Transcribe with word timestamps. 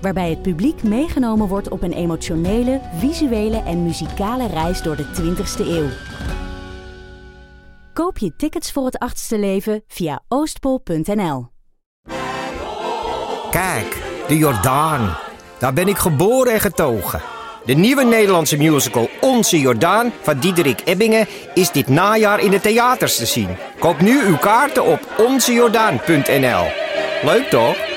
Waarbij 0.00 0.30
het 0.30 0.42
publiek 0.42 0.82
meegenomen 0.82 1.48
wordt 1.48 1.68
op 1.68 1.82
een 1.82 1.92
emotionele, 1.92 2.80
visuele 2.96 3.62
en 3.62 3.82
muzikale 3.82 4.46
reis 4.46 4.82
door 4.82 4.96
de 4.96 5.04
20ste 5.04 5.66
eeuw. 5.66 5.88
Koop 7.92 8.18
je 8.18 8.36
tickets 8.36 8.72
voor 8.72 8.84
het 8.84 8.98
achtste 8.98 9.38
leven 9.38 9.82
via 9.88 10.22
oostpol.nl. 10.28 11.48
Kijk, 13.50 14.02
de 14.28 14.36
Jordaan. 14.36 15.16
Daar 15.58 15.72
ben 15.72 15.88
ik 15.88 15.96
geboren 15.96 16.52
en 16.52 16.60
getogen. 16.60 17.20
De 17.64 17.72
nieuwe 17.72 18.04
Nederlandse 18.04 18.56
musical 18.56 19.08
Onze 19.20 19.60
Jordaan 19.60 20.12
van 20.20 20.38
Diederik 20.38 20.82
Ebbingen 20.84 21.26
is 21.54 21.70
dit 21.70 21.88
najaar 21.88 22.40
in 22.40 22.50
de 22.50 22.60
theaters 22.60 23.16
te 23.16 23.26
zien. 23.26 23.56
Koop 23.78 24.00
nu 24.00 24.24
uw 24.24 24.36
kaarten 24.36 24.84
op 24.84 25.00
onzejordaan.nl. 25.18 26.66
Leuk 27.22 27.46
toch? 27.50 27.89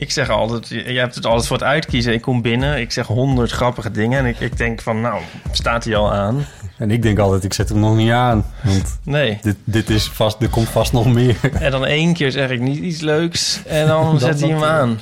Ik 0.00 0.10
zeg 0.10 0.30
altijd, 0.30 0.68
jij 0.68 0.94
hebt 0.94 1.14
het 1.14 1.26
altijd 1.26 1.46
voor 1.46 1.56
het 1.56 1.66
uitkiezen. 1.66 2.12
Ik 2.12 2.20
kom 2.20 2.42
binnen, 2.42 2.80
ik 2.80 2.92
zeg 2.92 3.06
honderd 3.06 3.50
grappige 3.50 3.90
dingen. 3.90 4.18
En 4.18 4.26
ik, 4.26 4.40
ik 4.40 4.56
denk 4.56 4.80
van, 4.80 5.00
nou, 5.00 5.20
staat 5.52 5.84
hij 5.84 5.96
al 5.96 6.12
aan? 6.12 6.46
En 6.76 6.90
ik 6.90 7.02
denk 7.02 7.18
altijd, 7.18 7.44
ik 7.44 7.52
zet 7.52 7.68
hem 7.68 7.78
nog 7.78 7.96
niet 7.96 8.10
aan. 8.10 8.44
Want 8.62 8.98
Nee. 9.04 9.38
dit, 9.42 9.56
dit 9.64 9.90
is 9.90 10.08
vast, 10.08 10.42
er 10.42 10.48
komt 10.48 10.68
vast 10.68 10.92
nog 10.92 11.06
meer. 11.06 11.36
En 11.52 11.70
dan 11.70 11.86
één 11.86 12.14
keer 12.14 12.30
zeg 12.30 12.50
ik 12.50 12.60
niet 12.60 12.78
iets 12.78 13.00
leuks. 13.00 13.62
En 13.66 13.86
dan 13.86 14.18
zet 14.20 14.40
hij 14.40 14.48
hem 14.48 14.64
aan. 14.64 15.00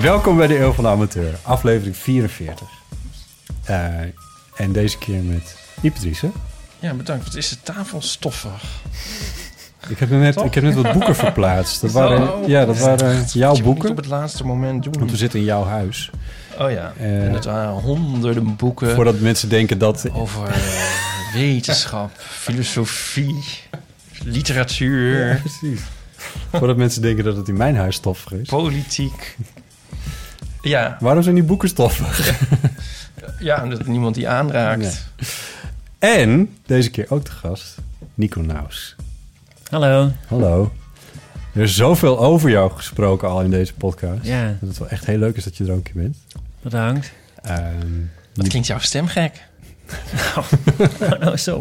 Welkom 0.00 0.36
bij 0.36 0.46
de 0.46 0.58
Eeuw 0.58 0.72
van 0.72 0.84
de 0.84 0.90
Amateur, 0.90 1.34
aflevering 1.42 1.96
44. 1.96 2.68
Eh, 3.64 3.88
en 4.54 4.72
deze 4.72 4.98
keer 4.98 5.22
met 5.22 5.56
Driessen. 6.00 6.32
Ja, 6.78 6.94
bedankt. 6.94 7.24
Wat 7.24 7.34
is 7.34 7.48
de 7.48 7.56
tafel 7.62 8.02
stoffig? 8.02 8.62
Ik 9.88 9.98
heb 9.98 10.10
net, 10.10 10.40
ik 10.40 10.54
heb 10.54 10.64
net 10.64 10.74
wat 10.74 10.92
boeken 10.92 11.16
verplaatst. 11.26 11.80
Dat 11.80 11.92
waren, 11.92 12.48
ja, 12.48 12.64
dat 12.64 12.78
waren 12.78 13.24
jouw 13.32 13.60
boeken. 13.60 13.90
op 13.90 13.96
het 13.96 14.06
laatste 14.06 14.44
moment 14.44 14.82
doen. 14.82 14.92
Want 14.98 15.10
we 15.10 15.16
zitten 15.16 15.38
in 15.38 15.44
jouw 15.44 15.64
huis. 15.64 16.10
Oh 16.58 16.70
ja. 16.70 16.92
Eh, 16.98 17.24
en 17.24 17.32
het 17.32 17.44
waren 17.44 17.72
honderden 17.72 18.56
boeken 18.56 18.94
Voordat 18.94 19.20
mensen 19.20 19.48
denken 19.48 19.78
dat... 19.78 20.10
over 20.12 20.48
eh, 20.48 20.54
wetenschap, 21.34 22.10
filosofie, 22.18 23.44
literatuur, 24.24 25.28
Ja, 25.28 25.34
precies. 25.40 25.80
Voordat 26.52 26.76
mensen 26.76 27.02
denken 27.02 27.24
dat 27.24 27.36
het 27.36 27.48
in 27.48 27.56
mijn 27.56 27.76
huis 27.76 27.94
stoffig 27.96 28.32
is. 28.32 28.48
politiek. 28.48 29.36
Ja, 30.62 30.96
Waarom 31.00 31.22
zijn 31.22 31.34
die 31.34 31.44
boeken 31.44 31.68
stoffig? 31.68 32.26
ja, 32.26 32.34
dat 33.40 33.86
niemand 33.86 34.14
die 34.14 34.28
aanraakt. 34.28 34.80
Nee. 34.80 35.28
En 35.98 36.56
deze 36.66 36.90
keer 36.90 37.06
ook 37.08 37.24
de 37.24 37.30
gast, 37.30 37.74
Nico 38.14 38.40
Naus. 38.40 38.94
Hallo. 39.70 40.10
Hallo. 40.28 40.72
Er 41.54 41.62
is 41.62 41.76
zoveel 41.76 42.18
over 42.18 42.50
jou 42.50 42.70
gesproken 42.72 43.28
al 43.28 43.40
in 43.42 43.50
deze 43.50 43.74
podcast. 43.74 44.18
Ja, 44.26 44.56
Dat 44.60 44.68
het 44.68 44.78
wel 44.78 44.88
echt 44.88 45.06
heel 45.06 45.18
leuk 45.18 45.36
is 45.36 45.44
dat 45.44 45.56
je 45.56 45.64
er 45.64 45.70
ook 45.70 45.76
een 45.76 45.82
keer 45.82 46.02
bent. 46.02 46.16
bedankt. 46.62 47.12
Ehm, 47.42 47.86
Wat 48.34 48.48
klinkt 48.48 48.68
jouw 48.68 48.78
stem 48.78 49.06
gek? 49.06 49.42
nou, 51.20 51.36
zo. 51.36 51.60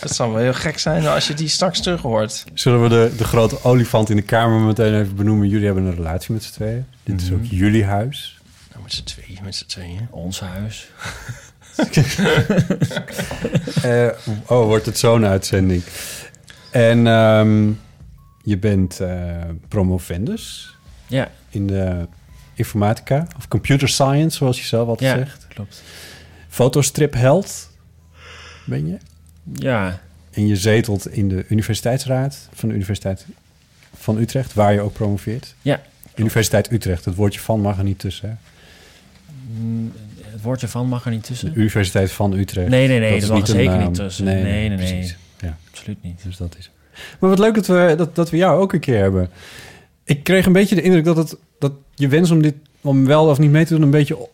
Dat 0.00 0.14
zal 0.14 0.32
wel 0.32 0.42
heel 0.42 0.54
gek 0.54 0.78
zijn 0.78 1.06
als 1.06 1.26
je 1.26 1.34
die 1.34 1.48
straks 1.48 1.80
terug 1.80 2.00
hoort. 2.02 2.44
zullen 2.54 2.82
we 2.82 2.88
de, 2.88 3.12
de 3.16 3.24
grote 3.24 3.64
olifant 3.64 4.10
in 4.10 4.16
de 4.16 4.22
kamer 4.22 4.60
meteen 4.60 5.00
even 5.00 5.16
benoemen? 5.16 5.48
Jullie 5.48 5.66
hebben 5.66 5.84
een 5.84 5.94
relatie 5.94 6.32
met 6.32 6.42
z'n 6.44 6.52
tweeën. 6.52 6.84
Dit 7.02 7.20
is 7.20 7.30
Mhm. 7.30 7.38
ook 7.38 7.44
jullie 7.44 7.84
huis. 7.84 8.40
Nou, 8.82 8.84
met 8.84 8.92
z'n 8.92 9.04
tweeën, 9.04 9.38
met 9.44 9.54
z'n 9.54 9.66
tweeën. 9.66 10.08
Ons 10.10 10.40
huis. 10.40 10.88
Eh, 13.82 14.08
oh, 14.46 14.64
wordt 14.66 14.86
het 14.86 14.98
zo'n 14.98 15.26
uitzending. 15.26 15.82
En 16.70 17.06
ehm, 17.06 17.70
je 18.42 18.58
bent 18.58 19.00
eh, 19.00 19.40
promovendus 19.68 20.76
Ja, 21.06 21.30
in 21.48 21.66
de 21.66 22.08
informatica 22.54 23.26
of 23.36 23.48
computer 23.48 23.88
science, 23.88 24.36
zoals 24.36 24.58
je 24.60 24.66
zelf 24.66 24.88
altijd 24.88 25.10
ja 25.10 25.16
zegt. 25.24 25.46
klopt. 25.48 25.82
Fotostripheld 26.48 27.70
ben 28.64 28.86
je. 28.86 28.96
Ja, 29.52 30.00
En 30.30 30.46
je 30.46 30.56
zetelt 30.56 31.08
in 31.08 31.28
de 31.28 31.44
universiteitsraad 31.48 32.48
van 32.52 32.68
de 32.68 32.74
Universiteit 32.74 33.26
van 33.96 34.16
Utrecht, 34.18 34.54
waar 34.54 34.72
je 34.72 34.80
ook 34.80 34.92
promoveert. 34.92 35.54
Ja. 35.62 35.82
Universiteit 36.14 36.70
Utrecht, 36.72 37.04
het 37.04 37.14
woordje 37.14 37.40
van 37.40 37.60
mag 37.60 37.78
er 37.78 37.84
niet 37.84 37.98
tussen. 37.98 38.28
Hè? 38.28 38.34
Het 40.24 40.42
woordje 40.42 40.68
van 40.68 40.86
mag 40.88 41.04
er 41.04 41.10
niet 41.10 41.20
De 41.20 41.26
tussen. 41.26 41.52
Universiteit 41.54 42.12
van 42.12 42.32
Utrecht. 42.32 42.68
Nee, 42.68 42.88
nee, 42.88 42.98
nee, 43.00 43.16
is 43.16 43.20
dat 43.26 43.30
mag 43.30 43.38
er 43.42 43.48
een 43.48 43.54
zeker 43.60 43.76
naam. 43.76 43.84
niet 43.86 43.94
tussen. 43.94 44.24
Nee, 44.24 44.42
nee, 44.42 44.68
nee. 44.68 45.14
Ja, 45.40 45.56
Absoluut 45.70 46.02
niet. 46.02 46.20
dus 46.24 46.36
dat 46.36 46.54
is. 46.58 46.70
Maar 47.18 47.30
wat 47.30 47.38
leuk 47.38 47.54
dat 47.54 47.66
we, 47.66 47.94
dat, 47.96 48.14
dat 48.14 48.30
we 48.30 48.36
jou 48.36 48.60
ook 48.60 48.72
een 48.72 48.80
keer 48.80 48.98
hebben. 48.98 49.30
Ik 50.04 50.22
kreeg 50.24 50.46
een 50.46 50.52
beetje 50.52 50.74
de 50.74 50.82
indruk 50.82 51.04
dat, 51.04 51.16
het, 51.16 51.36
dat 51.58 51.72
je 51.94 52.08
wens 52.08 52.30
om 52.30 52.42
dit 52.42 52.54
om 52.80 53.06
wel 53.06 53.26
of 53.28 53.38
niet 53.38 53.50
mee 53.50 53.64
te 53.64 53.74
doen 53.74 53.82
een 53.82 53.90
beetje, 53.90 54.14
een 54.16 54.26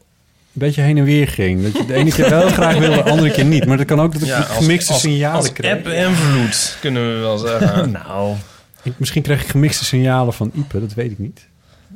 beetje 0.53 0.81
heen 0.83 0.99
en 0.99 1.05
weer 1.05 1.29
ging. 1.29 1.63
Dat 1.63 1.73
je 1.77 1.85
de 1.87 1.95
ene 1.95 2.11
keer 2.13 2.31
wel 2.31 2.49
graag 2.49 2.79
wilde, 2.79 3.03
de 3.03 3.11
andere 3.11 3.31
keer 3.31 3.45
niet. 3.45 3.67
Maar 3.67 3.77
dat 3.77 3.87
kan 3.87 4.01
ook 4.01 4.13
dat 4.13 4.23
ik 4.23 4.29
Ja, 4.29 4.41
gemixte 4.43 4.93
als- 4.93 5.01
signalen 5.03 5.37
Als 5.37 5.53
kreeg. 5.53 5.73
app 5.73 5.87
en 5.87 6.15
vloed, 6.15 6.77
kunnen 6.81 7.13
we 7.15 7.19
wel 7.19 7.39
zeggen. 7.39 7.91
Nou, 8.07 8.35
Ik- 8.83 8.99
misschien 8.99 9.23
kreeg 9.23 9.43
ik 9.43 9.49
gemixte 9.49 9.85
signalen 9.85 10.33
van 10.33 10.51
Ipe, 10.55 10.81
dat 10.81 10.95
weet 10.95 11.11
ik 11.11 11.19
niet. 11.19 11.47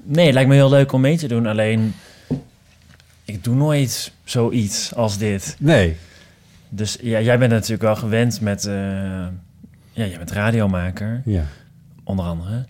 nee, 0.04 0.24
het 0.24 0.34
lijkt 0.34 0.48
me 0.48 0.54
heel 0.54 0.70
leuk 0.70 0.92
om 0.92 1.00
mee 1.00 1.16
te 1.16 1.28
doen. 1.28 1.46
Alleen, 1.46 1.94
ik 3.32 3.44
doe 3.44 3.54
nooit 3.54 4.12
zoiets 4.24 4.94
als 4.94 5.18
dit. 5.18 5.56
Nee, 5.58 5.96
Dus 6.68 6.96
ja, 7.00 7.20
jij 7.20 7.38
bent 7.38 7.52
natuurlijk 7.52 7.82
wel 7.82 7.96
gewend 7.96 8.40
met... 8.40 8.64
eh, 8.66 8.72
ja, 9.92 10.06
jij 10.06 10.16
bent 10.18 10.30
radiomaker, 10.30 11.22
ja. 11.24 11.44
onder 12.04 12.24
andere. 12.24 12.64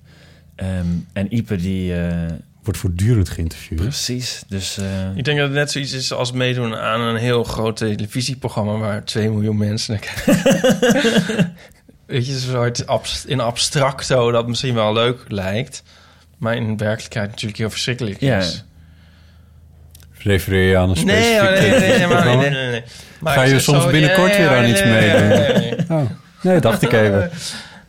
Ehm, 0.55 0.87
en 1.13 1.35
Ipe 1.37 1.57
die... 1.57 1.95
eh, 2.01 2.31
Wordt 2.63 2.79
voortdurend 2.79 3.29
geïnterviewd. 3.29 3.81
precies, 3.81 4.43
dus... 4.49 4.79
eh, 4.79 5.17
Ik 5.17 5.25
denk 5.25 5.39
dat 5.39 5.47
het 5.49 5.57
net 5.57 5.71
zoiets 5.71 5.93
is 5.93 6.13
als 6.13 6.33
meedoen 6.33 6.77
aan 6.77 7.01
een 7.01 7.17
heel 7.17 7.45
groot 7.45 7.77
televisieprogramma 7.77 8.77
waar 8.77 9.05
2 9.05 9.31
miljoen 9.31 9.57
mensen 9.57 9.93
naar 10.01 10.11
kijken. 10.25 11.53
Weet 12.07 12.27
je, 12.27 12.33
een 12.33 12.39
soort 12.41 12.87
abst- 12.87 13.25
in 13.25 13.41
abstracto 13.41 14.31
dat 14.31 14.49
misschien 14.49 14.75
wel 14.75 14.93
leuk 14.93 15.25
lijkt, 15.29 15.83
maar 16.39 16.57
in 16.57 16.77
werkelijkheid 16.77 17.31
natuurlijk 17.31 17.59
heel 17.59 17.71
verschrikkelijk 17.71 18.21
Ja. 18.21 18.39
is. 18.39 18.65
Refereer 20.23 20.69
je 20.69 20.77
aan 20.77 20.91
een 20.91 20.97
specifiek... 20.97 21.25
Nee, 21.25 21.41
oh, 21.41 21.61
nee, 21.61 21.71
nee, 21.71 22.07
nee? 22.07 22.37
Nee, 22.37 22.51
nee, 22.51 22.71
nee. 22.71 22.83
Maar 23.21 23.35
Ga 23.35 23.43
je 23.43 23.61
soms 23.61 23.83
zo, 23.83 23.91
binnenkort 23.91 24.37
weer 24.37 24.49
aan 24.49 24.63
nee, 24.63 24.71
iets 24.71 24.81
nee, 24.81 24.91
meedoen? 24.91 25.29
nee, 25.29 25.53
nee, 25.53 25.71
nee. 25.71 25.99
Oh, 25.99 26.11
nee, 26.43 26.61
dacht 26.61 26.83
ik 26.83 26.93
even. 26.93 27.31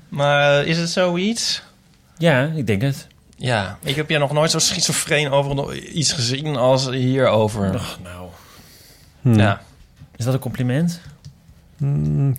Maar 0.10 0.60
eh, 0.60 0.68
is 0.68 0.78
het 0.78 0.90
zoiets? 0.90 1.64
ja, 2.18 2.52
ik 2.56 2.68
denk 2.68 2.82
het. 2.82 3.08
Ja, 3.36 3.78
ik 3.84 3.96
heb 3.96 4.10
jij 4.10 4.20
nog 4.20 4.32
nooit 4.32 4.52
zo 4.52 4.60
schizofreen 4.60 5.32
over 5.32 5.78
iets 5.78 6.12
gezien 6.12 6.56
als 6.56 6.90
hierover. 6.90 7.76
Ach, 7.76 8.00
nou. 8.04 8.28
Hm. 9.22 9.40
Ja. 9.40 9.62
Is 10.16 10.26
dat 10.26 10.34
een 10.34 10.40
compliment? 10.40 11.02
Hmm, 11.78 12.36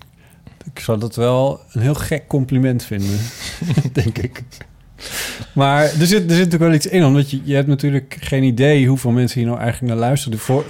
ik 0.73 0.79
zou 0.79 0.99
dat 0.99 1.15
wel 1.15 1.61
een 1.71 1.81
heel 1.81 1.93
gek 1.93 2.27
compliment 2.27 2.83
vinden, 2.83 3.19
denk 3.93 4.17
ik. 4.17 4.43
Maar 5.53 5.83
er 5.83 5.91
zit, 5.91 5.99
er 5.99 6.07
zit 6.09 6.29
natuurlijk 6.29 6.57
wel 6.57 6.73
iets 6.73 6.87
in, 6.87 7.05
omdat 7.05 7.31
je, 7.31 7.39
je 7.43 7.55
hebt 7.55 7.67
natuurlijk 7.67 8.17
geen 8.19 8.43
idee 8.43 8.87
hoeveel 8.87 9.11
mensen 9.11 9.39
hier 9.39 9.49
nou 9.49 9.59
eigenlijk 9.59 9.93
naar 9.93 10.01
luisteren. 10.01 10.39
Voor, 10.39 10.65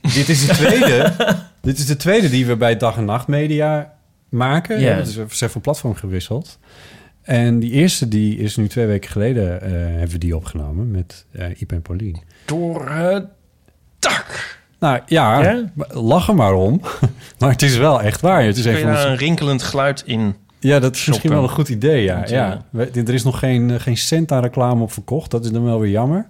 dit 0.00 0.28
is 0.28 0.46
de 0.46 0.52
tweede. 0.52 1.12
dit 1.60 1.78
is 1.78 1.86
de 1.86 1.96
tweede 1.96 2.30
die 2.30 2.46
we 2.46 2.56
bij 2.56 2.76
Dag 2.76 2.96
en 2.96 3.04
Nacht 3.04 3.26
Media 3.26 3.94
maken. 4.28 4.80
Ja. 4.80 4.96
Ja. 4.96 5.02
Dus 5.02 5.14
we 5.14 5.24
zijn 5.28 5.50
van 5.50 5.60
platform 5.60 5.94
gewisseld. 5.94 6.58
En 7.22 7.58
die 7.58 7.70
eerste 7.70 8.08
die 8.08 8.38
is 8.38 8.56
nu 8.56 8.68
twee 8.68 8.86
weken 8.86 9.10
geleden 9.10 9.62
eh, 9.62 9.70
hebben 9.70 10.10
we 10.10 10.18
die 10.18 10.36
opgenomen 10.36 10.90
met 10.90 11.24
eh 11.32 11.60
Iep 11.60 11.72
en 11.72 11.82
Paulien. 11.82 12.22
Door 12.44 12.90
het 12.90 13.26
dak. 13.98 14.58
Nou 14.78 15.00
ja, 15.06 15.62
lach 15.88 16.28
er 16.28 16.34
maar 16.34 16.54
om. 16.54 16.80
maar 17.38 17.50
het 17.50 17.62
is 17.62 17.76
wel 17.76 18.02
echt 18.02 18.20
waar. 18.20 18.44
Het 18.44 18.56
is 18.56 18.62
Kun 18.62 18.70
een 18.70 18.78
je 18.78 18.84
van 18.84 18.92
daar 18.92 19.00
onze 19.00 19.12
een 19.12 19.18
rinkelend 19.18 19.62
geluid 19.62 20.02
in? 20.06 20.34
Ja, 20.58 20.78
dat 20.78 20.94
is 20.94 21.06
misschien 21.06 21.30
wel 21.30 21.42
een 21.42 21.48
goed 21.48 21.68
idee, 21.68 22.02
ja. 22.02 22.24
Ja. 22.26 22.64
Er 22.94 23.14
is 23.14 23.24
nog 23.24 23.38
geen, 23.38 23.70
eh, 23.70 23.80
geen 23.80 23.96
cent 23.96 24.32
aan 24.32 24.42
reclame 24.42 24.82
op 24.82 24.92
verkocht. 24.92 25.30
Dat 25.30 25.44
is 25.44 25.50
dan 25.50 25.64
wel 25.64 25.80
weer 25.80 25.90
jammer. 25.90 26.28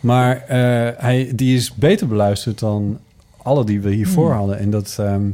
Maar 0.00 0.36
eh, 0.36 0.58
hij, 1.02 1.32
die 1.34 1.56
is 1.56 1.74
beter 1.74 2.06
beluisterd 2.08 2.58
dan 2.58 2.98
alle 3.42 3.64
die 3.64 3.80
we 3.80 3.90
hiervoor 3.90 4.28
Hmm. 4.28 4.38
hadden. 4.38 4.58
En 4.58 4.70
dat, 4.70 4.96
ehm, 5.00 5.26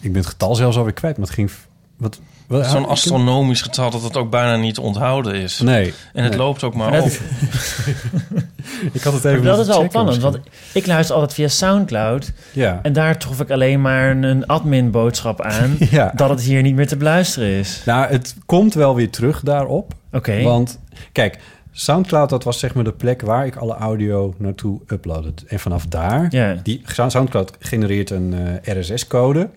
ik 0.00 0.12
ben 0.12 0.20
het 0.20 0.26
getal 0.26 0.54
zelfs 0.54 0.76
alweer 0.76 0.92
kwijt, 0.92 1.16
maar 1.16 1.26
het 1.26 1.34
ging... 1.34 1.50
Wat, 1.96 2.20
Zo'n 2.50 2.86
astronomisch 2.86 3.62
getal 3.62 3.90
dat 3.90 4.02
het 4.02 4.16
ook 4.16 4.30
bijna 4.30 4.56
niet 4.56 4.74
te 4.74 4.80
onthouden 4.80 5.34
is. 5.34 5.58
Nee. 5.60 5.94
En 6.12 6.22
het 6.22 6.32
nee. 6.32 6.40
loopt 6.40 6.62
ook 6.64 6.74
maar 6.74 6.92
op. 6.92 7.08
dat- 7.08 7.20
Ik 8.92 9.02
had 9.02 9.12
het 9.12 9.24
even 9.24 9.44
dat 9.44 9.58
is 9.58 9.66
wel 9.66 9.78
opvallend, 9.80 10.22
want 10.22 10.38
ik 10.72 10.86
luister 10.86 11.14
altijd 11.14 11.34
via 11.34 11.48
Soundcloud. 11.48 12.32
Ja. 12.52 12.78
En 12.82 12.92
daar 12.92 13.18
trof 13.18 13.40
ik 13.40 13.50
alleen 13.50 13.80
maar 13.80 14.10
een, 14.16 14.46
admin-boodschap 14.46 15.40
aan... 15.42 15.76
Ja. 15.90 16.12
dat 16.14 16.30
het 16.30 16.40
hier 16.40 16.62
niet 16.62 16.74
meer 16.74 16.86
te 16.86 16.96
beluisteren 16.96 17.48
is. 17.48 17.82
Nou, 17.84 18.06
het 18.10 18.34
komt 18.46 18.74
wel 18.74 18.94
weer 18.94 19.10
terug 19.10 19.40
daarop. 19.40 19.94
Oké. 20.12 20.42
Want, 20.42 20.78
kijk, 21.12 21.38
Soundcloud, 21.72 22.28
dat 22.28 22.44
was 22.44 22.58
zeg 22.58 22.74
maar 22.74 22.84
de 22.84 22.92
plek 22.92 23.20
waar 23.22 23.46
ik 23.46 23.56
alle 23.56 23.74
audio 23.74 24.34
naartoe 24.38 24.80
uploadde. 24.86 25.32
En 25.46 25.58
vanaf 25.60 25.86
daar, 25.86 26.26
Ja. 26.30 26.56
die 26.62 26.82
Soundcloud 27.06 27.52
genereert 27.58 28.10
een 28.10 28.34
eh, 28.62 28.80
RSS-code. 28.80 29.48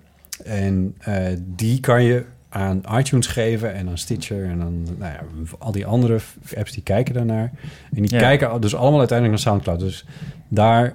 En 0.43 0.95
eh, 0.99 1.15
die 1.39 1.79
kan 1.79 2.03
je 2.03 2.25
aan 2.53 2.81
iTunes 2.97 3.27
geven 3.27 3.73
en 3.73 3.87
aan 3.89 3.97
Stitcher 3.97 4.43
en 4.45 4.61
aan 4.61 4.83
nou 4.97 5.11
ja, 5.13 5.19
al 5.59 5.71
die 5.71 5.85
andere 5.85 6.19
apps 6.57 6.71
die 6.71 6.83
kijken 6.83 7.13
daarnaar. 7.13 7.51
En 7.95 8.01
die 8.01 8.11
Ja. 8.13 8.19
kijken 8.19 8.61
dus 8.61 8.75
allemaal 8.75 8.99
uiteindelijk 8.99 9.39
naar 9.43 9.53
Soundcloud. 9.53 9.79
Dus 9.79 10.05
daar, 10.47 10.93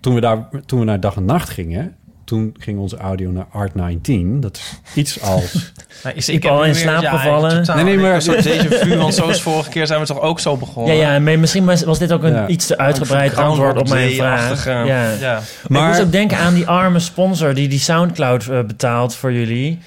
toen 0.00 0.14
we, 0.14 0.20
daar, 0.20 0.48
toen 0.66 0.78
we 0.78 0.84
naar 0.84 1.00
dag 1.00 1.16
en 1.16 1.24
nacht 1.24 1.48
gingen, 1.48 1.94
toen 2.24 2.54
ging 2.58 2.78
onze 2.78 2.96
audio 2.96 3.30
naar 3.30 3.46
Art19. 3.46 4.38
Dat 4.40 4.56
is 4.56 4.78
iets 4.94 5.20
als... 5.22 5.72
Maar 6.02 6.16
is, 6.16 6.28
Ik 6.28 6.42
heb 6.42 6.52
al 6.52 6.64
in 6.64 6.74
slaap 6.74 7.02
ja, 7.02 7.16
gevallen. 7.18 7.66
Nee, 7.74 7.84
nee, 7.84 7.98
maar- 7.98 8.14
Een 8.14 8.22
soort 8.22 8.46
déjà 8.48 8.68
vu, 8.68 8.96
want 8.96 9.14
zoals 9.14 9.42
vorige 9.42 9.70
keer 9.70 9.86
zijn 9.86 10.00
we 10.00 10.06
toch 10.06 10.20
ook 10.20 10.40
zo 10.40 10.56
begonnen. 10.56 10.96
Ja, 10.96 11.12
ja, 11.12 11.18
maar 11.18 11.38
misschien 11.38 11.64
was 11.64 11.82
was 11.84 11.98
dit 11.98 12.12
ook 12.12 12.22
een 12.22 12.32
Ja. 12.32 12.46
iets 12.48 12.66
te 12.66 12.78
uitgebreid 12.78 13.36
antwoord 13.36 13.76
op 13.78 13.88
mijn 13.88 14.10
vraag. 14.12 14.64
Ja. 14.66 14.84
ja. 15.12 15.40
Maar 15.68 15.82
ik 15.82 15.88
moest 15.88 16.00
ook 16.06 16.12
denken 16.12 16.38
aan 16.38 16.54
die 16.54 16.66
arme 16.66 16.98
sponsor 16.98 17.54
die 17.54 17.68
die 17.68 17.78
Soundcloud 17.78 18.46
eh, 18.48 18.62
betaalt 18.62 19.14
voor 19.14 19.32
jullie. 19.32 19.78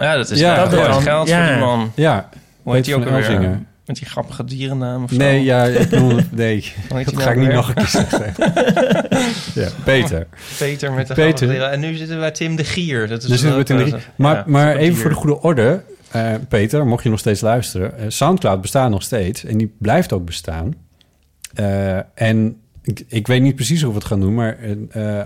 Ja, 0.00 0.16
dat 0.16 0.30
is 0.30 0.38
Ja, 0.40 0.54
ja, 0.54 0.60
dat 0.64 0.68
gewoon 0.68 0.90
dan- 0.90 1.02
geld 1.02 1.28
ja. 1.28 1.44
voor 1.44 1.52
die 1.54 1.64
man. 1.64 1.92
Ja, 1.94 2.28
Hoe 2.62 2.74
heet 2.74 2.84
die 2.84 2.94
ook 2.94 3.06
alweer? 3.06 3.60
Met 3.86 3.98
die 3.98 4.08
grappige 4.08 4.44
dierennaam 4.44 5.02
of 5.04 5.10
zo? 5.10 5.16
Nee, 5.16 5.42
ja, 5.44 5.64
ik 5.64 5.78
het... 5.78 5.90
Nee, 6.32 6.72
dat 6.88 7.06
die 7.06 7.16
ga 7.20 7.30
ik 7.30 7.36
nou 7.36 7.38
niet 7.38 7.52
nog 7.52 7.68
een 7.68 7.74
keer 7.74 7.86
zeggen. 7.86 8.32
ja, 9.62 9.68
Peter. 9.84 10.26
Peter 10.58 10.92
met 10.92 11.06
de 11.06 11.14
Peter. 11.14 11.28
grappige 11.36 11.46
dieren. 11.46 11.70
En 11.70 11.80
nu 11.80 11.94
zitten 11.94 12.14
we 12.14 12.20
bij 12.22 12.30
Tim 12.30 12.56
de 12.56 12.64
Gier. 12.64 13.08
Dat 13.08 13.22
is 13.22 13.28
Dus 13.28 13.40
zitten 13.40 13.76
we 13.76 13.84
in 13.84 13.90
de- 13.90 13.96
eh, 13.96 14.02
Maar, 14.16 14.34
ja, 14.36 14.44
maar 14.46 14.76
even 14.76 14.96
voor 14.98 15.10
de 15.10 15.16
goede 15.16 15.40
orde. 15.40 15.82
eh, 16.10 16.32
Peter, 16.48 16.86
mocht 16.86 17.02
je 17.02 17.08
nog 17.10 17.18
steeds 17.18 17.40
luisteren. 17.40 17.98
eh, 17.98 18.04
Soundcloud 18.08 18.60
bestaat 18.60 18.90
nog 18.90 19.02
steeds. 19.02 19.44
En 19.44 19.58
die 19.58 19.74
blijft 19.78 20.12
ook 20.12 20.24
bestaan. 20.24 20.74
Eh, 21.54 21.96
en 22.14 22.56
ik, 22.82 23.02
ik 23.08 23.26
weet 23.26 23.42
niet 23.42 23.54
precies 23.54 23.80
hoe 23.82 23.90
we 23.92 23.98
het 23.98 24.06
gaan 24.06 24.20
doen. 24.20 24.34
Maar 24.34 24.56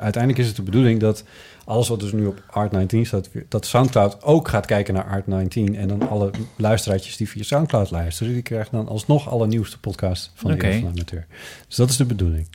uiteindelijk 0.00 0.38
is 0.38 0.46
het 0.46 0.56
de 0.56 0.62
bedoeling 0.62 1.00
dat 1.00 1.24
alles 1.64 1.88
wat 1.88 2.00
dus 2.00 2.12
nu 2.12 2.26
op 2.26 2.40
Art19 2.40 3.00
staat... 3.00 3.30
dat 3.48 3.66
Soundcloud 3.66 4.22
ook 4.22 4.48
gaat 4.48 4.66
kijken 4.66 4.94
naar 4.94 5.22
Art19. 5.22 5.74
En 5.74 5.88
dan 5.88 6.08
alle 6.08 6.30
luisteraartjes 6.56 7.16
die 7.16 7.28
via 7.28 7.42
Soundcloud 7.42 7.90
luisteren... 7.90 8.32
die 8.32 8.42
krijgen 8.42 8.72
dan 8.72 8.88
alsnog 8.88 9.28
alle 9.28 9.46
nieuwste 9.46 9.80
podcast 9.80 10.32
van 10.34 10.50
de 10.50 10.56
de 10.56 10.82
Amateur. 10.86 11.26
Dus 11.66 11.76
dat 11.76 11.90
is 11.90 11.96
de 11.96 12.04
bedoeling. 12.04 12.48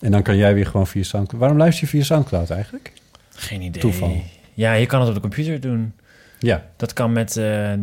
En 0.00 0.10
dan 0.10 0.22
kan 0.22 0.36
jij 0.36 0.54
weer 0.54 0.66
gewoon 0.66 0.86
via 0.86 1.02
Soundcloud... 1.02 1.40
Waarom 1.40 1.58
luister 1.58 1.84
je 1.84 1.90
via 1.90 2.02
Soundcloud 2.02 2.50
eigenlijk? 2.50 2.92
Geen 3.28 3.62
idee. 3.62 3.80
Toeval. 3.80 4.22
Ja, 4.54 4.72
je 4.72 4.86
kan 4.86 5.00
het 5.00 5.08
op 5.08 5.14
de 5.14 5.20
computer 5.20 5.60
doen. 5.60 5.92
Ja. 6.38 6.66
Dat 6.76 6.92
kan 6.92 7.12
met 7.12 7.36
eh, 7.36 7.72
eh, 7.72 7.78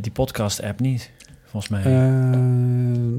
die 0.00 0.12
podcast-app 0.12 0.80
niet, 0.80 1.10
volgens 1.44 1.72
mij. 1.72 1.82
Eh, 1.82 2.10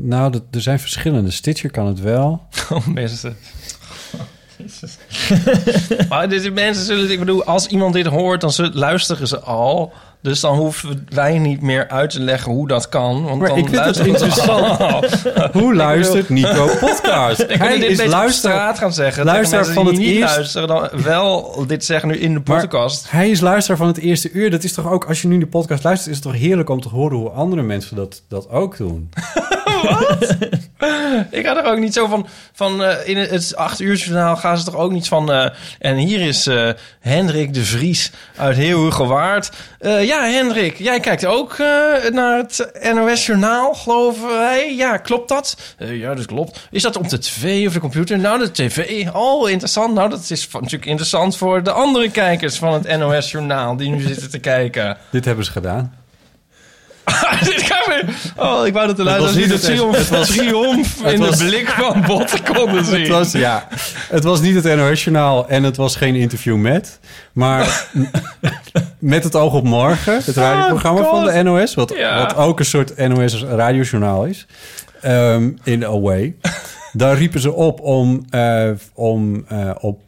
nou, 0.01 0.39
er 0.51 0.61
zijn 0.61 0.79
verschillende. 0.79 1.31
Stitcher 1.31 1.71
kan 1.71 1.87
het 1.87 1.99
wel. 1.99 2.41
Oh, 2.69 2.87
mensen. 2.87 3.35
Maar 6.09 6.29
dit, 6.29 6.53
mensen 6.53 6.85
zullen, 6.85 7.11
ik 7.11 7.19
bedoel, 7.19 7.43
als 7.43 7.67
iemand 7.67 7.93
dit 7.93 8.05
hoort, 8.05 8.41
dan 8.41 8.51
zullen, 8.51 8.71
luisteren 8.75 9.27
ze 9.27 9.39
al. 9.39 9.93
Dus 10.21 10.39
dan 10.39 10.55
hoeven 10.57 11.07
wij 11.09 11.37
niet 11.37 11.61
meer 11.61 11.87
uit 11.89 12.09
te 12.09 12.19
leggen 12.19 12.51
hoe 12.51 12.67
dat 12.67 12.89
kan. 12.89 13.23
Want 13.23 13.39
Maar 13.39 13.47
dan 13.49 13.57
ik 13.57 13.67
vind 13.69 13.85
het 13.85 13.97
interessant. 13.97 14.77
Hoe 15.53 15.75
luistert 15.85 16.29
Nico 16.29 16.67
podcast? 16.79 17.39
Ik 17.47 17.57
Hij 17.57 17.73
dit 17.79 17.83
is 17.83 17.97
beter 17.97 18.05
op 18.05 18.11
luisteraar. 18.11 18.55
straat 18.55 18.77
gaan 18.77 18.93
zeggen. 18.93 19.25
luisteraar 19.25 19.65
van 19.65 19.85
het 19.85 19.97
niet 19.97 20.07
eerst- 20.07 20.35
luisteren, 20.35 20.67
dan 20.67 20.89
wel 21.03 21.63
dit 21.67 21.85
zeggen 21.85 22.09
nu 22.09 22.17
in 22.17 22.33
de 22.33 22.41
Maar 22.45 22.59
podcast. 22.61 23.11
hij 23.11 23.29
is 23.29 23.39
luisteraar 23.39 23.77
van 23.77 23.87
het 23.87 23.97
eerste 23.97 24.31
uur. 24.31 24.51
Dat 24.51 24.63
is 24.63 24.73
toch 24.73 24.91
ook, 24.91 25.05
als 25.05 25.21
je 25.21 25.27
nu 25.27 25.37
de 25.37 25.47
podcast 25.47 25.83
luistert, 25.83 26.09
is 26.15 26.23
het 26.23 26.31
toch 26.31 26.41
heerlijk 26.41 26.69
om 26.69 26.81
te 26.81 26.89
horen 26.89 27.17
hoe 27.17 27.29
andere 27.29 27.61
mensen 27.61 27.95
dat, 27.95 28.21
dat 28.27 28.49
ook 28.49 28.77
doen. 28.77 29.09
Ik 31.31 31.45
ga 31.45 31.57
er 31.65 31.71
ook 31.71 31.79
niet 31.79 31.93
zo 31.93 32.07
van... 32.07 32.27
van 32.53 32.83
eh, 32.83 33.07
in 33.07 33.17
het 33.17 33.55
acht 33.55 33.79
uur 33.79 33.95
journaal 33.95 34.35
gaan 34.35 34.57
ze 34.57 34.63
toch 34.63 34.75
ook 34.75 34.91
niet 34.91 35.07
van... 35.07 35.31
eh, 35.31 35.49
en 35.79 35.95
hier 35.95 36.21
is 36.21 36.47
eh, 36.47 36.69
Hendrik 36.99 37.53
de 37.53 37.63
Vries 37.65 38.11
uit 38.37 38.55
Heerhugowaard. 38.55 39.51
Eh 39.79 40.05
ja, 40.05 40.23
Hendrik, 40.27 40.77
jij 40.77 40.99
kijkt 40.99 41.25
ook 41.25 41.57
naar 42.11 42.37
het 42.37 42.69
NOS 42.93 43.25
Journaal, 43.25 43.73
geloven 43.73 44.27
wij. 44.27 44.75
Ja, 44.75 44.97
klopt 44.97 45.29
dat? 45.29 45.57
Ja, 45.77 46.13
dat 46.15 46.25
klopt. 46.25 46.67
Is 46.71 46.81
dat 46.81 46.95
op 46.97 47.09
de 47.09 47.19
tv 47.19 47.67
of 47.67 47.73
de 47.73 47.79
computer? 47.79 48.19
Nou, 48.19 48.39
de 48.39 48.51
tv. 48.51 49.07
Oh, 49.13 49.49
interessant. 49.49 49.93
Nou, 49.93 50.09
dat 50.09 50.29
is 50.29 50.45
van- 50.47 50.61
natuurlijk 50.61 50.89
interessant 50.89 51.37
voor 51.37 51.63
de 51.63 51.71
andere 51.71 52.11
kijkers 52.11 52.57
van 52.57 52.73
het 52.73 52.97
NOS 52.97 53.31
Journaal... 53.31 53.75
die 53.77 53.89
nu 53.89 54.01
zitten 54.01 54.29
te 54.29 54.39
kijken. 54.39 54.97
Dit 55.09 55.25
hebben 55.25 55.45
ze 55.45 55.51
gedaan. 55.51 55.98
Dit 57.43 57.61
gaat 57.61 57.85
weer... 57.87 58.05
Oh, 58.37 58.65
ik 58.67 58.73
wou 58.73 58.87
dat 58.87 58.97
de 58.97 59.03
luisteraars 59.03 59.35
niet 59.37 59.51
het- 59.51 59.61
triomf, 59.63 59.97
het 59.97 60.09
was- 60.09 60.27
triomf 60.27 61.03
het 61.03 61.13
in 61.13 61.19
was- 61.19 61.37
de 61.37 61.45
blik 61.45 61.67
van 61.69 62.01
Botten 62.07 62.43
konden 62.53 62.85
zien. 62.85 62.99
Het 62.99 63.07
was, 63.07 63.31
ja, 63.31 63.67
het 64.09 64.23
was 64.23 64.41
niet 64.41 64.63
het 64.63 64.75
NOS-journaal 64.75 65.47
en 65.47 65.63
het 65.63 65.77
was 65.77 65.95
geen 65.95 66.15
interview 66.15 66.55
met. 66.57 66.99
Maar 67.33 67.85
met 68.99 69.23
het 69.23 69.35
oog 69.35 69.53
op 69.53 69.63
morgen, 69.63 70.13
het 70.25 70.35
radioprogramma 70.35 71.03
van 71.03 71.25
de 71.25 71.43
NOS... 71.43 71.75
wat, 71.75 71.93
Ja. 71.97 72.17
wat 72.17 72.35
ook 72.35 72.59
een 72.59 72.65
soort 72.65 72.97
NOS-radiojournaal 73.07 74.25
is, 74.25 74.45
ehm, 75.01 75.49
in 75.63 75.83
a 75.83 75.99
way... 75.99 76.35
Daar 76.93 77.17
riepen 77.17 77.39
ze 77.39 77.53
op 77.53 77.79
om, 77.81 78.25
eh, 78.29 78.69
om 78.93 79.45
eh, 79.47 79.69
op 79.79 79.99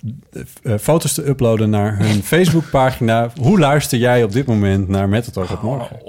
eh, 0.63 0.74
foto's 0.81 1.13
te 1.13 1.27
uploaden 1.27 1.69
naar 1.69 1.97
hun 1.97 2.24
Facebookpagina. 2.24 3.30
Hoe 3.42 3.59
luister 3.59 3.97
jij 3.97 4.24
op 4.24 4.31
dit 4.31 4.45
moment 4.45 4.88
naar 4.88 5.09
Met 5.09 5.25
het 5.25 5.38
oog 5.38 5.51
op 5.51 5.62
morgen? 5.62 6.00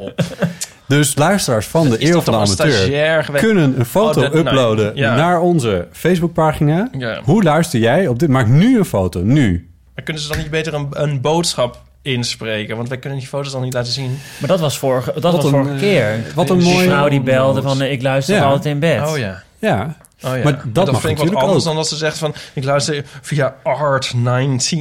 Dus 0.96 1.16
luisteraars 1.16 1.66
van 1.66 1.88
de 1.90 2.06
Eeuw 2.08 2.20
van 2.20 2.32
de 2.34 2.40
Amateur 2.40 3.30
kunnen 3.32 3.78
een 3.78 3.84
foto 3.84 4.20
Oh, 4.20 4.32
dat- 4.32 4.32
nou, 4.32 4.46
uploaden 4.46 4.96
ja. 4.96 5.14
naar 5.16 5.40
onze 5.40 5.86
Facebookpagina. 5.92 6.88
Ja. 6.98 7.20
Hoe 7.24 7.42
luister 7.42 7.80
jij 7.80 8.06
op 8.08 8.18
dit? 8.18 8.28
Maak 8.28 8.46
nu 8.46 8.78
een 8.78 8.84
foto, 8.84 9.20
nu. 9.22 9.68
Maar 9.94 10.04
kunnen 10.04 10.22
ze 10.22 10.28
dan 10.28 10.38
niet 10.38 10.50
beter 10.50 10.74
een, 10.74 10.86
een 10.90 11.20
boodschap 11.20 11.80
inspreken? 12.02 12.76
Want 12.76 12.88
wij 12.88 12.98
kunnen 12.98 13.18
die 13.18 13.28
foto's 13.28 13.52
dan 13.52 13.62
niet 13.62 13.72
laten 13.72 13.92
zien. 13.92 14.18
Maar 14.38 14.48
dat 14.48 14.60
was 14.60 14.78
vorige, 14.78 15.12
dat 15.12 15.22
Wat 15.22 15.32
was 15.34 15.44
een, 15.44 15.50
vorige 15.50 15.72
eh, 15.74 15.78
keer. 15.80 16.18
wat 16.34 16.50
een 16.50 16.58
Die 16.58 16.72
mooie- 16.74 16.86
vrouw 16.88 17.08
die 17.08 17.20
belde 17.20 17.62
van... 17.62 17.82
eh, 17.82 17.92
ik 17.92 18.02
luister 18.02 18.34
Ja. 18.34 18.42
altijd 18.44 18.74
in 18.74 18.80
bed. 18.80 19.08
Oh 19.08 19.18
ja. 19.18 19.42
Ja, 19.58 19.96
Oh, 20.24 20.36
ja. 20.36 20.42
Maar 20.44 20.62
dat 20.66 20.90
mag 20.92 21.00
vind 21.00 21.12
ik 21.12 21.18
wat 21.18 21.26
natuurlijk 21.26 21.38
anders 21.40 21.58
ook. 21.58 21.64
dan 21.64 21.76
dat 21.76 21.88
ze 21.88 21.96
zegt 21.96 22.18
van... 22.18 22.34
ik 22.52 22.64
luister 22.64 23.04
via 23.20 23.54
Art19 23.62 24.76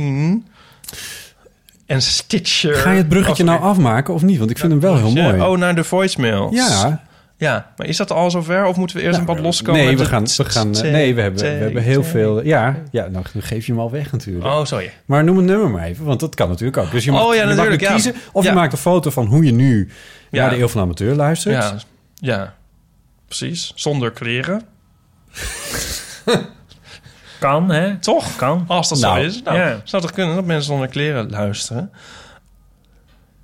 en 1.92 2.02
Stitcher. 2.02 2.76
ga 2.76 2.92
je 2.92 2.98
het 2.98 3.10
bruggetje 3.10 3.44
Of- 3.44 3.50
nou 3.50 3.62
afmaken 3.62 4.14
of 4.14 4.22
niet? 4.22 4.38
Want 4.38 4.50
ik 4.52 4.58
vind 4.58 4.72
hem 4.72 4.82
wel 4.82 4.98
heel 4.98 5.12
mooi. 5.12 5.42
Oh, 5.42 5.58
naar 5.58 5.76
de 5.76 5.84
voicemails. 5.84 6.56
ja, 6.56 7.04
Ja, 7.38 7.72
maar 7.78 7.88
is 7.88 7.98
dat 7.98 8.12
al 8.12 8.32
zover? 8.32 8.66
Of 8.66 8.76
moeten 8.76 8.96
we 8.96 9.02
eerst 9.04 9.18
Nou, 9.18 9.30
een 9.30 9.36
pad 9.36 9.46
loskomen? 9.46 9.82
nee, 9.86 9.98
we 9.98 10.06
gaan, 10.06 10.26
we 10.38 10.46
gaan, 10.46 10.72
t- 10.72 10.82
nee, 10.84 11.16
we 11.16 11.22
hebben, 11.22 11.42
we 11.42 11.48
hebben 11.48 11.84
heel 11.84 12.04
veel. 12.04 12.44
Ja, 12.46 12.76
ja, 12.92 13.08
nou 13.08 13.26
dan 13.34 13.42
geef 13.42 13.66
je 13.66 13.72
hem 13.72 13.82
al 13.82 13.92
weg 13.92 14.12
natuurlijk. 14.12 14.46
Oh, 14.46 14.66
sorry. 14.66 14.92
Maar 15.06 15.24
noem 15.24 15.38
het 15.38 15.46
nummer 15.46 15.70
maar 15.70 15.84
even, 15.84 16.06
want 16.06 16.20
dat 16.20 16.36
kan 16.36 16.50
natuurlijk 16.50 16.78
ook. 16.78 16.92
Dus 16.92 17.04
je 17.06 17.12
mag, 17.12 17.22
Oh, 17.26 17.34
ja, 17.34 17.40
je 17.42 17.48
mag 17.48 17.56
natuurlijk, 17.56 17.82
ja. 17.82 17.94
kiezen 17.94 18.14
of 18.32 18.44
je 18.44 18.52
maakt 18.52 18.72
een 18.72 18.78
foto 18.78 19.10
van 19.10 19.26
hoe 19.26 19.46
je 19.46 19.52
nu 19.52 19.90
Ja. 20.32 20.42
naar 20.42 20.50
de 20.50 20.60
Eeuw 20.60 20.68
van 20.68 20.78
de 20.82 20.86
Amateur 20.86 21.16
luistert. 21.16 21.56
Ja, 21.56 21.76
ja, 22.16 22.54
precies. 23.28 23.72
Zonder 23.76 24.12
kleren. 24.12 24.62
Kan, 27.42 27.72
hè? 27.72 27.98
Toch? 27.98 28.36
Kan. 28.36 28.64
Als 28.68 28.90
dat 28.90 29.00
Nou, 29.00 29.20
zo 29.20 29.26
is. 29.28 29.42
Nou, 29.44 29.58
ja. 29.58 29.82
zou 29.84 30.02
toch 30.02 30.12
kunnen 30.12 30.36
dat 30.36 30.46
mensen 30.46 30.66
zonder 30.66 30.88
kleren 30.88 31.30
luisteren? 31.30 31.92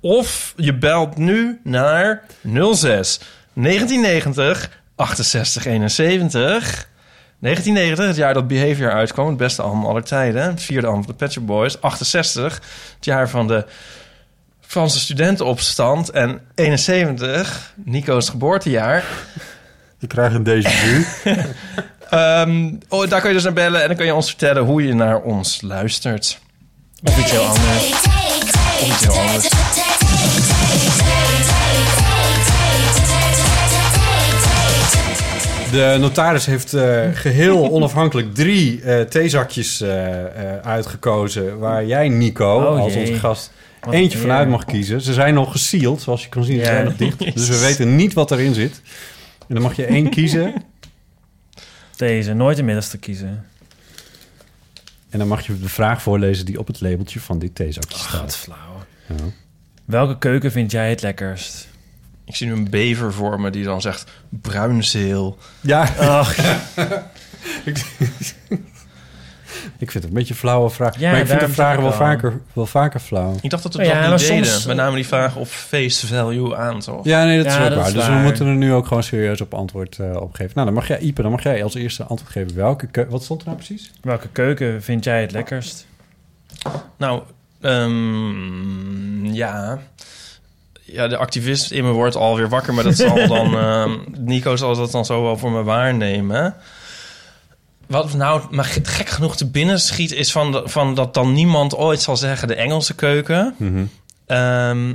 Of 0.00 0.52
je 0.56 0.74
belt 0.74 1.16
nu 1.16 1.60
naar 1.64 2.24
06 2.72 3.20
1990 3.54 4.70
68 4.96 5.66
71. 5.66 6.88
1990, 7.40 8.06
het 8.06 8.16
jaar 8.16 8.34
dat 8.34 8.48
Behavior 8.48 8.92
uitkwam. 8.92 9.26
Het 9.26 9.36
beste 9.36 9.62
album 9.62 9.84
aller 9.84 10.04
tijden. 10.04 10.42
Het 10.42 10.62
vierde 10.62 10.86
album 10.86 11.02
van 11.02 11.12
de 11.12 11.18
Pet 11.18 11.32
Shop 11.32 11.46
Boys. 11.46 11.80
68, 11.80 12.54
het 12.94 13.04
jaar 13.04 13.28
van 13.28 13.46
de 13.46 13.64
Franse 14.60 14.98
studentenopstand. 14.98 16.10
En 16.10 16.40
71, 16.54 17.72
Nico's 17.84 18.28
geboortejaar. 18.28 19.04
Je 19.98 20.06
krijgt 20.06 20.34
een 20.34 20.44
déjà 20.44 20.70
vu. 20.70 21.06
Ehm, 22.10 22.70
oh, 22.88 23.08
daar 23.08 23.20
kun 23.20 23.28
je 23.28 23.34
dus 23.34 23.44
naar 23.44 23.52
bellen 23.52 23.80
en 23.82 23.86
dan 23.88 23.96
kun 23.96 24.06
je 24.06 24.14
ons 24.14 24.26
vertellen 24.28 24.62
hoe 24.64 24.86
je 24.86 24.94
naar 24.94 25.20
ons 25.20 25.60
luistert. 25.62 26.38
Of 27.04 27.18
iets 27.18 27.30
heel 27.30 27.42
anders. 27.44 27.92
Of 28.80 28.86
iets 28.86 29.04
heel 29.04 29.18
anders. 29.18 29.48
De 35.70 35.96
notaris 36.00 36.46
heeft 36.46 36.74
eh, 36.74 37.00
geheel 37.12 37.70
onafhankelijk 37.76 38.34
drie 38.34 38.82
eh, 38.82 39.00
theezakjes 39.00 39.80
eh, 39.80 40.18
eh, 40.24 40.30
uitgekozen... 40.62 41.58
waar 41.58 41.84
jij, 41.86 42.08
Nico, 42.08 42.54
Oh, 42.54 42.80
als 42.80 42.94
onze 42.94 43.14
gast, 43.14 43.50
Wat 43.80 43.94
eentje 43.94 44.18
vanuit 44.18 44.48
mag 44.48 44.64
kiezen. 44.64 45.00
Ze 45.00 45.12
zijn 45.12 45.34
nog 45.34 45.52
gesealed, 45.52 46.00
zoals 46.00 46.22
je 46.22 46.28
kan 46.28 46.44
zien. 46.44 46.56
Ze 46.56 46.60
Ja. 46.62 46.66
zijn 46.68 46.84
nog 46.84 46.96
dicht. 46.96 47.18
Dus 47.34 47.48
we 47.48 47.58
weten 47.66 47.96
niet 47.96 48.12
wat 48.12 48.30
erin 48.30 48.54
zit. 48.54 48.80
En 49.48 49.54
dan 49.54 49.62
mag 49.62 49.76
je 49.76 49.84
één 49.84 50.10
kiezen. 50.10 50.52
Deze, 51.98 52.34
nooit 52.34 52.56
de 52.56 52.62
middelste 52.62 52.98
kiezen. 52.98 53.46
En 55.08 55.18
dan 55.18 55.28
mag 55.28 55.46
je 55.46 55.60
de 55.60 55.68
vraag 55.68 56.02
voorlezen 56.02 56.46
die 56.46 56.58
op 56.58 56.66
het 56.66 56.80
labeltje 56.80 57.20
van 57.20 57.38
dit 57.38 57.54
theezakje 57.54 57.98
staat. 57.98 58.20
Wat 58.20 58.36
flauw. 58.36 58.84
Ja. 59.08 59.14
Welke 59.84 60.18
keuken 60.18 60.52
vind 60.52 60.70
jij 60.70 60.90
het 60.90 61.02
lekkerst? 61.02 61.68
Ik 62.24 62.36
zie 62.36 62.46
nu 62.46 62.52
een 62.52 62.70
bever 62.70 63.12
voor 63.12 63.40
me 63.40 63.50
die 63.50 63.64
dan 63.64 63.80
zegt 63.80 64.10
bruinzeel. 64.28 65.38
Ja, 65.60 65.82
Ach, 65.98 66.36
ik 69.78 69.90
vind 69.90 70.04
het 70.04 70.12
een 70.12 70.18
beetje 70.18 70.32
een 70.34 70.40
flauwe 70.40 70.70
vraag. 70.70 70.98
Ja, 70.98 71.10
maar 71.10 71.20
ik 71.20 71.26
vind 71.26 71.40
de 71.40 71.48
vragen 71.48 71.82
wel 71.82 71.92
vaker, 71.92 72.40
wel 72.52 72.66
vaker 72.66 73.00
flauw. 73.00 73.34
Ik 73.40 73.50
dacht 73.50 73.62
dat 73.62 73.74
we 73.74 73.78
Oh 73.82 73.84
dat 73.84 73.94
ja, 73.94 74.00
niet 74.00 74.08
maar 74.10 74.18
deden. 74.18 74.46
soms- 74.46 74.66
Met 74.66 74.76
name 74.76 74.94
die 74.94 75.06
vraag 75.06 75.36
op 75.36 75.46
face 75.46 76.06
value 76.06 76.56
aan, 76.56 76.80
toch? 76.80 77.04
Ja, 77.04 77.24
nee, 77.24 77.36
dat 77.42 77.46
Ja, 77.46 77.50
is 77.52 77.58
ook 77.58 77.68
dat 77.68 77.78
waar. 77.78 77.86
is 77.86 77.92
dus 77.92 78.06
we 78.06 78.12
moeten 78.12 78.46
er 78.46 78.54
nu 78.54 78.72
ook 78.72 78.86
gewoon 78.86 79.02
serieus 79.02 79.40
op 79.40 79.54
antwoord 79.54 79.98
eh 79.98 80.16
op 80.20 80.34
geven. 80.34 80.52
Nou, 80.54 80.66
dan 80.66 80.74
mag 80.74 80.88
jij, 80.88 80.98
Ipe, 80.98 81.22
dan 81.22 81.30
mag 81.30 81.42
jij 81.42 81.62
als 81.62 81.74
eerste 81.74 82.04
antwoord 82.04 82.32
geven. 82.32 82.56
Welke 82.56 82.86
keu- 82.86 83.06
Wat 83.08 83.22
stond 83.24 83.40
er 83.40 83.46
nou 83.46 83.58
precies? 83.58 83.90
welke 84.02 84.28
keuken 84.32 84.82
vind 84.82 85.04
jij 85.04 85.20
het 85.20 85.32
lekkerst? 85.32 85.86
Nou, 86.96 87.22
ehm, 87.60 89.24
ja. 89.24 89.78
Ja, 90.82 91.08
de 91.08 91.16
activist 91.16 91.70
in 91.70 91.84
me 91.84 91.90
wordt 91.90 92.16
alweer 92.16 92.48
wakker, 92.48 92.74
maar 92.74 92.84
dat 92.84 92.96
zal 92.96 93.26
dan... 93.36 93.58
ehm, 93.58 93.90
Nico 94.18 94.56
zal 94.56 94.76
dat 94.76 94.90
dan 94.90 95.04
zo 95.04 95.22
wel 95.22 95.36
voor 95.38 95.50
me 95.50 95.62
waarnemen. 95.62 96.54
Wat 97.88 98.12
nou 98.14 98.42
maar 98.50 98.64
ge- 98.64 98.84
gek 98.84 99.08
genoeg 99.08 99.36
te 99.36 99.46
binnen 99.50 99.80
schiet... 99.80 100.12
is 100.12 100.32
van, 100.32 100.52
de- 100.52 100.62
van 100.64 100.94
dat 100.94 101.14
dan 101.14 101.32
niemand 101.32 101.76
ooit 101.76 102.00
zal 102.02 102.16
zeggen 102.16 102.48
de 102.48 102.54
Engelse 102.54 102.94
keuken. 102.94 103.54
Ehm, 104.26 104.94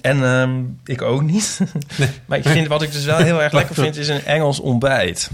en 0.00 0.24
ehm, 0.24 0.60
ik 0.84 1.02
ook 1.02 1.22
niet. 1.22 1.60
maar 2.26 2.38
ik 2.38 2.44
vind, 2.48 2.66
wat 2.66 2.82
ik 2.82 2.92
dus 2.92 3.04
wel 3.04 3.16
heel 3.16 3.42
erg 3.42 3.52
lekker 3.52 3.74
vind... 3.84 3.96
is 3.96 4.08
een 4.08 4.24
Engels 4.24 4.60
ontbijt. 4.60 5.30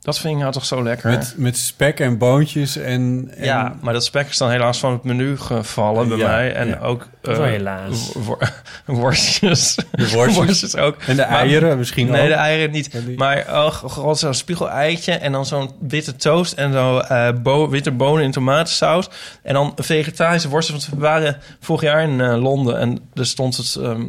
Dat 0.00 0.18
vind 0.18 0.34
ik 0.34 0.40
nou 0.40 0.52
toch 0.52 0.64
zo 0.64 0.82
lekker. 0.82 1.10
Met, 1.10 1.34
met 1.36 1.56
spek 1.56 2.00
en 2.00 2.18
boontjes 2.18 2.76
en... 2.76 3.30
en 3.36 3.44
Ja, 3.44 3.76
maar 3.82 3.92
dat 3.92 4.04
spek 4.04 4.28
is 4.28 4.36
dan 4.38 4.50
helaas 4.50 4.78
van 4.78 4.92
het 4.92 5.04
menu 5.04 5.36
gevallen 5.38 6.08
bij 6.08 6.16
Ja, 6.18 6.26
mij. 6.28 6.52
En 6.54 6.68
ja. 6.68 6.78
ook... 6.78 7.08
Eh, 7.22 7.38
helaas. 7.42 8.12
wo- 8.14 8.38
worstjes. 8.86 9.74
De 9.90 10.10
worstjes. 10.16 10.76
ook. 10.76 10.96
En 11.06 11.16
de 11.16 11.22
Maar- 11.22 11.30
eieren 11.30 11.78
misschien 11.78 12.06
Nee, 12.10 12.22
ook. 12.22 12.28
de 12.28 12.34
eieren 12.34 12.70
niet. 12.70 13.16
Maar 13.16 13.44
oh 13.48 13.70
god, 13.70 14.18
zo'n 14.18 14.34
spiegel-eitje 14.34 15.12
en 15.12 15.32
dan 15.32 15.46
zo'n 15.46 15.70
witte 15.80 16.16
toast... 16.16 16.52
en 16.52 16.72
zo 16.72 16.98
eh, 16.98 17.28
bo- 17.42 17.68
witte 17.68 17.90
bonen 17.90 18.24
in 18.24 18.30
tomatensaus. 18.30 19.08
En 19.42 19.54
dan 19.54 19.72
vegetarische 19.76 20.48
worstjes. 20.48 20.76
Want 20.86 20.98
we 21.00 21.06
waren 21.06 21.36
vorig 21.60 21.82
jaar 21.82 22.02
in 22.02 22.20
eh, 22.20 22.42
Londen 22.42 22.78
en 22.78 22.98
er 23.14 23.26
stond 23.26 23.56
het... 23.56 23.74
ehm, 23.76 24.02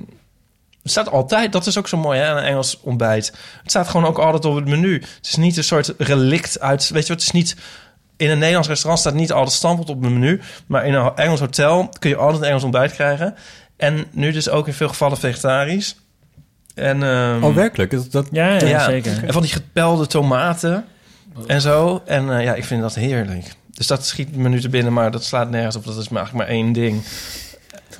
het 0.83 0.91
staat 0.91 1.09
altijd, 1.09 1.51
dat 1.51 1.65
is 1.65 1.77
ook 1.77 1.87
zo 1.87 1.97
mooi, 1.97 2.19
hè, 2.19 2.29
een 2.37 2.43
Engels 2.43 2.79
ontbijt. 2.81 3.27
Het 3.61 3.69
staat 3.69 3.87
gewoon 3.87 4.05
ook 4.05 4.17
altijd 4.17 4.45
op 4.45 4.55
het 4.55 4.67
menu. 4.67 4.93
Het 4.93 5.27
is 5.27 5.35
niet 5.35 5.57
een 5.57 5.63
soort 5.63 5.93
relict 5.97 6.59
uit... 6.59 6.89
Weet 6.89 7.07
je 7.07 7.13
wat, 7.13 7.21
het 7.21 7.21
is 7.21 7.31
niet... 7.31 7.55
In 8.17 8.29
een 8.29 8.37
Nederlands 8.37 8.67
restaurant 8.67 8.99
staat 8.99 9.13
niet 9.13 9.31
altijd 9.31 9.55
stampeld 9.55 9.89
op 9.89 10.01
het 10.01 10.11
menu. 10.11 10.41
Maar 10.65 10.85
in 10.85 10.93
een 10.93 11.15
Engels 11.15 11.39
hotel 11.39 11.89
kun 11.99 12.09
je 12.09 12.15
altijd 12.15 12.41
een 12.41 12.47
Engels 12.47 12.63
ontbijt 12.63 12.91
krijgen. 12.91 13.35
En 13.77 14.05
nu 14.11 14.31
dus 14.31 14.49
ook 14.49 14.67
in 14.67 14.73
veel 14.73 14.87
gevallen 14.87 15.17
vegetarisch. 15.17 15.95
En, 16.75 17.03
ehm, 17.03 17.43
Oh, 17.43 17.55
werkelijk? 17.55 17.91
Dat, 17.91 18.11
dat, 18.11 18.27
Ja, 18.31 18.47
ja, 18.47 18.67
ja, 18.67 18.83
zeker. 18.83 19.23
En 19.25 19.33
van 19.33 19.41
die 19.41 19.51
gepelde 19.51 20.07
tomaten 20.07 20.85
en 21.47 21.61
zo. 21.61 22.01
En 22.05 22.37
eh, 22.37 22.43
ja, 22.43 22.53
ik 22.53 22.63
vind 22.65 22.81
dat 22.81 22.95
heerlijk. 22.95 23.55
Dus 23.71 23.87
dat 23.87 24.05
schiet 24.05 24.35
me 24.35 24.49
nu 24.49 24.61
te 24.61 24.69
binnen, 24.69 24.93
maar 24.93 25.11
dat 25.11 25.23
slaat 25.23 25.49
nergens 25.49 25.75
op. 25.75 25.85
Dat 25.85 25.97
is 25.97 26.09
maar 26.09 26.21
eigenlijk 26.21 26.47
maar 26.47 26.57
één 26.57 26.71
ding. 26.73 27.03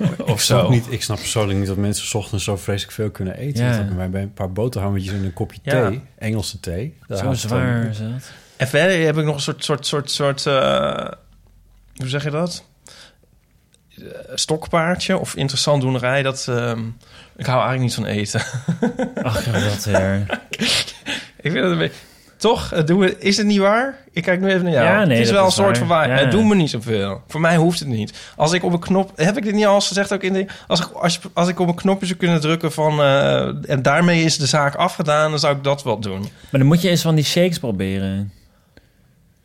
Of 0.00 0.28
ik, 0.28 0.40
snap 0.40 0.60
zo. 0.64 0.70
niet, 0.70 0.86
ik 0.92 1.02
snap 1.02 1.16
persoonlijk 1.18 1.58
niet 1.58 1.68
dat 1.68 1.76
mensen 1.76 2.06
's 2.06 2.14
ochtends 2.14 2.44
zo 2.44 2.56
vreselijk 2.56 2.92
veel 2.94 3.10
kunnen 3.10 3.36
eten. 3.36 3.64
Ja. 3.64 3.82
Dat 3.96 4.10
bij 4.10 4.22
een 4.22 4.32
paar 4.32 4.52
boterhammetjes 4.52 5.12
en 5.12 5.24
een 5.24 5.32
kopje 5.32 5.60
Ja. 5.62 5.88
thee, 5.88 6.02
Engelse 6.18 6.60
thee. 6.60 6.96
Zo 7.08 7.32
zwaar 7.32 7.80
dan- 7.80 7.90
is 7.90 7.98
dat. 7.98 8.30
En 8.56 8.68
verder 8.68 9.04
heb 9.06 9.18
ik 9.18 9.24
nog 9.24 9.34
een 9.34 9.40
soort, 9.40 9.64
soort, 9.64 9.86
soort, 9.86 10.10
soort 10.10 10.46
eh, 10.46 11.08
hoe 11.96 12.08
zeg 12.08 12.24
je 12.24 12.30
dat? 12.30 12.64
Eh, 13.98 14.04
Stokpaardje 14.34 15.18
of 15.18 15.34
interessant 15.34 15.82
doenerij. 15.82 16.22
Dat, 16.22 16.46
ehm, 16.48 16.80
ik 17.36 17.46
hou 17.46 17.60
eigenlijk 17.66 17.80
niet 17.80 17.94
van 17.94 18.04
eten. 18.04 18.40
Ach, 19.22 19.44
ja, 19.44 19.52
dat 19.52 19.84
weer. 19.84 20.26
ik 21.40 21.50
vind 21.50 21.54
het 21.54 21.64
een 21.72 21.78
beetje... 21.78 21.96
Toch? 22.40 22.72
Eh, 22.72 22.84
Doen 22.86 22.98
we, 22.98 23.18
is 23.18 23.36
het 23.36 23.46
niet 23.46 23.58
waar? 23.58 23.94
Ik 24.12 24.22
kijk 24.22 24.40
nu 24.40 24.48
even 24.48 24.62
naar 24.64 24.72
jou. 24.72 24.84
Ja, 24.84 25.04
nee, 25.04 25.16
het 25.18 25.26
is 25.26 25.32
wel 25.32 25.46
is 25.46 25.56
een 25.56 25.64
soort 25.64 25.78
waar. 25.78 25.88
van 25.88 25.96
waar. 25.96 26.08
Ja. 26.08 26.14
Het 26.14 26.30
doet 26.30 26.44
me 26.44 26.54
niet 26.54 26.70
zoveel. 26.70 27.22
Voor 27.28 27.40
mij 27.40 27.56
hoeft 27.56 27.78
het 27.78 27.88
niet. 27.88 28.12
Als 28.36 28.52
ik 28.52 28.64
op 28.64 28.72
een 28.72 28.78
knop... 28.78 29.12
Heb 29.16 29.36
ik 29.36 29.42
dit 29.44 29.54
niet 29.54 29.66
al 29.66 29.74
eens 29.74 29.88
gezegd 29.88 30.12
ook 30.12 30.22
in 30.22 30.32
de... 30.32 30.46
Als 30.66 30.80
ik, 30.80 30.86
als, 30.92 31.20
als 31.34 31.48
ik 31.48 31.58
op 31.60 31.68
een 31.68 31.74
knopje 31.74 32.06
zou 32.06 32.18
kunnen 32.18 32.40
drukken 32.40 32.72
van... 32.72 33.00
eh, 33.00 33.70
en 33.70 33.82
daarmee 33.82 34.22
is 34.24 34.38
de 34.38 34.46
zaak 34.46 34.74
afgedaan, 34.74 35.30
dan 35.30 35.38
zou 35.38 35.56
ik 35.56 35.64
dat 35.64 35.82
wel 35.82 35.98
doen. 35.98 36.20
Maar 36.20 36.60
dan 36.60 36.66
moet 36.66 36.82
je 36.82 36.88
eens 36.88 37.02
van 37.02 37.14
die 37.14 37.24
shakes 37.24 37.58
proberen. 37.58 38.32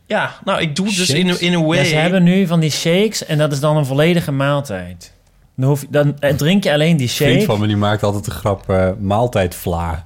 Ja, 0.06 0.30
nou, 0.44 0.60
ik 0.60 0.76
doe 0.76 0.86
het 0.86 0.96
dus 0.96 1.10
in, 1.10 1.40
in 1.40 1.52
een 1.52 1.64
way... 1.64 1.78
Ja, 1.78 1.84
ze 1.84 1.94
hebben 1.94 2.22
nu 2.22 2.46
van 2.46 2.60
die 2.60 2.70
shakes 2.70 3.24
en 3.26 3.38
dat 3.38 3.52
is 3.52 3.60
dan 3.60 3.76
een 3.76 3.86
volledige 3.86 4.32
maaltijd. 4.32 5.12
Dan, 5.56 5.68
hoef 5.68 5.80
je, 5.80 5.86
dan 5.90 6.16
eh, 6.20 6.34
drink 6.34 6.64
je 6.64 6.72
alleen 6.72 6.96
die 6.96 7.06
Een 7.08 7.12
vriend 7.14 7.32
shake. 7.32 7.44
van 7.44 7.60
me 7.60 7.66
die 7.66 7.76
maakt 7.76 8.02
altijd 8.02 8.24
de 8.24 8.30
grap 8.30 8.70
eh 8.70 8.88
maaltijdvla. 9.00 10.04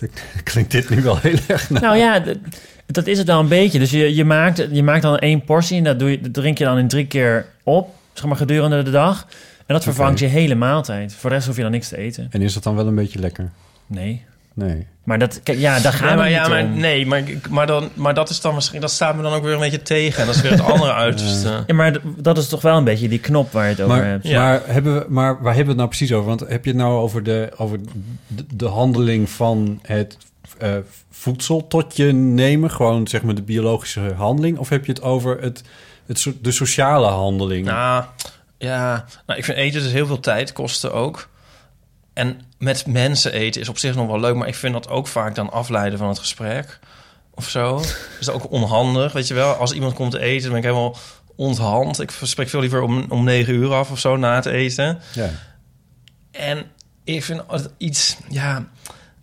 Klinkt 0.44 0.70
dit 0.70 0.88
nu 0.88 1.02
wel 1.02 1.18
heel 1.18 1.38
erg. 1.46 1.70
Nou 1.70 1.96
ja, 1.96 2.22
dat 2.86 3.06
is 3.06 3.18
het 3.18 3.26
dan 3.26 3.38
een 3.38 3.48
beetje. 3.48 3.78
Dus 3.78 3.90
je, 3.90 4.14
je, 4.14 4.24
maakt, 4.24 4.66
je 4.70 4.82
maakt 4.82 5.02
dan 5.02 5.18
één 5.18 5.44
portie 5.44 5.78
en 5.78 5.84
dat, 5.84 5.98
doe 5.98 6.10
je, 6.10 6.20
dat 6.20 6.34
drink 6.34 6.58
je 6.58 6.64
dan 6.64 6.78
in 6.78 6.88
drie 6.88 7.06
keer 7.06 7.46
op, 7.62 7.94
zeg 8.12 8.24
maar 8.24 8.36
gedurende 8.36 8.82
de 8.82 8.90
dag. 8.90 9.26
En 9.66 9.74
dat 9.74 9.82
vervangt 9.82 10.18
je 10.18 10.26
hele 10.26 10.54
maaltijd. 10.54 11.14
Voor 11.14 11.30
de 11.30 11.36
rest 11.36 11.46
hoef 11.46 11.56
je 11.56 11.62
dan 11.62 11.70
niks 11.70 11.88
te 11.88 11.96
eten. 11.96 12.26
En 12.30 12.42
is 12.42 12.54
dat 12.54 12.62
dan 12.62 12.74
wel 12.74 12.86
een 12.86 12.94
beetje 12.94 13.18
lekker? 13.18 13.50
Nee. 13.86 14.24
Nee. 14.58 14.86
Maar 15.04 15.18
dat, 15.18 15.40
kijk, 15.42 15.58
ja, 15.58 15.80
daar 15.80 15.92
gaan 15.92 16.06
Nee, 16.06 16.16
maar, 16.16 16.30
ja, 16.30 16.48
maar, 16.48 16.62
om. 16.62 16.78
nee, 16.78 17.06
maar, 17.06 17.22
maar, 17.50 17.66
dan, 17.66 17.88
maar 17.94 18.14
dat 18.14 18.30
is 18.30 18.40
dan 18.40 18.54
misschien... 18.54 18.80
Dat 18.80 18.90
staat 18.90 19.16
me 19.16 19.22
dan 19.22 19.32
ook 19.32 19.42
weer 19.42 19.52
een 19.52 19.60
beetje 19.60 19.82
tegen. 19.82 20.20
En 20.20 20.26
dat 20.26 20.34
is 20.34 20.40
weer 20.40 20.50
het 20.50 20.60
andere 20.72 20.92
uiterste. 20.92 21.64
Ja, 21.66 21.74
maar 21.74 21.96
dat 22.16 22.38
is 22.38 22.48
toch 22.48 22.62
wel 22.62 22.76
een 22.76 22.84
beetje 22.84 23.08
die 23.08 23.18
knop 23.18 23.52
waar 23.52 23.64
je 23.64 23.70
het 23.70 23.80
over 23.80 23.96
Maar, 23.96 24.06
hebt. 24.06 24.26
Ja. 24.26 24.42
maar, 24.42 24.60
hebben 24.64 24.94
we, 24.98 25.06
maar 25.08 25.32
waar 25.42 25.54
hebben 25.54 25.62
we 25.64 25.68
het 25.68 25.76
nou 25.76 25.88
precies 25.88 26.12
over? 26.12 26.28
Want 26.28 26.40
heb 26.40 26.64
je 26.64 26.70
het 26.70 26.80
nou 26.80 26.98
over 26.98 27.22
de, 27.22 27.50
over 27.56 27.78
de, 28.26 28.44
de 28.54 28.66
handeling 28.66 29.30
van 29.30 29.78
het 29.82 30.16
eh, 30.58 30.70
voedsel 31.10 31.66
tot 31.66 31.96
je 31.96 32.12
nemen? 32.12 32.70
Gewoon 32.70 33.06
zeg 33.06 33.22
maar 33.22 33.34
de 33.34 33.42
biologische 33.42 34.14
handeling? 34.16 34.58
Of 34.58 34.68
heb 34.68 34.84
je 34.84 34.92
het 34.92 35.02
over 35.02 35.40
het, 35.40 35.62
het, 36.06 36.26
de 36.42 36.52
sociale 36.52 37.06
handeling? 37.06 37.66
Nou, 37.66 38.04
ja. 38.58 39.04
Nou, 39.26 39.38
ik 39.38 39.44
vind 39.44 39.58
eten 39.58 39.82
dus 39.82 39.92
heel 39.92 40.06
veel 40.06 40.20
tijd 40.20 40.52
kosten 40.52 40.92
ook. 40.92 41.28
En 42.18 42.40
met 42.58 42.86
mensen 42.86 43.32
eten 43.32 43.60
is 43.60 43.68
op 43.68 43.78
zich 43.78 43.94
nog 43.94 44.06
wel 44.06 44.20
leuk... 44.20 44.34
maar 44.34 44.48
ik 44.48 44.54
vind 44.54 44.72
dat 44.72 44.88
ook 44.88 45.06
vaak 45.06 45.34
dan 45.34 45.50
afleiden 45.50 45.98
van 45.98 46.08
het 46.08 46.18
gesprek. 46.18 46.78
Of 47.34 47.48
zo. 47.48 47.78
is 48.20 48.26
dat 48.26 48.34
ook 48.34 48.50
onhandig, 48.50 49.12
weet 49.12 49.26
je 49.26 49.34
wel? 49.34 49.54
Als 49.54 49.72
iemand 49.72 49.94
komt 49.94 50.10
te 50.10 50.18
eten, 50.18 50.42
dan 50.42 50.50
ben 50.50 50.58
ik 50.58 50.64
helemaal 50.64 50.96
onthand. 51.36 52.00
Ik 52.00 52.10
spreek 52.22 52.48
veel 52.48 52.60
liever 52.60 52.82
om, 52.82 53.04
om 53.08 53.24
negen 53.24 53.54
uur 53.54 53.74
af 53.74 53.90
of 53.90 53.98
zo 53.98 54.16
na 54.16 54.34
het 54.34 54.46
eten. 54.46 54.98
Ja. 55.14 55.30
En 56.30 56.66
ik 57.04 57.24
vind 57.24 57.42
het 57.48 57.70
iets, 57.76 58.16
ja, 58.28 58.68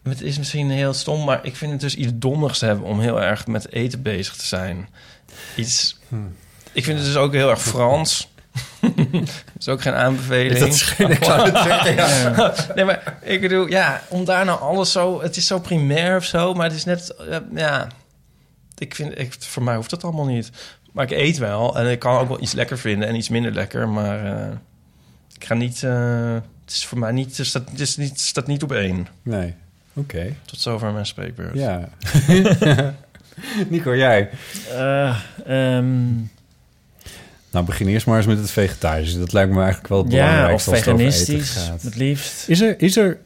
het 0.03 0.21
is 0.21 0.37
misschien 0.37 0.69
heel 0.69 0.93
stom, 0.93 1.25
maar 1.25 1.45
ik 1.45 1.55
vind 1.55 1.71
het 1.71 1.81
dus 1.81 1.95
iets 1.95 2.11
dommigs 2.15 2.61
hebben 2.61 2.85
om 2.85 2.99
heel 2.99 3.21
erg 3.21 3.47
met 3.47 3.71
eten 3.71 4.01
bezig 4.01 4.35
te 4.35 4.45
zijn. 4.45 4.89
Iets, 5.55 5.97
ik 6.71 6.83
vind 6.83 6.97
het 6.97 7.07
dus 7.07 7.15
ook 7.15 7.33
heel 7.33 7.49
erg 7.49 7.61
Frans. 7.61 8.33
Dat 9.12 9.43
is 9.59 9.67
ook 9.67 9.81
geen 9.81 9.93
aanbeveling. 9.93 10.59
Dat 10.59 10.67
is 10.67 10.81
geen, 10.81 11.09
ik 11.09 11.24
zou 11.24 11.50
het 11.50 11.57
zeggen, 11.57 11.95
ja. 11.95 12.53
nee, 12.75 12.85
maar 12.85 13.17
ik 13.21 13.41
bedoel, 13.41 13.67
ja, 13.67 14.01
om 14.09 14.25
daar 14.25 14.45
nou 14.45 14.59
alles 14.59 14.91
zo, 14.91 15.21
het 15.21 15.38
is 15.38 15.47
zo 15.47 15.59
primair 15.59 16.15
of 16.17 16.24
zo, 16.24 16.53
maar 16.53 16.65
het 16.65 16.75
is 16.75 16.83
net, 16.83 17.15
eh, 17.15 17.38
ja, 17.55 17.88
ik 18.77 18.95
vind, 18.95 19.19
ik, 19.19 19.35
voor 19.39 19.63
mij 19.63 19.75
hoeft 19.75 19.89
dat 19.89 20.03
allemaal 20.03 20.25
niet. 20.25 20.51
Maar 20.91 21.12
ik 21.12 21.17
eet 21.17 21.38
wel 21.38 21.77
en 21.77 21.91
ik 21.91 22.00
kan 22.00 22.17
ook 22.17 22.27
wel 22.27 22.41
iets 22.41 22.53
lekker 22.53 22.77
vinden 22.77 23.07
en 23.07 23.15
iets 23.15 23.29
minder 23.29 23.51
lekker, 23.51 23.89
maar 23.89 24.25
eh, 24.25 24.51
ik 25.35 25.45
ga 25.45 25.53
niet, 25.53 25.83
eh, 25.83 26.33
het 26.65 26.74
is 26.74 26.85
voor 26.85 27.00
mij 27.00 27.12
niet, 27.12 27.38
het 27.38 27.47
staat, 27.47 27.69
het 27.69 27.79
is 27.79 27.97
niet, 27.97 28.09
het 28.09 28.19
staat 28.19 28.47
niet 28.47 28.63
op 28.63 28.71
één. 28.71 29.07
Nee. 29.21 29.53
Oké. 29.93 30.35
Tot 30.45 30.59
zover 30.59 30.91
mijn 30.91 31.05
spreekbeurt. 31.05 31.53
Ja. 31.53 31.89
Nico, 33.69 33.95
jij? 33.95 34.29
Eh, 34.71 35.19
ehm, 35.45 36.05
Nou, 37.55 37.67
begin 37.67 37.88
eerst 37.88 38.05
maar 38.05 38.17
eens 38.17 38.25
met 38.25 38.38
het 38.38 38.51
vegetarische. 38.51 39.19
Dat 39.19 39.33
lijkt 39.33 39.51
me 39.51 39.57
eigenlijk 39.59 39.88
wel 39.88 40.03
het 40.03 40.12
ja, 40.12 40.19
of 40.24 40.25
belangrijkste 40.29 40.69
als 40.71 40.79
het 40.79 40.88
over 40.93 41.05
eten 41.05 41.13
veganistisch, 41.24 41.63
gaat. 41.67 41.81
het 41.81 41.95
liefst. 41.95 42.50
Is 42.50 42.62
er, 42.62 42.75
is 42.81 42.97
er, 42.97 43.17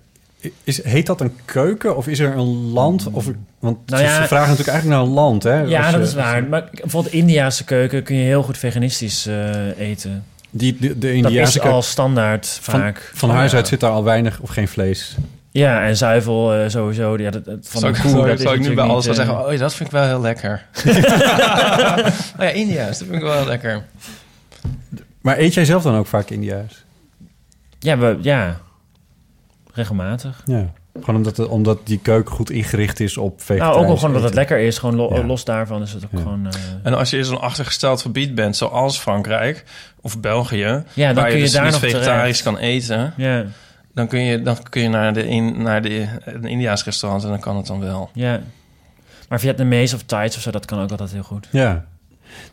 is, 0.63 0.83
heet 0.83 1.05
dat 1.05 1.21
een 1.21 1.31
keuken 1.45 1.97
of 1.97 2.07
is 2.07 2.19
er 2.19 2.31
een 2.37 2.71
land? 2.71 3.07
Of, 3.11 3.25
want 3.59 3.77
Nou 3.85 4.01
ze, 4.03 4.07
ja- 4.09 4.21
ze 4.21 4.27
vragen 4.27 4.49
natuurlijk 4.49 4.67
eigenlijk 4.77 4.99
naar 4.99 5.07
een 5.09 5.13
land, 5.13 5.43
hè? 5.43 5.59
Ja, 5.61 5.91
dat 5.91 5.99
je- 6.01 6.07
is 6.07 6.13
waar. 6.13 6.43
Maar 6.43 6.69
bijvoorbeeld 6.81 7.13
Indiaanse 7.13 7.63
keuken 7.63 8.03
kun 8.03 8.15
je 8.15 8.23
heel 8.23 8.43
goed 8.43 8.57
veganistisch 8.57 9.25
eh, 9.25 9.77
eten. 9.79 10.23
Die, 10.49 10.77
de, 10.79 10.87
de 10.87 10.93
Dat 10.99 11.09
Indiaanse 11.11 11.41
is 11.41 11.51
keuken, 11.53 11.71
al 11.71 11.81
standaard 11.81 12.57
van, 12.61 12.79
vaak. 12.79 13.11
van 13.13 13.29
Oh, 13.29 13.35
huis 13.35 13.51
ja. 13.51 13.57
uit 13.57 13.67
zit 13.67 13.79
daar 13.79 13.91
al 13.91 14.03
weinig 14.03 14.39
of 14.39 14.49
geen 14.49 14.67
vlees 14.67 15.15
Ja, 15.51 15.83
en 15.85 15.97
zuivel 15.97 16.53
eh, 16.53 16.69
sowieso. 16.69 17.17
Ja, 17.17 17.29
dat, 17.31 17.45
dat- 17.45 17.57
van 17.61 17.79
Zou 17.81 17.91
de 17.93 17.97
ik, 17.97 18.03
koe, 18.03 18.11
zou, 18.11 18.23
dat 18.23 18.31
ik- 18.31 18.37
is 18.37 18.43
zou 18.43 18.55
ik 18.55 18.61
nu 18.67 18.73
bij 18.75 18.83
alles 18.83 19.05
wel 19.05 19.13
niet, 19.15 19.23
zeggen... 19.25 19.43
eh, 19.43 19.45
oh 19.47 19.51
ja, 19.53 19.59
dat 19.59 19.73
vind 19.75 19.89
ik 19.89 19.95
wel 19.95 20.05
heel 20.07 20.21
lekker. 20.21 20.65
oh 22.37 22.45
ja, 22.45 22.49
India's, 22.49 22.87
dat 22.97 23.07
vind 23.07 23.13
ik 23.13 23.21
wel 23.21 23.37
heel 23.37 23.45
lekker. 23.47 23.83
Maar 25.21 25.37
eet 25.37 25.53
jij 25.53 25.65
zelf 25.65 25.83
dan 25.83 25.95
ook 25.95 26.07
vaak 26.07 26.29
India's? 26.29 26.85
Ja, 27.79 27.97
we, 27.97 28.17
ja, 28.21 28.59
regelmatig. 29.73 30.41
Ja. 30.45 30.71
Gewoon 30.99 31.15
omdat, 31.15 31.37
het, 31.37 31.47
omdat 31.47 31.79
die 31.83 31.99
keuken 31.99 32.33
goed 32.35 32.49
ingericht 32.49 32.99
is 32.99 33.17
op 33.17 33.41
vegetarisch 33.41 33.75
Nou, 33.77 33.89
ook 33.91 33.99
gewoon 33.99 34.13
dat 34.13 34.23
het 34.23 34.33
lekker 34.33 34.59
is. 34.59 34.77
Gewoon 34.77 34.95
lo- 34.95 35.15
Ja. 35.15 35.23
los 35.23 35.43
daarvan 35.45 35.81
is 35.81 35.93
het 35.93 36.05
ook 36.05 36.11
Ja. 36.11 36.17
gewoon... 36.17 36.47
eh, 36.47 36.53
En 36.83 36.93
als 36.93 37.09
je 37.09 37.17
in 37.17 37.25
zo'n 37.25 37.39
achtergesteld 37.41 38.01
gebied 38.01 38.35
bent, 38.35 38.55
zoals 38.57 38.99
Frankrijk 38.99 39.63
of 40.01 40.19
België... 40.19 40.83
Ja, 40.93 41.05
dan 41.05 41.15
waar 41.15 41.23
kun 41.23 41.31
je 41.31 41.37
je 41.37 41.43
dus 41.43 41.51
daar 41.51 41.63
niet 41.63 41.71
nog 41.71 41.79
vegetarisch 41.81 42.37
terecht. 42.41 42.41
kan 42.43 42.57
eten... 42.69 43.13
ja, 43.17 43.45
dan 43.93 44.07
kun 44.07 44.19
je, 44.23 44.41
dan 44.41 44.57
kun 44.69 44.81
je 44.81 44.89
naar, 44.89 45.13
de 45.13 45.27
in, 45.27 45.61
naar 45.61 45.81
de, 45.81 46.07
een 46.25 46.45
Indiaas 46.45 46.83
restaurant 46.83 47.23
en 47.23 47.29
dan 47.29 47.39
kan 47.39 47.57
het 47.57 47.65
dan 47.67 47.79
wel. 47.79 48.09
ja. 48.13 48.41
Maar 49.29 49.39
Vietnamees 49.39 49.93
of 49.93 50.03
Thais 50.03 50.35
of 50.35 50.41
zo, 50.41 50.51
dat 50.51 50.65
kan 50.65 50.79
ook 50.81 50.91
altijd 50.91 51.11
heel 51.11 51.23
goed. 51.23 51.47
Ja. 51.51 51.85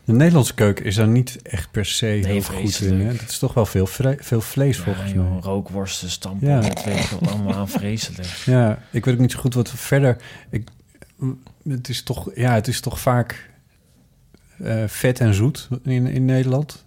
De 0.05 0.13
Nederlandse 0.13 0.53
keuken 0.53 0.85
is 0.85 0.95
daar 0.95 1.07
niet 1.07 1.41
echt 1.41 1.71
per 1.71 1.85
se 1.85 2.05
heel 2.05 2.41
goed 2.41 2.81
in. 2.81 2.99
Hè? 3.01 3.11
Het 3.11 3.29
is 3.29 3.37
toch 3.39 3.53
wel 3.53 3.65
veel, 3.65 3.87
vre- 3.87 4.17
veel 4.19 4.41
vlees 4.41 4.77
Ja, 4.77 4.83
volgens 4.83 5.11
joh, 5.11 5.31
mij. 5.31 5.39
rookworsten, 5.41 6.09
stampen, 6.09 6.47
Ja. 6.47 6.59
dat 6.61 6.83
weet 6.83 6.99
ik 6.99 7.09
wat 7.09 7.29
allemaal 7.31 7.67
vreselijk. 7.67 8.27
Ja, 8.45 8.79
ik 8.91 9.05
weet 9.05 9.13
ook 9.13 9.19
niet 9.19 9.31
zo 9.31 9.39
goed 9.39 9.53
wat 9.53 9.69
verder... 9.69 10.17
Ik, 10.49 10.67
het, 11.69 11.89
is 11.89 12.03
toch, 12.03 12.29
ja, 12.35 12.53
het 12.53 12.67
is 12.67 12.79
toch 12.79 12.99
vaak 12.99 13.49
eh, 14.63 14.83
vet 14.87 15.19
en 15.19 15.33
zoet 15.33 15.67
in, 15.83 16.07
in 16.07 16.25
Nederland. 16.25 16.85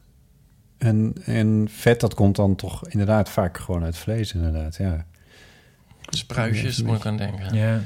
En, 0.79 1.15
en 1.25 1.69
vet, 1.73 2.01
dat 2.01 2.15
komt 2.15 2.37
dan 2.37 2.57
toch 2.57 2.89
inderdaad 2.89 3.29
vaak 3.31 3.59
gewoon 3.59 3.85
uit 3.85 3.97
vlees, 3.97 4.33
inderdaad. 4.35 4.77
Ja, 4.77 5.05
Spruitjes, 6.09 6.77
Ja, 6.77 6.85
moet 6.85 6.97
ik 6.97 7.07
aan 7.07 7.17
denken. 7.17 7.55
Ja, 7.55 7.81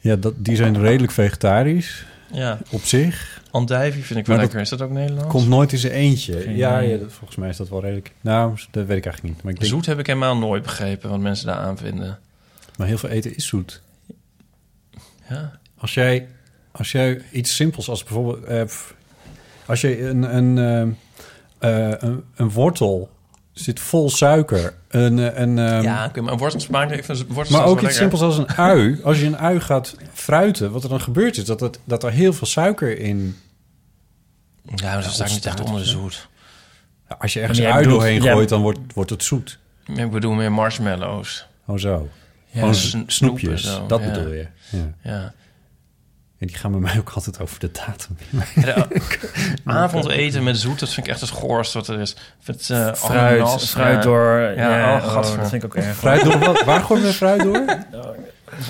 ja 0.00 0.16
dat, 0.16 0.34
die 0.36 0.56
zijn 0.56 0.80
redelijk 0.80 1.12
vegetarisch 1.12 2.06
Ja, 2.32 2.58
op 2.70 2.82
zich. 2.84 3.39
Andijvie 3.50 4.04
vind 4.04 4.18
ik 4.18 4.26
wel 4.26 4.36
Maar 4.36 4.44
lekker. 4.44 4.60
Is 4.60 4.68
dat 4.68 4.82
ook 4.82 4.90
Nederlands? 4.90 5.28
Komt 5.28 5.48
nooit 5.48 5.72
in 5.72 5.78
zijn 5.78 5.92
eentje. 5.92 6.56
Ja, 6.56 6.78
ja 6.78 6.98
volgens 6.98 7.36
mij 7.36 7.48
is 7.48 7.56
dat 7.56 7.68
wel 7.68 7.80
redelijk... 7.80 8.12
Nou, 8.20 8.58
dat 8.70 8.86
weet 8.86 8.96
ik 8.96 9.04
eigenlijk 9.04 9.34
niet. 9.34 9.42
Maar, 9.42 9.52
ik 9.52 9.60
denk, 9.60 9.72
Zoet 9.72 9.86
heb 9.86 9.98
ik 9.98 10.06
helemaal 10.06 10.36
nooit 10.36 10.62
begrepen 10.62 11.10
wat 11.10 11.20
mensen 11.20 11.46
daar 11.46 11.56
aan 11.56 11.76
vinden. 11.76 12.18
maar 12.76 12.86
heel 12.86 12.98
veel 12.98 13.08
eten 13.08 13.36
is 13.36 13.46
zoet. 13.46 13.82
Ja, 15.28 15.58
Als 15.76 15.94
jij, 15.94 16.28
als 16.70 16.92
jij 16.92 17.22
iets 17.32 17.54
simpels 17.54 17.88
als 17.88 18.04
bijvoorbeeld... 18.04 18.44
eh, 18.44 18.62
als 19.66 19.80
je 19.80 20.02
een, 20.02 20.36
een, 20.36 20.58
eh, 20.58 21.88
eh, 21.90 21.94
een, 21.98 22.24
een 22.36 22.50
wortel 22.50 23.10
zit 23.52 23.80
vol 23.80 24.10
suiker... 24.10 24.74
Een, 24.88 25.18
eh, 25.18 25.38
een, 25.40 25.58
ehm, 25.58 25.82
ja 25.82 26.06
oké, 26.06 26.20
maar 26.20 26.36
wortels 26.36 26.64
smaakt 26.64 26.90
even 26.90 27.26
maar 27.28 27.64
ook 27.64 27.74
iets 27.74 27.82
lekker. 27.82 27.92
simpels 27.92 28.20
als 28.20 28.38
een 28.38 28.48
ui. 28.48 28.98
Als 29.04 29.20
je 29.20 29.26
een 29.26 29.38
ui 29.38 29.60
gaat 29.60 29.96
fruiten, 30.12 30.70
wat 30.72 30.82
er 30.82 30.88
dan 30.88 31.00
gebeurt 31.00 31.36
is... 31.36 31.44
dat, 31.44 31.60
het, 31.60 31.80
dat 31.84 32.04
er 32.04 32.10
heel 32.10 32.32
veel 32.32 32.46
suiker 32.46 32.98
in... 32.98 33.36
Ja, 34.62 34.94
maar 34.94 35.02
dat 35.02 35.12
staat 35.12 35.30
niet 35.30 35.46
echt 35.46 35.60
onder 35.60 35.86
zoet. 35.86 36.28
Als 37.18 37.32
je 37.32 37.40
ergens 37.40 37.58
een 37.58 37.66
ui 37.66 37.86
doorheen 37.86 38.22
gooit, 38.22 38.48
dan 38.48 38.62
wordt, 38.62 38.78
wordt 38.94 39.10
het 39.10 39.24
zoet. 39.24 39.58
Ik 39.94 40.10
bedoel 40.10 40.32
meer 40.32 40.52
marshmallows. 40.52 41.46
Oh 41.66 41.78
zo. 41.78 42.08
ja. 42.46 42.60
Gewoon 42.60 42.74
snoepjes. 42.74 43.14
snoepen 43.14 43.58
zo, 43.58 43.86
dat 43.86 44.00
ja. 44.00 44.10
bedoel 44.10 44.32
je. 44.32 44.46
Ja. 44.70 44.94
Ja. 45.02 45.34
En 46.40 46.46
die 46.46 46.56
gaan 46.56 46.70
bij 46.70 46.80
mij 46.80 46.98
ook 46.98 47.10
altijd 47.10 47.40
over 47.40 47.58
de 47.60 47.70
datum. 47.72 48.16
De 49.64 49.70
avondeten 49.70 50.42
met 50.42 50.58
zoet, 50.58 50.78
dat 50.78 50.88
vind 50.88 51.06
ik 51.06 51.12
echt 51.12 51.20
het 51.20 51.30
goorst 51.30 51.72
wat 51.72 51.88
er 51.88 52.00
is. 52.00 52.16
Het, 52.44 52.70
eh, 52.70 52.92
fruit, 52.94 53.40
ananas, 53.40 53.64
fruit 53.70 53.94
ja. 53.96 54.00
door... 54.00 54.40
Ja, 54.40 54.78
Ja, 54.78 54.96
oh, 54.96 55.06
oh, 55.06 55.14
dat 55.14 55.48
vind 55.48 55.52
ik 55.52 55.64
ook 55.64 55.74
erg. 55.74 55.96
Fruit 55.96 56.24
door 56.24 56.38
wat? 56.38 56.64
Waar 56.64 56.80
gooien 56.80 57.02
we 57.04 57.12
fruit 57.12 57.42
door? 57.42 57.64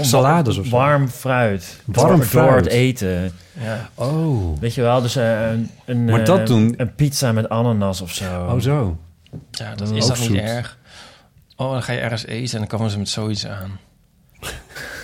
Salades 0.01 0.57
of 0.59 0.67
zo? 0.67 0.71
Warm 0.77 1.09
fruit. 1.09 1.81
Warm 1.85 2.17
door, 2.17 2.25
fruit. 2.27 2.49
Door 2.49 2.57
het 2.57 2.67
eten. 2.67 3.33
Ja. 3.53 3.89
Oh. 3.95 4.59
Weet 4.61 4.75
je 4.75 4.83
wel, 4.83 5.01
dus 5.03 5.17
eh, 5.17 5.51
een, 5.51 5.71
een, 5.85 6.05
Maar 6.05 6.21
eh, 6.21 6.27
dat 6.27 6.47
doen- 6.47 6.75
een 6.77 6.95
pizza 6.95 7.33
met 7.33 7.49
ananas 7.49 8.01
of 8.01 8.13
zo. 8.15 8.25
Oh 8.25 8.61
zo. 8.61 8.99
ja, 9.51 9.75
dat 9.75 9.91
is 9.91 10.03
ook 10.11 10.17
dat 10.19 10.29
niet 10.29 10.41
erg. 10.41 10.79
Oh, 11.57 11.71
dan 11.73 11.83
ga 11.83 11.93
je 11.93 11.99
ergens 12.01 12.27
eten 12.27 12.53
en 12.53 12.59
dan 12.59 12.69
komen 12.79 12.91
ze 12.91 12.99
met 12.99 13.09
zoiets 13.09 13.47
aan. 13.47 13.79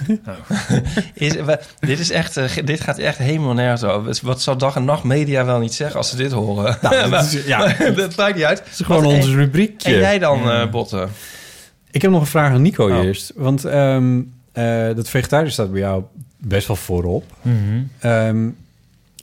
is, 1.15 1.35
we- 1.35 1.61
dit, 1.81 1.99
is 1.99 2.11
echt, 2.11 2.37
eh, 2.37 2.57
dit 2.65 2.81
gaat 2.81 2.99
echt 2.99 3.19
helemaal 3.19 3.53
nergens 3.55 3.85
over. 3.85 4.19
Wat 4.23 4.43
zou 4.43 4.59
dag 4.59 4.77
en 4.77 4.85
nacht 4.85 5.03
media 5.05 5.45
wel 5.45 5.59
niet 5.59 5.75
zeggen 5.75 5.97
als 5.97 6.11
ze 6.11 6.17
dit 6.17 6.33
horen? 6.33 6.79
Nou, 6.83 7.11
dat 7.11 7.25
is, 7.25 7.45
ja, 7.47 7.69
het 7.69 7.97
dat 7.97 8.17
maakt 8.17 8.35
niet 8.35 8.45
uit. 8.45 8.63
is 8.71 8.81
gewoon 8.87 9.03
Wat- 9.03 9.13
ons 9.13 9.27
en, 9.27 9.35
rubriekje. 9.35 9.93
en 9.95 9.99
jij 10.01 10.19
dan, 10.19 10.51
eh 10.51 10.71
Botten? 10.71 11.09
Ik 11.91 12.03
heb 12.03 12.11
nog 12.11 12.21
een 12.21 12.27
vraag 12.27 12.53
aan 12.53 12.63
Nico 12.63 12.89
Oh. 12.91 13.05
eerst. 13.05 13.33
Want 13.37 13.65
ehm, 13.65 14.21
eh, 14.53 14.87
dat 14.95 15.09
vegetarisch 15.09 15.53
staat 15.53 15.71
bij 15.73 15.81
jou 15.81 16.03
best 16.39 16.67
wel 16.67 16.77
voorop. 16.77 17.25
Mhm. 17.43 17.55
Ehm, 17.99 18.49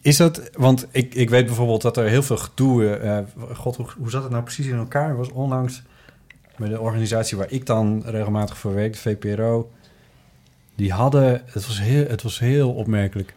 is 0.01 0.17
dat, 0.17 0.41
want 0.53 0.87
ik, 0.91 1.15
ik 1.15 1.29
weet 1.29 1.45
bijvoorbeeld 1.45 1.81
dat 1.81 1.97
er 1.97 2.05
heel 2.05 2.23
veel 2.23 2.37
gedoe... 2.37 2.89
eh, 2.95 3.17
God, 3.55 3.75
hoe, 3.75 3.85
hoe 3.97 4.09
zat 4.09 4.21
het 4.23 4.31
nou 4.31 4.43
precies 4.43 4.65
in 4.65 4.77
elkaar? 4.77 5.15
Was 5.17 5.31
onlangs 5.31 5.81
bij 6.57 6.69
de 6.69 6.79
organisatie 6.79 7.37
waar 7.37 7.47
ik 7.51 7.65
dan 7.65 8.03
regelmatig 8.05 8.57
voor 8.57 8.73
werk, 8.73 8.93
de 8.93 8.99
VPRO... 8.99 9.71
Die 10.75 10.91
hadden, 10.91 11.41
het 11.45 11.67
was 11.67 11.81
heel, 11.81 12.05
het 12.07 12.21
was 12.21 12.39
heel 12.39 12.71
opmerkelijk. 12.71 13.33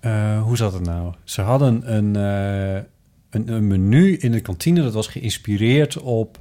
Eh, 0.00 0.42
hoe 0.42 0.56
zat 0.56 0.72
het 0.72 0.82
nou? 0.82 1.12
Ze 1.24 1.40
hadden 1.40 1.94
een, 1.94 2.16
eh, 2.16 2.82
een, 3.30 3.48
een 3.48 3.66
menu 3.66 4.16
in 4.16 4.32
de 4.32 4.40
kantine 4.40 4.82
dat 4.82 4.92
was 4.92 5.06
geïnspireerd 5.06 5.98
op 5.98 6.38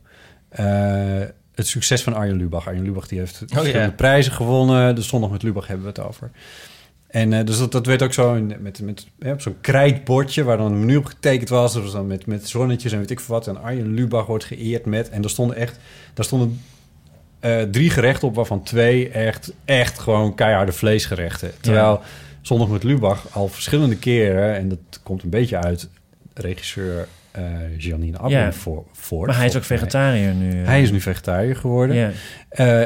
eh, 0.50 1.22
het 1.54 1.68
succes 1.68 2.04
van 2.04 2.14
Arjen 2.14 2.38
Lubach. 2.38 2.68
Arjen 2.68 2.84
Lubach 2.84 3.08
die 3.08 3.20
heeft 3.20 3.38
verschillende 3.38 3.80
ja. 3.80 3.92
prijzen 3.92 4.32
gewonnen. 4.32 4.96
De 4.96 5.02
zondag 5.02 5.30
met 5.30 5.44
Lubach 5.44 5.68
hebben 5.68 5.86
we 5.86 5.92
het 5.92 6.08
over. 6.08 6.32
En 7.08 7.46
dus 7.46 7.58
dat, 7.58 7.72
dat 7.72 7.86
werd 7.86 8.04
ook 8.04 8.14
zo 8.14 8.34
in, 8.34 8.56
met, 8.60 8.82
met 8.82 9.08
ja, 9.20 9.32
op 9.32 9.42
zo'n 9.42 9.62
krijtbordje 9.62 10.44
waar 10.44 10.58
dan 10.58 10.72
een 10.72 10.80
menu 10.80 10.96
op 10.96 11.06
getekend 11.06 11.50
was. 11.50 11.74
Dat 11.74 11.84
was 11.84 11.92
dan 11.92 12.08
met, 12.08 12.26
met 12.26 12.48
zonnetjes 12.48 12.92
en 12.92 13.00
weet 13.00 13.12
ik 13.12 13.20
veel 13.20 13.36
wat. 13.36 13.48
En 13.48 13.62
Arjen 13.62 13.94
Lubach 13.94 14.26
wordt 14.26 14.44
geëerd 14.44 14.86
met. 14.86 15.10
En 15.10 15.24
er 15.24 15.30
stonden 15.30 15.56
echt, 15.56 15.80
daar 16.14 16.26
stonden 16.26 16.62
eh, 17.46 17.62
drie 17.62 17.90
gerechten 17.90 18.28
op, 18.28 18.36
waarvan 18.36 18.64
twee 18.64 19.10
echt, 19.10 19.54
echt 19.66 20.00
gewoon 20.00 20.36
keiharde 20.36 20.72
vleesgerechten. 20.72 21.52
Terwijl 21.62 22.02
zondag 22.42 22.68
met 22.68 22.84
Lubach 22.84 23.26
al 23.32 23.48
verschillende 23.48 23.96
keren, 23.98 24.56
en 24.56 24.70
dat 24.70 24.80
komt 25.04 25.24
een 25.24 25.30
beetje 25.30 25.58
uit 25.58 25.90
regisseur 26.34 27.08
eh 27.32 27.44
Janine 27.78 28.18
Abben 28.18 28.40
Ja. 28.40 28.52
voor, 28.54 28.84
voor. 28.94 29.26
Maar 29.28 29.36
hij 29.36 29.46
is 29.46 29.56
ook 29.56 29.68
mij. 29.70 29.78
vegetariër 29.78 30.34
nu. 30.34 30.62
eh. 30.62 30.68
Hij 30.68 30.82
is 30.82 30.92
nu 30.92 31.02
vegetariër 31.02 31.56
geworden. 31.56 31.96
Ja. 31.96 32.12
Eh, 32.50 32.82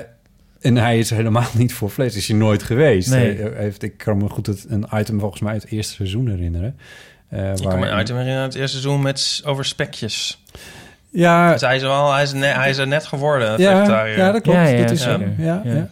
en 0.62 0.76
hij 0.78 1.00
is 1.00 1.10
helemaal 1.10 1.48
niet 1.54 1.74
voor 1.74 1.90
vlees. 1.90 2.16
Is 2.16 2.28
hij 2.28 2.38
nooit 2.38 2.64
geweest. 2.64 3.10
Nee. 3.10 3.38
Hij 3.38 3.52
heeft, 3.56 3.84
ik 3.84 3.98
kan 3.98 4.18
me 4.18 4.30
goed 4.30 4.46
het, 4.48 4.66
een 4.70 4.86
item 4.94 5.20
volgens 5.20 5.42
mij 5.42 5.54
uit 5.54 5.62
het 5.62 5.72
eerste 5.72 5.94
seizoen 5.94 6.28
herinneren. 6.30 6.78
Eh, 7.30 7.50
Ik 7.52 7.56
kan 7.68 7.80
me 7.80 7.88
een 7.88 8.00
item 8.00 8.16
herinneren 8.16 8.42
uit 8.44 8.54
het 8.54 8.62
eerste 8.62 8.78
seizoen 8.80 9.02
met, 9.02 9.42
over 9.46 9.66
spekjes. 9.66 10.44
Ja, 11.12 11.52
Dus 11.52 11.62
hij 11.62 11.76
is, 11.76 11.82
wel, 11.82 12.14
hij, 12.14 12.24
is 12.24 12.34
ne- 12.34 12.46
hij 12.46 12.70
is 12.70 12.78
er 12.78 12.88
net 12.88 13.06
geworden, 13.06 13.62
ja, 13.62 14.06
ja, 14.06 14.32
dat 14.32 14.42
klopt. 14.42 14.58
Ja, 14.58 14.66
ja, 14.68 14.82
dat 14.82 14.92
is 14.92 15.02
zeker. 15.02 15.34
zo. 15.38 15.44
Ja, 15.44 15.62
Ja. 15.64 15.74
ja. 15.74 15.88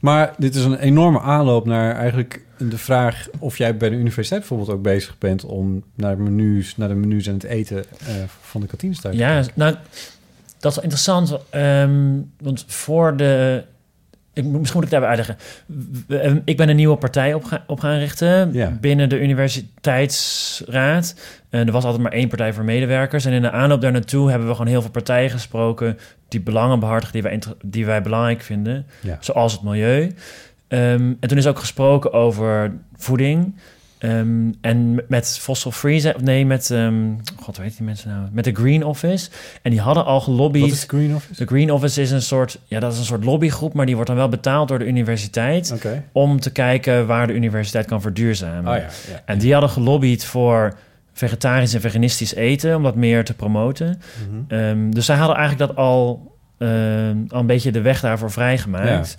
Maar 0.00 0.32
dit 0.36 0.54
is 0.54 0.64
een 0.64 0.78
enorme 0.78 1.20
aanloop 1.20 1.66
naar 1.66 1.94
eigenlijk 1.96 2.40
de 2.58 2.78
vraag... 2.78 3.26
of 3.38 3.58
jij 3.58 3.76
bij 3.76 3.88
de 3.90 3.96
universiteit 3.96 4.40
bijvoorbeeld 4.40 4.70
ook 4.70 4.82
bezig 4.82 5.18
bent... 5.18 5.44
om 5.44 5.82
naar, 5.94 6.18
menus, 6.18 6.76
naar 6.76 6.88
de 6.88 6.94
menus 6.94 7.26
en 7.26 7.32
het 7.34 7.44
eten 7.44 7.84
eh, 8.00 8.14
van 8.40 8.60
de 8.60 8.66
kantines 8.66 9.00
te 9.00 9.08
Ja, 9.12 9.42
nou, 9.54 9.74
dat 10.58 10.70
is 10.70 10.74
wel 10.76 10.84
interessant. 10.84 11.36
ehm, 11.50 12.18
want 12.40 12.64
voor 12.68 13.16
de... 13.16 13.64
Ik, 14.34 14.44
moet- 14.44 14.58
misschien 14.58 14.80
moet 14.80 14.92
ik 14.92 14.98
daarbij 15.00 15.08
uitleggen. 15.08 16.40
Ik 16.44 16.56
ben 16.56 16.68
een 16.68 16.76
nieuwe 16.76 16.96
partij 16.96 17.34
op, 17.34 17.44
ga- 17.44 17.64
op 17.66 17.80
gaan 17.80 17.98
richten 17.98 18.52
Ja. 18.52 18.70
binnen 18.80 19.08
de 19.08 19.20
universiteitsraad. 19.20 21.14
En 21.50 21.66
er 21.66 21.72
was 21.72 21.84
altijd 21.84 22.02
maar 22.02 22.12
één 22.12 22.28
partij 22.28 22.52
voor 22.52 22.64
medewerkers. 22.64 23.24
En 23.24 23.32
in 23.32 23.42
de 23.42 23.50
aanloop 23.50 23.80
daar 23.80 23.92
naartoe 23.92 24.28
hebben 24.30 24.48
we 24.48 24.54
gewoon 24.54 24.70
heel 24.70 24.82
veel 24.82 24.90
partijen 24.90 25.30
gesproken... 25.30 25.98
die 26.28 26.40
belangen 26.40 26.80
behartigen 26.80 27.12
die 27.12 27.22
wij, 27.22 27.40
die 27.64 27.86
wij 27.86 28.02
belangrijk 28.02 28.40
vinden. 28.42 28.86
Ja. 29.00 29.16
Zoals 29.20 29.52
het 29.52 29.62
milieu. 29.62 30.14
Ehm, 30.68 31.12
en 31.20 31.28
toen 31.28 31.38
is 31.38 31.46
ook 31.46 31.58
gesproken 31.58 32.12
over 32.12 32.72
voeding... 32.96 33.54
Ehm, 34.02 34.52
en 34.60 35.00
met 35.08 35.38
Fossil 35.40 35.70
Free, 35.70 36.00
zei- 36.00 36.14
nee, 36.22 36.46
met, 36.46 36.70
ehm, 36.70 36.94
god, 37.36 37.56
weet 37.56 37.76
die 37.76 37.86
mensen 37.86 38.08
nou? 38.10 38.28
Met 38.32 38.44
de 38.44 38.52
Green 38.52 38.84
Office. 38.84 39.30
En 39.62 39.70
die 39.70 39.80
hadden 39.80 40.04
al 40.04 40.20
gelobbyd. 40.20 40.62
Wat 40.62 40.70
is 40.70 40.80
de 40.80 40.96
Green 40.96 41.14
Office? 41.14 41.44
De 41.44 41.46
Green 41.46 41.70
Office 41.72 42.00
is 42.02 42.10
een 42.10 42.22
soort, 42.22 42.58
ja, 42.64 42.80
dat 42.80 42.92
is 42.92 42.98
een 42.98 43.04
soort 43.04 43.24
lobbygroep, 43.24 43.72
maar 43.74 43.86
die 43.86 43.94
wordt 43.94 44.10
dan 44.10 44.18
wel 44.18 44.28
betaald 44.28 44.68
door 44.68 44.78
de 44.78 44.86
universiteit 44.86 45.72
om 46.12 46.40
te 46.40 46.50
kijken 46.52 47.06
waar 47.06 47.26
de 47.26 47.32
universiteit 47.32 47.86
kan 47.86 48.00
verduurzamen. 48.00 48.72
Oh 48.72 48.76
ja, 48.78 49.12
ja. 49.12 49.22
En 49.24 49.38
die 49.38 49.52
hadden 49.52 49.70
gelobbyd 49.70 50.24
voor 50.24 50.74
vegetarisch 51.12 51.74
en 51.74 51.80
veganistisch 51.80 52.34
eten 52.34 52.76
om 52.76 52.82
dat 52.82 52.94
meer 52.96 53.24
te 53.24 53.34
promoten. 53.34 54.00
Mhm. 54.28 54.58
Ehm, 54.60 54.90
dus 54.90 55.04
zij 55.06 55.16
hadden 55.16 55.36
eigenlijk 55.36 55.68
dat 55.68 55.78
al, 55.84 56.30
al 57.28 57.40
een 57.40 57.46
beetje 57.46 57.72
de 57.72 57.80
weg 57.80 58.00
daarvoor 58.00 58.30
vrijgemaakt. 58.30 59.16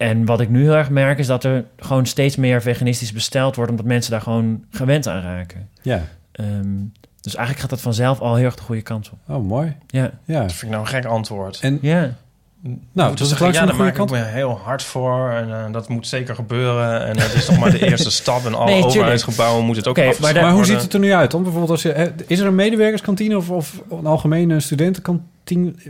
En 0.00 0.24
wat 0.24 0.40
ik 0.40 0.48
nu 0.48 0.62
heel 0.62 0.74
erg 0.74 0.90
merk 0.90 1.18
is 1.18 1.26
dat 1.26 1.44
er 1.44 1.64
gewoon 1.76 2.06
steeds 2.06 2.36
meer 2.36 2.62
veganistisch 2.62 3.12
besteld 3.12 3.56
wordt, 3.56 3.70
omdat 3.70 3.86
mensen 3.86 4.10
daar 4.10 4.20
gewoon 4.20 4.64
gewend 4.70 5.06
aan 5.06 5.22
raken. 5.22 5.68
Ja. 5.82 6.02
Ehm, 6.32 6.76
dus 7.20 7.34
eigenlijk 7.34 7.58
gaat 7.58 7.70
dat 7.70 7.80
vanzelf 7.80 8.20
al 8.20 8.34
heel 8.34 8.44
erg 8.44 8.54
de 8.56 8.62
goede 8.62 8.82
kant 8.82 9.10
op. 9.12 9.36
Oh, 9.36 9.46
mooi. 9.46 9.76
Ja, 9.86 10.10
Ja. 10.24 10.40
Dat 10.40 10.52
vind 10.52 10.62
ik 10.62 10.68
nou 10.68 10.80
een 10.80 10.86
gek 10.86 11.04
antwoord. 11.04 11.58
En 11.60 11.78
ja. 11.82 12.14
Nou, 12.92 13.08
Moet 13.08 13.18
dat 13.18 13.30
is 13.30 13.38
langs 13.38 13.58
ja, 13.58 13.66
daar 13.66 13.76
maak 13.76 13.98
ik 13.98 14.10
me 14.10 14.24
heel 14.24 14.60
hard 14.64 14.82
voor. 14.82 15.30
En 15.30 15.50
eh, 15.50 15.72
dat 15.72 15.88
moet 15.88 16.06
zeker 16.06 16.34
gebeuren. 16.34 17.06
En 17.06 17.18
het 17.18 17.34
is 17.34 17.48
nog 17.48 17.58
maar 17.58 17.70
de 17.70 17.86
eerste 17.90 18.10
stap. 18.10 18.46
En 18.46 18.54
alle 18.54 18.70
Nee, 18.70 18.84
overheidsgebouwen 18.84 19.64
moeten 19.64 19.82
het 19.82 19.98
ook 19.98 20.14
Oké, 20.16 20.40
maar 20.40 20.52
hoe 20.52 20.64
ziet 20.64 20.82
het 20.82 20.92
er 20.92 21.00
nu 21.00 21.12
uit 21.12 21.30
dan? 21.30 21.42
Bijvoorbeeld 21.42 21.70
als 21.70 21.82
je, 21.82 22.12
is 22.26 22.38
er 22.38 22.46
een 22.46 22.54
medewerkerskantine 22.54 23.36
of, 23.36 23.50
of 23.50 23.82
een 23.90 24.06
algemene 24.06 24.60
studentenkantine? 24.60 25.28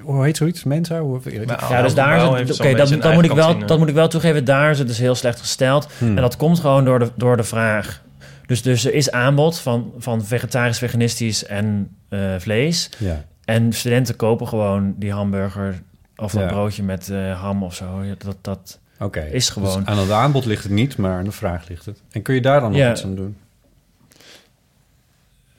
Hoe 0.03 0.25
heet 0.25 0.37
zoiets? 0.37 0.65
Mensa? 0.65 1.01
Hoe, 1.01 1.21
Ja, 1.69 1.83
dus 1.83 1.95
daar 1.95 2.17
is 2.17 2.49
het, 2.49 2.61
oké, 2.61 2.75
dat, 2.75 3.03
dat, 3.03 3.15
moet 3.15 3.25
ik 3.25 3.33
wel, 3.33 3.67
dat 3.67 3.79
moet 3.79 3.89
ik 3.89 3.95
wel 3.95 4.09
toegeven. 4.09 4.45
Daar 4.45 4.71
is 4.71 4.79
het 4.79 4.87
dus 4.89 4.99
heel 4.99 5.15
slecht 5.15 5.41
gesteld. 5.41 5.89
Hmm. 5.99 6.09
En 6.17 6.23
dat 6.23 6.37
komt 6.37 6.59
gewoon 6.61 6.85
door 6.85 6.99
de, 6.99 7.11
door 7.17 7.37
de 7.37 7.43
vraag. 7.45 8.03
Dus, 8.47 8.63
dus 8.63 8.85
er 8.85 8.95
is 8.95 9.11
aanbod 9.11 9.59
van, 9.59 9.93
van 9.99 10.25
vegetarisch, 10.25 10.79
veganistisch 10.79 11.45
en 11.47 11.97
eh, 12.09 12.35
vlees. 12.39 12.91
Ja. 12.99 13.25
En 13.45 13.73
studenten 13.73 14.17
kopen 14.17 14.49
gewoon 14.49 14.95
die 14.97 15.13
hamburger 15.13 15.83
of 16.17 16.33
dat 16.33 16.43
Ja. 16.43 16.49
broodje 16.49 16.83
met 16.83 17.09
eh, 17.11 17.41
ham 17.41 17.63
of 17.63 17.75
zo. 17.75 17.87
Dat, 18.19 18.37
dat, 18.41 18.79
Oké. 18.99 19.21
Is 19.21 19.49
gewoon. 19.49 19.79
Dus 19.79 19.87
aan 19.87 19.99
het 19.99 20.11
aanbod 20.11 20.45
ligt 20.45 20.63
het 20.63 20.73
niet, 20.73 20.97
maar 20.97 21.19
aan 21.19 21.25
de 21.25 21.31
vraag 21.33 21.69
ligt 21.69 21.87
het. 21.87 22.03
En 22.11 22.23
kun 22.23 22.35
je 22.35 22.41
daar 22.41 22.61
dan 22.61 22.71
nog 22.71 22.81
Ja. 22.81 22.91
iets 22.91 23.05
aan 23.05 23.15
doen? 23.15 23.37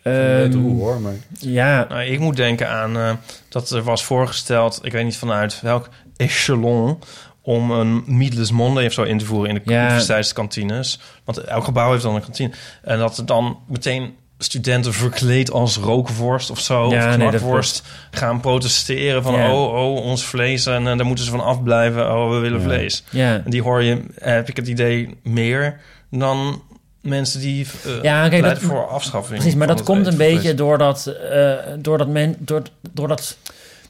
Ehm, 0.03 0.51
hoe 0.53 0.79
hoor, 0.81 0.99
maar... 1.01 1.13
ja, 1.39 1.85
Nou, 1.89 2.01
ik 2.03 2.19
moet 2.19 2.35
denken 2.35 2.69
aan 2.69 2.97
eh, 2.97 3.11
dat 3.49 3.69
er 3.69 3.83
was 3.83 4.03
voorgesteld, 4.03 4.79
ik 4.83 4.91
weet 4.91 5.03
niet 5.03 5.17
vanuit 5.17 5.61
welk 5.61 5.89
echelon, 6.17 6.99
om 7.41 7.71
een 7.71 8.03
Meatless 8.05 8.51
Monday 8.51 8.85
of 8.85 8.93
zo 8.93 9.03
in 9.03 9.17
te 9.17 9.25
voeren 9.25 9.49
in 9.49 9.61
de 9.65 9.71
Ja. 9.71 9.83
universiteitskantines. 9.85 10.99
Want 11.25 11.37
elk 11.37 11.63
gebouw 11.63 11.91
heeft 11.91 12.03
dan 12.03 12.15
een 12.15 12.21
kantine. 12.21 12.51
En 12.83 12.97
dat 12.97 13.17
er 13.17 13.25
dan 13.25 13.57
meteen 13.67 14.15
studenten 14.37 14.93
verkleed 14.93 15.51
als 15.51 15.77
rookworst 15.77 16.49
of 16.51 16.59
zo, 16.59 16.89
Ja, 16.89 17.09
of 17.09 17.17
nee, 17.17 17.27
knakworst, 17.29 17.83
gaan 18.11 18.39
protesteren 18.39 19.23
van 19.23 19.33
Ja. 19.33 19.53
oh, 19.53 19.73
oh, 19.73 19.95
ons 20.05 20.23
vlees 20.25 20.65
en 20.65 20.87
eh, 20.87 20.97
daar 20.97 21.05
moeten 21.05 21.25
ze 21.25 21.31
van 21.31 21.43
afblijven. 21.43 22.13
Oh, 22.15 22.29
we 22.29 22.37
willen 22.37 22.59
Ja. 22.59 22.65
vlees. 22.65 23.03
ja. 23.09 23.33
En 23.45 23.49
die 23.51 23.61
hoor 23.61 23.83
je, 23.83 24.03
heb 24.15 24.49
ik 24.49 24.55
het 24.55 24.67
idee, 24.67 25.17
meer 25.23 25.79
dan 26.11 26.61
mensen 27.01 27.39
die 27.39 27.65
eh 27.85 27.91
Ja, 28.03 28.27
kijk, 28.29 28.41
pleiten 28.41 28.67
dat- 28.67 28.71
voor 28.77 28.87
afschaffing. 28.87 29.39
Precies, 29.39 29.57
maar 29.57 29.67
dat 29.67 29.83
komt 29.83 30.07
een 30.07 30.17
beetje 30.17 30.53
doordat, 30.53 31.05
eh 31.31 31.53
doordat 31.79 32.07
men, 32.07 32.35
door, 32.39 32.61
doordat 32.93 33.37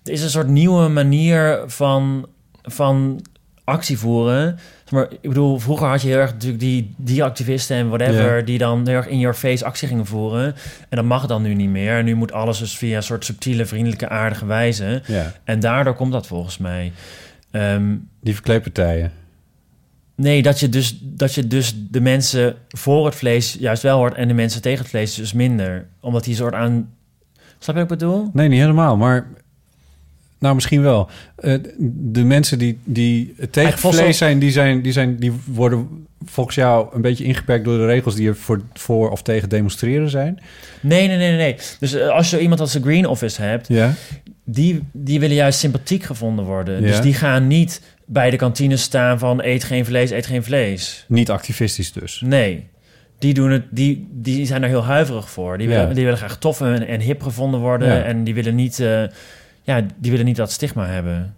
er 0.03 0.11
is 0.11 0.21
een 0.23 0.29
soort 0.29 0.47
nieuwe 0.47 0.87
manier 0.87 1.59
van, 1.65 2.27
van 2.61 3.21
actie 3.63 3.97
voeren. 3.97 4.59
Maar 4.89 5.07
ik 5.21 5.29
bedoel, 5.29 5.59
vroeger 5.59 5.87
had 5.87 6.01
je 6.01 6.07
heel 6.07 6.17
erg 6.17 6.31
natuurlijk 6.31 6.59
die, 6.61 6.93
die 6.97 7.23
activisten 7.23 7.77
en 7.77 7.87
whatever, 7.89 8.37
Ja. 8.37 8.43
die 8.43 8.57
dan 8.57 8.87
heel 8.87 8.95
erg 8.95 9.07
in 9.07 9.19
your 9.19 9.35
face 9.35 9.65
actie 9.65 9.87
gingen 9.87 10.05
voeren. 10.05 10.45
En 10.89 10.95
dat 10.97 11.05
mag 11.05 11.25
dan 11.25 11.41
nu 11.41 11.53
niet 11.53 11.69
meer. 11.69 11.97
En 11.97 12.05
nu 12.05 12.15
moet 12.15 12.31
alles 12.31 12.57
dus 12.59 12.77
via 12.77 12.95
een 12.95 13.03
soort 13.03 13.25
subtiele, 13.25 13.65
vriendelijke, 13.65 14.09
aardige 14.09 14.45
wijze. 14.45 15.01
Ja, 15.05 15.33
En 15.43 15.59
daardoor 15.59 15.93
komt 15.95 16.11
dat 16.11 16.27
volgens 16.27 16.57
mij. 16.57 16.91
Ehm, 17.51 17.95
die 18.21 18.33
verkleedpartijen. 18.33 19.11
Nee, 20.21 20.41
dat 20.41 20.59
je, 20.59 20.69
dus, 20.69 20.97
dat 21.01 21.33
je 21.33 21.47
dus 21.47 21.75
de 21.89 22.01
mensen 22.01 22.55
voor 22.69 23.05
het 23.05 23.15
vlees 23.15 23.57
juist 23.59 23.83
wel 23.83 23.97
hoort 23.97 24.13
en 24.13 24.27
de 24.27 24.33
mensen 24.33 24.61
tegen 24.61 24.79
het 24.79 24.87
vlees 24.87 25.15
dus 25.15 25.33
minder. 25.33 25.85
Omdat 25.99 26.23
die 26.23 26.35
soort 26.35 26.53
aan. 26.53 26.89
Snap 27.59 27.75
je 27.75 27.81
wat 27.81 27.91
ik 27.91 27.97
bedoel? 27.97 28.29
Nee, 28.33 28.47
niet 28.47 28.59
helemaal, 28.59 28.97
maar... 28.97 29.27
Nou, 30.39 30.55
misschien 30.55 30.81
wel. 30.81 31.09
Eh, 31.35 31.53
de 31.89 32.23
mensen 32.23 32.59
die, 32.59 32.79
die 32.83 33.35
tegen 33.51 33.79
vlees 33.79 34.17
zijn 34.17 34.39
die, 34.39 34.51
zijn, 34.51 34.81
die 34.81 34.91
zijn... 34.91 35.15
die 35.17 35.31
worden 35.45 36.05
volgens 36.25 36.55
jou 36.55 36.95
een 36.95 37.01
beetje 37.01 37.23
ingeperkt 37.23 37.65
door 37.65 37.77
de 37.77 37.85
regels... 37.85 38.15
die 38.15 38.27
er 38.27 38.35
voor, 38.35 38.61
voor 38.73 39.09
of 39.09 39.21
tegen 39.21 39.49
demonstreren 39.49 40.09
zijn. 40.09 40.39
Nee, 40.79 41.07
nee, 41.07 41.17
nee, 41.17 41.35
nee. 41.35 41.55
Dus 41.79 41.93
eh, 41.93 42.07
als 42.09 42.29
je 42.29 42.39
iemand 42.39 42.59
als 42.59 42.71
de 42.71 42.81
Green 42.81 43.05
Office 43.05 43.41
hebt, 43.41 43.67
Ja. 43.67 43.93
die, 44.43 44.83
die 44.91 45.19
willen 45.19 45.35
juist 45.35 45.59
sympathiek 45.59 46.03
gevonden 46.03 46.45
worden. 46.45 46.81
Ja. 46.81 46.87
Dus 46.87 47.01
die 47.01 47.13
gaan 47.13 47.47
niet 47.47 47.81
bij 48.11 48.29
de 48.29 48.37
kantine 48.37 48.77
staan 48.77 49.19
van 49.19 49.43
eet 49.43 49.63
geen 49.63 49.85
vlees, 49.85 50.11
eet 50.11 50.25
geen 50.25 50.43
vlees. 50.43 51.05
Niet 51.07 51.29
activistisch 51.29 51.91
dus. 51.91 52.21
Nee. 52.25 52.67
Die, 53.19 53.33
doen 53.33 53.51
het, 53.51 53.63
die, 53.69 54.07
die 54.11 54.45
zijn 54.45 54.63
er 54.63 54.69
heel 54.69 54.83
huiverig 54.83 55.29
voor. 55.29 55.57
Die 55.57 55.67
Ja. 55.69 55.79
willen, 55.79 55.95
die 55.95 56.03
willen 56.03 56.17
graag 56.19 56.37
tof 56.37 56.61
en, 56.61 56.87
en 56.87 56.99
hip 56.99 57.21
gevonden 57.23 57.59
worden. 57.59 57.87
Ja. 57.87 58.03
En 58.03 58.23
die 58.23 58.33
willen, 58.33 58.55
niet, 58.55 58.79
eh, 58.79 59.03
ja, 59.61 59.85
die 59.97 60.11
willen 60.11 60.25
niet 60.25 60.35
dat 60.35 60.51
stigma 60.51 60.85
hebben. 60.87 61.35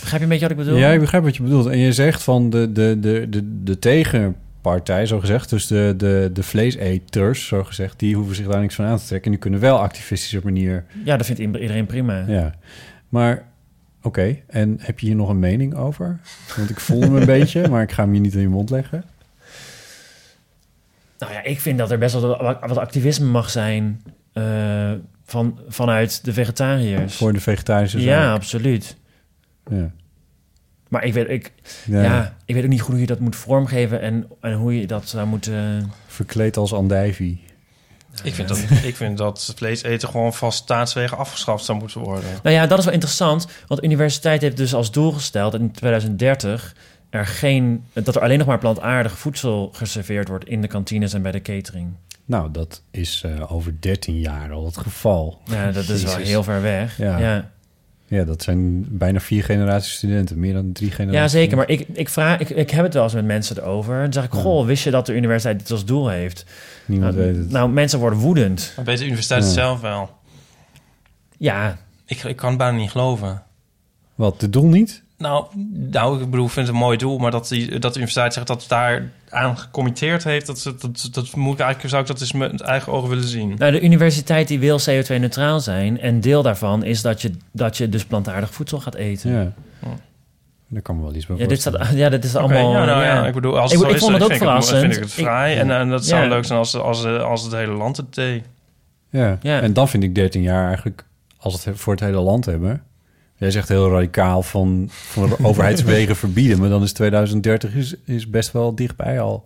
Begrijp 0.00 0.16
je 0.16 0.22
een 0.22 0.28
beetje 0.28 0.48
wat 0.48 0.58
ik 0.58 0.64
bedoel? 0.64 0.78
Ja, 0.78 0.90
ik 0.90 1.00
begrijp 1.00 1.24
wat 1.24 1.36
je 1.36 1.42
bedoelt. 1.42 1.66
En 1.66 1.78
je 1.78 1.92
zegt 1.92 2.22
van 2.22 2.50
de, 2.50 2.72
de, 2.72 2.96
de, 3.00 3.26
de, 3.30 3.62
de 3.62 3.78
tegenpartij, 3.78 5.06
zo 5.06 5.20
gezegd, 5.20 5.50
dus 5.50 5.66
de, 5.66 5.94
de, 5.96 6.30
de 6.32 6.42
vleeseters, 6.42 7.46
zo 7.46 7.64
gezegd, 7.64 7.98
die 7.98 8.14
hoeven 8.16 8.36
zich 8.36 8.46
daar 8.46 8.60
niks 8.60 8.74
van 8.74 8.84
aan 8.84 8.98
te 8.98 9.04
trekken. 9.06 9.24
En 9.24 9.30
die 9.30 9.40
kunnen 9.40 9.60
wel 9.60 9.78
activistische 9.78 10.40
manier. 10.44 10.84
Ja, 11.04 11.16
dat 11.16 11.26
vindt 11.26 11.40
iedereen 11.40 11.86
prima. 11.86 12.24
Ja. 12.26 12.54
Maar, 13.08 13.42
oké, 14.04 14.36
en 14.46 14.76
heb 14.80 14.98
je 14.98 15.06
hier 15.06 15.16
nog 15.16 15.28
een 15.28 15.38
mening 15.38 15.74
over? 15.74 16.20
Want 16.56 16.70
ik 16.70 16.80
voel 16.80 17.00
hem 17.00 17.16
een 17.16 17.26
beetje, 17.38 17.68
maar 17.68 17.82
ik 17.82 17.92
ga 17.92 18.02
hem 18.02 18.14
je 18.14 18.20
niet 18.20 18.34
in 18.34 18.40
je 18.40 18.48
mond 18.48 18.70
leggen. 18.70 19.04
Nou 21.18 21.32
ja, 21.32 21.42
ik 21.42 21.60
vind 21.60 21.78
dat 21.78 21.90
er 21.90 21.98
best 21.98 22.20
wel 22.20 22.42
wat, 22.42 22.76
activisme 22.76 23.26
mag 23.26 23.50
zijn 23.50 24.02
eh, 24.32 24.92
van, 25.24 25.58
vanuit 25.68 26.24
de 26.24 26.32
vegetariërs. 26.32 27.16
Voor 27.16 27.32
de 27.32 27.40
vegetarische 27.40 27.98
zaak. 28.00 28.08
ja, 28.08 28.32
absoluut. 28.32 28.96
Ja. 29.70 29.90
Maar 30.88 31.04
ik 31.04 31.12
weet, 31.12 31.28
ik, 31.28 31.52
Ja. 31.86 32.02
ja. 32.02 32.36
ik 32.44 32.54
weet 32.54 32.64
ook 32.64 32.70
niet 32.70 32.80
goed 32.80 32.90
hoe 32.92 33.00
je 33.00 33.06
dat 33.06 33.18
moet 33.20 33.36
vormgeven 33.36 34.00
en, 34.00 34.26
en 34.40 34.52
hoe 34.52 34.80
je 34.80 34.86
dat 34.86 35.08
zou 35.08 35.26
moeten... 35.26 35.90
Verkleed 36.06 36.56
als 36.56 36.72
andijvie. 36.72 37.42
Ik 38.22 38.34
vind, 38.34 38.48
dat, 38.48 38.58
ik 38.82 38.96
vind 38.96 39.18
dat 39.18 39.52
vlees 39.56 39.82
eten 39.82 40.08
gewoon 40.08 40.34
vast 40.34 40.58
staatswegen 40.58 41.16
afgeschaft 41.16 41.64
zou 41.64 41.78
moeten 41.78 42.00
worden. 42.00 42.30
Nou 42.42 42.56
ja, 42.56 42.66
dat 42.66 42.78
is 42.78 42.84
wel 42.84 42.94
interessant, 42.94 43.46
want 43.66 43.80
de 43.80 43.86
universiteit 43.86 44.42
heeft 44.42 44.56
dus 44.56 44.74
als 44.74 44.90
doel 44.90 45.12
gesteld 45.12 45.52
dat 45.52 45.60
in 45.60 45.72
2030 45.72 46.74
er 47.10 47.26
geen, 47.26 47.84
dat 47.92 48.16
er 48.16 48.22
alleen 48.22 48.38
nog 48.38 48.46
maar 48.46 48.58
plantaardig 48.58 49.18
voedsel 49.18 49.70
geserveerd 49.72 50.28
wordt 50.28 50.44
in 50.44 50.60
de 50.60 50.68
kantines 50.68 51.12
en 51.12 51.22
bij 51.22 51.32
de 51.32 51.42
catering. 51.42 51.94
Nou, 52.24 52.50
dat 52.50 52.82
is 52.90 53.22
eh, 53.24 53.52
over 53.52 53.80
13 53.80 54.18
jaar 54.18 54.52
al 54.52 54.64
het 54.64 54.76
geval. 54.76 55.40
Ja, 55.44 55.70
dat 55.70 55.88
is 55.88 56.02
wel 56.02 56.16
heel 56.16 56.42
ver 56.42 56.62
weg. 56.62 56.98
Ja. 56.98 57.18
ja. 57.18 57.50
Ja, 58.06 58.24
dat 58.24 58.42
zijn 58.42 58.84
bijna 58.98 59.20
vier 59.20 59.44
generaties 59.44 59.94
studenten. 59.94 60.38
Meer 60.38 60.52
dan 60.52 60.72
drie 60.72 60.90
generaties. 60.90 61.32
Ja, 61.32 61.38
zeker. 61.40 61.56
Maar 61.56 61.68
ik, 61.68 61.86
ik, 61.92 62.08
vraag, 62.08 62.38
ik, 62.40 62.50
ik 62.50 62.70
heb 62.70 62.84
het 62.84 62.94
wel 62.94 63.02
eens 63.02 63.12
met 63.14 63.24
mensen 63.24 63.58
erover. 63.58 64.02
Dan 64.02 64.12
zeg 64.12 64.24
ik, 64.24 64.32
Ja. 64.34 64.40
goh, 64.40 64.66
wist 64.66 64.84
je 64.84 64.90
dat 64.90 65.06
de 65.06 65.14
universiteit 65.14 65.58
dit 65.58 65.70
als 65.70 65.84
doel 65.84 66.08
heeft? 66.08 66.44
Niemand 66.86 67.14
nou, 67.14 67.26
weet 67.26 67.36
het. 67.36 67.50
nou, 67.50 67.70
mensen 67.70 67.98
worden 67.98 68.18
woedend. 68.18 68.72
Maar 68.76 68.84
weet 68.84 68.98
de 68.98 69.04
universiteit 69.04 69.42
Ja. 69.44 69.50
zelf 69.50 69.80
wel. 69.80 70.10
Ja, 71.36 71.78
Ik, 72.06 72.22
ik 72.22 72.36
kan 72.36 72.48
het 72.48 72.58
bijna 72.58 72.76
niet 72.78 72.90
geloven. 72.90 73.42
Wat, 74.14 74.40
de 74.40 74.50
doel 74.50 74.66
niet? 74.66 75.02
Nou, 75.24 75.46
nou, 75.90 76.22
ik 76.22 76.30
bedoel, 76.30 76.46
ik 76.46 76.52
vind 76.52 76.66
het 76.66 76.74
een 76.76 76.82
mooi 76.82 76.96
doel, 76.98 77.18
maar 77.18 77.30
dat, 77.30 77.48
die, 77.48 77.66
dat 77.78 77.92
de 77.92 77.98
universiteit 77.98 78.32
zegt 78.34 78.46
dat 78.46 78.60
het 78.60 78.68
daar 78.68 79.10
aan 79.28 79.58
gecommitteerd 79.58 80.24
heeft, 80.24 80.46
dat, 80.46 80.62
dat, 80.62 80.80
dat, 80.80 81.08
dat 81.12 81.36
moet 81.36 81.52
ik 81.54 81.60
eigenlijk, 81.60 81.88
zou 81.90 82.02
ik 82.02 82.08
dat 82.08 82.20
eens 82.20 82.32
met 82.32 82.60
eigen 82.60 82.92
ogen 82.92 83.08
willen 83.08 83.28
zien. 83.28 83.54
nou, 83.58 83.72
de 83.72 83.80
universiteit 83.80 84.48
die 84.48 84.58
wil 84.58 84.80
CO2-neutraal 84.80 85.60
zijn. 85.60 86.00
En 86.00 86.20
deel 86.20 86.42
daarvan 86.42 86.84
is 86.84 87.02
dat 87.02 87.22
je, 87.22 87.30
dat 87.52 87.76
je 87.76 87.88
dus 87.88 88.04
plantaardig 88.04 88.54
voedsel 88.54 88.80
gaat 88.80 88.94
eten. 88.94 89.32
Ja. 89.32 89.52
Daar 90.68 90.82
kan 90.82 90.96
me 90.96 91.02
wel 91.02 91.14
iets 91.14 91.26
bij 91.26 91.36
Ja, 91.36 91.46
dit 91.46 91.60
staat, 91.60 91.88
ja, 91.94 92.08
dit 92.08 92.24
is 92.24 92.36
allemaal... 92.36 92.72
ja, 92.72 92.84
nou 92.84 93.02
ja, 93.02 93.14
ja. 93.14 93.26
ik 93.26 93.34
bedoel, 93.34 93.58
als 93.58 93.72
Ik- 93.72 93.78
het 93.78 93.88
ik 93.88 93.94
is, 93.94 94.00
vond 94.00 94.12
het 94.12 94.22
ook 94.22 94.28
vind 94.28 94.42
ik 94.42 94.48
het, 94.48 94.64
verrassend. 94.64 94.80
vind 94.80 94.96
ik 94.96 95.02
het 95.02 95.12
vrij. 95.12 95.52
Ik- 95.52 95.58
en, 95.58 95.70
en 95.70 95.88
dat 95.88 96.04
zou 96.04 96.22
Ja. 96.22 96.28
leuk 96.28 96.44
zijn 96.44 96.58
als, 96.58 96.76
als, 96.76 97.04
als 97.06 97.42
het 97.42 97.52
hele 97.52 97.72
land 97.72 97.96
het 97.96 98.14
deed. 98.14 98.44
Ja. 99.10 99.38
Ja. 99.42 99.60
en 99.60 99.72
dan 99.72 99.88
vind 99.88 100.02
ik 100.02 100.14
13 100.14 100.42
jaar 100.42 100.66
eigenlijk, 100.66 101.04
als 101.38 101.64
het 101.64 101.78
voor 101.80 101.92
het 101.92 102.02
hele 102.02 102.20
land 102.20 102.44
hebben... 102.44 102.82
Jij 103.36 103.50
zegt 103.50 103.68
heel 103.68 103.90
radicaal 103.90 104.42
van, 104.42 104.88
van 104.90 105.28
de 105.28 105.36
overheidswegen 105.42 106.16
verbieden... 106.24 106.58
maar 106.58 106.68
dan 106.68 106.82
is 106.82 106.92
2030 106.92 107.74
is, 107.74 107.94
is 108.04 108.30
best 108.30 108.52
wel 108.52 108.74
dichtbij 108.74 109.20
al. 109.20 109.44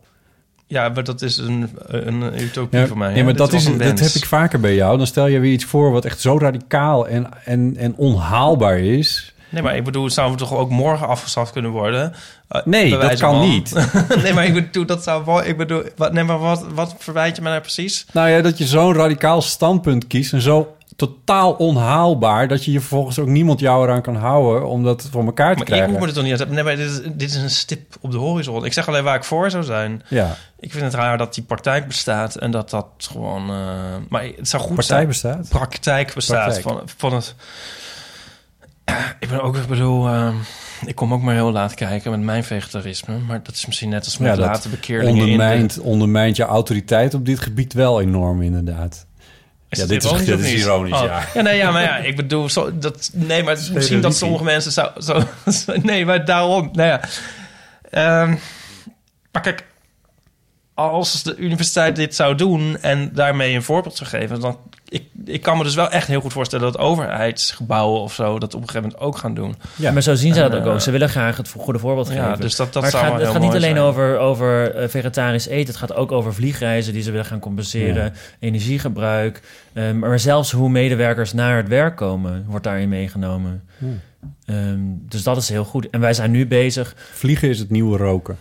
Ja, 0.66 0.88
maar 0.88 1.04
dat 1.04 1.22
is 1.22 1.36
een, 1.36 1.70
een 1.86 2.40
utopie 2.42 2.78
Ja, 2.78 2.86
voor 2.86 2.98
mij. 2.98 3.10
ja, 3.10 3.16
hè. 3.16 3.22
maar 3.24 3.36
dat, 3.36 3.52
is, 3.52 3.64
een 3.64 3.78
dat 3.78 3.98
heb 3.98 4.10
ik 4.10 4.24
vaker 4.26 4.60
bij 4.60 4.74
jou. 4.74 4.96
Dan 4.96 5.06
stel 5.06 5.26
je 5.26 5.38
weer 5.38 5.52
iets 5.52 5.64
voor 5.64 5.90
wat 5.92 6.04
echt 6.04 6.20
zo 6.20 6.38
radicaal 6.38 7.08
en, 7.08 7.26
en, 7.44 7.76
en 7.76 7.94
onhaalbaar 7.96 8.78
is. 8.78 9.34
Nee, 9.50 9.62
maar 9.62 9.76
ik 9.76 9.84
bedoel, 9.84 10.10
zou 10.10 10.36
toch 10.36 10.54
ook 10.54 10.70
morgen 10.70 11.06
afgeschaft 11.08 11.52
kunnen 11.52 11.70
worden? 11.70 12.12
Eh, 12.48 12.60
Nee, 12.64 12.90
dat 12.90 13.18
kan 13.18 13.40
niet. 13.40 13.72
nee, 14.22 14.32
maar 14.32 14.46
ik 14.46 14.54
bedoel, 14.54 14.86
dat 14.86 15.02
zou 15.02 15.24
wel... 15.24 15.44
Ik 15.44 15.56
bedoel, 15.56 15.82
wat, 15.96 16.12
nee, 16.12 16.24
maar 16.24 16.38
wat, 16.38 16.66
wat 16.74 16.94
verwijt 16.98 17.36
je 17.36 17.42
me 17.42 17.48
nou 17.48 17.60
precies? 17.60 18.06
Nou 18.12 18.28
ja, 18.28 18.40
dat 18.40 18.58
je 18.58 18.66
zo'n 18.66 18.94
radicaal 18.94 19.42
standpunt 19.42 20.06
kiest 20.06 20.32
en 20.32 20.40
zo 20.40 20.76
totaal 20.98 21.52
onhaalbaar... 21.52 22.48
dat 22.48 22.64
je 22.64 22.72
je 22.72 22.78
vervolgens 22.80 23.18
ook 23.18 23.26
niemand 23.26 23.60
jou 23.60 23.84
eraan 23.86 24.02
kan 24.02 24.16
houden 24.16 24.68
om 24.68 24.82
dat 24.84 25.08
voor 25.10 25.24
elkaar 25.24 25.52
te 25.52 25.58
Maar 25.58 25.68
ik 25.68 25.72
krijgen. 25.74 25.90
moet 25.98 26.06
het 26.06 26.14
toch 26.14 26.24
niet 26.24 26.40
uit. 26.40 26.50
Nee, 26.50 26.62
maar 26.64 26.76
dit 26.76 26.90
is, 26.90 27.00
dit 27.14 27.30
is 27.30 27.36
een 27.36 27.50
stip 27.50 27.96
op 28.00 28.10
de 28.10 28.16
horizon. 28.16 28.64
Ik 28.64 28.72
zeg 28.72 28.88
alleen 28.88 29.04
waar 29.04 29.14
ik 29.16 29.24
voor 29.24 29.50
zou 29.50 29.64
zijn. 29.64 30.02
Ja, 30.08 30.36
Ik 30.58 30.70
vind 30.72 30.84
het 30.84 30.94
raar 30.94 31.18
dat 31.18 31.34
die 31.34 31.44
praktijk 31.44 31.86
bestaat 31.86 32.34
en 32.36 32.50
dat 32.50 32.70
dat 32.70 32.86
gewoon... 32.98 33.50
eh, 33.50 33.56
maar 34.08 34.22
het 34.36 34.48
zou 34.48 34.62
goed 34.62 34.74
partij 34.74 34.96
zijn... 34.96 35.06
bestaat. 35.08 35.48
Praktijk 35.48 36.14
bestaat 36.14 36.42
Praktijk. 36.62 36.62
Van, 36.62 36.82
van 36.96 37.14
het... 37.14 37.34
Ik 39.20 39.28
ben 39.28 39.42
ook, 39.42 39.56
ik 39.56 39.66
bedoel... 39.66 40.08
ehm, 40.08 40.34
ik 40.86 40.94
kom 40.94 41.12
ook 41.12 41.22
maar 41.22 41.34
heel 41.34 41.52
laat 41.52 41.74
kijken 41.74 42.10
met 42.10 42.20
mijn 42.20 42.44
vegetarisme. 42.44 43.18
Maar 43.18 43.42
dat 43.42 43.54
is 43.54 43.66
misschien 43.66 43.88
net 43.88 44.04
als 44.04 44.18
met 44.18 44.36
Ja, 44.36 44.42
late 44.42 44.68
bekeerlingen 44.68 45.12
in 45.14 45.16
de- 45.16 45.22
Ondermijnt, 45.32 45.78
ondermijnt 45.80 46.36
je 46.36 46.42
autoriteit 46.44 47.14
op 47.14 47.26
dit 47.26 47.40
gebied 47.40 47.72
wel 47.72 48.00
enorm, 48.00 48.42
inderdaad. 48.42 49.06
Is 49.70 49.78
Ja, 49.78 49.86
dit 49.86 50.04
is- 50.04 50.10
ironisch 50.10 50.26
dit 50.26 50.38
is 50.40 50.46
niet? 50.52 50.58
ironisch, 50.60 50.92
Oh. 50.92 51.02
ja. 51.04 51.22
Ja, 51.34 51.42
nee, 51.42 51.56
ja, 51.56 51.70
maar 51.70 51.82
ja, 51.82 51.96
ik 51.96 52.16
bedoel, 52.16 52.48
zo, 52.48 52.78
dat, 52.78 53.10
nee, 53.12 53.42
maar 53.42 53.56
misschien 53.72 54.00
dat 54.00 54.16
sommige 54.16 54.44
mensen 54.44 54.72
zo, 54.72 54.90
zo, 54.98 55.22
nee, 55.82 56.06
maar 56.06 56.24
daarom, 56.24 56.68
nou 56.72 56.88
ja. 56.88 57.00
Ehm, 57.90 58.34
maar 59.32 59.42
kijk, 59.42 59.64
als 60.78 61.22
de 61.22 61.36
universiteit 61.36 61.96
dit 61.96 62.14
zou 62.14 62.34
doen 62.34 62.76
en 62.80 63.10
daarmee 63.14 63.54
een 63.54 63.62
voorbeeld 63.62 63.96
zou 63.96 64.10
geven, 64.10 64.40
dan 64.40 64.56
ik, 64.88 65.02
ik 65.24 65.42
kan 65.42 65.56
me 65.58 65.62
dus 65.64 65.74
wel 65.74 65.90
echt 65.90 66.06
heel 66.06 66.20
goed 66.20 66.32
voorstellen 66.32 66.72
dat 66.72 66.78
overheidsgebouwen 66.82 68.00
of 68.00 68.14
zo 68.14 68.38
dat 68.38 68.54
op 68.54 68.60
een 68.62 68.68
gegeven 68.68 68.88
moment 68.88 69.06
ook 69.08 69.16
gaan 69.18 69.34
doen. 69.34 69.54
Ja. 69.76 69.92
Maar 69.92 70.02
zo 70.02 70.14
zien 70.14 70.34
ze 70.34 70.40
dat 70.40 70.54
ook. 70.54 70.66
ook. 70.66 70.74
eh, 70.74 70.80
Ze 70.80 70.90
willen 70.90 71.08
graag 71.08 71.36
het 71.36 71.48
goede 71.56 71.78
voorbeeld 71.78 72.08
Ja, 72.12 72.24
geven. 72.28 72.40
dus 72.40 72.56
dat, 72.56 72.72
dat 72.72 72.82
maar 72.82 72.90
het 72.92 73.00
zou 73.00 73.12
gaat, 73.12 73.20
het 73.20 73.30
gaat 73.30 73.40
niet 73.40 73.50
alleen 73.50 73.60
zijn. 73.62 73.78
over, 73.78 74.18
over 74.18 74.74
eh, 74.74 74.88
vegetarisch 74.88 75.46
eten. 75.46 75.66
Het 75.66 75.76
gaat 75.76 75.94
ook 75.94 76.12
over 76.12 76.34
vliegreizen 76.34 76.92
die 76.92 77.02
ze 77.02 77.10
willen 77.10 77.26
gaan 77.26 77.38
compenseren. 77.40 78.04
Ja. 78.04 78.12
Energiegebruik. 78.40 79.40
Um, 79.74 79.98
maar 79.98 80.18
zelfs 80.20 80.50
hoe 80.50 80.68
medewerkers 80.68 81.32
naar 81.32 81.56
het 81.56 81.68
werk 81.68 81.96
komen, 81.96 82.44
wordt 82.48 82.64
daarin 82.64 82.88
meegenomen. 82.88 83.62
Ja. 83.78 83.86
Um, 84.54 85.02
dus 85.08 85.22
dat 85.22 85.36
is 85.36 85.48
heel 85.48 85.64
goed. 85.64 85.90
En 85.90 86.00
wij 86.00 86.14
zijn 86.14 86.30
nu 86.30 86.46
bezig. 86.46 86.94
Vliegen 87.12 87.48
is 87.48 87.58
het 87.58 87.70
nieuwe 87.70 87.96
roken. 87.98 88.36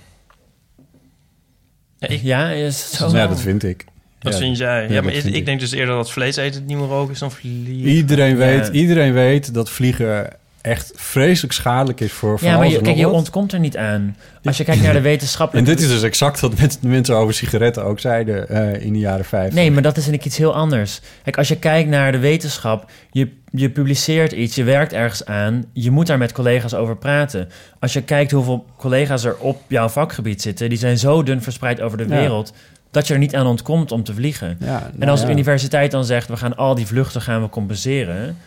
Ja, 1.99 2.07
ik- 2.07 2.21
Ja, 2.21 2.49
is 2.49 2.91
zo? 2.91 3.09
Ja, 3.09 3.27
dat 3.27 3.41
vind 3.41 3.63
ik. 3.63 3.85
Dat 4.19 4.33
Ja. 4.33 4.39
vind 4.39 4.57
jij. 4.57 4.83
Ja, 4.87 4.93
Ja, 4.93 5.01
maar 5.01 5.13
ik, 5.13 5.21
vind 5.21 5.33
ik 5.33 5.39
ik. 5.39 5.45
denk 5.45 5.59
dus 5.59 5.71
eerder 5.71 5.95
dat 5.95 6.11
vlees 6.11 6.35
eten 6.35 6.59
het 6.59 6.67
nieuwe 6.67 6.87
rook 6.87 7.11
is 7.11 7.19
dan 7.19 7.31
vliegen. 7.31 7.73
Iedereen 7.89 8.37
weet, 8.37 8.67
iedereen 8.67 9.13
weet 9.13 9.53
dat 9.53 9.69
vliegen 9.69 10.29
echt 10.67 10.91
vreselijk 10.95 11.53
schadelijk 11.53 11.99
is 11.99 12.11
voor 12.11 12.39
van 12.39 12.47
Ja, 12.47 12.57
maar 12.57 12.67
je, 12.67 12.77
en 12.77 12.83
kijk, 12.83 12.97
je 12.97 13.09
ontkomt 13.09 13.53
er 13.53 13.59
niet 13.59 13.77
aan. 13.77 14.17
Als 14.43 14.57
je 14.57 14.63
kijkt 14.63 14.81
naar 14.81 14.91
de 14.91 14.97
En 14.97 15.03
wetenschappelijke... 15.03 15.69
dit 15.69 15.79
is 15.79 15.87
dus 15.89 16.01
exact 16.03 16.39
wat 16.39 16.57
mensen- 16.59 17.05
de 17.07 17.13
over 17.13 17.33
sigaretten 17.33 17.83
ook 17.83 17.99
zeiden 17.99 18.49
eh, 18.49 18.85
in 18.85 18.93
de 18.93 18.99
jaren 18.99 19.25
50. 19.25 19.53
Nee, 19.53 19.71
maar 19.71 19.81
dat 19.81 19.97
is 19.97 20.07
ik 20.07 20.25
iets 20.25 20.37
heel 20.37 20.53
anders. 20.53 21.01
Kijk, 21.23 21.37
als 21.37 21.47
je 21.47 21.57
kijkt 21.59 21.89
naar 21.89 22.11
de 22.11 22.17
wetenschap, 22.19 22.91
je, 23.11 23.31
je 23.51 23.69
publiceert 23.69 24.31
iets, 24.31 24.55
je 24.55 24.63
werkt 24.63 24.93
ergens 24.93 25.25
aan, 25.25 25.65
je 25.73 25.91
moet 25.91 26.07
daar 26.07 26.17
met 26.17 26.31
collega's 26.31 26.73
over 26.73 26.97
praten. 26.97 27.49
Als 27.79 27.93
je 27.93 28.01
kijkt 28.01 28.31
hoeveel 28.31 28.65
collega's 28.77 29.23
er 29.23 29.37
op 29.37 29.61
jouw 29.67 29.87
vakgebied 29.89 30.41
zitten, 30.41 30.69
die 30.69 30.77
zijn 30.77 30.97
zo 30.97 31.23
dun 31.23 31.41
verspreid 31.41 31.81
over 31.81 31.97
de 31.97 32.03
Ja. 32.07 32.09
wereld, 32.19 32.53
dat 32.91 33.07
je 33.07 33.13
er 33.13 33.19
niet 33.19 33.35
aan 33.35 33.47
ontkomt 33.47 33.91
om 33.91 34.03
te 34.03 34.13
vliegen. 34.13 34.57
Ja, 34.59 34.81
en 34.83 34.93
nou 34.97 35.11
als 35.11 35.19
de 35.21 35.25
ja. 35.27 35.31
universiteit 35.33 35.91
dan 35.91 36.05
zegt, 36.05 36.27
we 36.27 36.37
gaan 36.37 36.55
al 36.57 36.75
die 36.75 36.87
vluchten 36.87 37.21
gaan 37.21 37.41
we 37.41 37.49
compenseren, 37.49 38.37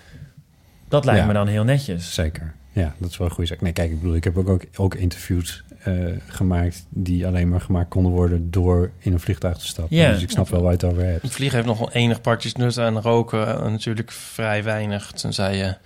dat 0.90 1.04
lijkt 1.04 1.20
Ja. 1.20 1.26
me 1.26 1.32
dan 1.32 1.46
heel 1.46 1.64
netjes. 1.64 2.14
Zeker. 2.14 2.54
Ja, 2.72 2.94
dat 2.98 3.10
is 3.10 3.16
wel 3.16 3.26
een 3.26 3.32
goede 3.32 3.50
zaak. 3.50 3.60
Nee, 3.60 3.72
kijk, 3.72 3.90
ik 3.90 4.00
bedoel, 4.00 4.14
ik 4.14 4.24
heb 4.24 4.36
ook, 4.38 4.48
ook, 4.48 4.62
ook 4.76 4.94
interviews 4.94 5.64
eh, 5.82 5.94
gemaakt... 6.26 6.84
die 6.88 7.26
alleen 7.26 7.48
maar 7.48 7.60
gemaakt 7.60 7.88
konden 7.88 8.12
worden 8.12 8.50
door 8.50 8.90
in 8.98 9.12
een 9.12 9.20
vliegtuig 9.20 9.56
te 9.56 9.66
stappen. 9.66 9.96
Ja. 9.96 10.12
Dus 10.12 10.22
ik 10.22 10.30
snap 10.30 10.48
wel 10.48 10.60
waar 10.62 10.70
je 10.72 10.76
het 10.76 10.86
over 10.92 11.04
hebt. 11.04 11.30
Vliegen 11.30 11.56
heeft 11.56 11.68
nog 11.68 11.78
wel 11.78 11.92
enig 11.92 12.20
partjes 12.20 12.54
nut 12.54 12.76
en 12.76 13.00
roken 13.02 13.46
eh, 13.48 13.70
natuurlijk 13.70 14.10
vrij 14.10 14.64
weinig. 14.64 15.10
Tenzij 15.12 15.56
je... 15.56 15.76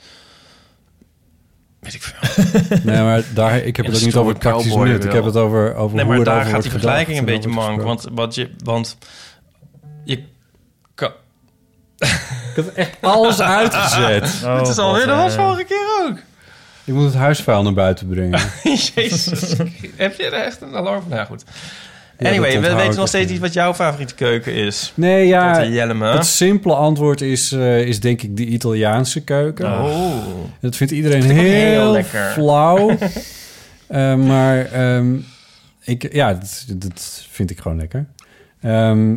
Weet 1.80 1.94
ik 1.94 2.02
veel. 2.02 2.78
Nee, 2.92 3.02
maar 3.02 3.24
daar, 3.34 3.56
ik 3.56 3.76
heb 3.76 3.86
het 3.86 3.94
ook 3.94 4.00
niet 4.02 4.16
over 4.16 4.38
praktisch 4.38 4.74
nut. 4.74 5.04
Ik 5.04 5.12
heb 5.12 5.24
het 5.24 5.36
over, 5.36 5.74
over 5.74 5.96
Nee, 5.96 6.04
hoe 6.04 6.14
maar 6.14 6.24
het 6.24 6.24
daar 6.24 6.40
gaat 6.42 6.50
wordt 6.50 6.62
die 6.62 6.70
vergelijking 6.70 7.18
een 7.18 7.24
beetje 7.24 7.48
en 7.48 7.54
mank. 7.54 7.82
Want, 7.82 8.06
wat 8.12 8.34
je, 8.34 8.50
want 8.64 8.98
je 10.04 10.16
kan... 10.16 10.32
Ik 12.04 12.64
heb 12.64 12.66
echt 12.74 12.96
alles 13.00 13.40
uitgezet. 13.40 14.42
Oh, 14.44 14.58
het 14.58 14.68
is 14.68 14.78
alweer, 14.78 15.06
dat 15.06 15.14
God, 15.14 15.24
was 15.24 15.34
vorige 15.34 15.64
keer 15.64 16.06
ook. 16.08 16.18
Ik 16.84 16.94
moet 16.94 17.04
het 17.04 17.14
huisvuil 17.14 17.62
naar 17.62 17.72
buiten 17.72 18.08
brengen. 18.08 18.40
Jezus. 18.94 19.54
Heb 19.96 20.16
je 20.16 20.24
er 20.24 20.32
echt 20.32 20.60
een 20.60 20.74
alarm? 20.74 21.04
Nou 21.08 21.26
goed. 21.26 21.44
Ja, 22.18 22.28
Anyway, 22.28 22.54
dat 22.54 22.62
we 22.62 22.74
weten 22.74 22.96
nog 22.96 23.08
steeds 23.08 23.30
niet 23.30 23.40
wat 23.40 23.52
jouw 23.52 23.74
favoriete 23.74 24.14
keuken 24.14 24.54
is. 24.54 24.92
Nee, 24.94 25.26
ja, 25.26 25.58
de 25.58 25.94
het 26.04 26.26
simpele 26.26 26.74
antwoord 26.74 27.20
is, 27.20 27.52
eh, 27.52 27.80
is 27.80 28.00
denk 28.00 28.22
ik 28.22 28.36
de 28.36 28.44
Italiaanse 28.44 29.20
keuken. 29.20 29.66
Oh. 29.66 30.14
Dat 30.60 30.76
vindt 30.76 30.92
iedereen 30.92 31.22
Vind 31.22 31.38
heel, 31.38 31.50
heel 31.50 31.90
lekker. 31.90 32.30
flauw. 32.32 32.96
Eh, 33.86 34.14
maar 34.14 34.66
ehm, 34.72 35.16
ik, 35.82 36.12
ja, 36.12 36.32
dat, 36.32 36.64
dat 36.68 37.26
vind 37.30 37.50
ik 37.50 37.60
gewoon 37.60 37.76
lekker. 37.78 38.06
Ehm, 38.60 39.16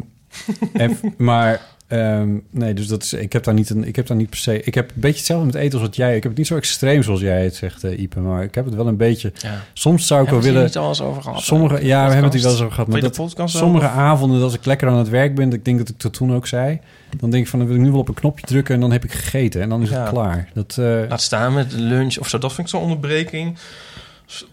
en, 0.73 0.99
maar 1.17 1.61
ehm, 1.87 2.29
nee, 2.51 2.73
dus 2.73 2.87
dat 2.87 3.03
is, 3.03 3.13
ik 3.13 3.33
heb 3.33 3.43
daar 3.43 3.53
niet 3.53 3.69
een, 3.69 3.83
ik 3.87 3.95
heb 3.95 4.07
daar 4.07 4.17
niet 4.17 4.29
per 4.29 4.39
se. 4.39 4.61
Ik 4.61 4.73
heb 4.75 4.89
een 4.89 5.01
beetje 5.01 5.17
hetzelfde 5.17 5.45
met 5.45 5.55
eten 5.55 5.79
als 5.79 5.87
wat 5.87 5.95
jij. 5.95 6.09
Ik 6.15 6.21
heb 6.21 6.31
het 6.31 6.37
niet 6.37 6.47
zo 6.47 6.55
extreem 6.55 7.03
zoals 7.03 7.19
jij 7.19 7.43
het 7.43 7.55
zegt, 7.55 7.83
eh, 7.83 7.99
Ipe. 7.99 8.19
Maar 8.19 8.43
ik 8.43 8.55
heb 8.55 8.65
het 8.65 8.75
wel 8.75 8.87
een 8.87 8.97
beetje. 8.97 9.31
Ja. 9.37 9.63
Soms 9.73 10.07
zou 10.07 10.23
ik 10.23 10.29
wel 10.29 10.41
willen. 10.41 10.63
niet 10.63 10.77
al 10.77 10.87
eens 10.89 11.01
over 11.01 11.21
gehad? 11.21 11.41
Sommige, 11.41 11.85
ja, 11.85 12.05
we 12.05 12.13
hebben 12.13 12.23
het 12.23 12.33
hier 12.33 12.41
wel 12.41 12.51
eens 12.51 12.61
over 12.61 12.73
gehad. 12.73 12.87
Maar 12.89 13.01
dat, 13.01 13.49
sommige 13.49 13.87
avonden, 13.87 14.41
als 14.41 14.53
ik 14.53 14.65
lekker 14.65 14.87
aan 14.87 14.97
het 14.97 15.09
werk 15.09 15.35
ben, 15.35 15.53
ik 15.53 15.65
denk 15.65 15.77
dat 15.77 15.89
ik 15.89 15.99
dat 15.99 16.13
toen 16.13 16.33
ook 16.35 16.47
zei, 16.47 16.79
dan 17.17 17.29
denk 17.29 17.43
ik 17.43 17.49
van, 17.49 17.59
dan 17.59 17.67
wil 17.67 17.77
ik 17.77 17.83
nu 17.83 17.91
wel 17.91 17.99
op 17.99 18.07
een 18.07 18.13
knopje 18.13 18.45
drukken 18.45 18.75
en 18.75 18.81
dan 18.81 18.91
heb 18.91 19.03
ik 19.03 19.11
gegeten 19.11 19.61
en 19.61 19.69
dan 19.69 19.81
is 19.81 19.89
Ja. 19.89 20.01
het 20.01 20.09
klaar. 20.09 20.49
Dat, 20.53 20.77
eh, 20.79 20.85
Laat 21.09 21.21
staan 21.21 21.53
met 21.53 21.71
lunch 21.73 22.17
of 22.17 22.29
zo. 22.29 22.37
Dat 22.37 22.53
vind 22.53 22.67
ik 22.67 22.73
zo'n 22.73 22.81
onderbreking. 22.81 23.57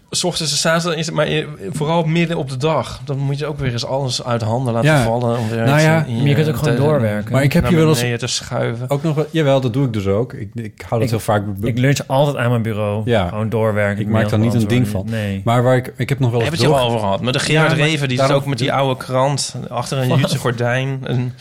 S- 0.09 0.23
ochtends 0.23 0.51
en 0.51 0.57
's 0.57 0.65
avonds 0.65 0.83
dan 0.85 0.93
is 0.93 1.05
het 1.05 1.15
maar 1.15 1.27
in- 1.27 1.47
vooral 1.71 2.03
midden 2.03 2.37
op 2.37 2.49
de 2.49 2.57
dag. 2.57 3.01
Dan 3.05 3.17
moet 3.17 3.39
je 3.39 3.45
ook 3.45 3.59
weer 3.59 3.71
eens 3.71 3.85
alles 3.85 4.23
uit 4.23 4.39
de 4.39 4.45
handen 4.45 4.73
laten 4.73 4.89
Ja. 4.89 5.03
vallen. 5.03 5.37
Om 5.39 5.49
weer 5.49 5.65
Nou 5.65 5.79
ja, 5.81 6.05
Maar 6.09 6.27
je 6.27 6.33
kunt 6.35 6.47
ook 6.49 6.55
gewoon 6.55 6.75
doorwerken. 6.75 7.31
Maar 7.31 7.43
ik 7.43 7.53
heb 7.53 7.69
je 7.69 7.75
wel 7.75 7.87
eens 7.87 8.19
te 8.19 8.27
schuiven. 8.27 8.89
ook 8.89 9.03
nog 9.03 9.15
wel, 9.15 9.25
jawel, 9.31 9.61
dat 9.61 9.73
doe 9.73 9.85
ik 9.85 9.93
dus 9.93 10.07
ook. 10.07 10.33
Ik, 10.33 10.49
ik 10.53 10.73
hou 10.87 10.89
dat 10.89 11.01
Ik- 11.01 11.09
heel 11.09 11.19
vaak. 11.19 11.43
Ik 11.61 11.77
lunch 11.77 11.99
altijd 12.07 12.37
aan 12.37 12.49
mijn 12.49 12.61
bureau. 12.61 13.01
Ja. 13.05 13.27
Gewoon 13.27 13.49
doorwerken. 13.49 14.01
Ik 14.01 14.07
maak 14.09 14.29
daar 14.29 14.39
niet 14.39 14.53
een 14.53 14.67
ding 14.67 14.87
van. 14.87 15.05
Nee. 15.09 15.41
Maar 15.43 15.63
waar 15.63 15.75
ik, 15.75 15.93
ik 15.97 16.09
heb 16.09 16.19
nog 16.19 16.29
wel 16.31 16.39
We 16.39 16.45
eens 16.45 16.59
hebben 16.59 16.75
het 16.75 16.83
al 16.83 16.87
over 16.89 16.99
gehad. 17.05 17.21
Met 17.21 17.33
de 17.33 17.39
Gerard 17.39 17.71
Ja, 17.71 17.77
maar 17.77 17.87
Reven, 17.87 18.07
die 18.07 18.19
zit 18.21 18.31
ook 18.31 18.45
met 18.45 18.57
die 18.57 18.73
oude 18.73 18.97
krant. 18.97 19.55
Achter 19.69 19.97
een 19.97 20.07
Joodse 20.07 20.37
gordijn. 20.37 20.99
En, 21.03 21.33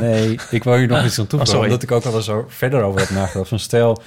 Nee, 0.00 0.38
ik 0.50 0.64
wil 0.64 0.74
hier 0.76 0.86
nog 0.88 1.04
iets 1.04 1.18
aan 1.18 1.24
Oh, 1.24 1.30
toevoegen. 1.30 1.58
omdat 1.62 1.82
ik 1.82 1.92
ook 1.92 2.04
wel 2.04 2.14
eens 2.14 2.24
zo 2.24 2.44
verder 2.48 2.82
over 2.82 3.00
heb 3.00 3.10
nagedacht. 3.10 3.48
Van 3.48 3.58
stel 3.58 4.02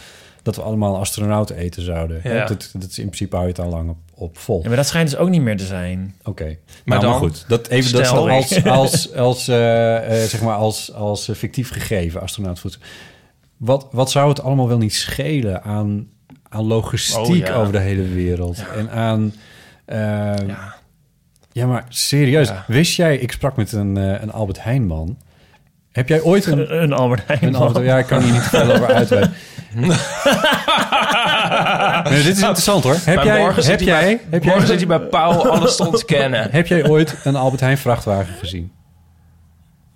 dat 0.48 0.56
we 0.56 0.62
allemaal 0.62 0.98
astronauten 0.98 1.56
eten 1.56 1.82
zouden. 1.82 2.20
Ja. 2.24 2.46
Dat, 2.46 2.70
dat 2.74 2.90
is 2.90 3.00
in 3.00 3.06
principe 3.06 3.36
hou 3.36 3.48
je 3.48 3.54
het 3.54 3.64
al 3.64 3.70
lang 3.70 3.90
op, 3.90 3.98
op 4.14 4.38
vol. 4.38 4.62
Ja, 4.62 4.68
maar 4.68 4.78
dat 4.78 4.88
schijnt 4.88 5.10
dus 5.10 5.20
ook 5.20 5.30
niet 5.30 5.42
meer 5.42 5.58
te 5.58 5.66
zijn. 5.66 6.16
Oké. 6.24 6.44
Maar, 6.44 6.56
Maar 6.86 7.00
nou, 7.00 7.12
maar 7.12 7.20
dan- 7.20 7.30
goed. 7.30 7.46
Dat, 7.48 7.68
even, 7.68 7.92
dat 7.92 8.08
als, 8.08 8.66
als, 8.66 9.14
als, 9.28 9.48
eh, 9.48 10.24
eh, 10.24 10.30
zeg 10.30 10.42
maar 10.42 10.56
als, 10.56 10.94
als 10.94 11.30
eh, 11.30 11.36
fictief 11.36 11.72
gegeven, 11.72 12.22
astronautvoedsel. 12.22 12.82
Wat, 13.58 13.88
wat 13.92 14.12
zou 14.12 14.30
het 14.30 14.42
allemaal 14.42 14.68
wel 14.68 14.78
niet 14.78 14.94
schelen 14.94 15.64
aan, 15.64 16.08
aan 16.50 16.64
logistiek 16.66 17.26
Oh, 17.26 17.36
ja. 17.36 17.54
over 17.54 17.72
de 17.72 17.80
hele 17.80 18.08
wereld? 18.08 18.64
En 18.76 18.90
aan... 18.92 19.34
ja. 19.88 20.76
Ja, 21.52 21.66
maar 21.66 21.86
serieus. 21.90 22.48
Ja. 22.48 22.64
Wist 22.68 22.96
jij, 22.96 23.18
ik 23.18 23.32
sprak 23.32 23.56
met 23.56 23.72
een, 23.72 23.96
een 23.96 24.32
Albert 24.32 24.64
Heijnman. 24.64 25.18
Heb 25.98 26.08
jij 26.08 26.22
ooit 26.22 26.46
een... 26.46 26.82
Een, 26.84 26.94
Albert 26.94 27.22
Heijn. 27.28 27.44
een 27.44 27.56
Albert, 27.56 27.86
ja, 27.86 27.98
ik 27.98 28.06
kan 28.06 28.22
hier 28.24 28.32
niet 28.34 28.42
veel 28.42 28.72
over 28.72 28.94
uitweiden. 28.94 29.34
nee, 32.12 32.24
dit 32.24 32.32
is 32.38 32.40
interessant 32.40 32.84
hoor. 32.84 32.96
Heb 33.04 33.16
Maar 33.16 33.26
jij, 33.26 33.40
morgen 33.40 33.66
heb 33.66 33.80
jij, 33.80 34.02
bij- 34.02 34.20
heb 34.30 34.44
Morgen 34.44 34.60
jij, 34.68 34.68
zit 34.78 34.78
hij 34.78 34.88
bij 35.00 35.08
Paul 35.08 35.50
alles 35.52 35.76
te 35.76 35.86
ontkennen. 35.88 36.48
heb 36.52 36.68
jij 36.68 36.90
ooit 36.90 37.16
een 37.24 37.36
Albert 37.36 37.62
Heijn 37.62 37.78
vrachtwagen 37.78 38.34
gezien? 38.40 38.72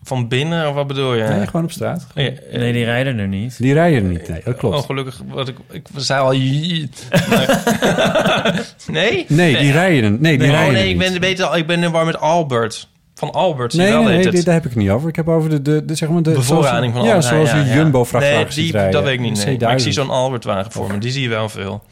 Van 0.03 0.27
binnen, 0.27 0.67
of 0.69 0.73
wat 0.75 0.87
bedoel 0.87 1.13
je? 1.13 1.23
Nee, 1.23 1.45
gewoon 1.45 1.63
op 1.63 1.71
straat. 1.71 2.07
Ja, 2.15 2.23
eh, 2.23 2.57
Nee, 2.59 2.73
die 2.73 2.83
rijden 2.83 3.17
er 3.19 3.27
niet. 3.27 3.57
Die 3.57 3.73
rijden 3.73 4.03
er 4.03 4.09
niet. 4.09 4.27
Nee, 4.29 4.41
dat 4.45 4.55
klopt. 4.55 4.77
Oh, 4.77 4.83
gelukkig. 4.85 5.21
Wat 5.27 5.47
ik, 5.47 5.55
ik 5.71 5.87
zei 5.95 6.19
al... 6.19 6.33
Maar- 7.29 7.61
nee? 8.91 9.25
Nee, 9.27 9.57
die 9.57 9.71
rijden 9.71 10.03
er 10.13 10.19
Nee, 10.19 10.37
die 10.37 10.47
Oh 10.47 10.53
rijden 10.53 10.73
nee, 10.73 10.83
er 10.83 10.89
ik 10.89 10.97
niet. 10.97 11.11
ben, 11.11 11.19
beter, 11.21 11.57
ik 11.57 11.67
ben 11.67 11.83
in 11.83 11.91
war 11.91 12.05
met 12.05 12.19
Albert. 12.19 12.87
Van 13.21 13.31
Albert, 13.31 13.73
Nee, 13.73 13.91
wel, 13.91 14.03
nee, 14.03 14.17
nee, 14.17 14.31
dit- 14.31 14.45
daar 14.45 14.53
heb 14.53 14.63
ik 14.63 14.69
het 14.69 14.79
niet 14.79 14.89
over. 14.89 15.10
Ik 15.10 15.15
heb 15.15 15.27
over 15.27 15.49
de, 15.49 15.62
de, 15.62 15.86
de 15.86 15.95
zeg 15.95 16.10
maar 16.10 16.23
de 16.23 16.31
bevoorrading 16.31 16.93
van 16.93 17.05
zoals, 17.05 17.25
Albert 17.25 17.47
Ja, 17.47 17.53
zoals 17.53 17.67
ja. 17.67 17.75
Jumbo-vrachtwagens 17.75 18.55
Nee, 18.55 18.65
die, 18.65 18.73
rijden. 18.73 18.91
dat 18.91 19.03
weet 19.03 19.13
ik 19.13 19.19
niet. 19.19 19.45
Nee. 19.45 19.55
C1000. 19.55 19.62
Maar 19.62 19.73
ik 19.73 19.79
zie 19.79 19.91
zo'n 19.91 20.10
Albert-wagen 20.10 20.71
voor 20.71 20.88
me. 20.88 20.97
Die 20.97 21.12
zie 21.12 21.21
je 21.21 21.29
wel 21.29 21.49
veel. 21.49 21.84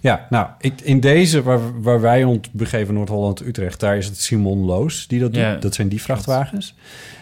Ja, 0.00 0.26
nou, 0.30 0.46
ik, 0.60 0.80
in 0.80 1.00
deze 1.00 1.42
waar, 1.42 1.82
waar 1.82 2.00
wij 2.00 2.24
ons 2.24 2.50
begeven, 2.52 2.94
Noord-Holland, 2.94 3.40
Utrecht, 3.40 3.80
daar 3.80 3.96
is 3.96 4.06
het 4.06 4.20
Simon 4.20 4.64
Loos 4.64 5.06
die 5.06 5.20
dat 5.20 5.32
doet. 5.32 5.42
Ja. 5.42 5.54
Dat 5.54 5.74
zijn 5.74 5.88
die 5.88 6.02
vrachtwagens. 6.02 6.74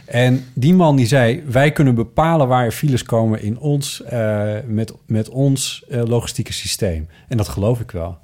En 0.04 0.44
die 0.54 0.74
man 0.74 0.96
die 0.96 1.06
zei, 1.06 1.42
wij 1.46 1.72
kunnen 1.72 1.94
bepalen 1.94 2.48
waar 2.48 2.64
er 2.64 2.72
files 2.72 3.02
komen 3.02 3.42
in 3.42 3.58
ons, 3.58 4.02
eh, 4.02 4.52
met, 4.66 4.92
met 5.06 5.28
ons 5.28 5.84
eh, 5.88 6.02
logistieke 6.04 6.52
systeem. 6.52 7.08
En 7.28 7.36
dat 7.36 7.48
geloof 7.48 7.80
ik 7.80 7.90
wel. 7.90 8.18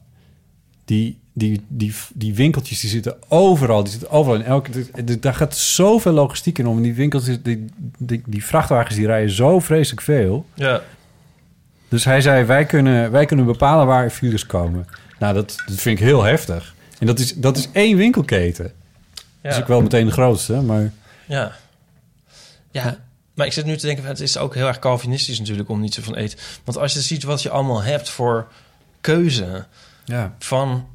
Die, 0.84 1.18
die, 1.32 1.64
die, 1.68 1.94
die 2.14 2.34
winkeltjes 2.34 2.80
die 2.80 2.90
zitten 2.90 3.16
overal. 3.28 3.82
Die 3.82 3.92
zitten 3.92 4.10
overal 4.10 4.38
in 4.38 4.44
elke. 4.44 4.70
Daar 5.20 5.34
gaat 5.34 5.56
zoveel 5.56 6.12
logistiek 6.12 6.58
in 6.58 6.66
om. 6.66 6.76
En 6.76 6.82
die 6.82 6.94
winkeltjes, 6.94 7.42
die, 7.42 7.66
die, 7.98 8.22
die 8.26 8.44
vrachtwagens, 8.44 8.96
die 8.96 9.06
rijden 9.06 9.30
zo 9.30 9.58
vreselijk 9.58 10.02
veel. 10.02 10.46
Ja. 10.54 10.82
Dus 11.88 12.04
hij 12.04 12.20
zei, 12.20 12.44
wij 12.44 12.64
kunnen, 12.64 13.10
wij 13.10 13.26
kunnen 13.26 13.46
bepalen 13.46 13.86
waar 13.86 14.10
files 14.10 14.46
komen. 14.46 14.86
Nou, 15.18 15.34
dat, 15.34 15.62
dat 15.66 15.76
vind 15.76 15.98
ik 15.98 16.04
heel 16.04 16.22
heftig. 16.22 16.74
En 16.98 17.06
dat 17.06 17.18
is, 17.18 17.34
dat 17.34 17.56
is 17.56 17.68
één 17.72 17.96
winkelketen. 17.96 18.72
Dat 19.42 19.52
is 19.52 19.58
ook 19.58 19.66
wel 19.66 19.82
meteen 19.82 20.06
de 20.06 20.12
grootste, 20.12 20.52
maar... 20.60 20.92
Ja. 21.26 21.52
Ja. 22.70 22.98
Maar 23.34 23.46
ik 23.46 23.52
zit 23.52 23.64
nu 23.64 23.76
te 23.76 23.86
denken, 23.86 24.04
het 24.04 24.20
is 24.20 24.38
ook 24.38 24.54
heel 24.54 24.66
erg 24.66 24.78
Calvinistisch 24.78 25.38
natuurlijk 25.38 25.68
om 25.68 25.80
niet 25.80 25.94
zo 25.94 26.02
van 26.02 26.14
eten. 26.14 26.38
Want 26.64 26.78
als 26.78 26.92
je 26.92 27.00
ziet 27.00 27.22
wat 27.22 27.42
je 27.42 27.50
allemaal 27.50 27.82
hebt 27.82 28.08
voor 28.08 28.48
keuze 29.00 29.66
Ja. 30.04 30.34
van... 30.38 30.86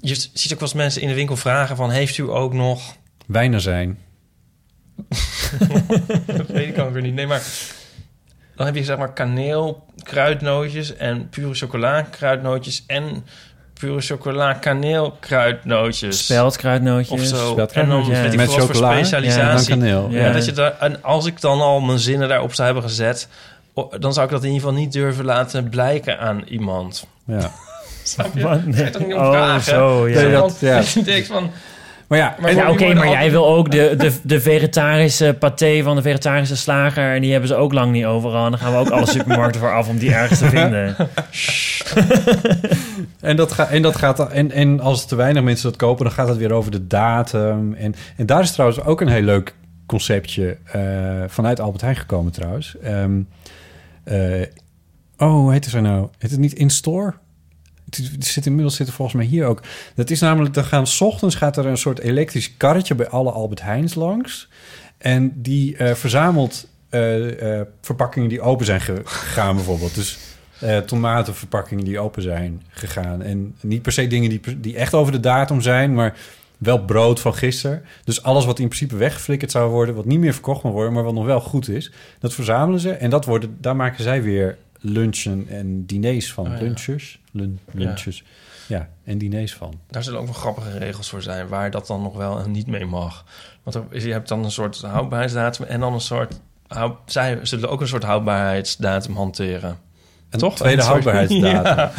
Je 0.00 0.14
ziet 0.14 0.52
ook 0.52 0.60
wel 0.60 0.68
eens 0.68 0.72
mensen 0.72 1.02
in 1.02 1.08
de 1.08 1.14
winkel 1.14 1.36
vragen 1.36 1.76
van... 1.76 1.90
heeft 1.90 2.18
u 2.18 2.22
ook 2.30 2.52
nog... 2.52 2.96
Wijnen 3.26 3.60
zijn. 3.60 3.98
dat 6.26 6.46
weet 6.46 6.68
ik 6.68 6.78
ook 6.78 6.92
weer 6.92 7.02
niet. 7.02 7.14
Nee, 7.14 7.26
maar 7.26 7.42
dan 8.56 8.66
heb 8.66 8.74
je 8.74 8.84
zeg 8.84 8.98
maar 8.98 9.12
kaneel, 9.12 9.86
kruidnootjes 10.02 10.96
en 10.96 11.28
pure 11.28 11.54
chocola, 11.54 12.02
kruidnootjes 12.02 12.84
en 12.86 13.24
pure 13.72 14.00
chocola, 14.00 14.52
kaneel, 14.52 15.16
kruidnootjes. 15.20 16.24
Speltkruidnootjes. 16.24 17.20
Of 17.20 17.26
zo. 17.26 17.56
En 17.72 17.88
dan 17.88 18.12
ik 18.12 18.36
Met 18.36 18.52
chocola, 18.52 18.92
specialisatie. 18.92 19.68
dan 19.68 19.78
kaneel. 19.78 20.10
Ja. 20.10 20.26
Ja, 20.26 20.32
dat 20.32 20.44
je 20.44 20.52
daar, 20.52 20.78
en 20.78 21.02
als 21.02 21.26
ik 21.26 21.40
dan 21.40 21.60
al 21.60 21.80
mijn 21.80 21.98
zinnen 21.98 22.28
daarop 22.28 22.54
zou 22.54 22.66
hebben 22.72 22.90
gezet, 22.90 23.28
dan 23.98 24.12
zou 24.12 24.26
ik 24.26 24.32
dat 24.32 24.44
in 24.44 24.52
ieder 24.52 24.66
geval 24.66 24.80
niet 24.80 24.92
durven 24.92 25.24
laten 25.24 25.68
blijken 25.68 26.18
aan 26.18 26.42
iemand. 26.48 27.06
Ja. 27.24 27.50
Snap 28.02 28.30
je? 28.34 28.42
Wat? 28.48 28.60
Ga 28.70 28.84
je 28.84 28.90
toch 28.90 29.02
niet 29.06 29.14
om 29.14 29.20
Oh, 29.20 29.30
vragen? 29.30 29.62
zo, 29.62 30.08
ja. 30.08 30.20
Nee, 30.20 30.30
dat- 30.30 30.40
Want 30.40 30.60
ja. 30.60 30.82
je 30.94 31.02
denkt 31.02 31.26
van, 31.26 31.50
Maar 32.06 32.18
ja, 32.18 32.36
Maar 32.40 32.70
oké, 32.70 32.94
maar 32.94 33.08
jij 33.08 33.30
wil 33.30 33.46
ook 33.46 33.70
de, 33.70 33.94
de, 33.98 34.12
de 34.22 34.40
vegetarische 34.40 35.36
paté 35.38 35.82
van 35.82 35.96
de 35.96 36.02
vegetarische 36.02 36.56
slager... 36.56 37.14
en 37.14 37.20
die 37.20 37.30
hebben 37.30 37.48
ze 37.48 37.54
ook 37.54 37.72
lang 37.72 37.92
niet 37.92 38.04
overal. 38.04 38.44
En 38.44 38.50
dan 38.50 38.60
gaan 38.60 38.72
we 38.72 38.78
ook 38.78 38.88
alle 38.90 39.06
supermarkten 39.16 39.60
voor 39.60 39.72
af 39.72 39.88
om 39.88 39.98
die 39.98 40.14
ergens 40.14 40.38
te 40.38 40.48
vinden. 40.48 40.96
En, 43.20 43.36
dat 43.36 43.52
ga, 43.52 43.66
en, 43.68 43.82
dat 43.82 43.96
gaat, 43.96 44.30
en, 44.32 44.50
en 44.52 44.80
als 44.80 45.06
te 45.06 45.16
weinig 45.16 45.42
mensen 45.42 45.68
dat 45.70 45.78
kopen, 45.78 46.04
dan 46.04 46.14
gaat 46.14 46.28
het 46.28 46.36
weer 46.36 46.52
over 46.52 46.70
de 46.70 46.86
datum. 46.86 47.74
En, 47.74 47.94
en 48.16 48.26
daar 48.26 48.42
is 48.42 48.52
trouwens 48.52 48.80
ook 48.84 49.00
een 49.00 49.08
heel 49.08 49.22
leuk 49.22 49.54
conceptje 49.86 50.56
eh, 50.72 50.80
vanuit 51.26 51.60
Albert 51.60 51.80
Heijn 51.82 51.96
gekomen 51.96 52.32
trouwens. 52.32 52.76
Ehm, 52.82 53.20
eh, 54.04 54.42
oh, 55.18 55.30
hoe 55.32 55.52
heet 55.52 55.64
het 55.64 55.72
zo 55.74 55.80
nou? 55.80 56.08
Heet 56.18 56.30
het 56.30 56.40
niet 56.40 56.52
in-store? 56.52 57.14
Het 57.96 58.26
zit 58.26 58.46
inmiddels 58.46 58.76
zit 58.76 58.86
er 58.86 58.92
volgens 58.92 59.16
mij 59.16 59.26
hier 59.26 59.46
ook. 59.46 59.62
Dat 59.94 60.10
is 60.10 60.20
namelijk, 60.20 60.54
dan 60.54 60.64
gaan 60.64 60.86
's 60.86 61.00
ochtends 61.00 61.34
gaat 61.34 61.56
er 61.56 61.66
een 61.66 61.76
soort 61.76 61.98
elektrisch 61.98 62.56
karretje 62.56 62.94
bij 62.94 63.08
alle 63.08 63.30
Albert 63.30 63.62
Heijns 63.62 63.94
langs. 63.94 64.48
En 64.98 65.32
die 65.42 65.76
eh, 65.76 65.94
verzamelt 65.94 66.68
eh, 66.88 67.58
eh, 67.60 67.66
verpakkingen 67.80 68.28
die 68.28 68.40
open 68.40 68.66
zijn 68.66 68.80
ge- 68.80 69.00
gegaan 69.04 69.54
bijvoorbeeld. 69.54 69.94
Dus 69.94 70.18
tomatenverpakkingen 70.86 71.84
die 71.84 71.98
open 71.98 72.22
zijn 72.22 72.62
gegaan. 72.68 73.22
En 73.22 73.54
niet 73.60 73.82
per 73.82 73.92
se 73.92 74.06
dingen 74.06 74.28
die, 74.30 74.60
die 74.60 74.76
echt 74.76 74.94
over 74.94 75.12
de 75.12 75.20
datum 75.20 75.60
zijn, 75.60 75.94
maar 75.94 76.16
wel 76.58 76.84
brood 76.84 77.20
van 77.20 77.34
gisteren. 77.34 77.82
Dus 78.04 78.22
alles 78.22 78.44
wat 78.44 78.58
in 78.58 78.66
principe 78.66 78.96
weggeflikkerd 78.96 79.50
zou 79.50 79.70
worden, 79.70 79.94
wat 79.94 80.04
niet 80.04 80.18
meer 80.18 80.32
verkocht 80.32 80.62
mag 80.62 80.72
worden, 80.72 80.92
maar 80.92 81.02
wat 81.02 81.14
nog 81.14 81.24
wel 81.24 81.40
goed 81.40 81.68
is, 81.68 81.92
dat 82.18 82.34
verzamelen 82.34 82.80
ze. 82.80 82.90
En 82.92 83.10
dat 83.10 83.24
worden, 83.24 83.56
daar 83.60 83.76
maken 83.76 84.02
zij 84.04 84.22
weer 84.22 84.56
lunchen 84.80 85.46
en 85.48 85.86
diners 85.86 86.32
van. 86.32 86.46
Oh 86.46 86.52
ja. 86.52 86.58
Lunches, 86.62 87.18
lun, 87.32 87.58
lunches. 87.72 88.24
Ja. 88.66 88.88
en 89.04 89.18
diners 89.18 89.54
van. 89.54 89.74
daar 89.90 90.02
zullen 90.02 90.20
ook 90.20 90.26
nog 90.26 90.36
grappige 90.38 90.78
regels 90.78 91.08
voor 91.08 91.22
zijn... 91.22 91.48
waar 91.48 91.70
dat 91.70 91.86
dan 91.86 92.02
nog 92.02 92.16
wel 92.16 92.38
en 92.38 92.50
niet 92.50 92.66
mee 92.66 92.84
mag. 92.84 93.24
Want 93.62 93.76
er 93.76 93.82
is- 93.90 94.04
je 94.04 94.12
hebt 94.12 94.28
dan 94.28 94.44
een 94.44 94.50
soort 94.50 94.80
houdbaarheidsdatum... 94.80 95.64
en 95.66 95.80
dan 95.80 95.92
een 95.92 96.00
soort... 96.00 96.40
hou- 96.66 96.92
zij 97.06 97.38
zullen 97.42 97.68
ook 97.70 97.80
een 97.80 97.88
soort 97.88 98.02
houdbaarheidsdatum 98.04 99.16
hanteren. 99.16 99.78
Een 100.30 100.38
Toch? 100.38 100.54
tweede 100.56 100.82
houdbaarheidsdatum. 100.90 101.64
Ja, 101.64 101.92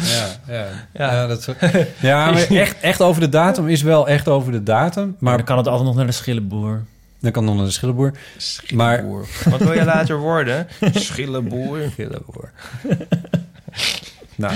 ja, 0.48 0.66
ja. 0.92 1.12
Ja. 1.12 1.26
dat 1.26 1.38
is- 1.48 1.84
ja, 2.00 2.30
maar 2.30 2.46
echt, 2.64 2.80
echt 2.80 3.00
over 3.00 3.20
de 3.20 3.28
datum 3.28 3.68
is 3.68 3.82
wel 3.82 4.08
echt 4.08 4.28
over 4.28 4.52
de 4.52 4.62
datum. 4.62 5.04
Maar 5.04 5.16
Maar 5.18 5.36
dan 5.36 5.46
kan 5.46 5.56
het 5.56 5.66
altijd 5.66 5.86
nog 5.86 5.96
naar 5.96 6.06
de 6.06 6.12
schillenboer. 6.12 6.82
Dan 7.22 7.32
kan 7.32 7.44
naar 7.44 7.64
de 7.64 7.70
schillenboer. 7.70 8.12
Schillenboer. 8.36 9.26
Wat 9.50 9.60
wil 9.60 9.72
je 9.72 9.84
later 9.84 10.18
worden? 10.18 10.66
Schillenboer. 10.94 11.88
Schillenboer. 11.92 12.50
nou, 14.34 14.54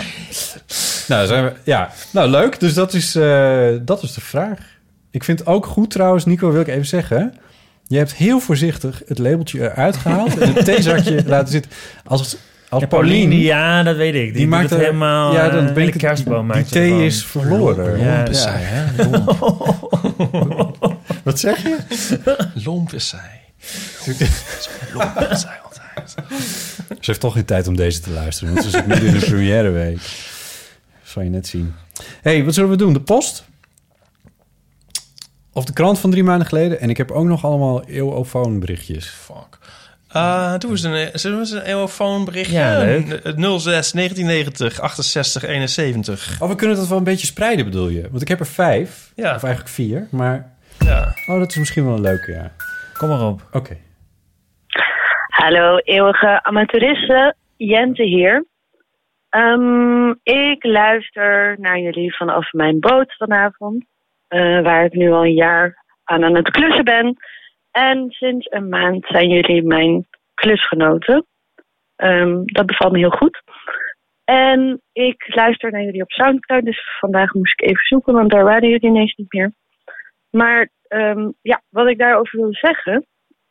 nou, 1.09 1.27
zijn 1.27 1.45
we, 1.45 1.53
ja. 1.65 1.91
nou, 2.11 2.31
leuk. 2.31 2.61
Dus 2.61 2.75
dat 2.75 2.95
is, 2.95 3.15
eh, 3.15 3.69
dat 3.83 4.03
is 4.03 4.13
de 4.13 4.21
vraag. 4.21 4.59
Ik 5.11 5.25
vind 5.25 5.39
het 5.39 5.49
ook 5.49 5.67
goed 5.67 5.91
trouwens, 5.91 6.25
Nico, 6.25 6.51
wil 6.53 6.61
ik 6.61 6.69
even 6.69 6.87
zeggen. 6.87 7.35
Je 7.87 7.97
hebt 7.97 8.15
heel 8.15 8.41
voorzichtig 8.41 9.03
het 9.07 9.19
labeltje 9.19 9.61
eruit 9.61 9.97
gehaald 9.97 10.39
en 10.39 10.55
het 10.55 10.65
theezakje 10.65 11.23
laten 11.27 11.53
zitten. 11.53 11.71
Als, 12.05 12.37
als 12.83 13.07
Ja, 13.33 13.83
dat 13.83 13.97
weet 13.97 14.15
ik. 14.15 14.23
Die, 14.23 14.33
die 14.33 14.47
maakt 14.47 14.71
het 14.71 14.79
er- 14.79 14.85
helemaal... 14.85 15.33
ja, 15.33 15.45
Ja, 15.45 15.51
dan 15.51 15.75
ben 15.75 15.87
ik 15.87 15.93
de 15.93 15.99
kerstboom 15.99 16.53
die 16.53 16.65
thee 16.65 16.85
ervan. 16.91 17.01
is 17.01 17.25
verloren. 17.25 17.99
Ja. 18.01 18.15
Lomp 18.17 18.29
is 18.29 18.43
zij, 18.43 18.61
hè? 18.63 19.09
Lomp. 19.11 20.97
Wat 21.23 21.39
zeg 21.39 21.63
je? 21.63 21.77
Lomp 22.65 22.93
is 22.93 23.09
zij. 23.09 23.41
Lomp 24.95 25.27
is 25.31 25.41
zij 25.41 25.59
altijd. 25.65 26.15
Ze 26.89 26.97
heeft 27.01 27.21
toch 27.21 27.33
geen 27.33 27.45
tijd 27.45 27.67
om 27.69 27.77
deze 27.77 28.01
te 28.01 28.11
luisteren, 28.11 28.53
want 28.55 28.65
ze 28.65 28.71
zit 28.71 28.87
midden 28.87 29.07
in 29.09 29.19
de 29.19 29.27
première 29.27 29.71
week. 29.71 29.99
Zal 31.03 31.23
je 31.23 31.31
net 31.31 31.47
zien. 31.47 31.75
hey, 32.23 32.45
wat 32.45 32.55
zullen 32.55 32.71
we 32.71 32.77
doen? 32.77 32.93
De 32.93 33.01
post? 33.01 33.45
Of 35.53 35.65
de 35.65 35.73
krant 35.73 35.99
van 35.99 36.11
drie 36.11 36.23
maanden 36.25 36.47
geleden? 36.47 36.81
En 36.81 36.91
ik 36.91 36.97
heb 36.97 37.11
ook 37.11 37.25
nog 37.27 37.45
allemaal 37.45 37.85
eeuwofoon 37.85 38.59
berichtjes. 38.61 39.07
Fuck. 39.09 39.59
Uh, 40.17 40.59
doe 40.59 40.71
eens 40.71 40.83
een, 40.83 41.19
zullen 41.19 41.39
we 41.41 41.61
een? 41.65 42.51
Ja, 42.51 42.79
leuk. 42.79 43.09
Het 43.09 43.35
06 43.41 43.93
1990 43.93 44.81
68 44.81 45.43
71. 45.45 46.43
Oh, 46.43 46.49
we 46.49 46.55
kunnen 46.55 46.77
dat 46.77 46.89
wel 46.89 46.99
een 46.99 47.05
beetje 47.05 47.27
spreiden, 47.27 47.65
bedoel 47.65 47.89
je? 47.89 48.09
Want 48.11 48.23
ik 48.23 48.29
heb 48.29 48.41
er 48.41 48.47
vijf. 48.47 49.13
Ja. 49.17 49.35
Of 49.35 49.43
eigenlijk 49.43 49.75
vier. 49.75 50.09
Maar, 50.11 50.55
Ja. 50.79 51.15
oh, 51.27 51.39
dat 51.39 51.51
is 51.51 51.57
misschien 51.57 51.85
wel 51.85 51.95
een 51.95 52.01
leuke, 52.01 52.33
ja. 52.33 52.53
Kom 52.99 53.09
maar 53.09 53.21
op. 53.27 53.41
Oké. 53.53 53.77
Hallo, 55.29 55.77
eeuwige 55.77 56.43
amateuristen. 56.43 57.37
Jente 57.57 58.03
hier. 58.03 58.45
Ehm, 59.29 60.11
ik 60.23 60.65
luister 60.65 61.57
naar 61.61 61.79
jullie 61.79 62.17
vanaf 62.17 62.53
mijn 62.53 62.81
boot 62.81 63.17
vanavond. 63.17 63.85
eh, 64.29 64.61
waar 64.63 64.85
ik 64.85 64.93
nu 64.93 65.13
al 65.13 65.25
een 65.25 65.35
jaar 65.35 65.85
aan 66.05 66.25
aan 66.25 66.35
het 66.35 66.51
klussen 66.51 66.85
ben. 66.85 67.17
En 67.77 68.11
sinds 68.11 68.47
een 68.51 68.69
maand 68.69 69.07
zijn 69.07 69.29
jullie 69.29 69.63
mijn 69.63 70.07
klusgenoten. 70.35 71.27
Ehm, 71.97 72.43
dat 72.45 72.67
bevalt 72.67 72.93
me 72.93 72.99
heel 72.99 73.11
goed. 73.11 73.43
En 74.25 74.81
ik 74.93 75.35
luister 75.35 75.71
naar 75.71 75.83
jullie 75.83 76.03
op 76.03 76.11
Soundcloud. 76.11 76.65
Dus 76.65 76.99
vandaag 77.01 77.33
moest 77.33 77.61
ik 77.61 77.69
even 77.69 77.85
zoeken, 77.85 78.13
want 78.13 78.31
daar 78.31 78.45
waren 78.45 78.69
jullie 78.69 78.89
ineens 78.89 79.15
niet 79.15 79.33
meer. 79.33 79.53
Maar 80.31 80.69
ehm, 80.89 81.31
ja, 81.43 81.63
wat 81.69 81.89
ik 81.89 81.99
daarover 81.99 82.39
wil 82.39 82.55
zeggen 82.55 83.07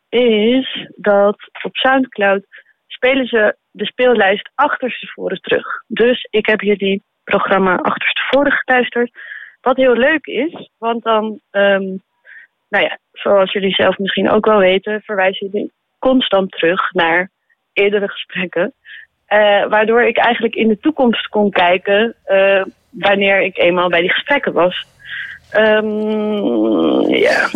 is 0.09 0.88
dat 0.95 1.35
op 1.63 1.75
Soundcloud 1.75 2.45
spelen 2.88 3.25
ze 3.25 3.55
de 3.71 3.85
speellijst 3.85 4.51
achterstevoren 4.55 5.41
terug. 5.41 5.67
Dus 5.88 6.27
ik 6.29 6.45
heb 6.45 6.61
jullie 6.61 7.03
programma 7.23 7.75
achterstevoren 7.75 8.51
geluisterd. 8.51 9.11
Wat 9.61 9.77
heel 9.77 9.95
leuk 9.95 10.25
is, 10.25 10.69
want 10.77 11.03
dan, 11.03 11.39
ehm, 11.51 11.97
nou 12.69 12.84
ja, 12.84 12.97
zoals 13.12 13.51
jullie 13.51 13.73
zelf 13.73 13.97
misschien 13.97 14.30
ook 14.30 14.45
wel 14.45 14.58
weten, 14.58 15.01
verwijzen 15.01 15.49
jullie 15.49 15.71
constant 15.99 16.51
terug 16.51 16.91
naar 16.91 17.32
eerdere 17.73 18.08
gesprekken. 18.08 18.73
Eh, 19.25 19.67
waardoor 19.69 20.04
ik 20.04 20.17
eigenlijk 20.17 20.56
in 20.56 20.67
de 20.67 20.80
toekomst 20.80 21.28
kon 21.28 21.51
kijken 21.51 22.15
eh, 22.23 22.63
wanneer 22.89 23.41
ik 23.41 23.58
eenmaal 23.58 23.89
bij 23.89 24.01
die 24.01 24.12
gesprekken 24.12 24.54
was. 24.54 24.86
Ehm, 25.49 27.15
ja. 27.15 27.49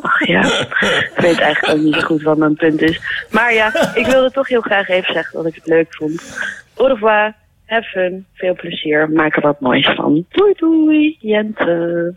Ach 0.00 0.26
ja, 0.26 0.42
ik 0.42 1.12
weet 1.16 1.40
eigenlijk 1.40 1.78
ook 1.78 1.84
niet 1.84 1.94
zo 1.94 2.00
goed 2.00 2.22
wat 2.22 2.36
mijn 2.36 2.54
punt 2.54 2.82
is. 2.82 3.00
Maar 3.30 3.54
ja, 3.54 3.94
ik 3.94 4.06
wilde 4.06 4.30
toch 4.30 4.48
heel 4.48 4.60
graag 4.60 4.88
even 4.88 5.12
zeggen 5.12 5.36
dat 5.36 5.46
ik 5.46 5.54
het 5.54 5.66
leuk 5.66 5.94
vond. 5.94 6.38
Au 6.76 6.88
revoir, 6.88 7.34
have 7.66 7.88
fun, 7.88 8.26
veel 8.34 8.54
plezier, 8.54 9.10
maak 9.10 9.36
er 9.36 9.42
wat 9.42 9.60
moois 9.60 9.94
van. 9.94 10.24
Doei 10.28 10.52
doei, 10.56 11.16
Jente. 11.20 12.14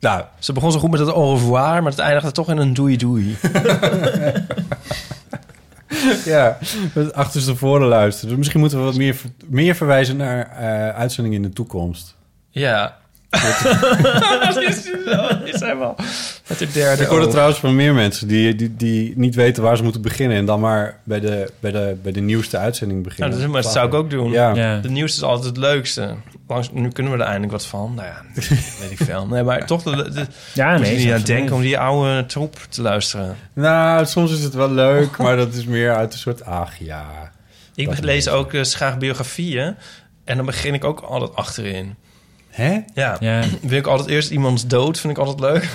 Nou, 0.00 0.24
Ze 0.38 0.52
begon 0.52 0.72
zo 0.72 0.78
goed 0.78 0.90
met 0.90 1.00
het 1.00 1.08
au 1.08 1.34
revoir, 1.34 1.82
maar 1.82 1.90
het 1.90 1.98
eindigde 1.98 2.32
toch 2.32 2.50
in 2.50 2.56
een 2.56 2.74
doei 2.74 2.96
doei. 2.96 3.36
ja. 6.24 6.58
Het 6.92 7.12
achterstevoren 7.12 7.88
luisteren. 7.88 8.28
Dus 8.28 8.38
misschien 8.38 8.60
moeten 8.60 8.78
we 8.78 8.84
wat 8.84 8.96
meer, 8.96 9.16
meer 9.46 9.74
verwijzen 9.74 10.16
naar 10.16 10.50
eh, 10.50 10.88
uitzendingen 10.88 11.42
in 11.42 11.48
de 11.48 11.54
toekomst. 11.54 12.14
Ja. 12.50 12.96
Dat 14.40 14.62
is, 14.62 14.90
dat 15.04 15.38
is 15.44 15.60
wel. 15.60 15.94
Met 16.48 16.58
de 16.58 16.72
derde 16.72 17.02
Ik 17.02 17.08
hoorde 17.08 17.24
oog. 17.24 17.30
trouwens 17.30 17.58
van 17.58 17.74
meer 17.76 17.94
mensen 17.94 18.28
die, 18.28 18.54
die, 18.54 18.76
die 18.76 19.12
niet 19.16 19.34
weten 19.34 19.62
waar 19.62 19.76
ze 19.76 19.82
moeten 19.82 20.02
beginnen... 20.02 20.36
en 20.36 20.44
dan 20.44 20.60
maar 20.60 20.98
bij 21.04 21.20
de, 21.20 21.50
bij 21.60 21.70
de, 21.70 21.96
bij 22.02 22.12
de 22.12 22.20
nieuwste 22.20 22.58
uitzending 22.58 22.98
Nou, 23.00 23.08
beginnen. 23.08 23.38
dat, 23.38 23.46
is, 23.46 23.52
maar 23.52 23.62
dat 23.62 23.72
zou 23.72 23.86
ik 23.86 23.94
ook 23.94 24.10
doen. 24.10 24.30
Ja. 24.30 24.54
Ja. 24.54 24.78
De 24.80 24.90
nieuws 24.90 25.14
is 25.16 25.22
altijd 25.22 25.46
het 25.46 25.56
leukste. 25.56 26.14
Langs, 26.48 26.70
nu 26.72 26.88
kunnen 26.88 27.12
we 27.12 27.18
er 27.18 27.24
eindelijk 27.24 27.52
wat 27.52 27.66
van. 27.66 27.92
Nou 27.94 28.08
ja, 28.08 28.22
weet 28.80 28.90
ik 28.90 28.98
veel. 28.98 29.26
Nee, 29.26 29.42
maar 29.42 29.66
toch, 29.66 29.82
de, 29.82 30.10
de, 30.10 30.26
Ja, 30.54 30.72
moet 30.72 30.80
nee. 30.80 30.98
je 30.98 31.04
niet 31.04 31.14
aan 31.14 31.22
denken 31.22 31.54
om 31.54 31.60
die 31.60 31.78
oude 31.78 32.26
troep 32.26 32.56
te 32.68 32.82
luisteren. 32.82 33.36
Nou, 33.52 34.06
soms 34.06 34.32
is 34.32 34.42
het 34.42 34.54
wel 34.54 34.70
leuk, 34.70 35.16
maar 35.16 35.36
dat 35.36 35.54
is 35.54 35.64
meer 35.64 35.94
uit 35.94 36.12
een 36.12 36.18
soort... 36.18 36.44
Ach 36.44 36.76
ja. 36.78 37.32
Ik 37.74 37.98
lees 38.00 38.28
ook 38.28 38.50
dus 38.50 38.74
graag 38.74 38.98
biografieën. 38.98 39.76
En 40.24 40.36
dan 40.36 40.46
begin 40.46 40.74
ik 40.74 40.84
ook 40.84 41.00
altijd 41.00 41.34
achterin. 41.34 41.94
Hè? 42.56 42.78
Ja, 42.94 43.16
Ja. 43.20 43.42
wil 43.60 43.78
ik 43.78 43.86
altijd 43.86 44.08
eerst 44.08 44.30
iemands 44.30 44.66
dood, 44.66 44.98
vind 45.00 45.12
ik 45.18 45.24
altijd 45.24 45.40
leuk. 45.40 45.70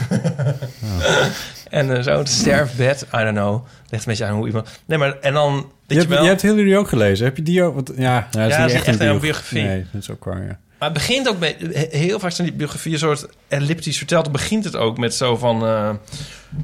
en 1.69 1.95
eh, 1.97 2.03
zo 2.03 2.17
het 2.17 2.29
sterfbed, 2.29 3.01
I 3.15 3.17
don't 3.17 3.31
know. 3.35 3.65
Ligt 3.89 4.05
een 4.05 4.09
beetje 4.11 4.25
aan 4.25 4.35
hoe 4.35 4.47
iemand... 4.47 4.67
Nee, 4.85 4.97
maar 4.97 5.19
en 5.19 5.33
dan... 5.33 5.53
Je 5.53 5.61
Weet 5.61 5.67
je, 5.87 5.95
hebt, 5.95 6.09
wel, 6.09 6.21
je 6.23 6.27
hebt 6.29 6.41
Hillary 6.41 6.75
ook 6.75 6.87
gelezen. 6.89 7.25
Heb 7.25 7.37
je 7.37 7.43
die 7.43 7.63
ook? 7.63 7.73
Want, 7.73 7.91
ja, 7.97 8.11
nou, 8.11 8.23
dat 8.31 8.33
Ja, 8.41 8.45
is 8.45 8.51
dat 8.51 8.59
niet 8.59 8.69
is 8.69 8.87
echt 8.87 8.99
een 8.99 9.07
een 9.07 9.19
biografie. 9.19 9.63
Nee, 9.63 9.85
dat 9.91 10.01
is 10.01 10.09
ook 10.09 10.23
waar, 10.23 10.37
ja. 10.43 10.59
Maar 10.79 10.89
het 10.89 10.93
begint 10.93 11.29
ook 11.29 11.39
met... 11.39 11.55
Heel 11.91 12.19
vaak 12.19 12.31
zijn 12.31 12.47
die 12.47 12.57
biografieën 12.57 12.97
soort 12.99 13.27
elliptisch 13.47 13.97
verteld. 13.97 14.23
Dan 14.23 14.33
begint 14.33 14.63
het 14.63 14.75
ook 14.75 14.97
met 14.97 15.13
zo 15.15 15.37
van... 15.37 15.65
eh, 15.65 15.89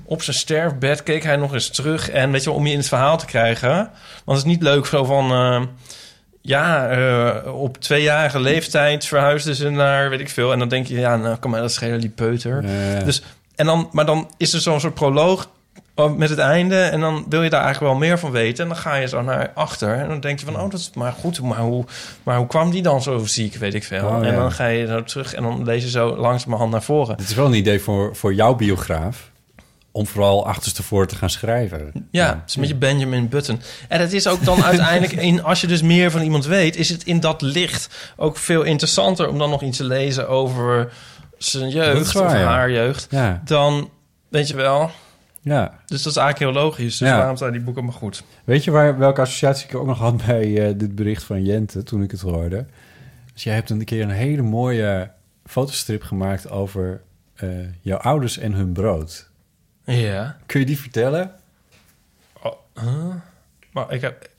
op 0.05 0.21
zijn 0.21 0.35
sterfbed 0.35 1.03
keek 1.03 1.23
hij 1.23 1.35
nog 1.35 1.53
eens 1.53 1.69
terug. 1.69 2.09
En 2.09 2.31
weet 2.31 2.43
je 2.43 2.49
wel, 2.49 2.59
om 2.59 2.65
je 2.65 2.71
in 2.71 2.77
het 2.77 2.87
verhaal 2.87 3.17
te 3.17 3.25
krijgen. 3.25 3.75
Want 4.25 4.37
het 4.37 4.47
is 4.47 4.53
niet 4.53 4.61
leuk 4.61 4.85
zo 4.85 5.03
van... 5.03 5.31
eh, 5.31 5.61
ja, 6.47 6.89
eh, 6.89 7.55
op 7.55 7.77
tweejarige 7.77 8.39
leeftijd 8.39 9.05
verhuisden 9.05 9.55
ze 9.55 9.69
naar, 9.69 10.09
weet 10.09 10.19
ik 10.19 10.29
veel. 10.29 10.51
En 10.51 10.59
dan 10.59 10.67
denk 10.67 10.87
je, 10.87 10.99
ja, 10.99 11.17
nou, 11.17 11.37
kan 11.37 11.51
mij 11.51 11.59
dat 11.59 11.71
schelen, 11.73 11.99
die 11.99 12.09
peuter. 12.09 12.65
Dus, 13.05 13.23
en 13.55 13.65
dan, 13.65 13.89
maar 13.91 14.05
dan 14.05 14.29
is 14.37 14.53
er 14.53 14.59
zo'n 14.59 14.79
soort 14.79 14.93
proloog 14.93 15.49
oh, 15.95 16.15
met 16.15 16.29
het 16.29 16.39
einde. 16.39 16.81
En 16.81 16.99
dan 16.99 17.25
wil 17.29 17.43
je 17.43 17.49
daar 17.49 17.63
eigenlijk 17.63 17.93
wel 17.93 18.01
meer 18.01 18.19
van 18.19 18.31
weten. 18.31 18.63
En 18.63 18.69
dan 18.69 18.79
ga 18.79 18.95
je 18.95 19.07
zo 19.07 19.21
naar 19.21 19.51
achter. 19.53 19.93
En 19.93 20.07
dan 20.07 20.19
denk 20.19 20.39
je 20.39 20.45
van, 20.45 20.55
oh, 20.55 20.69
dat 20.69 20.79
is 20.79 20.91
maar 20.93 21.11
goed. 21.11 21.41
Maar 21.41 21.59
hoe, 21.59 21.85
maar 22.23 22.37
hoe 22.37 22.47
kwam 22.47 22.71
die 22.71 22.81
dan 22.81 23.01
zo 23.01 23.25
ziek, 23.25 23.55
weet 23.55 23.73
ik 23.73 23.83
veel. 23.83 24.07
Oh, 24.07 24.27
en 24.27 24.35
dan 24.35 24.51
ga 24.51 24.67
je 24.67 24.87
zo 24.87 25.03
terug 25.03 25.33
en 25.33 25.43
dan 25.43 25.63
lees 25.63 25.83
je 25.83 25.89
zo 25.89 26.15
langzamerhand 26.15 26.71
naar 26.71 26.83
voren. 26.83 27.15
Het 27.15 27.29
is 27.29 27.35
wel 27.35 27.45
een 27.45 27.53
idee 27.53 27.79
voor, 27.79 28.15
voor 28.15 28.33
jouw 28.33 28.55
biograaf. 28.55 29.29
Om 29.97 30.07
vooral 30.07 30.45
achterstevoren 30.45 31.07
te 31.07 31.15
gaan 31.15 31.29
schrijven. 31.29 32.07
Ja, 32.11 32.27
het 32.27 32.49
is 32.49 32.55
een 32.55 32.61
beetje 32.61 32.75
Benjamin 32.75 33.29
Button. 33.29 33.59
En 33.87 33.99
het 33.99 34.13
is 34.13 34.27
ook 34.27 34.43
dan 34.43 34.63
uiteindelijk, 34.63 35.11
in, 35.29 35.43
als 35.43 35.61
je 35.61 35.67
dus 35.67 35.81
meer 35.81 36.11
van 36.11 36.21
iemand 36.21 36.45
weet... 36.45 36.75
is 36.75 36.89
het 36.89 37.03
in 37.03 37.19
dat 37.19 37.41
licht 37.41 38.13
ook 38.15 38.37
veel 38.37 38.63
interessanter... 38.63 39.29
om 39.29 39.37
dan 39.37 39.49
nog 39.49 39.61
iets 39.61 39.77
te 39.77 39.83
lezen 39.83 40.29
over 40.29 40.91
zijn 41.37 41.69
jeugd 41.69 42.11
waar, 42.11 42.25
of 42.25 42.31
ja. 42.31 42.37
haar 42.37 42.71
jeugd... 42.71 43.07
Ja, 43.09 43.41
dan, 43.45 43.89
weet 44.29 44.47
je 44.47 44.55
wel... 44.55 44.91
ja. 45.41 45.73
Dus 45.85 46.03
dat 46.03 46.11
is 46.11 46.17
eigenlijk 46.17 46.53
heel 46.53 46.63
logisch. 46.63 46.97
Dus 46.97 47.07
Ja. 47.07 47.17
waarom 47.17 47.37
zijn 47.37 47.51
die 47.51 47.61
boeken 47.61 47.83
maar 47.83 47.93
goed? 47.93 48.23
Weet 48.43 48.63
je 48.63 48.71
waar, 48.71 48.97
welke 48.97 49.21
associatie 49.21 49.67
ik 49.69 49.75
ook 49.75 49.85
nog 49.85 49.97
had 49.97 50.25
bij 50.25 50.67
eh, 50.67 50.73
dit 50.77 50.95
bericht 50.95 51.23
van 51.23 51.43
Jente 51.43 51.83
toen 51.83 52.03
ik 52.03 52.11
het 52.11 52.21
hoorde? 52.21 52.65
Dus 53.33 53.43
jij 53.43 53.53
hebt 53.53 53.69
een 53.69 53.85
keer 53.85 54.01
een 54.01 54.09
hele 54.09 54.41
mooie 54.41 55.11
fotostrip 55.45 56.03
gemaakt 56.03 56.49
over 56.49 57.01
eh, 57.35 57.49
jouw 57.81 57.97
ouders 57.97 58.37
en 58.37 58.53
hun 58.53 58.71
brood. 58.71 59.26
Ja. 59.95 60.37
Kun 60.45 60.59
je 60.59 60.65
die 60.65 60.79
vertellen? 60.79 61.31
Oh, 62.41 62.53
huh? 62.73 63.15
Maar 63.71 63.93
ik, 63.93 64.01
heb, 64.01 64.29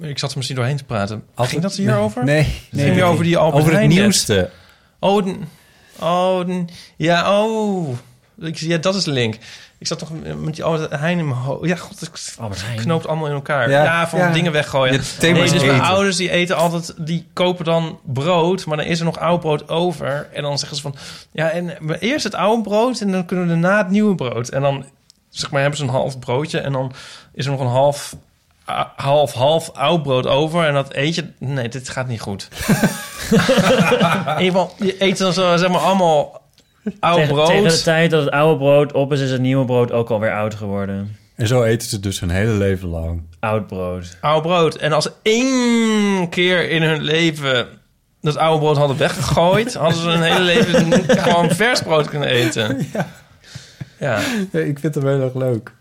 ik 0.00 0.18
zat 0.18 0.30
er 0.30 0.36
misschien 0.36 0.56
doorheen 0.56 0.76
te 0.76 0.84
praten. 0.84 1.24
Altijd- 1.28 1.48
Ging 1.48 1.62
dat 1.62 1.74
hierover? 1.74 2.24
Nee, 2.24 2.34
nee. 2.34 2.44
ging 2.44 2.70
nee, 2.70 2.92
weer 2.92 3.04
over 3.04 3.24
die 3.24 3.36
Albert 3.36 3.62
Over 3.64 3.78
het 3.80 3.88
nieuwste. 3.88 4.50
Oh, 4.98 5.26
oh 6.00 6.66
ja, 6.96 7.42
oh. 7.42 7.96
Ja, 8.36 8.78
dat 8.78 8.94
is 8.94 9.04
de 9.04 9.10
link. 9.10 9.38
Ik 9.84 9.90
zat 9.90 9.98
toch 9.98 10.10
met 10.36 10.54
die 10.54 10.64
Albert 10.64 10.90
Heijn 10.90 11.18
in 11.18 11.28
mijn 11.28 11.40
hoofd. 11.40 11.68
Ja, 11.68 11.76
god, 11.76 12.00
het 12.00 12.10
knoopt 12.76 13.06
allemaal 13.06 13.26
in 13.26 13.34
elkaar. 13.34 13.70
Ja, 13.70 13.82
Ja, 13.84 14.08
van 14.08 14.18
ja. 14.18 14.32
dingen 14.32 14.52
weggooien. 14.52 14.92
Ja, 14.92 15.32
nee, 15.32 15.50
dus 15.50 15.64
mijn 15.64 15.80
ouders 15.80 16.16
die 16.16 16.30
eten 16.30 16.56
altijd, 16.56 16.94
die 16.96 17.26
kopen 17.32 17.64
dan 17.64 17.98
brood, 18.02 18.66
maar 18.66 18.76
dan 18.76 18.86
is 18.86 18.98
er 18.98 19.04
nog 19.04 19.18
oud 19.18 19.40
brood 19.40 19.68
over. 19.68 20.28
En 20.32 20.42
dan 20.42 20.58
zeggen 20.58 20.76
ze 20.76 20.82
van, 20.82 20.94
ja, 21.32 21.50
en 21.50 21.76
we 21.80 21.98
eerst 21.98 22.24
het 22.24 22.34
oude 22.34 22.62
brood 22.62 23.00
en 23.00 23.12
dan 23.12 23.24
kunnen 23.24 23.46
we 23.46 23.50
daarna 23.52 23.78
het 23.78 23.90
nieuwe 23.90 24.14
brood. 24.14 24.48
En 24.48 24.60
dan, 24.62 24.84
zeg 25.28 25.50
maar, 25.50 25.60
hebben 25.60 25.78
ze 25.78 25.84
een 25.84 25.90
half 25.90 26.18
broodje 26.18 26.60
en 26.60 26.72
dan 26.72 26.92
is 27.34 27.44
er 27.44 27.50
nog 27.50 27.60
een 27.60 27.66
half, 27.66 28.16
half, 28.96 29.32
half 29.32 29.70
oud 29.70 30.02
brood 30.02 30.26
over. 30.26 30.66
En 30.66 30.74
dat 30.74 30.94
eet 30.94 31.14
je, 31.14 31.28
nee, 31.38 31.68
dit 31.68 31.88
gaat 31.88 32.08
niet 32.08 32.20
goed. 32.20 32.48
in 33.30 34.42
ieder 34.42 34.60
geval, 34.60 34.74
je 34.78 35.02
eet 35.02 35.18
dan 35.18 35.32
zo, 35.32 35.56
zeg 35.56 35.68
maar, 35.70 35.80
allemaal 35.80 36.42
oud 37.00 37.14
Tegen, 37.16 37.34
brood. 37.34 37.46
tegen 37.46 37.68
de 37.68 37.82
tijd 37.82 38.10
dat 38.10 38.24
het 38.24 38.30
oude 38.34 38.58
brood 38.58 38.92
op 38.92 39.12
is, 39.12 39.20
is 39.20 39.30
het 39.30 39.40
nieuwe 39.40 39.64
brood 39.64 39.92
ook 39.92 40.10
alweer 40.10 40.32
oud 40.32 40.54
geworden. 40.54 41.16
En 41.36 41.46
zo 41.46 41.62
eten 41.62 41.88
ze 41.88 42.00
dus 42.00 42.20
hun 42.20 42.30
hele 42.30 42.52
leven 42.52 42.88
lang. 42.88 43.22
Oud 43.40 43.66
brood. 43.66 44.18
oud 44.20 44.42
brood. 44.42 44.74
En 44.74 44.92
als 44.92 45.04
ze 45.04 45.12
één 45.22 46.28
keer 46.28 46.70
in 46.70 46.82
hun 46.82 47.02
leven 47.02 47.66
dat 48.20 48.36
oude 48.36 48.58
brood 48.60 48.76
hadden 48.76 48.98
weggegooid, 48.98 49.74
hadden 49.84 49.98
ze 49.98 50.08
hun 50.08 50.22
hele 50.22 50.40
leven 50.40 50.92
gewoon 51.18 51.50
vers 51.50 51.82
brood 51.82 52.08
kunnen 52.08 52.28
eten. 52.28 52.76
Ja. 52.92 53.06
Ja. 53.98 54.18
Ja, 54.52 54.60
ik 54.60 54.78
vind 54.78 54.94
het 54.94 55.04
heel 55.04 55.20
erg 55.20 55.34
leuk. 55.34 55.72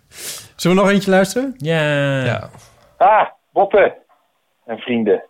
Zullen 0.56 0.78
we 0.78 0.84
nog 0.84 0.92
eentje 0.92 1.12
luisteren? 1.12 1.54
Ja. 1.58 2.24
ja. 2.24 2.50
Ah, 2.98 3.28
Botte 3.52 3.96
en 4.66 4.78
vrienden. 4.78 5.24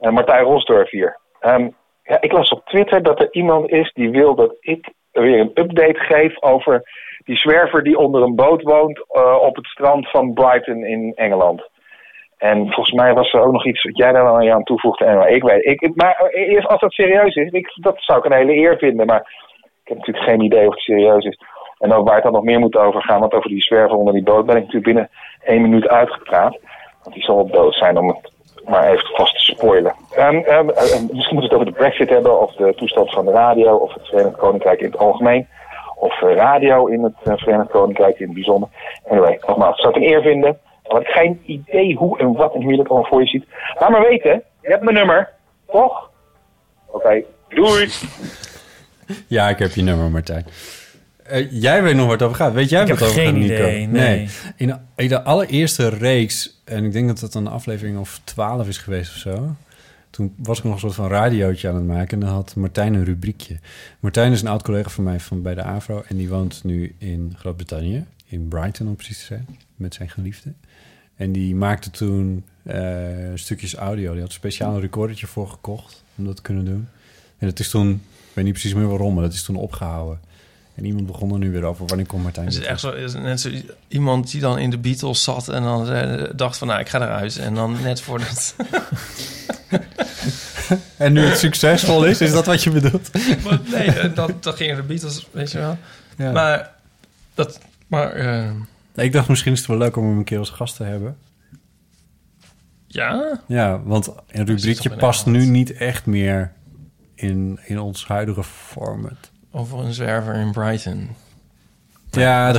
Eh, 0.00 0.10
Martijn 0.10 0.44
Rosdorf 0.44 0.90
hier. 0.90 1.18
Ehm, 1.40 1.68
ja, 2.04 2.20
ik 2.20 2.32
las 2.32 2.50
op 2.50 2.66
Twitter 2.66 3.02
dat 3.02 3.20
er 3.20 3.28
iemand 3.30 3.70
is 3.70 3.92
die 3.92 4.10
wil 4.10 4.34
dat 4.34 4.56
ik 4.60 4.92
weer 5.22 5.40
een 5.40 5.50
update 5.54 5.98
geef 5.98 6.42
over 6.42 6.82
die 7.24 7.36
zwerver 7.36 7.82
die 7.82 7.98
onder 7.98 8.22
een 8.22 8.34
boot 8.34 8.62
woont 8.62 9.04
eh, 9.08 9.38
op 9.40 9.56
het 9.56 9.66
strand 9.66 10.10
van 10.10 10.32
Brighton 10.32 10.84
in 10.84 11.12
Engeland. 11.14 11.68
En 12.38 12.58
volgens 12.58 12.92
mij 12.92 13.14
was 13.14 13.32
er 13.32 13.40
ook 13.40 13.52
nog 13.52 13.66
iets 13.66 13.82
wat 13.82 13.96
jij 13.96 14.12
daar 14.12 14.24
dan 14.24 14.50
aan 14.50 14.62
toevoegde. 14.62 15.04
En 15.04 15.34
ik 15.34 15.42
weet, 15.42 15.64
ik, 15.64 15.94
maar 15.94 16.28
eerst 16.30 16.68
als 16.68 16.80
dat 16.80 16.92
serieus 16.92 17.34
is, 17.34 17.50
ik, 17.50 17.70
dat 17.74 17.96
zou 17.98 18.18
ik 18.18 18.24
een 18.24 18.38
hele 18.38 18.56
eer 18.56 18.78
vinden. 18.78 19.06
Maar 19.06 19.20
ik 19.82 19.88
heb 19.88 19.96
natuurlijk 19.96 20.26
geen 20.26 20.40
idee 20.40 20.66
of 20.66 20.74
het 20.74 20.82
serieus 20.82 21.24
is. 21.24 21.38
En 21.78 21.92
ook 21.92 22.06
waar 22.06 22.14
het 22.14 22.24
dan 22.24 22.32
nog 22.32 22.42
meer 22.42 22.58
moet 22.58 22.76
over 22.76 23.02
gaan, 23.02 23.20
want 23.20 23.32
over 23.32 23.48
die 23.48 23.62
zwerver 23.62 23.96
onder 23.96 24.14
die 24.14 24.22
boot 24.22 24.46
ben 24.46 24.56
ik 24.56 24.62
natuurlijk 24.62 24.86
binnen 24.86 25.10
één 25.44 25.62
minuut 25.62 25.88
uitgepraat. 25.88 26.58
Want 27.02 27.14
die 27.14 27.24
zal 27.24 27.36
wel 27.36 27.50
dood 27.50 27.74
zijn 27.74 27.98
om 27.98 28.08
het 28.08 28.32
maar 28.68 28.90
even 28.92 29.08
vast 29.14 29.40
spoilen. 29.40 29.94
Ehm, 30.10 30.36
ehm, 30.36 30.68
eh, 30.68 31.00
misschien 31.10 31.10
moeten 31.10 31.34
we 31.34 31.42
het 31.42 31.52
over 31.52 31.66
de 31.66 31.72
brexit 31.72 32.08
hebben, 32.08 32.40
of 32.40 32.54
de 32.54 32.74
toestand 32.76 33.10
van 33.10 33.24
de 33.24 33.32
radio, 33.32 33.76
of 33.76 33.94
het 33.94 34.06
Verenigd 34.06 34.36
Koninkrijk 34.36 34.80
in 34.80 34.90
het 34.90 34.98
algemeen. 34.98 35.48
Of 35.94 36.22
eh, 36.22 36.34
radio 36.34 36.86
in 36.86 37.02
het 37.02 37.14
eh, 37.24 37.32
Verenigd 37.36 37.70
Koninkrijk 37.70 38.18
in 38.18 38.26
het 38.26 38.34
bijzonder. 38.34 38.68
Anyway, 39.08 39.40
nogmaals, 39.46 39.76
ik 39.76 39.80
zou 39.80 39.94
het 39.94 40.02
een 40.02 40.10
eer 40.10 40.22
vinden. 40.22 40.58
Maar 40.88 41.00
ik 41.00 41.06
geen 41.06 41.42
idee 41.46 41.94
hoe 41.96 42.18
en 42.18 42.32
wat 42.32 42.54
en 42.54 42.62
hoe 42.62 42.70
je 42.70 42.76
dat 42.76 42.88
allemaal 42.88 43.08
voor 43.08 43.20
je 43.20 43.26
ziet. 43.26 43.44
Laat 43.78 43.90
maar 43.90 44.08
weten, 44.08 44.42
je 44.60 44.68
hebt 44.68 44.82
mijn 44.82 44.96
nummer, 44.96 45.30
toch? 45.66 46.10
Oké, 46.86 47.22
doei! 47.48 47.88
Ja, 49.26 49.48
ik 49.48 49.58
heb 49.58 49.70
je 49.70 49.82
nummer, 49.82 50.10
Martijn. 50.10 50.46
Eh, 51.28 51.50
jij 51.50 51.82
weet 51.82 51.94
nog 51.94 52.04
waar 52.04 52.12
het 52.12 52.22
over 52.22 52.36
gaat. 52.36 52.52
Weet 52.52 52.68
jij 52.68 52.82
Ik 52.82 52.88
wat 52.88 52.98
het 52.98 53.08
over 53.08 53.24
gaat, 53.24 53.34
Nico? 53.34 53.54
idee, 53.54 53.86
nee. 53.86 54.28
In, 54.56 54.66
de, 54.66 54.76
in 54.96 55.08
de 55.08 55.22
allereerste 55.22 55.88
reeks, 55.88 56.60
en 56.64 56.84
ik 56.84 56.92
denk 56.92 57.08
dat 57.08 57.20
het 57.20 57.34
een 57.34 57.46
aflevering 57.46 57.98
of 57.98 58.20
twaalf 58.24 58.68
is 58.68 58.78
geweest 58.78 59.10
of 59.10 59.16
zo. 59.16 59.56
Toen 60.10 60.34
was 60.36 60.58
ik 60.58 60.64
nog 60.64 60.72
een 60.72 60.80
soort 60.80 60.94
van 60.94 61.08
radiootje 61.08 61.68
aan 61.68 61.74
het 61.74 61.86
maken 61.86 62.20
en 62.20 62.26
dan 62.26 62.34
had 62.34 62.54
Martijn 62.54 62.94
een 62.94 63.04
rubriekje. 63.04 63.58
Martijn 64.00 64.32
is 64.32 64.40
een 64.40 64.48
oud 64.48 64.62
collega 64.62 64.90
van 64.90 65.04
mij 65.04 65.20
van 65.20 65.42
bij 65.42 65.54
de 65.54 65.62
AVRO 65.62 66.02
en 66.08 66.16
die 66.16 66.28
woont 66.28 66.60
nu 66.64 66.94
in 66.98 67.34
Groot-Brittannië, 67.38 68.04
in 68.26 68.48
Brighton 68.48 68.88
om 68.88 68.96
precies 68.96 69.18
te 69.18 69.24
zijn, 69.24 69.46
met 69.76 69.94
zijn 69.94 70.10
geliefde. 70.10 70.52
En 71.16 71.32
die 71.32 71.54
maakte 71.54 71.90
toen 71.90 72.44
eh, 72.62 72.80
stukjes 73.34 73.74
audio. 73.74 74.10
Die 74.10 74.20
had 74.20 74.28
een 74.28 74.34
speciaal 74.34 74.80
recordertje 74.80 75.26
voor 75.26 75.48
gekocht 75.48 76.02
om 76.16 76.24
dat 76.24 76.36
te 76.36 76.42
kunnen 76.42 76.64
doen. 76.64 76.88
En 77.38 77.46
dat 77.48 77.58
is 77.58 77.70
toen, 77.70 77.90
ik 77.90 78.34
weet 78.34 78.44
niet 78.44 78.52
precies 78.52 78.74
meer 78.74 78.88
waarom, 78.88 79.14
maar 79.14 79.22
dat 79.22 79.32
is 79.32 79.42
toen 79.42 79.56
opgehouden. 79.56 80.20
En 80.78 80.84
iemand 80.84 81.06
begon 81.06 81.32
er 81.32 81.38
nu 81.38 81.50
weer 81.50 81.64
over. 81.64 81.86
Wanneer 81.86 82.06
komt 82.06 82.22
Martijn? 82.22 82.46
Het 82.46 82.54
is 82.54 82.60
weer 82.60 82.68
echt 82.68 82.80
zo, 82.80 82.90
is 82.90 83.14
net 83.14 83.40
zo 83.40 83.50
iemand 83.88 84.30
die 84.30 84.40
dan 84.40 84.58
in 84.58 84.70
de 84.70 84.78
Beatles 84.78 85.22
zat 85.22 85.48
en 85.48 85.62
dan 85.62 85.90
eh, 85.90 86.24
dacht 86.34 86.58
van, 86.58 86.68
nou, 86.68 86.80
ik 86.80 86.88
ga 86.88 87.00
eruit. 87.00 87.38
En 87.38 87.54
dan 87.54 87.76
net 87.82 88.00
voordat... 88.00 88.54
En 90.96 91.12
nu 91.12 91.20
het 91.20 91.38
succesvol 91.38 92.04
is, 92.04 92.20
is 92.20 92.32
dat 92.32 92.46
wat 92.46 92.62
je 92.62 92.70
bedoelt? 92.70 93.10
nee, 93.72 93.86
eh, 93.86 94.14
dan, 94.14 94.34
dan 94.40 94.52
gingen 94.52 94.76
de 94.76 94.82
Beatles, 94.82 95.28
weet 95.30 95.52
je 95.52 95.58
wel. 95.58 95.78
Ja. 96.16 96.32
Maar 96.32 96.74
dat... 97.34 97.60
Maar, 97.86 98.12
eh, 98.12 98.50
ik 98.94 99.12
dacht 99.12 99.28
misschien 99.28 99.52
is 99.52 99.58
het 99.58 99.68
wel 99.68 99.78
leuk 99.78 99.96
om 99.96 100.06
hem 100.06 100.18
een 100.18 100.24
keer 100.24 100.38
als 100.38 100.50
gast 100.50 100.76
te 100.76 100.84
hebben. 100.84 101.16
ja... 102.86 103.40
Ja, 103.46 103.82
want 103.82 104.08
een 104.28 104.46
rubriekje 104.46 104.96
past 104.96 105.26
nu 105.26 105.46
niet 105.46 105.72
echt 105.72 106.06
meer 106.06 106.52
in, 107.14 107.58
in 107.64 107.78
ons 107.78 108.06
huidige 108.06 108.44
format. 108.44 109.30
Over 109.52 109.78
een 109.78 109.92
zwerver 109.94 110.34
in 110.34 110.52
Brighton. 110.52 111.16
Ja, 112.10 112.52
we 112.52 112.58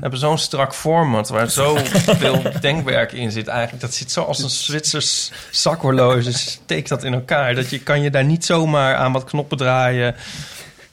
hebben 0.00 0.18
zo'n 0.18 0.30
je- 0.30 0.36
strak 0.36 0.74
format 0.74 1.28
waar 1.28 1.50
zoveel 1.60 2.42
denkwerk 2.60 3.12
in 3.12 3.30
zit 3.30 3.48
eigenlijk. 3.48 3.80
Dat 3.80 3.94
zit 3.94 4.12
zo 4.12 4.22
als 4.22 4.42
een 4.42 4.50
Zwitsers 4.50 5.32
zakhorloge. 5.50 6.32
Steekt 6.32 6.88
dat 6.88 7.04
in 7.04 7.14
elkaar. 7.14 7.54
Dat 7.54 7.70
je 7.70 7.80
kan 7.80 8.00
je 8.00 8.10
daar 8.10 8.24
niet 8.24 8.44
zomaar 8.44 8.94
aan 8.94 9.12
wat 9.12 9.24
knoppen 9.24 9.56
draaien. 9.58 10.14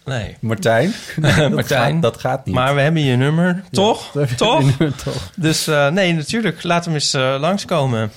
Nee. 0.06 0.38
Martijn? 0.40 0.94
dat, 1.16 1.50
Martijn. 1.50 1.94
gaat, 1.94 2.02
dat 2.02 2.20
gaat 2.20 2.46
niet. 2.46 2.56
Maar 2.56 2.76
we 2.76 2.82
hebben 2.82 3.02
je 3.02 3.16
nummer, 3.16 3.64
toch? 3.72 4.14
Je 4.14 4.36
Toch? 4.36 4.60
nummer 4.60 4.96
toch? 5.04 5.30
Dus 5.36 5.68
eh, 5.68 5.88
nee, 5.88 6.14
natuurlijk. 6.14 6.64
Laat 6.64 6.86
hem 6.86 6.94
eens 6.94 7.14
eh, 7.14 7.36
langskomen. 7.40 8.12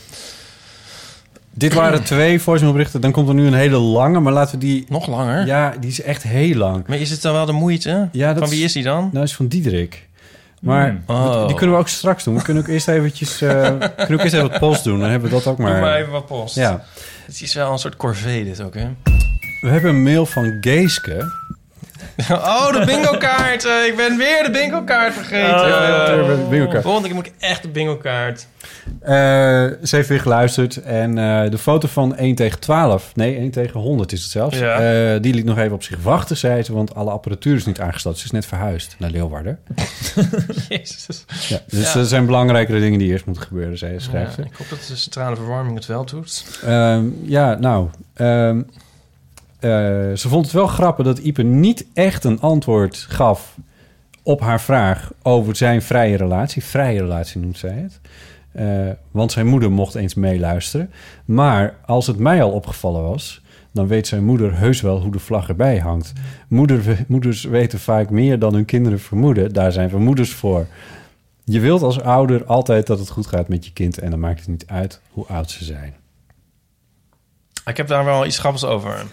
Dit 1.58 1.74
waren 1.74 2.02
twee 2.14 2.40
voicemailberichten. 2.40 3.00
Dan 3.00 3.12
komt 3.12 3.28
er 3.28 3.34
nu 3.34 3.46
een 3.46 3.54
hele 3.54 3.76
lange, 3.78 4.20
maar 4.20 4.32
laten 4.32 4.58
we 4.58 4.64
die... 4.64 4.84
Nog 4.88 5.06
langer? 5.06 5.46
Ja, 5.46 5.74
die 5.80 5.90
is 5.90 6.02
echt 6.02 6.22
heel 6.22 6.54
lang. 6.56 6.86
Maar 6.86 6.98
is 6.98 7.10
het 7.10 7.22
dan 7.22 7.32
wel 7.32 7.46
de 7.46 7.52
moeite? 7.52 8.08
Ja, 8.12 8.32
dat 8.32 8.42
Van 8.42 8.48
wie 8.52 8.64
is 8.64 8.72
die 8.72 8.82
dan? 8.82 9.10
Nou, 9.12 9.24
is 9.24 9.34
van 9.34 9.46
Diederik. 9.46 10.08
Maar 10.60 10.88
Hmm. 10.88 11.02
Oh. 11.16 11.46
die 11.46 11.56
kunnen 11.56 11.74
we 11.74 11.80
ook 11.80 11.88
straks 11.88 12.24
doen. 12.24 12.34
We 12.34 12.42
kunnen 12.42 12.62
ook 12.62 12.68
eerst 12.68 12.88
eventjes... 12.88 13.40
eh, 13.42 13.50
kunnen 13.96 14.12
ook 14.12 14.20
eerst 14.20 14.34
even 14.34 14.48
wat 14.50 14.58
post 14.58 14.84
doen. 14.84 15.00
Dan 15.00 15.10
hebben 15.10 15.28
we 15.28 15.34
dat 15.34 15.46
ook 15.46 15.56
Doe 15.56 15.66
maar 15.66 15.80
maar... 15.80 15.96
even 15.96 16.12
wat 16.12 16.26
post. 16.26 16.54
Ja. 16.54 16.84
Het 17.26 17.40
is 17.42 17.54
wel 17.54 17.72
een 17.72 17.78
soort 17.78 17.96
corvée 17.96 18.44
dit 18.44 18.62
ook, 18.62 18.74
hè? 18.74 18.88
We 19.60 19.68
hebben 19.68 19.90
een 19.90 20.02
mail 20.02 20.26
van 20.26 20.56
Geeske. 20.60 21.32
Oh, 22.30 22.72
de 22.72 22.84
bingo 22.86 23.16
kaart. 23.18 23.64
Eh, 23.64 23.86
ik 23.86 23.96
ben 23.96 24.16
weer 24.16 24.42
de 24.44 24.50
bingo 24.50 24.82
kaart 24.82 25.14
vergeten. 25.14 25.68
Ja, 25.68 26.16
weer 26.26 26.36
de 26.36 26.46
bingo-kaart. 26.50 26.82
Volgende 26.82 27.06
keer 27.08 27.16
moet 27.16 27.26
ik 27.26 27.32
echt 27.38 27.62
de 27.62 27.68
bingo 27.68 27.96
kaart. 27.96 28.46
Eh, 29.00 29.12
ze 29.82 29.96
heeft 29.96 30.08
weer 30.08 30.20
geluisterd 30.20 30.76
en 30.82 31.18
eh, 31.18 31.50
de 31.50 31.58
foto 31.58 31.88
van 31.88 32.16
1 32.16 32.34
tegen 32.34 32.60
12, 32.60 33.10
nee 33.14 33.36
1 33.36 33.50
tegen 33.50 33.80
100 33.80 34.12
is 34.12 34.22
het 34.22 34.30
zelfs, 34.30 34.58
Ja. 34.58 34.78
Eh, 35.14 35.20
die 35.22 35.34
liet 35.34 35.44
nog 35.44 35.58
even 35.58 35.72
op 35.72 35.82
zich 35.82 35.96
wachten, 36.02 36.36
zei 36.36 36.62
ze, 36.62 36.72
want 36.72 36.94
alle 36.94 37.10
apparatuur 37.10 37.56
is 37.56 37.66
niet 37.66 37.80
aangesloten. 37.80 38.18
Ze 38.20 38.24
is 38.26 38.30
net 38.32 38.46
verhuisd 38.46 38.94
naar 38.98 39.10
Leeuwarden. 39.10 39.58
Jezus. 40.68 41.24
Ja, 41.48 41.58
dus 41.66 41.92
Ja. 41.92 41.98
er 42.00 42.06
zijn 42.06 42.26
belangrijkere 42.26 42.80
dingen 42.80 42.98
die 42.98 43.10
eerst 43.10 43.26
moeten 43.26 43.44
gebeuren, 43.44 43.78
zei 43.78 44.00
schrijft 44.00 44.34
ze. 44.34 44.40
Ja, 44.40 44.46
ik 44.46 44.56
hoop 44.56 44.68
dat 44.68 44.86
de 44.88 44.96
centrale 44.96 45.36
verwarming 45.36 45.76
het 45.76 45.86
wel 45.86 46.04
doet. 46.04 46.44
Ehm, 46.64 47.04
ja, 47.22 47.54
nou. 47.54 47.88
ehm, 48.14 48.58
eh, 48.58 48.64
ze 49.60 50.28
vond 50.28 50.44
het 50.44 50.54
wel 50.54 50.66
grappig 50.66 51.04
dat 51.04 51.18
Ipe 51.18 51.42
niet 51.42 51.86
echt 51.94 52.24
een 52.24 52.40
antwoord 52.40 52.96
gaf 52.96 53.56
op 54.22 54.40
haar 54.40 54.60
vraag 54.60 55.12
over 55.22 55.56
zijn 55.56 55.82
vrije 55.82 56.16
relatie. 56.16 56.64
Vrije 56.64 57.00
relatie 57.00 57.40
noemt 57.40 57.58
zij 57.58 57.74
het. 57.82 58.00
Eh, 58.52 58.94
want 59.10 59.32
zijn 59.32 59.46
moeder 59.46 59.70
mocht 59.70 59.94
eens 59.94 60.14
meeluisteren. 60.14 60.90
Maar 61.24 61.74
als 61.84 62.06
het 62.06 62.18
mij 62.18 62.42
al 62.42 62.50
opgevallen 62.50 63.02
was, 63.02 63.42
dan 63.72 63.86
weet 63.86 64.06
zijn 64.06 64.24
moeder 64.24 64.58
heus 64.58 64.80
wel 64.80 65.00
hoe 65.00 65.12
de 65.12 65.18
vlag 65.18 65.48
erbij 65.48 65.78
hangt. 65.78 66.12
Moeder, 66.48 67.04
moeders 67.08 67.44
weten 67.44 67.78
vaak 67.78 68.10
meer 68.10 68.38
dan 68.38 68.54
hun 68.54 68.64
kinderen 68.64 69.00
vermoeden. 69.00 69.52
Daar 69.52 69.72
zijn 69.72 69.88
we 69.88 69.98
moeders 69.98 70.32
voor. 70.32 70.66
Je 71.44 71.60
wilt 71.60 71.82
als 71.82 72.00
ouder 72.00 72.44
altijd 72.44 72.86
dat 72.86 72.98
het 72.98 73.10
goed 73.10 73.26
gaat 73.26 73.48
met 73.48 73.64
je 73.64 73.72
kind 73.72 73.98
en 73.98 74.10
dan 74.10 74.20
maakt 74.20 74.38
het 74.38 74.48
niet 74.48 74.66
uit 74.66 75.00
hoe 75.10 75.26
oud 75.26 75.50
ze 75.50 75.64
zijn. 75.64 75.94
Ik 77.66 77.76
heb 77.76 77.88
daar 77.88 78.04
wel 78.04 78.26
iets 78.26 78.38
grappigs 78.38 78.64
over. 78.64 79.06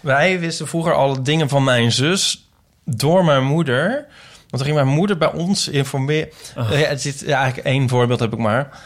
Wij 0.00 0.40
wisten 0.40 0.68
vroeger 0.68 0.94
alle 0.94 1.22
dingen 1.22 1.48
van 1.48 1.64
mijn 1.64 1.92
zus 1.92 2.50
door 2.84 3.24
mijn 3.24 3.44
moeder. 3.44 3.90
Want 4.36 4.50
dan 4.50 4.60
ging 4.60 4.74
mijn 4.74 4.88
moeder 4.88 5.16
bij 5.18 5.32
ons 5.32 5.68
informeren. 5.68 6.28
Ja, 6.54 6.62
het 6.70 7.02
zit, 7.02 7.20
ja, 7.20 7.38
eigenlijk 7.38 7.68
één 7.68 7.88
voorbeeld 7.88 8.20
heb 8.20 8.32
ik 8.32 8.38
maar. 8.38 8.80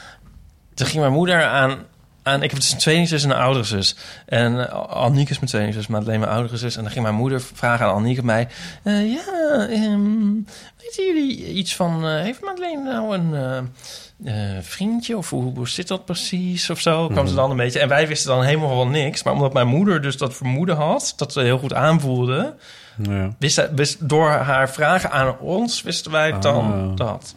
Toen 0.75 0.87
ging 0.87 1.01
mijn 1.01 1.13
moeder 1.13 1.45
aan... 1.45 1.79
aan 2.31 2.43
ik 2.43 2.51
heb 2.51 2.61
dus 2.61 2.73
een 2.73 2.79
tweelingzus 2.79 3.25
en 3.25 3.31
een 3.31 3.37
oudere 3.37 3.65
zus. 3.65 3.97
En 4.27 4.53
uh, 4.55 4.69
Annieke 4.89 5.31
is 5.31 5.39
mijn 5.39 5.51
tweelingzus, 5.51 5.87
maar 5.87 6.01
alleen 6.01 6.21
mijn 6.21 6.33
oudere 6.33 6.57
zus. 6.57 6.77
En 6.77 6.83
dan 6.83 6.91
ging 6.93 7.05
mijn 7.05 7.15
moeder 7.17 7.41
vragen 7.41 7.87
aan 7.87 7.95
Annieke 7.95 8.25
mij... 8.25 8.49
eh, 8.83 9.13
ja, 9.13 9.23
ehm, 9.69 10.33
weten 10.79 11.05
jullie 11.07 11.53
iets 11.53 11.77
van... 11.77 12.07
eh, 12.09 12.21
heeft 12.21 12.41
Madeleine 12.43 12.83
nou 12.93 13.17
een... 13.17 13.35
eh, 13.35 13.59
eh, 14.25 14.63
vriendje 14.63 15.17
of 15.17 15.31
hoe, 15.31 15.53
hoe 15.55 15.69
zit 15.69 15.89
dat 15.89 16.05
precies 16.05 16.71
of 16.71 16.81
zo 16.81 17.09
kwam 17.09 17.27
ze 17.27 17.35
dan 17.35 17.51
een 17.51 17.57
beetje 17.57 17.81
en 17.81 17.89
wij 17.89 18.09
wisten 18.09 18.31
dan 18.31 18.43
helemaal 18.45 18.77
wel 18.77 18.87
niks 18.87 19.23
maar 19.23 19.33
omdat 19.33 19.53
mijn 19.53 19.67
moeder 19.67 20.03
dus 20.03 20.17
dat 20.17 20.35
vermoeden 20.37 20.77
had 20.77 21.13
dat 21.17 21.33
ze 21.33 21.41
heel 21.41 21.59
goed 21.59 21.75
aanvoelde 21.75 22.55
Ja. 23.03 23.35
wist, 23.39 23.69
wist 23.75 24.09
door 24.09 24.29
haar 24.31 24.71
vragen 24.71 25.11
aan 25.11 25.39
ons 25.39 25.83
wisten 25.83 26.11
wij 26.11 26.39
dan 26.41 26.73
Ah. 26.73 26.97
dat? 26.97 27.35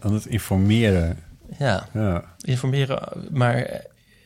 Aan 0.00 0.12
het 0.14 0.26
informeren. 0.26 1.18
ja 1.58 1.86
Ja. 1.92 2.22
informeren 2.40 3.02
maar 3.30 3.80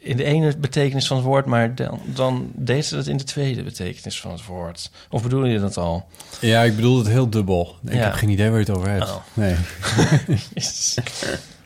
in 0.04 0.16
de 0.16 0.24
ene 0.24 0.56
betekenis 0.56 1.06
van 1.06 1.16
het 1.16 1.26
woord 1.26 1.46
maar 1.46 1.74
dan, 1.74 2.00
dan 2.04 2.50
deed 2.54 2.86
ze 2.86 2.94
dat 2.96 3.06
in 3.06 3.16
de 3.16 3.24
tweede 3.24 3.62
betekenis 3.62 4.20
van 4.20 4.30
het 4.30 4.46
woord 4.46 4.90
of 5.10 5.22
bedoel 5.22 5.44
je 5.44 5.60
dat 5.60 5.76
al 5.76 6.06
ja, 6.40 6.62
ik 6.62 6.76
bedoel 6.76 6.98
het 6.98 7.08
heel 7.08 7.30
dubbel. 7.30 7.76
Ik 7.86 7.92
Ja. 7.94 7.98
heb 7.98 8.12
geen 8.12 8.28
idee 8.28 8.50
waar 8.50 8.58
je 8.60 8.64
het 8.66 8.76
over 8.76 8.90
hebt. 8.90 9.10
Oh. 9.10 9.16
Nee. 9.34 9.54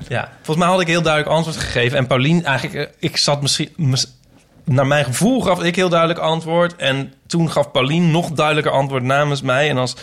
Ja, 0.09 0.29
volgens 0.37 0.57
mij 0.57 0.67
had 0.69 0.81
ik 0.81 0.87
heel 0.87 1.03
duidelijk 1.03 1.33
antwoord 1.35 1.57
gegeven. 1.57 1.99
En 1.99 2.07
Paulien, 2.07 2.45
eigenlijk, 2.45 2.89
eh, 2.89 2.95
ik 2.99 3.17
zat 3.17 3.43
misschien... 3.43 3.69
mis- 3.77 4.13
Naar 4.65 4.87
mijn 4.87 5.05
gevoel 5.05 5.41
gaf 5.41 5.63
ik 5.63 5.77
heel 5.77 5.89
duidelijk 5.89 6.21
antwoord. 6.21 6.77
En 6.77 7.13
toen 7.27 7.51
gaf 7.51 7.71
Paulien 7.71 8.11
nog 8.11 8.31
duidelijker 8.31 8.73
antwoord 8.73 9.03
namens 9.03 9.43
mij. 9.43 9.69
En 9.71 9.77
als 9.79 9.95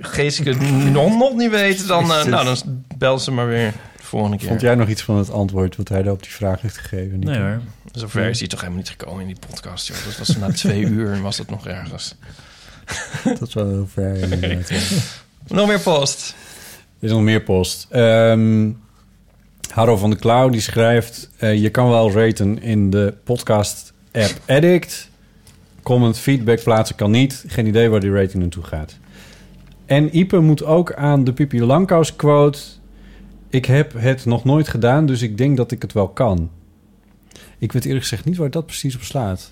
Geesike 0.00 0.48
het 0.48 0.60
nog, 0.90 1.16
nog 1.18 1.34
niet 1.34 1.50
weet, 1.50 1.86
dan, 1.86 2.12
eh, 2.12 2.24
nou, 2.24 2.44
dan 2.44 2.56
bel 2.98 3.18
ze 3.18 3.30
maar 3.32 3.46
weer 3.46 3.72
volgende 4.12 4.36
keer. 4.36 4.48
Vond 4.48 4.60
jij 4.60 4.74
nog 4.74 4.88
iets 4.88 5.02
van 5.02 5.16
het 5.16 5.30
antwoord 5.30 5.76
wat 5.76 5.88
hij 5.88 6.02
daar 6.02 6.12
op 6.12 6.22
die 6.22 6.32
vraag 6.32 6.60
heeft 6.60 6.76
gegeven? 6.76 7.18
Nico? 7.18 7.30
Nee 7.30 7.40
hoor. 7.40 7.60
Zover 7.92 8.28
is 8.28 8.38
hij 8.38 8.48
toch 8.48 8.60
helemaal 8.60 8.80
niet 8.80 8.90
gekomen 8.90 9.20
in 9.20 9.26
die 9.26 9.36
podcast. 9.48 9.86
Joh. 9.86 9.96
Dat 10.04 10.18
was 10.18 10.36
na 10.36 10.50
twee 10.62 10.80
uur 10.80 11.12
en 11.12 11.22
was 11.22 11.36
dat 11.36 11.50
nog 11.50 11.66
ergens. 11.66 12.14
Dat 13.38 13.48
is 13.48 13.54
wel 13.54 13.68
heel 13.68 13.88
ver. 13.92 14.16
inderdaad. 14.16 14.70
Nog 15.46 15.66
meer 15.66 15.80
post. 15.80 16.34
Er 16.98 17.04
is 17.06 17.10
nog 17.10 17.20
meer 17.22 17.42
post. 17.42 17.86
Ehm 17.90 18.70
Harro 19.70 19.96
van 19.96 20.10
de 20.10 20.16
Klauw 20.16 20.48
die 20.48 20.60
schrijft... 20.60 21.30
eh, 21.38 21.62
je 21.62 21.70
kan 21.70 21.88
wel 21.88 22.12
raten 22.12 22.62
in 22.62 22.90
de 22.90 23.14
podcast-app 23.24 24.32
Addict. 24.46 25.08
Comment, 25.82 26.18
feedback 26.18 26.62
plaatsen 26.62 26.96
kan 26.96 27.10
niet. 27.10 27.44
Geen 27.46 27.66
idee 27.66 27.88
waar 27.88 28.00
die 28.00 28.12
rating 28.12 28.42
naartoe 28.42 28.62
gaat. 28.64 28.96
En 29.86 30.16
Ipe 30.16 30.38
moet 30.38 30.64
ook 30.64 30.92
aan 30.92 31.24
de 31.24 31.32
Pipi 31.32 31.62
Langkous 31.64 32.16
quote... 32.16 32.58
Ik 33.52 33.64
heb 33.64 33.92
het 33.96 34.24
nog 34.24 34.44
nooit 34.44 34.68
gedaan, 34.68 35.06
dus 35.06 35.22
ik 35.22 35.38
denk 35.38 35.56
dat 35.56 35.70
ik 35.70 35.82
het 35.82 35.92
wel 35.92 36.08
kan. 36.08 36.50
Ik 37.58 37.72
weet 37.72 37.84
eerlijk 37.84 38.02
gezegd 38.02 38.24
niet 38.24 38.36
waar 38.36 38.50
dat 38.50 38.66
precies 38.66 38.94
op 38.94 39.02
slaat. 39.02 39.50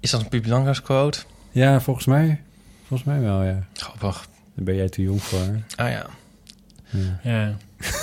Is 0.00 0.10
dat 0.10 0.20
een 0.20 0.28
Pipi 0.28 0.48
Langkous 0.48 0.82
quote? 0.82 1.18
Ja, 1.50 1.80
volgens 1.80 2.06
mij. 2.06 2.40
Volgens 2.86 3.08
mij 3.08 3.20
wel, 3.20 3.42
ja. 3.42 3.66
Grappig. 3.72 4.28
Daar 4.54 4.64
ben 4.64 4.74
jij 4.74 4.88
te 4.88 5.02
jong 5.02 5.22
voor. 5.22 5.38
Ah 5.76 5.90
ja. 5.90 6.06
Ja. 7.22 7.56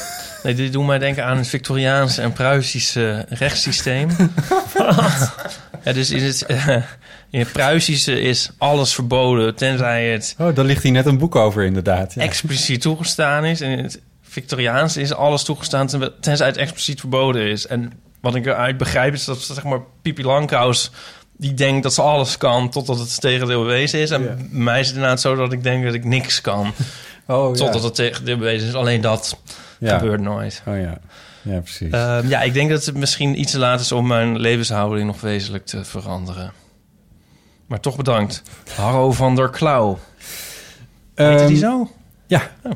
Nee, 0.43 0.53
dit 0.53 0.73
doet 0.73 0.85
mij 0.85 0.97
denken 0.99 1.25
aan 1.25 1.37
het 1.37 1.47
Victoriaanse 1.47 2.21
en 2.21 2.33
Pruisische 2.33 3.25
rechtssysteem. 3.29 4.09
ja, 5.83 5.93
dus 5.93 6.11
in 6.11 6.23
het, 6.23 6.45
in 7.29 7.39
het 7.39 7.51
Pruisische 7.51 8.21
is 8.21 8.49
alles 8.57 8.93
verboden, 8.93 9.55
tenzij 9.55 10.09
het 10.11 10.35
Oh, 10.39 10.55
daar 10.55 10.65
ligt 10.65 10.83
hier 10.83 10.91
net 10.91 11.05
een 11.05 11.17
boek 11.17 11.35
over, 11.35 11.63
inderdaad. 11.63 12.13
Ja. 12.13 12.21
expliciet 12.21 12.81
toegestaan 12.81 13.45
is. 13.45 13.61
En 13.61 13.69
in 13.77 13.83
het 13.83 14.01
Victoriaanse 14.35 15.01
is 15.01 15.13
alles 15.13 15.43
toegestaan, 15.43 15.87
ten- 15.87 16.11
tenzij 16.21 16.47
het 16.47 16.57
expliciet 16.57 16.99
verboden 16.99 17.41
is. 17.49 17.67
En 17.67 17.91
wat 18.21 18.35
ik 18.35 18.45
eruit 18.45 18.77
begrijp 18.77 19.13
is 19.13 19.25
dat, 19.25 19.39
zeg 19.41 19.63
maar, 19.63 19.79
Pipi 20.01 20.23
Langkous... 20.23 20.91
die 21.37 21.53
denkt 21.53 21.83
dat 21.83 21.93
ze 21.93 22.01
alles 22.01 22.37
kan 22.37 22.69
totdat 22.69 22.99
het 22.99 23.21
tegendeel 23.21 23.61
bewezen 23.61 23.99
is. 23.99 24.09
En 24.11 24.21
Ja. 24.23 24.27
bij 24.33 24.47
mij 24.51 24.79
is 24.79 24.85
het 24.87 24.95
inderdaad 24.95 25.21
zo 25.21 25.35
dat 25.35 25.51
ik 25.51 25.63
denk 25.63 25.83
dat 25.85 25.93
ik 25.93 26.03
niks 26.03 26.41
kan... 26.41 26.73
Oh, 27.27 27.55
ja. 27.55 27.63
totdat 27.63 27.83
het 27.83 27.95
tegendeel 27.95 28.37
bewezen 28.37 28.67
is. 28.67 28.73
Alleen 28.73 29.01
dat 29.01 29.37
Ja. 29.79 29.97
gebeurt 29.97 30.21
nooit. 30.21 30.61
Oh 30.67 30.77
ja, 30.79 30.97
ja 31.41 31.59
precies. 31.59 31.91
Ehm, 31.91 32.27
ja, 32.27 32.41
ik 32.41 32.53
denk 32.53 32.69
dat 32.69 32.85
het 32.85 32.95
misschien 32.95 33.39
iets 33.39 33.51
te 33.51 33.59
laat 33.59 33.79
is 33.79 33.91
om 33.91 34.07
mijn 34.07 34.39
levenshouding 34.39 35.07
nog 35.07 35.21
wezenlijk 35.21 35.65
te 35.65 35.83
veranderen. 35.85 36.51
Maar 37.67 37.79
toch 37.79 37.95
bedankt. 37.95 38.41
Harro 38.75 39.11
van 39.11 39.35
der 39.35 39.49
Klauw. 39.49 39.99
Heette 41.15 41.33
Ehm, 41.41 41.47
die 41.47 41.57
zo? 41.57 41.89
Ja. 42.27 42.41
Oh. 42.63 42.71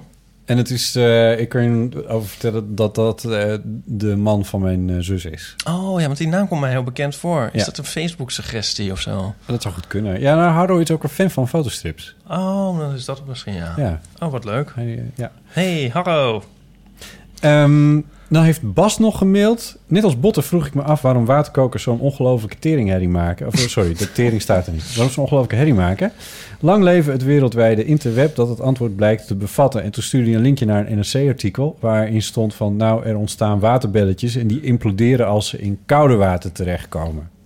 En 0.50 0.58
het 0.58 0.70
is, 0.70 0.96
eh, 0.96 1.40
ik 1.40 1.50
kan 1.50 1.64
je 1.64 2.08
over 2.08 2.30
vertellen 2.30 2.76
dat 2.76 2.96
dat 2.96 3.24
eh, 3.26 3.54
de 3.86 4.16
man 4.16 4.46
van 4.46 4.62
mijn 4.62 4.90
eh, 4.90 4.96
zus 5.00 5.26
is. 5.26 5.56
Oh 5.68 6.00
ja, 6.00 6.06
want 6.06 6.18
die 6.18 6.28
naam 6.28 6.48
komt 6.48 6.62
mij 6.62 6.70
heel 6.70 6.84
bekend 6.84 7.16
voor. 7.16 7.50
Is 7.54 7.60
Ja. 7.60 7.66
dat 7.66 7.78
een 7.78 7.84
Facebook-suggestie 7.86 8.92
of 8.92 9.00
zo? 9.02 9.34
Dat 9.46 9.62
zou 9.62 9.74
goed 9.74 9.88
kunnen. 9.88 10.20
Ja, 10.20 10.36
nou, 10.36 10.52
Hardo 10.52 10.78
is 10.78 10.92
ook 10.92 11.04
een 11.04 11.10
fan 11.10 11.32
van 11.32 11.48
fotostrips. 11.48 12.16
Oh, 12.28 12.80
dan 12.80 12.94
is 12.94 13.06
dat 13.06 13.26
misschien, 13.28 13.54
ja. 13.54 13.74
Ja. 13.78 14.00
Oh, 14.20 14.32
wat 14.32 14.46
leuk. 14.46 14.74
Eh, 14.76 14.98
ja. 15.16 15.32
Hey, 15.46 15.90
Harro. 15.94 16.44
Ehm, 17.40 18.02
dan 18.30 18.44
heeft 18.44 18.74
Bas 18.74 19.00
nog 19.00 19.18
gemaild. 19.18 19.78
Net 19.88 20.04
als 20.04 20.20
Botten 20.20 20.44
vroeg 20.44 20.66
ik 20.66 20.74
me 20.74 20.82
af 20.82 21.02
waarom 21.02 21.26
waterkokers 21.26 21.84
zo'n 21.84 22.00
ongelofelijke 22.00 22.60
teringherrie 22.60 23.10
maken. 23.10 23.48
Of, 23.48 23.54
eh, 23.54 23.60
sorry, 23.60 23.94
de 23.94 24.12
tering 24.22 24.42
staat 24.42 24.68
er 24.68 24.74
niet. 24.74 24.88
Waarom 24.88 25.08
ze 25.08 25.14
zo'n 25.14 25.24
ongelofelijke 25.24 25.56
herrie 25.56 25.74
maken. 25.74 26.12
Lang 26.60 26.84
leven 26.84 27.12
het 27.12 27.24
wereldwijde 27.24 27.86
interweb 27.86 28.36
dat 28.36 28.50
het 28.50 28.62
antwoord 28.62 28.96
blijkt 28.96 29.28
te 29.28 29.36
bevatten. 29.36 29.84
En 29.84 29.92
toen 29.92 30.04
stuurde 30.04 30.28
hij 30.28 30.36
een 30.36 30.44
linkje 30.44 30.66
naar 30.66 30.88
een 30.88 30.98
NRC-artikel... 30.98 31.78
waarin 31.80 32.22
stond 32.22 32.54
van... 32.54 32.76
nou, 32.76 33.06
er 33.06 33.18
ontstaan 33.18 33.60
waterbelletjes... 33.60 34.36
en 34.36 34.48
die 34.48 34.62
imploderen 34.62 35.28
als 35.28 35.48
ze 35.48 35.58
in 35.58 35.80
koude 35.86 36.16
water 36.16 36.52
terechtkomen. 36.52 37.39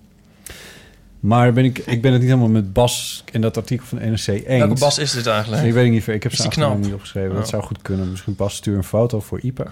Maar 1.24 1.54
ben 1.54 1.66
ik, 1.66 1.78
ik 1.78 2.02
ben 2.02 2.12
het 2.12 2.22
niet 2.22 2.30
helemaal 2.30 2.52
met 2.52 2.74
Bas 2.74 3.24
en 3.32 3.42
dat 3.42 3.58
artikel 3.58 3.86
van 3.86 3.98
NRC 3.98 4.28
eens. 4.28 4.46
Welke 4.46 4.80
Bas 4.80 4.98
is 4.98 5.12
dit 5.12 5.28
eigenlijk? 5.28 5.64
Ik 5.64 5.74
weet 5.74 5.92
niet, 5.92 6.08
ik 6.08 6.24
heb 6.24 6.34
zijn 6.34 6.48
achternaam 6.48 6.72
knap? 6.72 6.84
niet 6.84 6.94
opgeschreven. 6.94 7.32
Oh. 7.32 7.38
Dat 7.38 7.48
zou 7.48 7.64
goed 7.64 7.82
kunnen. 7.82 8.10
Misschien 8.10 8.36
pas 8.36 8.56
stuur 8.56 8.78
een 8.78 8.84
foto 8.84 9.20
voor 9.20 9.40
Ipe. 9.40 9.66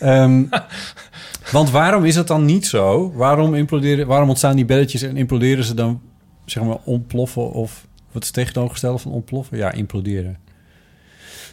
Ehm, 0.00 0.44
want 1.52 1.70
waarom 1.70 2.04
is 2.04 2.16
het 2.16 2.26
dan 2.26 2.44
niet 2.44 2.66
zo? 2.66 3.12
Waarom, 3.12 3.54
imploderen, 3.54 4.06
waarom 4.06 4.28
ontstaan 4.28 4.56
die 4.56 4.64
belletjes 4.64 5.02
en 5.02 5.16
imploderen 5.16 5.64
ze 5.64 5.74
dan, 5.74 6.00
zeg 6.44 6.62
maar, 6.62 6.78
ontploffen? 6.84 7.52
Of 7.52 7.86
wat 8.10 8.22
is 8.22 8.28
het 8.28 8.36
tegenovergestelde 8.36 8.98
van 8.98 9.12
ontploffen? 9.12 9.56
Ja, 9.56 9.72
imploderen. 9.72 10.38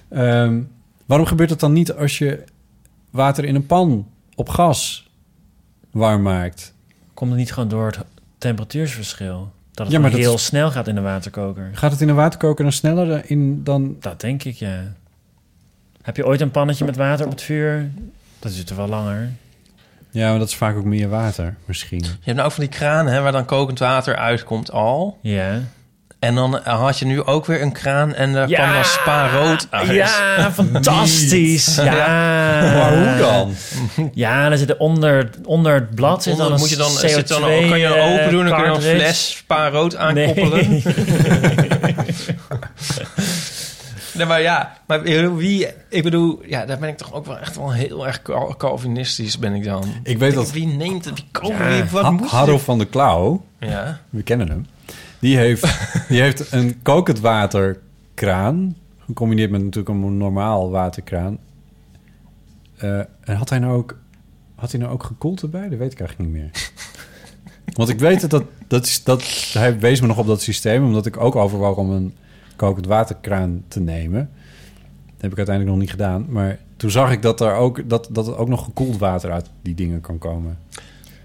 Ehm, 0.10 0.62
waarom 1.06 1.28
gebeurt 1.28 1.50
het 1.50 1.60
dan 1.60 1.74
niet 1.74 1.94
als 1.94 2.18
je 2.18 2.44
water 3.10 3.46
in 3.46 3.56
een 3.56 3.66
pan 3.66 4.08
op 4.36 4.50
gas 4.50 5.10
warm 5.92 6.22
maakt? 6.22 6.74
Komt 7.14 7.30
het 7.30 7.40
niet 7.40 7.54
gewoon 7.54 7.70
door 7.70 7.86
het 7.86 8.00
temperatuursverschil? 8.40 9.52
Dat 9.72 9.86
het 9.86 9.96
Ja, 9.96 10.02
maar 10.02 10.12
dat 10.12 10.20
heel 10.20 10.38
snel 10.38 10.72
gaat 10.72 10.88
in 10.88 10.96
de 10.96 11.02
waterkoker. 11.02 11.70
Gaat 11.74 11.92
het 11.92 12.02
in 12.02 12.10
een 12.10 12.16
waterkoker 12.16 12.64
dan 12.64 12.74
sneller 12.74 13.30
in 13.30 13.64
dan... 13.64 13.96
Dat 14.00 14.22
denk 14.22 14.44
ik, 14.44 14.56
ja. 14.56 14.94
Heb 16.02 16.16
je 16.16 16.26
ooit 16.26 16.42
een 16.42 16.52
pannetje 16.52 16.86
met 16.86 16.96
water 16.96 17.26
op 17.26 17.32
het 17.32 17.42
vuur? 17.42 17.92
Dat 18.40 18.54
duurt 18.54 18.70
er 18.70 18.76
wel 18.76 18.88
langer. 18.88 19.30
Ja, 20.12 20.30
maar 20.30 20.40
dat 20.40 20.48
is 20.48 20.56
vaak 20.56 20.76
ook 20.76 20.86
meer 20.86 21.10
water, 21.10 21.56
misschien. 21.66 22.04
Je 22.04 22.10
hebt 22.22 22.36
nou 22.36 22.48
ook 22.48 22.52
van 22.52 22.64
die 22.64 22.74
kranen 22.74 23.14
hè, 23.14 23.22
waar 23.22 23.32
dan 23.32 23.46
kokend 23.46 23.80
water 23.80 24.16
uitkomt 24.16 24.72
al. 24.72 25.18
Ja. 25.22 25.62
En 26.20 26.36
dan 26.36 26.60
had 26.64 27.00
je 27.00 27.06
nu 27.06 27.24
ook 27.24 27.46
weer 27.46 27.62
een 27.62 27.72
kraan 27.72 28.14
en 28.14 28.34
daar 28.34 28.48
kwam 28.48 28.74
dan 28.74 28.86
spa 28.86 29.30
rood 29.30 29.68
uit. 29.70 29.90
Ja, 29.90 30.52
fantastisch. 30.54 31.76
Ja. 31.76 31.84
Maar 32.74 32.98
hoe 32.98 33.18
dan? 33.18 33.54
Ja, 34.14 34.50
dan 34.50 34.58
zit 34.58 34.70
er 34.70 34.78
onder, 34.78 35.30
onder 35.46 35.74
het 35.74 35.96
blad 35.96 36.24
zit 36.24 36.38
dan 36.38 36.52
moet 36.60 36.70
je 36.70 36.76
dan, 36.76 36.92
CO2 36.92 37.00
zit 37.10 37.28
dan, 37.28 37.42
kan 37.42 37.80
je 37.80 37.88
dan 37.88 38.00
open 38.00 38.30
doen 38.30 38.44
en 38.44 38.50
dan 38.50 38.62
kun 38.62 38.70
je 38.72 38.76
een 38.76 39.00
fles 39.00 39.30
spa 39.38 39.70
rood 39.70 39.96
aankoppelen. 39.96 40.70
Nee. 40.70 40.84
Nee, 44.14 44.26
maar 44.26 44.42
ja, 44.42 44.78
maar 44.88 45.02
wie... 45.36 45.68
Ik 45.90 46.04
bedoel, 46.04 46.42
ja, 46.46 46.66
daar 46.66 46.78
ben 46.80 46.90
ik 46.90 46.98
toch 46.98 47.14
ook 47.14 47.26
wel 47.26 47.38
echt 47.38 47.56
wel 47.56 47.74
heel 47.74 48.08
erg 48.08 48.22
cal- 48.22 48.56
Calvinistisch 48.58 49.40
ben 49.40 49.54
ik 49.54 49.64
dan. 49.64 49.84
Ik 50.04 50.18
weet 50.18 50.34
dat 50.34 50.52
Wie 50.52 50.68
neemt 50.68 51.06
het? 51.06 51.14
Wie 51.14 51.28
koopt 51.32 51.58
Ja. 51.58 51.68
wie, 51.70 51.84
wat 51.92 52.04
Ha- 52.04 52.12
moet 52.12 52.30
Harro 52.30 52.58
van 52.58 52.78
der 52.78 52.88
Klauw, 52.88 53.42
Ja. 53.60 54.00
we 54.10 54.22
kennen 54.24 54.50
hem, 54.50 54.66
die 55.20 55.38
heeft, 55.38 55.90
die 56.10 56.22
heeft 56.22 56.52
een 56.52 56.82
kokend 56.82 57.20
waterkraan, 57.20 58.76
gecombineerd 59.06 59.52
met 59.52 59.64
natuurlijk 59.64 59.90
een 59.90 60.18
normaal 60.18 60.70
waterkraan. 60.70 61.38
Eh, 62.78 63.00
en 63.00 63.36
had 63.36 63.50
hij 63.50 63.60
nou 63.60 63.78
ook, 63.78 63.98
had 64.56 64.72
hij 64.72 64.80
nou 64.80 64.94
ook 64.94 65.04
gekoeld 65.04 65.42
erbij? 65.42 65.70
Dat 65.70 65.80
weet 65.80 65.92
ik 65.92 66.00
eigenlijk 66.00 66.30
niet 66.30 66.42
meer. 66.42 66.72
Want 67.78 67.90
ik 67.90 68.00
weet 68.00 68.30
dat, 68.30 68.44
dat, 68.68 69.02
dat, 69.04 69.24
hij 69.54 69.80
wees 69.80 70.02
me 70.02 70.08
nog 70.08 70.18
op 70.18 70.28
dat 70.28 70.42
systeem, 70.42 70.86
omdat 70.86 71.06
ik 71.06 71.18
ook 71.18 71.36
overwoog 71.36 71.78
om 71.78 71.92
een 71.92 72.14
kokend 72.56 72.86
waterkraan 72.86 73.64
te 73.68 73.80
nemen. 73.80 74.30
Dat 75.06 75.22
heb 75.22 75.32
ik 75.32 75.38
uiteindelijk 75.38 75.76
nog 75.76 75.86
niet 75.86 75.92
gedaan. 75.92 76.26
Maar 76.30 76.60
toen 76.78 76.92
zag 76.92 77.12
ik 77.12 77.22
dat 77.22 77.42
er 77.42 77.54
ook, 77.54 77.90
dat, 77.90 78.10
dat 78.12 78.28
er 78.28 78.38
ook 78.38 78.48
nog 78.48 78.64
gekoeld 78.64 78.98
water 78.98 79.32
uit 79.32 79.50
die 79.62 79.76
dingen 79.76 80.02
kan 80.02 80.18
komen. 80.18 80.58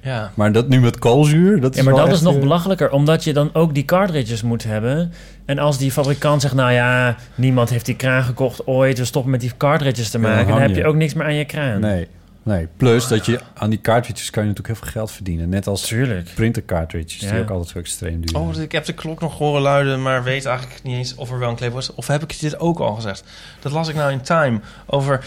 Ja. 0.05 0.31
Maar 0.35 0.53
dat 0.53 0.69
nu 0.69 0.81
met 0.81 0.99
koolzuur, 0.99 1.61
dat 1.61 1.71
is 1.73 1.79
Ja, 1.79 1.85
maar 1.85 1.95
wel 1.95 2.05
dat 2.05 2.15
is 2.15 2.21
nog 2.21 2.35
eh, 2.35 2.41
belachelijker, 2.41 2.91
omdat 2.91 3.25
je 3.25 3.33
dan 3.33 3.51
ook 3.53 3.75
die 3.75 3.85
cartridges 3.85 4.43
moet 4.43 4.65
hebben. 4.65 5.13
En 5.45 5.59
als 5.59 5.79
die 5.79 5.93
fabrikant 5.93 6.41
zegt, 6.43 6.55
nou 6.55 6.73
ja, 6.73 7.17
niemand 7.35 7.71
heeft 7.71 7.87
die 7.87 7.97
kraan 7.97 8.23
gekocht 8.23 8.67
ooit, 8.67 8.99
we 8.99 9.05
stoppen 9.05 9.31
met 9.31 9.41
die 9.41 9.53
cartridges 9.57 10.11
te 10.11 10.19
Ja, 10.19 10.25
dan 10.25 10.35
maken, 10.35 10.53
dan 10.53 10.61
heb 10.61 10.75
je 10.77 10.87
ook 10.87 10.95
niks 10.95 11.15
meer 11.15 11.27
aan 11.27 11.35
je 11.35 11.45
kraan. 11.45 11.81
Nee, 11.81 12.09
nee. 12.43 12.69
Plus 12.77 13.09
dat 13.09 13.27
je 13.27 13.41
aan 13.55 13.71
die 13.71 13.81
cartridges 13.81 14.31
kan 14.31 14.43
je 14.43 14.49
natuurlijk 14.49 14.79
heel 14.79 14.85
veel 14.87 15.01
geld 15.01 15.11
verdienen. 15.11 15.49
Net 15.49 15.67
als 15.67 15.83
Tuurlijk. 15.83 16.31
printer 16.35 16.65
cartridges, 16.65 17.19
die 17.19 17.41
ook 17.41 17.51
altijd 17.51 17.69
zo 17.69 17.79
extreem 17.79 18.27
duur 18.27 18.41
Oh, 18.41 18.57
ik 18.57 18.73
heb 18.73 18.85
de 18.85 18.93
klok 18.93 19.21
nog 19.21 19.39
horen 19.39 19.63
luiden, 19.63 20.03
maar 20.03 20.23
weet 20.23 20.45
eigenlijk 20.45 20.83
niet 20.83 20.97
eens 20.97 21.15
of 21.15 21.31
er 21.31 21.39
wel 21.39 21.49
een 21.49 21.57
kleef 21.57 21.73
was. 21.73 21.95
Of 21.95 22.07
heb 22.07 22.23
ik 22.23 22.41
dit 22.41 22.59
ook 22.59 22.79
al 22.79 22.95
gezegd? 22.95 23.25
Dat 23.61 23.73
las 23.73 23.89
ik 23.89 23.95
nou 23.95 24.13
in 24.13 24.21
Time 24.21 24.61
over 24.87 25.25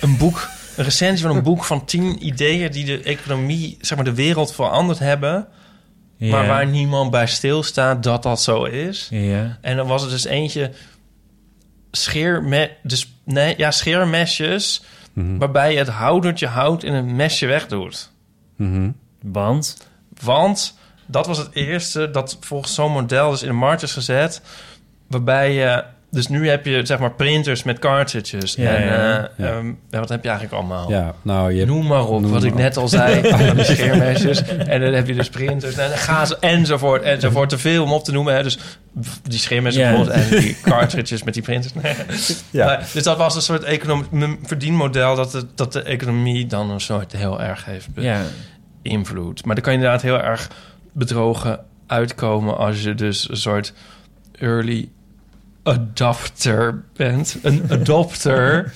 een 0.00 0.16
boek, 0.16 0.48
een 0.78 0.84
recensie 0.84 1.26
van 1.26 1.36
een 1.36 1.42
boek 1.42 1.64
van 1.64 1.84
tien 1.84 2.26
ideeën 2.26 2.70
die 2.70 2.84
de 2.84 3.02
economie, 3.02 3.76
zeg 3.80 3.96
maar 3.96 4.06
de 4.06 4.14
wereld 4.14 4.52
veranderd 4.54 4.98
hebben, 4.98 5.46
Ja. 6.16 6.30
maar 6.30 6.46
waar 6.46 6.66
niemand 6.66 7.10
bij 7.10 7.26
stilstaat 7.26 8.02
dat 8.02 8.22
dat 8.22 8.42
zo 8.42 8.64
is. 8.64 9.06
Ja. 9.10 9.58
En 9.60 9.76
dan 9.76 9.86
was 9.86 10.02
er 10.04 10.10
dus 10.10 10.24
eentje 10.24 10.70
scheerme, 11.90 12.70
dus 12.82 13.12
nee, 13.24 13.54
ja, 13.56 13.70
scheermesjes, 13.70 14.82
Mhm. 15.12 15.38
waarbij 15.38 15.72
je 15.72 15.78
het 15.78 15.88
houdertje 15.88 16.46
hout 16.46 16.82
in 16.82 16.92
een 16.94 17.16
mesje 17.16 17.46
wegdoet. 17.46 18.10
Mhm. 18.56 18.90
Want? 19.22 19.76
Want 20.22 20.78
dat 21.06 21.26
was 21.26 21.38
het 21.38 21.48
eerste 21.52 22.10
dat 22.10 22.36
volgens 22.40 22.74
zo'n 22.74 22.92
model 22.92 23.30
dus 23.30 23.42
in 23.42 23.48
de 23.48 23.54
markt 23.54 23.82
is 23.82 23.92
gezet. 23.92 24.42
Waarbij 25.06 25.52
je... 25.54 25.84
Dus 26.10 26.28
nu 26.28 26.48
heb 26.48 26.64
je 26.66 26.86
zeg 26.86 26.98
maar 26.98 27.12
printers 27.12 27.62
met 27.62 27.78
cartridges. 27.78 28.54
Ja, 28.54 28.70
en 28.70 28.82
eh, 28.82 29.24
Ja. 29.36 29.46
ehm, 29.56 29.66
ja, 29.90 29.98
wat 29.98 30.08
heb 30.08 30.22
je 30.22 30.28
eigenlijk 30.28 30.58
allemaal? 30.58 30.90
Ja, 30.90 31.14
nou, 31.22 31.50
je 31.52 31.58
hebt- 31.58 31.70
Noem 31.70 31.86
maar 31.86 32.04
op, 32.06 32.20
noem 32.20 32.22
wat 32.22 32.30
maar 32.40 32.44
ik 32.48 32.52
op. 32.52 32.58
net 32.58 32.76
al 32.76 32.88
zei. 32.88 33.20
die 33.54 33.64
scheermesjes. 33.64 34.42
En 34.46 34.80
dan 34.80 34.92
heb 34.92 35.06
je 35.06 35.14
dus 35.14 35.28
printers. 35.28 35.76
En 35.76 35.88
dan 35.88 35.98
gaan 35.98 36.26
ze 36.26 36.36
enzovoort, 36.40 37.02
enzovoort. 37.02 37.48
Te 37.48 37.58
veel 37.58 37.82
om 37.84 37.92
op 37.92 38.04
te 38.04 38.12
noemen. 38.12 38.34
Hè. 38.34 38.42
Dus 38.42 38.58
die 39.22 39.38
scheermesjes 39.38 39.82
bijvoorbeeld. 39.82 40.16
En 40.30 40.38
die 40.40 40.56
cartridges 40.62 41.22
met 41.22 41.34
die 41.34 41.42
printers. 41.42 41.72
Ja. 42.50 42.64
Maar, 42.66 42.88
dus 42.92 43.02
dat 43.02 43.16
was 43.18 43.34
een 43.34 43.42
soort 43.42 43.62
economie, 43.62 44.38
verdienmodel... 44.42 45.14
Dat 45.16 45.30
de, 45.32 45.46
dat 45.54 45.72
de 45.72 45.82
economie 45.82 46.46
dan 46.46 46.70
een 46.70 46.80
soort 46.80 47.12
heel 47.12 47.40
erg 47.42 47.64
heeft 47.64 47.94
be- 47.94 48.02
Ja. 48.02 48.20
invloed. 48.82 49.44
Maar 49.44 49.54
dan 49.54 49.64
kan 49.64 49.72
je 49.72 49.78
inderdaad 49.78 50.02
heel 50.02 50.20
erg 50.20 50.48
bedrogen 50.92 51.60
uitkomen 51.86 52.56
als 52.56 52.82
je 52.82 52.94
dus 52.94 53.30
een 53.30 53.36
soort 53.36 53.72
early 54.38 54.88
adopter 55.68 56.82
bent. 56.96 57.36
Een 57.42 57.62
adopter. 57.70 58.72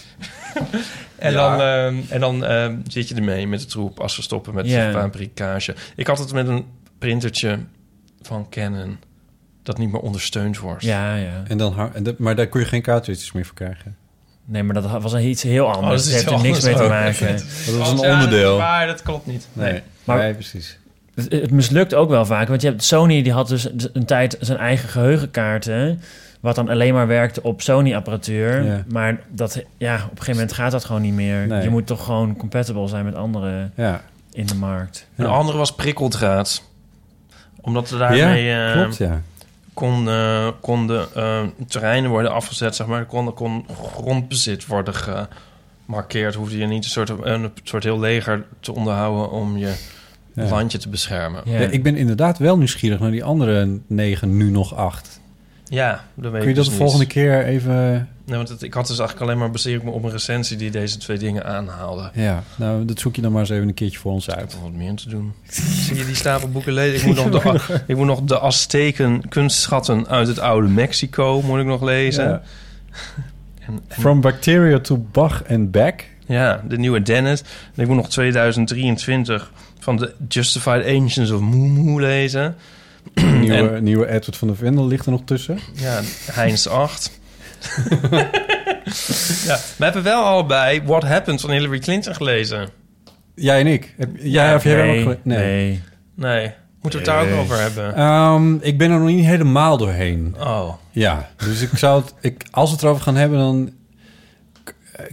en, 1.18 1.32
Ja. 1.32 1.56
dan, 1.56 1.60
ehm, 1.60 2.02
en 2.12 2.20
dan 2.20 2.44
ehm, 2.44 2.76
zit 2.86 3.08
je 3.08 3.14
ermee 3.14 3.46
met 3.46 3.60
de 3.60 3.66
troep 3.66 4.00
als 4.00 4.16
we 4.16 4.22
stoppen 4.22 4.54
met 4.54 4.66
Ja. 4.66 4.90
fabrikage. 4.92 5.74
Ik 5.96 6.06
had 6.06 6.18
het 6.18 6.32
met 6.32 6.48
een 6.48 6.64
printertje 6.98 7.58
van 8.22 8.46
Canon 8.50 8.98
dat 9.62 9.78
niet 9.78 9.92
meer 9.92 10.00
ondersteund 10.00 10.58
wordt. 10.58 10.82
Ja, 10.84 11.14
ja. 11.16 11.42
En 11.48 11.58
dan, 11.58 11.90
en 11.94 12.02
dat- 12.02 12.18
maar 12.18 12.36
daar 12.36 12.46
kun 12.46 12.60
je 12.60 12.66
geen 12.66 12.82
cartridges 12.82 13.32
meer 13.32 13.44
voor 13.44 13.54
krijgen. 13.54 13.96
Nee, 14.44 14.62
maar 14.62 14.74
dat 14.82 15.02
was 15.02 15.12
een 15.12 15.24
iets 15.28 15.42
heel 15.42 15.64
Oh, 15.64 15.72
anders. 15.74 15.90
dat 16.04 16.12
is 16.12 16.20
het 16.20 16.30
heeft 16.30 16.42
er 16.42 16.48
niks 16.48 16.64
mee 16.64 16.74
te 16.74 16.82
maken. 16.88 17.28
ook. 17.30 17.36
Dat 17.66 17.74
was 17.76 17.90
een 17.90 17.98
ja, 17.98 18.12
onderdeel. 18.12 18.50
Dat 18.50 18.58
waar, 18.58 18.86
dat 18.86 19.02
klopt 19.02 19.26
niet. 19.26 19.48
Nee, 19.52 19.72
Nee. 19.72 19.82
Maar- 20.04 20.18
nee 20.18 20.34
precies. 20.34 20.78
Het, 21.14 21.32
het 21.32 21.50
mislukt 21.50 21.94
ook 21.94 22.08
wel 22.10 22.26
vaak. 22.26 22.48
Want 22.48 22.62
je 22.62 22.68
hebt 22.68 22.82
Sony, 22.84 23.22
die 23.22 23.32
had 23.32 23.48
dus 23.48 23.68
een 23.92 24.04
tijd 24.04 24.36
zijn 24.40 24.58
eigen 24.58 24.88
geheugenkaarten. 24.88 26.00
Wat 26.42 26.54
dan 26.54 26.68
alleen 26.68 26.94
maar 26.94 27.06
werkte 27.06 27.42
op 27.42 27.62
Sony-apparatuur. 27.62 28.64
Ja. 28.64 28.84
Maar 28.88 29.20
dat, 29.28 29.62
ja, 29.76 29.94
op 29.94 30.00
een 30.02 30.08
gegeven 30.10 30.32
moment 30.34 30.52
gaat 30.52 30.70
dat 30.70 30.84
gewoon 30.84 31.02
niet 31.02 31.14
meer. 31.14 31.46
Nee. 31.46 31.62
Je 31.62 31.70
moet 31.70 31.86
toch 31.86 32.04
gewoon 32.04 32.36
compatible 32.36 32.88
zijn 32.88 33.04
met 33.04 33.14
anderen 33.14 33.72
Ja, 33.76 34.00
in 34.32 34.46
de 34.46 34.54
markt. 34.54 35.06
Een 35.16 35.24
Ja. 35.24 35.30
andere 35.30 35.58
was 35.58 35.74
prikkeldraad. 35.74 36.62
Omdat 37.60 37.90
er 37.90 37.98
daarmee 37.98 38.42
ja 38.44 38.68
eh, 38.72 38.80
klopt, 38.80 38.96
ja. 38.96 39.22
konden, 39.74 40.54
konden 40.60 41.06
eh, 41.14 41.40
terreinen 41.68 42.10
worden 42.10 42.32
afgezet, 42.32 42.76
zeg 42.76 42.86
maar. 42.86 42.98
Er 42.98 43.04
kon, 43.06 43.34
kon 43.34 43.66
grondbezit 43.94 44.66
worden 44.66 44.94
gemarkeerd. 45.86 46.34
Hoefde 46.34 46.58
je 46.58 46.66
niet 46.66 46.84
een 46.84 46.90
soort, 46.90 47.08
een 47.22 47.50
soort 47.62 47.84
heel 47.84 48.00
leger 48.00 48.44
te 48.60 48.74
onderhouden 48.74 49.30
om 49.30 49.56
je 49.56 49.74
Ja. 50.34 50.48
landje 50.48 50.78
te 50.78 50.88
beschermen. 50.88 51.40
Ja. 51.44 51.60
Ja, 51.60 51.68
ik 51.68 51.82
ben 51.82 51.96
inderdaad 51.96 52.38
wel 52.38 52.56
nieuwsgierig 52.58 52.98
naar 52.98 53.10
die 53.10 53.24
andere 53.24 53.78
negen, 53.86 54.36
nu 54.36 54.50
nog 54.50 54.74
acht. 54.74 55.20
Ja, 55.74 56.04
dat 56.14 56.32
weet 56.32 56.40
Kun 56.40 56.48
je 56.50 56.54
dat 56.56 56.64
dus 56.64 56.72
de 56.72 56.78
volgende 56.78 57.04
niet. 57.04 57.12
keer 57.12 57.44
even... 57.44 58.08
Nee, 58.26 58.36
want 58.36 58.48
het- 58.48 58.62
ik 58.62 58.74
had 58.74 58.86
dus 58.86 58.98
eigenlijk 58.98 59.28
alleen 59.28 59.40
maar 59.40 59.50
baseer 59.50 59.76
ik 59.76 59.82
me 59.82 59.90
op 59.90 60.04
een 60.04 60.10
recensie 60.10 60.56
die 60.56 60.70
deze 60.70 60.98
twee 60.98 61.18
dingen 61.18 61.44
aanhaalde. 61.44 62.10
Ja, 62.14 62.42
nou, 62.56 62.84
dat 62.84 62.98
zoek 62.98 63.16
je 63.16 63.22
dan 63.22 63.32
maar 63.32 63.40
eens 63.40 63.50
even 63.50 63.68
een 63.68 63.74
keertje 63.74 63.98
voor 63.98 64.12
ons 64.12 64.24
Ik 64.26 64.30
heb 64.30 64.40
uit. 64.40 64.52
nog 64.52 64.62
wat 64.62 64.72
meer 64.72 64.94
te 64.94 65.08
doen. 65.08 65.32
Zie 65.84 65.96
je 65.96 66.04
die 66.04 66.14
stapel 66.14 66.48
boeken 66.50 66.72
lezen? 66.72 67.08
Ik 67.08 67.16
moet 67.16 67.32
nog 67.32 67.52
de, 67.52 67.80
ik 67.92 67.96
moet 67.96 68.06
nog 68.06 68.22
de 68.22 68.38
Azteken 68.38 69.28
kunstschatten 69.28 70.08
uit 70.08 70.28
het 70.28 70.38
oude 70.38 70.68
Mexico 70.68 71.42
moet 71.42 71.60
ik 71.60 71.66
nog 71.66 71.82
lezen. 71.82 72.24
Ja. 72.28 72.42
En, 73.66 73.80
en- 73.88 74.00
From 74.00 74.20
Bacteria 74.20 74.78
to 74.80 75.06
Bach 75.12 75.42
and 75.48 75.70
Back. 75.70 76.04
Ja, 76.26 76.62
de 76.68 76.78
nieuwe 76.78 77.02
Dennis. 77.02 77.40
En 77.74 77.82
ik 77.82 77.86
moet 77.88 77.96
nog 77.96 78.08
2023 78.08 79.50
van 79.78 79.96
de 79.96 80.14
Justified 80.28 80.86
Ancients 80.86 81.30
of 81.30 81.40
Moo 81.40 81.98
lezen. 82.00 82.54
Nieuwe, 83.40 83.80
nieuwe 83.80 84.06
Edward 84.06 84.36
van 84.36 84.48
der 84.48 84.56
Vendel 84.56 84.86
ligt 84.86 85.06
er 85.06 85.12
nog 85.12 85.22
tussen. 85.24 85.58
Ja, 85.74 86.00
Heinz 86.32 86.66
8. 86.66 87.20
ja, 89.46 89.58
we 89.76 89.84
hebben 89.84 90.02
wel 90.02 90.24
allebei 90.24 90.82
What 90.84 91.02
Happened 91.02 91.40
van 91.40 91.50
Hillary 91.50 91.78
Clinton 91.78 92.14
gelezen. 92.14 92.68
Jij 93.34 93.60
en 93.60 93.66
ik. 93.66 93.94
Heb, 93.96 94.10
jij 94.18 94.54
of 94.54 94.64
jij 94.64 94.86
nee, 94.86 95.08
ook 95.08 95.16
nee. 95.22 95.82
Nee, 96.14 96.52
moeten 96.80 97.00
we 97.00 97.06
het 97.06 97.16
daar 97.16 97.32
ook 97.32 97.40
over 97.40 97.60
hebben? 97.60 97.94
Ehm, 97.94 98.54
ik 98.54 98.78
ben 98.78 98.90
er 98.90 98.98
nog 98.98 99.08
niet 99.08 99.24
helemaal 99.24 99.76
doorheen. 99.76 100.34
Oh, 100.38 100.74
Ja, 100.90 101.28
dus 101.36 101.60
ik 101.60 101.78
zou 101.78 102.02
het... 102.02 102.14
Ik, 102.20 102.44
als 102.50 102.68
we 102.68 102.74
het 102.74 102.84
erover 102.84 103.02
gaan 103.02 103.16
hebben, 103.16 103.38
dan 103.38 103.72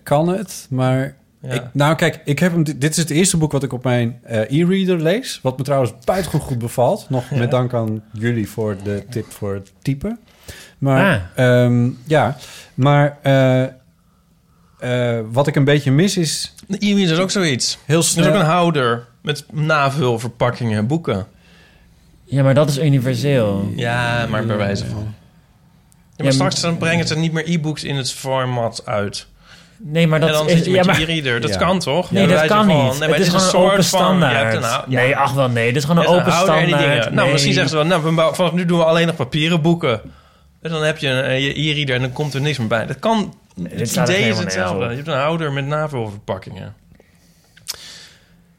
kan 0.03 0.27
het. 0.27 0.67
Maar 0.69 1.15
ja. 1.41 1.51
ik, 1.51 1.63
nou 1.71 1.95
kijk, 1.95 2.21
ik 2.25 2.39
heb 2.39 2.51
hem, 2.51 2.63
dit 2.63 2.91
is 2.91 2.97
het 2.97 3.09
eerste 3.09 3.37
boek 3.37 3.51
wat 3.51 3.63
ik 3.63 3.73
op 3.73 3.83
mijn 3.83 4.19
eh, 4.23 4.51
e-reader 4.51 5.01
lees. 5.01 5.39
Wat 5.41 5.57
me 5.57 5.63
trouwens 5.63 5.93
buitengewoon 6.05 6.47
goed 6.47 6.59
bevalt. 6.59 7.09
Nog 7.09 7.31
met 7.31 7.51
dank 7.51 7.73
aan 7.73 8.03
jullie 8.11 8.49
voor 8.49 8.77
de 8.83 9.03
tip 9.09 9.31
voor 9.31 9.53
het 9.53 9.71
typen. 9.81 10.19
Maar 10.77 11.31
ehm, 11.35 11.89
ja, 12.05 12.37
maar 12.73 13.17
eh, 13.21 13.63
eh, 14.79 15.25
wat 15.31 15.47
ik 15.47 15.55
een 15.55 15.63
beetje 15.63 15.91
mis 15.91 16.17
is 16.17 16.53
De 16.67 16.77
e-reader 16.79 17.13
is 17.13 17.19
ook 17.19 17.31
zoiets. 17.31 17.77
heel 17.85 17.97
Er 17.97 18.03
is 18.03 18.11
snel... 18.11 18.27
ook 18.27 18.33
een 18.33 18.45
houder 18.45 19.07
met 19.21 19.45
navulverpakkingen 19.51 20.77
en 20.77 20.87
boeken. 20.87 21.27
Ja, 22.23 22.43
maar 22.43 22.53
dat 22.53 22.69
is 22.69 22.77
universeel. 22.77 23.71
Ja, 23.75 24.27
maar 24.29 24.45
bij 24.45 24.57
wijze 24.57 24.85
van. 24.85 24.99
Ja, 24.99 25.05
maar 26.17 26.25
Ja, 26.25 26.31
straks 26.31 26.61
dan 26.61 26.77
brengen 26.77 27.07
ze 27.07 27.17
niet 27.17 27.31
meer 27.31 27.49
e-books 27.49 27.83
in 27.83 27.95
het 27.95 28.11
format 28.11 28.85
uit. 28.85 29.27
Nee, 29.81 30.07
maar 30.07 30.19
dat 30.19 30.29
en 30.29 30.35
dan 30.35 30.45
is... 30.45 30.51
zit 30.51 30.65
je 30.65 30.71
met 30.71 30.85
ja, 30.85 30.91
maar, 30.91 30.99
je 30.99 31.05
e-reader. 31.05 31.41
Dat 31.41 31.49
Ja. 31.49 31.57
kan 31.57 31.79
toch? 31.79 32.11
nee, 32.11 32.27
Ja, 32.27 32.29
dat 32.29 32.45
kan 32.45 32.65
van- 32.65 32.83
niet. 32.83 32.99
Nee, 32.99 33.09
maar 33.09 33.17
het 33.17 33.27
is 33.27 33.33
een 33.33 33.39
gewoon 33.39 33.65
een 33.65 33.71
open 33.71 33.83
soort 33.83 34.01
van- 34.03 34.11
je 34.11 34.17
standaard. 34.19 34.51
hebt 34.51 34.63
een 34.63 34.69
hou- 34.69 34.83
nee, 34.87 35.15
ach 35.15 35.33
wel, 35.33 35.49
nee. 35.49 35.67
Dit 35.67 35.75
is 35.75 35.83
gewoon 35.89 36.03
een 36.03 36.09
open 36.09 36.31
standaard. 36.31 36.65
dingen. 36.65 36.97
Nou, 36.97 37.13
Nee. 37.15 37.31
misschien 37.31 37.53
zeggen 37.53 37.69
ze 37.71 37.75
wel, 37.77 37.85
nou, 37.85 38.03
we 38.15 38.29
vanaf 38.35 38.51
nu 38.51 38.65
doen 38.65 38.77
we 38.77 38.83
alleen 38.85 39.07
nog 39.07 39.15
papieren 39.15 39.61
boeken. 39.61 40.01
En 40.61 40.69
dan 40.71 40.83
heb 40.83 40.97
je 40.97 41.07
een, 41.07 41.23
eh, 41.23 41.39
je 41.45 41.59
e-reader 41.69 41.95
en 41.95 42.01
dan 42.01 42.11
komt 42.11 42.33
er 42.33 42.41
niks 42.41 42.57
meer 42.57 42.67
bij. 42.67 42.85
Dat 42.85 42.99
kan. 42.99 43.33
dit 43.55 43.71
het 43.95 44.09
idee 44.09 44.29
is 44.29 44.37
hetzelfde. 44.39 44.85
Je 44.89 44.95
hebt 44.95 45.07
een 45.07 45.13
houder 45.13 45.51
met 45.51 45.65
navulverpakkingen. 45.65 46.73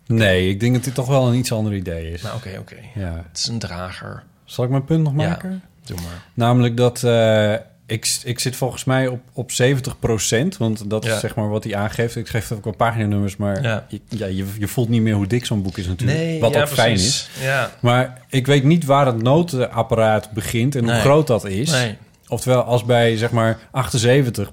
Nee, 0.07 0.49
ik 0.49 0.61
denk 0.61 0.75
dat 0.75 0.85
dit 0.85 0.95
toch 0.95 1.07
wel 1.07 1.27
een 1.29 1.35
iets 1.35 1.53
ander 1.53 1.75
idee 1.75 2.13
is. 2.13 2.23
Nou, 2.23 2.37
oké, 2.37 2.51
oké. 2.59 2.77
Ja. 2.95 3.25
Het 3.29 3.39
is 3.39 3.47
een 3.47 3.59
drager. 3.59 4.23
Zal 4.45 4.65
ik 4.65 4.71
mijn 4.71 4.85
punt 4.85 5.03
nog 5.03 5.13
Ja. 5.17 5.29
maken? 5.29 5.63
Doe 5.85 5.97
maar. 5.97 6.23
Namelijk 6.35 6.77
dat 6.77 7.03
eh, 7.03 7.55
ik, 7.91 8.19
ik 8.25 8.39
zit 8.39 8.57
volgens 8.57 8.85
mij 8.85 9.07
op, 9.07 9.21
op 9.33 9.51
70% 9.51 10.57
Want 10.59 10.91
dat 10.91 11.05
Ja. 11.05 11.15
is 11.15 11.21
zeg 11.21 11.35
maar 11.35 11.49
wat 11.49 11.65
hij 11.65 11.75
aangeeft. 11.77 12.17
Ik 12.17 12.29
geef 12.29 12.53
ook 12.53 12.65
wel 12.65 12.75
paginanummers, 12.77 13.37
maar 13.37 13.63
Ja. 13.63 13.87
je, 13.89 14.01
ja, 14.09 14.27
je, 14.27 14.45
je 14.59 14.69
voelt 14.69 14.89
niet 14.89 15.03
meer 15.03 15.15
hoe 15.15 15.27
dik 15.27 15.47
zo'n 15.47 15.63
boek 15.63 15.79
is 15.79 15.87
natuurlijk. 15.87 16.41
wat 16.41 16.55
ja, 16.55 16.61
ook 16.61 16.69
fijn 16.69 16.93
is. 16.93 17.31
Ja. 17.41 17.71
Maar 17.81 18.21
ik 18.29 18.47
weet 18.47 18.65
niet 18.65 18.85
waar 18.85 19.07
het 19.07 19.23
notenapparaat 19.23 20.31
begint 20.31 20.75
en 20.77 20.85
hoe 20.85 21.01
groot 21.01 21.27
dat 21.27 21.45
is. 21.45 21.71
Nee. 21.71 21.97
Oftewel, 22.29 22.63
als 22.63 22.85
bij 22.85 23.17
zeg 23.17 23.31
maar 23.31 23.59
78 23.71 24.53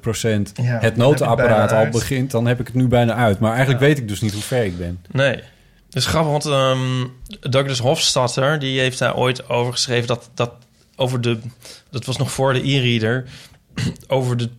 Ja, 0.54 0.78
het 0.82 0.96
notenapparaat 0.96 1.72
al 1.72 1.78
uit. 1.78 1.92
begint, 1.92 2.32
dan 2.32 2.46
heb 2.48 2.60
ik 2.60 2.66
het 2.68 2.76
nu 2.76 2.88
bijna 2.88 3.14
uit. 3.14 3.40
Maar 3.40 3.52
eigenlijk 3.54 3.80
Ja. 3.82 3.88
weet 3.88 3.98
ik 3.98 4.08
dus 4.08 4.22
niet 4.22 4.34
hoe 4.34 4.42
ver 4.42 4.64
ik 4.66 4.78
ben. 4.78 5.00
Nee. 5.12 5.36
Het 5.86 5.96
is 5.96 6.06
grappig, 6.06 6.32
want 6.32 6.46
ehm, 6.46 7.06
Douglas 7.40 7.80
Hofstadter... 7.80 8.60
die 8.60 8.80
heeft 8.80 9.00
daar 9.00 9.16
ooit 9.16 9.50
over 9.50 9.72
geschreven... 9.72 10.08
dat, 10.08 10.30
dat 10.34 10.52
over 10.98 11.22
de... 11.22 11.40
dat 11.90 12.06
was 12.06 12.18
nog 12.18 12.32
voor 12.32 12.54
de 12.54 12.68
e-reader... 12.68 13.26
over 14.08 14.38
de, 14.38 14.50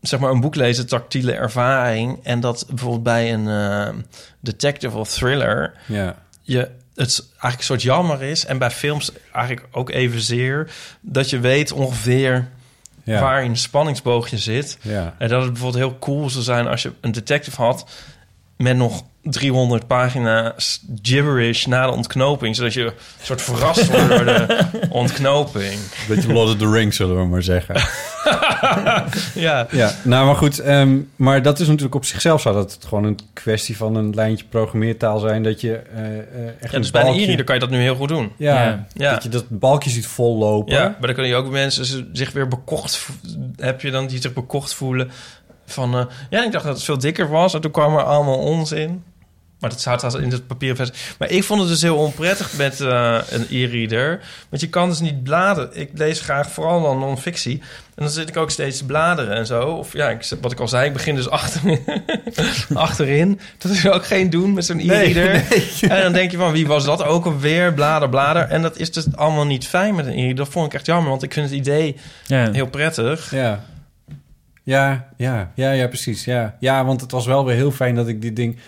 zeg 0.00 0.20
maar, 0.20 0.30
een 0.30 0.40
boek 0.40 0.54
lezen, 0.54 0.86
tactiele 0.86 1.32
ervaring... 1.32 2.18
en 2.22 2.40
dat 2.40 2.64
bijvoorbeeld 2.68 3.02
bij 3.02 3.32
een 3.32 3.48
eh, 3.48 3.94
detective 4.40 4.96
of 4.96 5.08
thriller... 5.08 5.72
Ja. 5.86 6.16
je 6.42 6.70
het 6.94 7.28
eigenlijk 7.30 7.58
een 7.58 7.64
soort 7.64 7.82
jammer 7.82 8.22
is... 8.22 8.44
en 8.44 8.58
bij 8.58 8.70
films 8.70 9.12
eigenlijk 9.32 9.66
ook 9.70 9.90
evenzeer... 9.90 10.70
dat 11.00 11.30
je 11.30 11.40
weet 11.40 11.72
ongeveer 11.72 12.48
Ja. 13.04 13.20
waar 13.20 13.44
in 13.44 13.50
een 13.50 13.56
spanningsboogje 13.56 14.38
zit... 14.38 14.78
Ja. 14.80 15.14
en 15.18 15.28
dat 15.28 15.42
het 15.42 15.52
bijvoorbeeld 15.52 15.84
heel 15.84 15.98
cool 15.98 16.30
zou 16.30 16.44
zijn 16.44 16.66
als 16.66 16.82
je 16.82 16.92
een 17.00 17.12
detective 17.12 17.62
had 17.62 17.84
met 18.62 18.76
nog 18.76 19.02
300 19.22 19.86
pagina's 19.86 20.82
gibberish 21.02 21.64
na 21.66 21.86
de 21.86 21.92
ontknoping, 21.92 22.56
zodat 22.56 22.72
je 22.74 22.82
een 22.84 22.92
soort 23.22 23.42
verrast 23.42 23.90
wordt 23.90 24.08
door 24.08 24.24
de 24.24 24.64
ontknoping. 24.90 25.80
Beetje 26.08 26.32
Lord 26.32 26.48
of 26.48 26.56
the 26.56 26.70
Rings, 26.70 26.96
zullen 26.96 27.16
we 27.16 27.24
maar 27.26 27.42
zeggen. 27.42 27.74
Ja, 29.34 29.66
Ja, 29.70 29.92
nou 30.04 30.26
maar 30.26 30.34
goed. 30.36 30.58
ehm, 30.58 30.98
maar 31.16 31.42
dat 31.42 31.60
is 31.60 31.66
natuurlijk 31.66 31.94
op 31.94 32.04
zichzelf 32.04 32.40
zou 32.40 32.54
dat 32.54 32.78
gewoon 32.88 33.04
een 33.04 33.18
kwestie 33.32 33.76
van 33.76 33.94
een 33.94 34.14
lijntje 34.14 34.44
programmeertaal 34.48 35.18
zijn. 35.18 35.42
Dat 35.42 35.60
je 35.60 35.72
eh, 35.76 36.04
eh, 36.18 36.18
echt 36.60 36.70
ja 36.70 36.76
een 36.76 36.80
dus 36.80 36.90
bij 36.90 37.00
een 37.00 37.06
balkje- 37.16 37.44
kan 37.44 37.54
je 37.54 37.60
dat 37.60 37.70
nu 37.70 37.80
heel 37.80 37.94
goed 37.94 38.08
doen. 38.08 38.32
Ja, 38.36 38.62
Ja. 38.64 38.86
Ja. 38.94 39.12
dat 39.14 39.22
je 39.22 39.28
dat 39.28 39.44
balkje 39.48 39.90
ziet 39.90 40.06
vollopen. 40.06 40.74
Ja, 40.74 40.82
maar 40.82 40.96
dan 41.00 41.12
kunnen 41.12 41.28
je 41.28 41.34
ook 41.36 41.50
mensen 41.50 42.08
zich 42.12 42.32
weer 42.32 42.48
bekocht... 42.48 43.06
heb 43.56 43.80
je 43.80 43.90
dan 43.90 44.06
die 44.06 44.20
zich 44.20 44.32
bekocht 44.32 44.74
voelen 44.74 45.10
van... 45.72 45.96
eh, 45.98 46.04
ja, 46.30 46.44
ik 46.44 46.52
dacht 46.52 46.64
dat 46.64 46.74
het 46.74 46.84
veel 46.84 46.98
dikker 46.98 47.28
was 47.28 47.54
en 47.54 47.60
toen 47.60 47.70
kwam 47.70 47.96
er 47.96 48.02
allemaal 48.02 48.38
onzin. 48.38 49.02
Maar 49.60 49.70
dat 49.70 49.80
staat 49.80 50.04
als 50.04 50.14
in 50.14 50.30
het 50.30 50.46
papieren 50.46 50.76
versie. 50.76 50.94
Maar 51.18 51.30
ik 51.30 51.44
vond 51.44 51.60
het 51.60 51.68
dus 51.68 51.82
heel 51.82 51.96
onprettig 51.96 52.52
met 52.56 52.80
eh, 52.80 53.18
een 53.30 53.46
e-reader. 53.50 54.20
Want 54.48 54.62
je 54.62 54.68
kan 54.68 54.88
dus 54.88 55.00
niet 55.00 55.22
bladeren. 55.22 55.70
Ik 55.80 55.90
lees 55.94 56.20
graag 56.20 56.50
vooral 56.50 56.82
dan 56.82 56.98
non-fictie. 56.98 57.58
En 57.94 58.04
dan 58.04 58.08
zit 58.10 58.28
ik 58.28 58.36
ook 58.36 58.50
steeds 58.50 58.78
te 58.78 58.84
bladeren 58.84 59.34
en 59.36 59.46
zo. 59.46 59.62
Of 59.68 59.92
ja, 59.92 60.08
ik, 60.10 60.28
wat 60.40 60.52
ik 60.52 60.60
al 60.60 60.68
zei, 60.68 60.86
ik 60.86 60.92
begin 60.92 61.14
dus 61.14 61.28
achterin. 61.40 61.84
achterin. 62.74 63.40
Dat 63.58 63.72
is 63.72 63.88
ook 63.88 64.06
geen 64.06 64.30
doen 64.30 64.52
met 64.52 64.64
zo'n 64.64 64.78
e-reader. 64.80 65.44
En 65.88 66.02
dan 66.02 66.12
denk 66.12 66.30
je 66.30 66.36
van, 66.36 66.52
wie 66.52 66.66
was 66.66 66.84
dat 66.84 67.02
ook 67.04 67.24
alweer? 67.24 67.72
Blader, 67.74 68.08
blader. 68.08 68.42
En 68.42 68.62
dat 68.62 68.76
is 68.78 68.92
dus 68.92 69.16
allemaal 69.16 69.46
niet 69.46 69.66
fijn 69.66 69.94
met 69.94 70.06
een 70.06 70.12
e-reader. 70.12 70.34
Dat 70.36 70.48
vond 70.48 70.66
ik 70.66 70.74
echt 70.74 70.86
jammer, 70.86 71.10
want 71.10 71.22
ik 71.22 71.32
vind 71.32 71.46
het 71.50 71.58
idee 71.58 71.96
Ja. 72.26 72.50
heel 72.52 72.66
prettig. 72.68 73.30
Ja. 73.30 73.64
Ja, 74.62 75.08
ja, 75.16 75.52
ja, 75.54 75.70
ja, 75.72 75.86
precies. 75.86 76.24
Ja. 76.24 76.56
ja, 76.58 76.84
want 76.84 77.00
het 77.00 77.10
was 77.10 77.26
wel 77.26 77.44
weer 77.44 77.54
heel 77.54 77.70
fijn 77.70 77.94
dat 77.94 78.08
ik 78.08 78.22
dit 78.22 78.36
ding... 78.36 78.58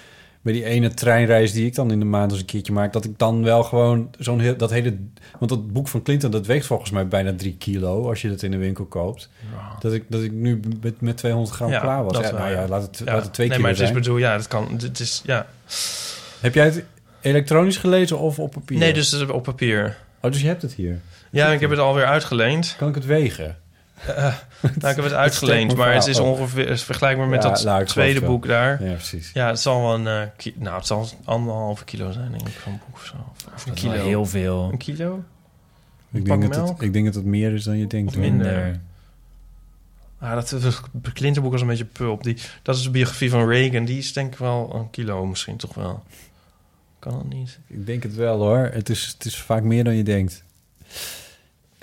bij 0.42 0.52
die 0.52 0.64
ene 0.64 0.94
treinreis 0.94 1.52
die 1.52 1.66
ik 1.66 1.74
dan 1.74 1.90
in 1.90 1.98
de 1.98 2.04
maand 2.04 2.30
eens 2.30 2.40
een 2.40 2.46
keertje 2.46 2.72
maak... 2.72 2.92
dat 2.92 3.04
ik 3.04 3.18
dan 3.18 3.42
wel 3.42 3.62
gewoon 3.62 4.10
zo'n 4.18 4.40
heel... 4.40 4.56
dat 4.56 4.70
hele... 4.70 4.96
want 5.38 5.50
dat 5.50 5.72
boek 5.72 5.88
van 5.88 6.02
Clinton, 6.02 6.30
dat 6.30 6.46
weegt 6.46 6.66
volgens 6.66 6.90
mij 6.90 7.08
bijna 7.08 7.34
drie 7.36 7.56
kilo... 7.56 8.08
als 8.08 8.22
je 8.22 8.28
dat 8.28 8.42
in 8.42 8.50
de 8.50 8.56
winkel 8.56 8.84
koopt. 8.84 9.28
Dat 9.80 9.92
ik, 9.92 10.04
dat 10.08 10.22
ik 10.22 10.32
nu 10.32 10.60
met, 10.80 11.00
met 11.00 11.16
200 11.16 11.54
gram 11.54 11.70
Ja, 11.70 11.80
klaar 11.80 12.04
was. 12.04 12.18
Ja, 12.18 12.30
nou 12.30 12.50
ja, 12.50 12.68
laat 12.68 12.82
het, 12.82 13.02
laat 13.04 13.22
het 13.22 13.32
twee 13.32 13.48
nee, 13.48 13.56
kilo 13.56 13.68
maar 13.68 13.78
het 13.78 13.86
is 13.86 13.88
zijn. 13.88 14.02
bedoel, 14.02 14.18
ja, 14.18 14.36
dat 14.36 14.48
kan. 14.48 14.68
Het 14.80 15.00
is, 15.00 15.22
ja. 15.24 15.46
Heb 16.40 16.54
jij 16.54 16.64
het 16.64 16.84
elektronisch 17.20 17.76
gelezen 17.76 18.18
of 18.18 18.38
op 18.38 18.50
papier? 18.50 18.78
Nee, 18.78 18.92
dus 18.92 19.26
op 19.26 19.42
papier. 19.42 19.96
Oh, 20.20 20.30
dus 20.30 20.40
je 20.40 20.46
hebt 20.46 20.62
het 20.62 20.72
hier. 20.72 21.00
Ja, 21.30 21.52
ik 21.52 21.60
heb 21.60 21.70
het 21.70 21.78
alweer 21.78 22.04
uitgeleend. 22.04 22.74
Kan 22.78 22.88
ik 22.88 22.94
het 22.94 23.06
wegen? 23.06 23.56
Nou, 24.60 24.90
ik 24.90 24.96
heb 24.96 25.04
het 25.04 25.12
uitgeleend, 25.12 25.76
maar 25.76 25.94
het 25.94 26.06
is 26.06 26.16
verhaal. 26.16 26.32
ongeveer 26.32 26.68
is 26.68 26.82
vergelijkbaar 26.82 27.28
met 27.28 27.42
Ja, 27.42 27.48
dat 27.48 27.64
nou, 27.64 27.84
tweede 27.84 28.18
het 28.18 28.28
boek 28.28 28.46
daar. 28.46 28.84
Ja, 28.84 28.92
precies. 28.92 29.30
Ja, 29.32 29.46
het 29.46 29.60
zal 29.60 29.82
wel 29.82 29.94
een... 29.94 30.30
eh, 30.36 30.52
nou, 30.54 30.76
het 30.76 30.86
zal 30.86 31.08
anderhalve 31.24 31.84
kilo 31.84 32.12
zijn, 32.12 32.30
denk 32.30 32.48
ik, 32.48 32.60
zo'n 32.64 32.80
boek 32.86 32.94
of 32.94 33.04
zo. 33.04 33.14
Of 33.54 33.66
een 33.66 33.74
kilo. 33.74 33.92
heel 33.92 34.26
veel. 34.26 34.68
Een 34.72 34.78
kilo? 34.78 35.24
Ik 36.12 36.24
pak 36.24 36.40
denk, 36.40 36.54
dat 36.54 36.68
het, 36.68 36.80
ik 36.80 36.92
denk 36.92 37.04
dat 37.04 37.14
het 37.14 37.24
meer 37.24 37.52
is 37.52 37.64
dan 37.64 37.78
je 37.78 37.86
denkt. 37.86 38.12
Of 38.12 38.18
minder. 38.18 38.80
Ah, 40.18 40.34
dat 40.34 40.48
dat 40.62 40.80
Clinton-boek 41.12 41.52
was 41.52 41.60
een 41.60 41.66
beetje 41.66 41.84
pulp. 41.84 42.22
Die, 42.22 42.36
dat 42.62 42.76
is 42.76 42.82
de 42.82 42.90
biografie 42.90 43.30
van 43.30 43.48
Reagan. 43.48 43.84
Die 43.84 43.98
is 43.98 44.12
denk 44.12 44.32
ik 44.32 44.38
wel 44.38 44.74
een 44.74 44.90
kilo 44.90 45.26
misschien 45.26 45.56
toch 45.56 45.74
wel. 45.74 46.02
Kan 46.98 47.12
dat 47.12 47.28
niet? 47.28 47.58
Ik 47.66 47.86
denk 47.86 48.02
het 48.02 48.14
wel 48.14 48.38
hoor. 48.38 48.70
Het 48.72 48.88
is, 48.88 49.06
het 49.06 49.24
is 49.24 49.36
vaak 49.36 49.62
meer 49.62 49.84
dan 49.84 49.94
je 49.94 50.02
denkt. 50.02 50.44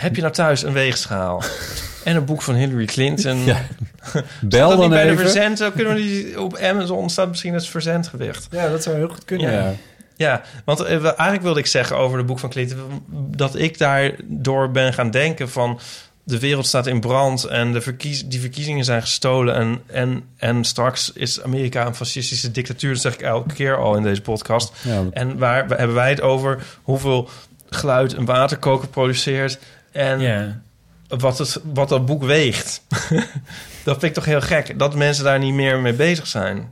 Heb 0.01 0.15
je 0.15 0.21
nou 0.21 0.33
thuis 0.33 0.63
een 0.63 0.73
weegschaal? 0.73 1.43
en 2.03 2.15
een 2.15 2.25
boek 2.25 2.41
van 2.41 2.55
Hillary 2.55 2.85
Clinton? 2.85 3.43
Ja. 3.45 3.61
Bel 4.41 4.69
dat 4.69 4.77
dan 4.77 4.79
niet 4.79 4.89
bij 4.89 5.03
even. 5.03 5.15
de 5.15 5.21
verzend? 5.21 5.57
Zo 5.57 5.71
Kunnen 5.71 5.93
we 5.93 5.99
die 5.99 6.41
op 6.41 6.57
Amazon 6.57 7.09
staat 7.09 7.27
misschien 7.27 7.53
het 7.53 7.67
verzendgewicht. 7.67 8.47
Ja, 8.51 8.69
dat 8.69 8.83
zou 8.83 8.95
heel 8.95 9.09
goed 9.09 9.25
kunnen. 9.25 9.51
Ja. 9.51 9.59
Ja. 9.59 9.73
Ja, 10.15 10.41
want 10.65 10.79
eh, 10.79 11.03
eigenlijk 11.03 11.41
wilde 11.41 11.59
ik 11.59 11.65
zeggen 11.65 11.97
over 11.97 12.17
het 12.17 12.27
boek 12.27 12.39
van 12.39 12.49
Clinton... 12.49 13.03
dat 13.35 13.55
ik 13.55 13.77
daardoor 13.77 14.71
ben 14.71 14.93
gaan 14.93 15.11
denken 15.11 15.49
van... 15.49 15.79
de 16.23 16.39
wereld 16.39 16.65
staat 16.65 16.87
in 16.87 16.99
brand 16.99 17.43
en 17.43 17.73
de 17.73 17.81
verkies, 17.81 18.27
die 18.27 18.39
verkiezingen 18.39 18.85
zijn 18.85 19.01
gestolen... 19.01 19.55
En, 19.55 19.81
en, 19.85 20.23
en 20.37 20.63
straks 20.63 21.11
is 21.13 21.41
Amerika 21.41 21.85
een 21.85 21.95
fascistische 21.95 22.51
dictatuur. 22.51 22.93
Dat 22.93 23.01
zeg 23.01 23.13
ik 23.13 23.21
elke 23.21 23.53
keer 23.53 23.77
al 23.77 23.95
in 23.95 24.03
deze 24.03 24.21
podcast. 24.21 24.73
Ja, 24.81 25.03
En 25.11 25.37
waar 25.37 25.67
hebben 25.67 25.95
wij 25.95 26.09
het 26.09 26.21
over 26.21 26.63
hoeveel 26.81 27.29
geluid 27.69 28.13
een 28.13 28.25
waterkoker 28.25 28.87
produceert... 28.87 29.59
en 29.91 30.19
Ja. 30.19 30.61
wat, 31.07 31.37
het, 31.37 31.59
wat 31.73 31.89
dat 31.89 32.05
boek 32.05 32.23
weegt. 32.23 32.81
dat 33.83 33.99
vind 33.99 34.03
ik 34.03 34.13
toch 34.13 34.25
heel 34.25 34.41
gek, 34.41 34.79
dat 34.79 34.95
mensen 34.95 35.23
daar 35.23 35.39
niet 35.39 35.53
meer 35.53 35.79
mee 35.79 35.93
bezig 35.93 36.27
zijn. 36.27 36.69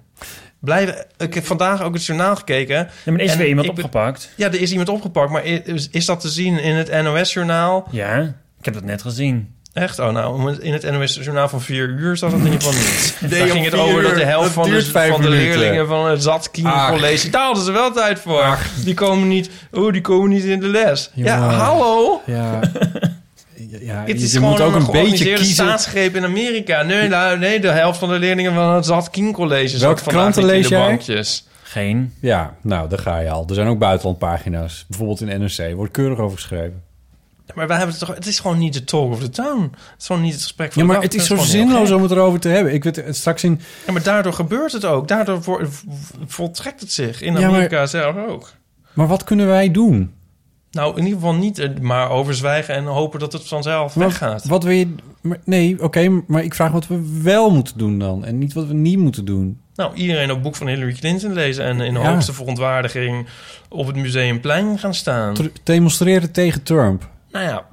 Blijven, 0.59 1.05
ik 1.17 1.33
heb 1.33 1.45
vandaag 1.45 1.81
ook 1.81 1.93
het 1.93 2.05
journaal 2.05 2.35
gekeken. 2.35 2.75
Ja, 2.75 2.87
maar 3.05 3.13
er 3.15 3.21
is 3.21 3.31
En 3.31 3.37
weer 3.37 3.47
iemand 3.47 3.67
ik 3.67 3.71
opgepakt. 3.73 4.29
Ja, 4.35 4.47
er 4.47 4.61
is 4.61 4.71
iemand 4.71 4.89
opgepakt, 4.89 5.31
maar 5.31 5.45
is, 5.45 5.89
is 5.89 6.05
dat 6.05 6.19
te 6.19 6.29
zien 6.29 6.59
in 6.59 6.75
het 6.75 7.03
NOS-journaal? 7.03 7.87
Ja, 7.91 8.19
ik 8.59 8.65
heb 8.65 8.73
dat 8.73 8.83
net 8.83 9.01
gezien. 9.01 9.55
Echt? 9.73 9.99
Oh, 9.99 10.11
nou, 10.11 10.55
in 10.59 10.73
het 10.73 10.91
NOS-journaal 10.91 11.49
van 11.49 11.61
vier 11.61 11.87
uur 11.87 12.17
zat 12.17 12.31
het 12.31 12.39
in 12.39 12.45
ieder 12.51 12.61
geval 12.61 12.79
niet. 12.79 13.17
Nee, 13.31 13.39
Daar 13.39 13.49
ging 13.49 13.65
het 13.65 13.73
over 13.75 14.01
dat 14.03 14.15
de 14.15 14.23
helft 14.25 14.55
Dat 14.55 14.65
van 14.65 14.69
de, 14.69 15.09
van 15.09 15.27
leerlingen 15.27 15.87
van 15.87 16.09
het 16.09 16.23
Zatkien 16.23 16.65
Ach. 16.65 16.89
College... 16.89 17.29
daar 17.29 17.43
hadden 17.45 17.63
ze 17.63 17.71
wel 17.71 17.91
tijd 17.91 18.19
voor. 18.19 18.57
Die 18.83 18.93
komen 18.93 19.27
niet... 19.27 19.49
Oh, 19.71 19.91
die 19.93 20.01
komen 20.01 20.29
niet 20.29 20.43
in 20.43 20.59
de 20.59 20.67
les. 20.67 21.11
Ja, 21.13 21.39
hallo? 21.49 22.21
ja. 22.25 22.59
ja 23.81 24.03
Het 24.05 24.07
je 24.07 24.13
is 24.13 24.31
je 24.31 24.37
gewoon 24.37 24.49
moet 24.51 24.61
ook 24.61 24.75
een 24.75 24.81
een 24.81 24.91
beetje 24.91 25.33
kiezen. 25.33 25.53
staatsgreep 25.53 26.15
in 26.15 26.23
Amerika. 26.23 26.81
Nee, 26.83 27.07
nou, 27.07 27.37
nee, 27.39 27.59
de 27.59 27.71
helft 27.71 27.99
van 27.99 28.09
de 28.09 28.19
leerlingen 28.19 28.53
van 28.53 28.73
het 28.73 28.85
Zatkien 28.85 29.31
College... 29.31 29.67
zat 29.67 29.81
Welke 29.81 30.03
vandaag 30.03 30.21
kranten 30.21 30.45
lees 30.45 30.67
de 30.67 30.75
jij? 30.75 30.87
bankjes. 30.87 31.47
Geen. 31.63 32.13
Ja, 32.19 32.53
nou, 32.61 32.89
daar 32.89 32.99
ga 32.99 33.19
je 33.19 33.29
al. 33.29 33.45
Er 33.49 33.55
zijn 33.55 33.67
ook 33.67 33.79
buitenlandpagina's. 33.79 34.85
Bijvoorbeeld 34.87 35.21
in 35.21 35.41
NRC. 35.41 35.75
Wordt 35.75 35.91
keurig 35.91 36.17
over 36.19 36.37
geschreven. 36.37 36.83
Ja, 37.49 37.55
Maar 37.55 37.67
wij 37.67 37.77
hebben 37.77 37.95
het 37.95 38.05
toch... 38.05 38.15
Het 38.15 38.25
is 38.27 38.39
gewoon 38.39 38.57
niet 38.57 38.73
de 38.73 38.83
talk 38.83 39.11
of 39.11 39.19
the 39.19 39.29
town. 39.29 39.61
Het 39.61 39.99
is 39.99 40.05
gewoon 40.05 40.21
niet 40.21 40.33
het 40.33 40.41
gesprek 40.41 40.73
van 40.73 40.81
Ja, 40.81 40.87
maar 40.87 40.95
dag. 41.01 41.05
het 41.05 41.15
is 41.15 41.27
zo 41.27 41.35
zinloos 41.35 41.91
om 41.91 42.01
het 42.01 42.11
erover 42.11 42.39
te 42.39 42.49
hebben. 42.49 42.73
Ik 42.73 42.83
weet 42.83 42.95
het 42.95 43.15
straks 43.15 43.43
in... 43.43 43.59
Ja, 43.85 43.91
maar 43.93 44.03
daardoor 44.03 44.33
gebeurt 44.33 44.71
het 44.71 44.85
ook. 44.85 45.07
Daardoor 45.07 45.43
vo- 45.43 45.61
voltrekt 46.27 46.79
het 46.79 46.91
zich. 46.91 47.21
In 47.21 47.33
Ja, 47.33 47.39
maar- 47.39 47.49
Amerika 47.49 47.85
zelf 47.85 48.15
ook. 48.27 48.51
Maar 48.93 49.07
wat 49.07 49.23
kunnen 49.23 49.47
wij 49.47 49.71
doen? 49.71 50.11
Nou, 50.71 50.91
in 50.97 51.03
ieder 51.03 51.19
geval 51.19 51.33
niet 51.35 51.59
eh, 51.59 51.69
maar 51.81 52.09
overzwijgen 52.09 52.75
en 52.75 52.83
hopen 52.83 53.19
dat 53.19 53.33
het 53.33 53.47
vanzelf 53.47 53.93
weggaat. 53.93 54.45
wat 54.45 54.63
wil 54.63 54.73
je... 54.73 54.95
maar- 55.21 55.39
nee, 55.43 55.83
oké, 55.83 56.21
maar 56.27 56.43
ik 56.43 56.53
vraag 56.53 56.71
wat 56.71 56.87
we 56.87 57.19
wel 57.23 57.51
moeten 57.51 57.77
doen 57.77 57.99
dan. 57.99 58.25
En 58.25 58.37
niet 58.37 58.53
wat 58.53 58.67
we 58.67 58.73
niet 58.73 58.97
moeten 58.97 59.25
doen. 59.25 59.59
Nou, 59.75 59.93
iedereen 59.95 60.31
op 60.31 60.43
boek 60.43 60.55
van 60.55 60.67
Hillary 60.67 60.93
Clinton 60.93 61.33
lezen 61.33 61.65
en 61.65 61.81
in 61.81 61.93
de 61.93 61.99
Ja. 61.99 62.11
hoogste 62.13 62.33
verontwaardiging 62.33 63.27
op 63.69 63.87
het 63.87 63.95
museumplein 63.95 64.79
gaan 64.79 64.93
staan. 64.93 65.33
Tr- 65.33 65.43
Demonstreren 65.63 66.31
tegen 66.31 66.63
Trump. 66.63 67.09
Nou 67.31 67.45
ja, 67.45 67.67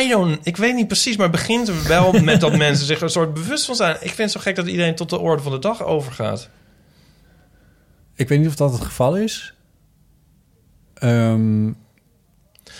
I 0.00 0.08
don't, 0.08 0.38
ik 0.46 0.56
weet 0.56 0.74
niet 0.74 0.86
precies, 0.86 1.16
maar 1.16 1.26
het 1.28 1.36
begint 1.36 1.82
wel 1.82 2.12
met 2.12 2.40
dat 2.40 2.56
mensen 2.66 2.86
zich 2.86 3.00
een 3.00 3.08
soort 3.10 3.34
bewust 3.34 3.64
van 3.64 3.74
zijn. 3.74 3.94
Ik 3.94 4.00
vind 4.00 4.18
het 4.18 4.30
zo 4.30 4.40
gek 4.40 4.56
dat 4.56 4.66
iedereen 4.66 4.94
tot 4.94 5.10
de 5.10 5.18
orde 5.18 5.42
van 5.42 5.52
de 5.52 5.58
dag 5.58 5.82
overgaat. 5.84 6.48
Ik 8.14 8.28
weet 8.28 8.38
niet 8.38 8.48
of 8.48 8.56
dat 8.56 8.72
het 8.72 8.82
geval 8.82 9.16
is. 9.16 9.54
Ehm, 10.94 11.72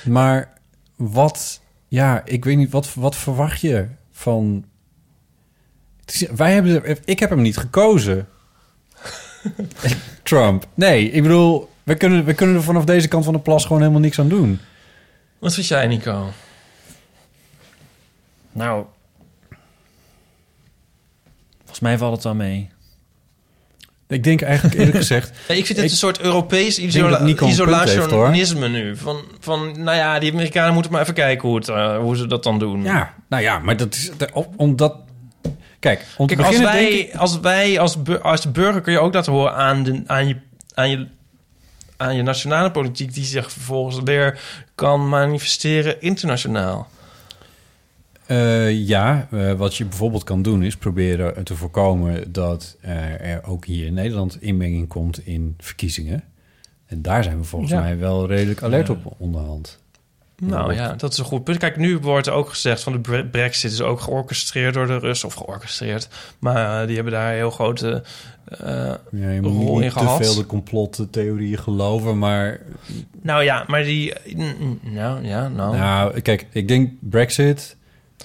maar 0.04 0.52
wat... 0.96 1.60
Ja, 1.88 2.22
ik 2.24 2.44
weet 2.44 2.56
niet. 2.56 2.70
Wat, 2.70 2.94
wat 2.94 3.16
verwacht 3.16 3.60
je 3.60 3.86
van... 4.12 4.64
Is- 6.04 6.26
Wij 6.36 6.52
hebben... 6.52 6.98
Ik 7.04 7.18
heb 7.18 7.30
hem 7.30 7.42
niet 7.42 7.56
gekozen. 7.56 8.28
Trump. 10.22 10.66
Nee, 10.74 11.10
ik 11.10 11.22
bedoel... 11.22 11.70
We 11.82 11.94
kunnen, 11.94 12.24
we 12.24 12.34
kunnen 12.34 12.56
er 12.56 12.62
vanaf 12.62 12.84
deze 12.84 13.08
kant 13.08 13.24
van 13.24 13.32
de 13.34 13.40
plas 13.40 13.62
gewoon 13.62 13.80
helemaal 13.80 14.00
niks 14.00 14.18
aan 14.18 14.28
doen. 14.28 14.58
Wat 15.39 15.55
vind 15.55 15.66
jij, 15.66 15.87
Nico? 15.87 16.32
Nou, 18.53 18.84
volgens 21.59 21.80
mij 21.80 21.99
valt 21.99 22.14
het 22.14 22.24
wel 22.24 22.34
mee. 22.34 22.70
Ik 24.09 24.24
denk 24.24 24.43
eigenlijk 24.43 24.74
eerlijk 24.74 24.97
gezegd... 25.07 25.28
Ja, 25.49 25.55
ik 25.55 25.66
vind 25.66 25.68
het 25.68 25.87
Ik 25.87 25.91
een 25.91 25.97
soort 25.97 26.20
Europees 26.20 26.78
isola 26.78 27.18
dat 27.18 27.41
isolationisme 27.41 28.68
nu. 28.68 28.97
Van, 28.97 29.20
van, 29.41 29.82
nou 29.82 29.97
ja, 29.97 30.18
die 30.18 30.32
Amerikanen 30.32 30.74
moeten 30.74 30.93
maar 30.93 31.01
even 31.01 31.14
kijken 31.14 31.49
hoe, 31.49 31.57
het, 31.57 31.68
eh, 31.68 31.99
hoe 31.99 32.16
ze 32.16 32.26
dat 32.26 32.43
dan 32.43 32.59
doen. 32.59 32.82
Ja, 32.82 33.14
nou 33.28 33.43
ja, 33.43 33.59
maar 33.59 33.76
dat 33.76 33.95
is... 33.95 34.11
Omdat... 34.57 34.97
Kijk, 35.78 36.05
Kijk, 36.26 36.41
als 36.41 36.59
wij, 36.59 36.89
ik... 36.89 37.14
als 37.14 37.41
wij 37.41 37.80
als, 37.80 38.03
bur- 38.03 38.20
als 38.20 38.53
burger 38.53 38.80
kun 38.80 38.93
je 38.93 38.99
ook 38.99 39.14
laten 39.14 39.32
horen 39.32 39.55
aan, 39.55 39.82
de, 39.82 40.03
aan, 40.07 40.28
je, 40.28 40.37
aan, 40.74 40.91
je, 40.91 41.07
aan 41.97 42.16
je 42.16 42.22
nationale 42.22 42.70
politiek... 42.70 43.14
die 43.14 43.24
zich 43.24 43.53
vervolgens 43.53 44.01
weer 44.05 44.40
kan 44.74 45.09
manifesteren 45.09 46.01
internationaal. 46.03 46.88
Eh, 48.26 48.86
ja, 48.86 49.28
eh, 49.30 49.53
wat 49.53 49.76
je 49.76 49.84
bijvoorbeeld 49.84 50.24
kan 50.24 50.42
doen 50.42 50.62
is 50.62 50.76
proberen 50.76 51.44
te 51.44 51.57
voorkomen 51.57 52.32
dat 52.32 52.76
er 52.80 53.44
ook 53.44 53.64
hier 53.64 53.86
in 53.86 53.94
Nederland 53.94 54.42
inmenging 54.42 54.88
komt 54.88 55.26
in 55.26 55.55
verkiezingen. 55.59 56.24
En 56.86 57.03
daar 57.03 57.24
zijn 57.24 57.38
we 57.38 57.44
volgens 57.44 57.70
Ja. 57.72 57.80
mij 57.80 57.99
wel 57.99 58.26
redelijk 58.26 58.62
alert 58.62 58.90
op 58.90 59.14
onderhand. 59.18 59.78
Nou 60.43 60.74
ja, 60.74 60.93
dat 60.93 61.12
is 61.12 61.18
een 61.18 61.24
goed 61.24 61.45
punt. 61.45 61.59
Kijk, 61.59 61.76
nu 61.76 61.99
wordt 61.99 62.26
er 62.26 62.32
ook 62.32 62.49
gezegd 62.49 62.82
van 62.82 62.93
de 62.93 62.99
bre- 62.99 63.24
brexit 63.26 63.72
is 63.72 63.80
ook 63.80 64.01
georchestreerd 64.01 64.74
door 64.74 64.87
de 64.87 64.99
Russen. 64.99 65.28
Of 65.28 65.34
georchestreerd. 65.34 66.09
Maar 66.39 66.80
eh, 66.80 66.87
die 66.87 66.95
hebben 66.95 67.12
daar 67.12 67.32
heel 67.32 67.51
grote 67.51 68.03
eh, 68.45 68.68
Ja, 69.11 69.30
je 69.30 69.41
rol 69.41 69.51
moet 69.53 69.74
in 69.74 69.80
niet 69.80 69.93
te 69.93 69.99
gehad. 69.99 70.24
veel 70.24 70.34
de 70.34 70.47
complottheorieën 70.47 71.59
geloven, 71.59 72.18
maar 72.18 72.61
Nou 73.22 73.43
ja, 73.45 73.64
maar 73.66 73.82
die... 73.82 74.14
mm, 74.37 74.78
Nou 74.82 75.24
ja, 75.26 75.49
nou... 75.49 75.76
nou, 75.76 76.20
kijk, 76.20 76.47
ik 76.53 76.68
denk 76.68 76.93
Brexit. 77.01 77.76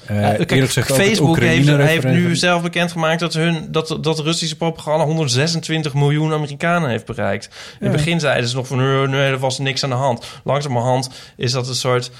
Eh 0.06 0.22
Ja, 0.22 0.46
kijk, 0.46 0.66
gezegd 0.66 0.92
Facebook 0.94 1.40
heeft, 1.40 1.68
heeft 1.78 2.04
nu 2.06 2.36
zelf 2.36 2.62
bekendgemaakt 2.62 3.20
dat, 3.20 3.34
hun, 3.34 3.68
dat, 3.72 3.98
dat 4.02 4.20
Russische 4.20 4.56
propaganda 4.58 5.06
126 5.06 5.94
miljoen 5.94 6.34
Amerikanen 6.34 6.90
heeft 6.90 7.06
bereikt. 7.06 7.50
In 7.80 7.88
het 7.88 7.96
begin 7.96 8.20
zeiden 8.20 8.50
ze 8.50 8.56
nog 8.56 8.68
van 8.68 8.78
nee, 8.78 9.08
nee, 9.08 9.32
er 9.32 9.38
was 9.40 9.60
niks 9.60 9.84
aan 9.84 9.90
de 9.90 9.96
hand. 9.96 10.26
Langzamerhand 10.44 11.10
is 11.38 11.52
dat 11.52 11.68
een 11.68 11.76
soort 11.76 12.12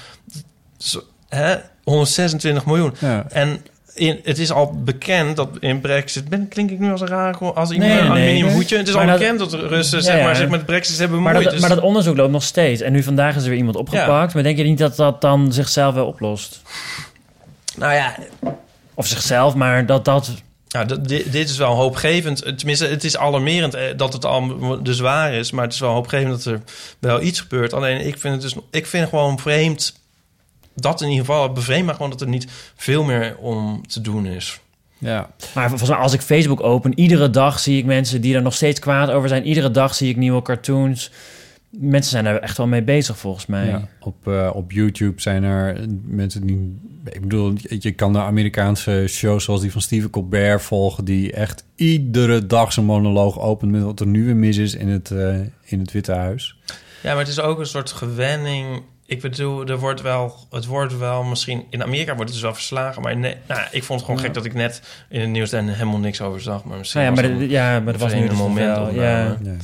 hè, 1.28 1.54
126 1.84 2.64
miljoen. 2.66 2.94
Ja. 2.98 3.26
En 3.28 3.64
in, 3.94 4.20
het 4.22 4.38
is 4.38 4.50
al 4.52 4.72
bekend 4.84 5.36
dat 5.36 5.48
in 5.60 5.80
Brexit... 5.80 6.28
Ben, 6.28 6.48
klink 6.48 6.70
ik 6.70 6.78
nu 6.78 6.90
als 6.90 7.00
een 7.00 7.06
raar 7.06 7.36
als 7.38 7.70
iemand 7.70 7.90
Nee, 7.90 8.00
een 8.00 8.12
nee, 8.12 8.42
nee. 8.42 8.52
hoedje? 8.52 8.76
Het 8.76 8.88
is 8.88 8.94
Maar 8.94 9.02
al 9.02 9.08
dat- 9.08 9.18
bekend 9.18 9.38
dat 9.38 9.50
de 9.50 9.66
Russen 9.66 9.98
Ja, 9.98 10.04
zeg 10.04 10.16
ja. 10.18 10.24
maar, 10.24 10.36
zich 10.36 10.48
met 10.48 10.66
Brexit 10.66 10.98
hebben 10.98 11.22
Maar 11.22 11.32
bemoeid. 11.32 11.44
dat, 11.50 11.60
Dus- 11.60 11.68
maar 11.68 11.76
dat 11.76 11.84
onderzoek 11.88 12.16
loopt 12.16 12.32
nog 12.32 12.42
steeds. 12.42 12.80
En 12.80 12.92
nu 12.92 13.02
vandaag 13.02 13.36
is 13.36 13.42
er 13.42 13.48
weer 13.48 13.58
iemand 13.58 13.76
opgepakt. 13.76 14.34
Maar 14.34 14.42
denk 14.42 14.56
je 14.56 14.64
niet 14.64 14.78
dat 14.78 14.96
dat 14.96 15.20
dan 15.20 15.52
zichzelf 15.52 15.94
wel 15.94 16.06
oplost? 16.06 16.60
Nou 17.76 17.94
ja, 17.94 18.16
Of 18.94 19.06
zichzelf, 19.06 19.54
maar 19.54 19.86
dat 19.86 20.04
dat... 20.04 20.32
Ja, 20.68 20.84
dat, 20.84 21.08
dit, 21.08 21.32
dit 21.32 21.48
is 21.48 21.56
wel 21.56 21.74
hoopgevend. 21.74 22.58
Tenminste, 22.58 22.86
het 22.86 23.04
is 23.04 23.16
alarmerend 23.16 23.74
eh, 23.74 23.96
dat 23.96 24.12
het 24.12 24.24
al 24.24 24.82
dus 24.82 25.00
waar 25.00 25.32
is. 25.32 25.50
Maar 25.50 25.64
het 25.64 25.72
is 25.72 25.80
wel 25.80 25.92
hoopgevend 25.92 26.30
dat 26.30 26.54
er 26.54 26.60
wel 26.98 27.22
iets 27.22 27.40
gebeurt. 27.40 27.72
Alleen 27.72 28.06
ik 28.06 28.18
vind 28.18 28.34
het 28.34 28.42
dus... 28.42 28.62
Ik 28.70 28.86
vind 28.86 29.08
gewoon 29.08 29.38
vreemd... 29.38 30.00
Dat 30.74 31.00
in 31.00 31.08
ieder 31.08 31.24
geval 31.24 31.52
bevreemd, 31.52 31.84
maar 31.84 31.94
gewoon 31.94 32.10
dat 32.10 32.20
er 32.20 32.28
niet 32.28 32.46
veel 32.76 33.04
meer 33.04 33.36
om 33.36 33.86
te 33.86 34.00
doen 34.00 34.26
is. 34.26 34.60
Ja. 35.02 35.30
Maar 35.54 35.68
volgens 35.68 35.90
mij, 35.90 35.98
als 35.98 36.12
ik 36.12 36.20
Facebook 36.20 36.62
open, 36.62 36.98
iedere 36.98 37.30
dag 37.30 37.58
zie 37.58 37.78
ik 37.78 37.84
mensen 37.84 38.20
die 38.20 38.34
er 38.34 38.42
nog 38.42 38.54
steeds 38.54 38.80
kwaad 38.80 39.10
over 39.10 39.28
zijn. 39.28 39.46
Iedere 39.46 39.70
dag 39.70 39.94
zie 39.94 40.08
ik 40.08 40.16
nieuwe 40.16 40.42
cartoons. 40.42 41.10
Mensen 41.70 42.10
zijn 42.10 42.26
er 42.26 42.40
echt 42.40 42.56
wel 42.56 42.66
mee 42.66 42.82
bezig, 42.82 43.18
volgens 43.18 43.46
mij. 43.46 43.66
Ja, 43.66 43.88
op, 44.00 44.28
eh, 44.28 44.50
op 44.52 44.72
YouTube 44.72 45.20
zijn 45.20 45.44
er 45.44 45.86
mensen 46.04 46.46
die... 46.46 46.80
Ik 47.04 47.20
bedoel, 47.20 47.52
je 47.78 47.92
kan 47.92 48.12
de 48.12 48.18
Amerikaanse 48.18 49.04
shows 49.08 49.44
zoals 49.44 49.60
die 49.60 49.72
van 49.72 49.80
Stephen 49.80 50.10
Colbert 50.10 50.62
volgen... 50.62 51.04
die 51.04 51.32
echt 51.32 51.64
iedere 51.74 52.46
dag 52.46 52.72
zijn 52.72 52.86
monoloog 52.86 53.38
opent 53.40 53.72
met 53.72 53.82
wat 53.82 54.00
er 54.00 54.06
nu 54.06 54.24
weer 54.24 54.36
mis 54.36 54.56
is 54.56 54.74
in 54.74 54.88
het, 54.88 55.10
eh, 55.10 55.38
in 55.62 55.78
het 55.80 55.92
Witte 55.92 56.12
Huis. 56.12 56.56
Ja, 57.02 57.10
maar 57.10 57.18
het 57.18 57.28
is 57.28 57.40
ook 57.40 57.58
een 57.58 57.66
soort 57.66 57.90
gewenning. 57.90 58.82
Ik 59.06 59.20
bedoel, 59.20 59.66
er 59.66 59.78
wordt 59.78 60.00
wel, 60.02 60.34
het 60.50 60.66
wordt 60.66 60.98
wel 60.98 61.22
misschien... 61.22 61.64
In 61.70 61.82
Amerika 61.82 62.06
wordt 62.14 62.24
het 62.24 62.32
dus 62.32 62.42
wel 62.42 62.54
verslagen. 62.54 63.02
Maar 63.02 63.16
nee, 63.16 63.36
nou, 63.48 63.60
ik 63.70 63.82
vond 63.84 64.00
het 64.00 64.08
gewoon 64.08 64.24
gek 64.24 64.34
dat 64.34 64.44
ik 64.44 64.54
net 64.54 64.82
in 65.08 65.20
het 65.20 65.30
nieuws 65.30 65.50
daar 65.50 65.62
helemaal 65.64 65.98
niks 65.98 66.20
over 66.20 66.40
zag. 66.40 66.64
Maar 66.64 66.78
misschien 66.78 67.00
Nou 67.02 67.14
ja, 67.16 67.20
was 67.22 67.30
maar, 67.30 67.40
het 67.40 67.48
de- 67.48 67.54
ja, 67.54 67.80
maar 67.80 67.92
dat 67.92 68.02
was 68.02 68.12
nu 68.12 68.16
vreemde 68.18 68.34
dus 68.34 68.38
moment 68.46 68.76
wel, 68.76 68.88
om, 68.88 68.94
ja. 68.94 69.36
Ja. 69.42 69.56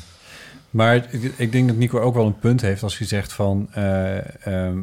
Maar 0.70 0.96
ik, 0.96 1.32
ik 1.36 1.52
denk 1.52 1.68
dat 1.68 1.76
Nico 1.76 2.00
ook 2.00 2.14
wel 2.14 2.26
een 2.26 2.38
punt 2.38 2.60
heeft 2.60 2.82
als 2.82 2.98
hij 2.98 3.06
zegt 3.06 3.32
van... 3.32 3.68
eh, 3.72 4.46
ehm, 4.46 4.78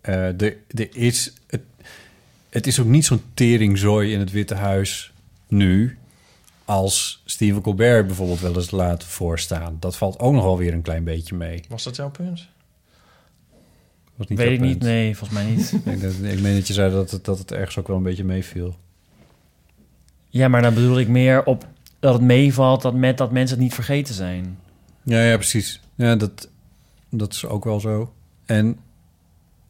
eh, 0.00 0.40
er, 0.40 0.56
er 0.68 0.88
is, 0.92 1.32
het, 1.46 1.60
het 2.56 2.66
is 2.66 2.80
ook 2.80 2.86
niet 2.86 3.04
zo'n 3.04 3.22
teringzooi 3.34 4.12
in 4.12 4.18
het 4.18 4.30
Witte 4.30 4.54
Huis 4.54 5.12
nu... 5.48 5.98
als 6.64 7.22
Stephen 7.24 7.62
Colbert 7.62 8.06
bijvoorbeeld 8.06 8.40
wel 8.40 8.54
eens 8.54 8.70
laat 8.70 9.04
voorstaan. 9.04 9.76
Dat 9.80 9.96
valt 9.96 10.18
ook 10.18 10.32
nog 10.32 10.44
wel 10.44 10.58
weer 10.58 10.72
een 10.72 10.82
klein 10.82 11.04
beetje 11.04 11.34
mee. 11.34 11.64
Was 11.68 11.84
dat 11.84 11.96
jouw 11.96 12.10
punt? 12.10 12.48
Was 14.16 14.26
Weet 14.28 14.38
jouw 14.38 14.50
ik 14.50 14.60
niet, 14.60 14.80
nee, 14.80 15.16
volgens 15.16 15.40
mij 15.40 15.50
niet. 15.50 15.72
Ik, 15.72 15.84
denk 15.84 16.02
dat, 16.02 16.12
ik 16.12 16.40
meen 16.40 16.54
dat 16.54 16.66
je 16.66 16.72
zei 16.72 16.92
dat 16.92 17.10
het, 17.10 17.24
dat 17.24 17.38
het 17.38 17.52
ergens 17.52 17.78
ook 17.78 17.88
wel 17.88 17.96
een 17.96 18.02
beetje 18.02 18.24
meeviel. 18.24 18.76
ja, 20.28 20.48
maar 20.48 20.62
dan 20.62 20.74
bedoel 20.74 20.98
ik 20.98 21.08
meer 21.08 21.44
op 21.44 21.66
dat 21.98 22.12
het 22.12 22.22
meevalt 22.22 22.82
dat 22.82 22.94
met 22.94 23.18
dat 23.18 23.32
mensen 23.32 23.56
het 23.56 23.64
niet 23.64 23.74
vergeten 23.74 24.14
zijn. 24.14 24.58
Ja, 25.02 25.22
ja, 25.22 25.36
precies. 25.36 25.80
Ja, 25.94 26.16
dat, 26.16 26.48
dat 27.10 27.32
is 27.32 27.46
ook 27.46 27.64
wel 27.64 27.80
zo. 27.80 28.12
En 28.44 28.78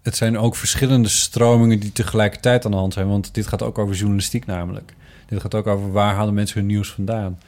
het 0.07 0.17
zijn 0.17 0.39
ook 0.39 0.57
verschillende 0.57 1.09
stromingen 1.09 1.81
die 1.81 1.93
tegelijkertijd 1.93 2.65
aan 2.65 2.71
de 2.71 2.77
hand 2.77 2.93
zijn. 2.93 3.09
Want 3.09 3.35
dit 3.35 3.47
gaat 3.47 3.63
ook 3.63 3.79
over 3.79 3.95
journalistiek 3.95 4.47
namelijk. 4.47 4.95
Dit 5.27 5.41
gaat 5.41 5.55
ook 5.55 5.67
over 5.67 5.93
waar 5.93 6.15
halen 6.15 6.35
mensen 6.35 6.59
hun 6.59 6.67
nieuws 6.67 6.93
vandaan. 6.93 7.39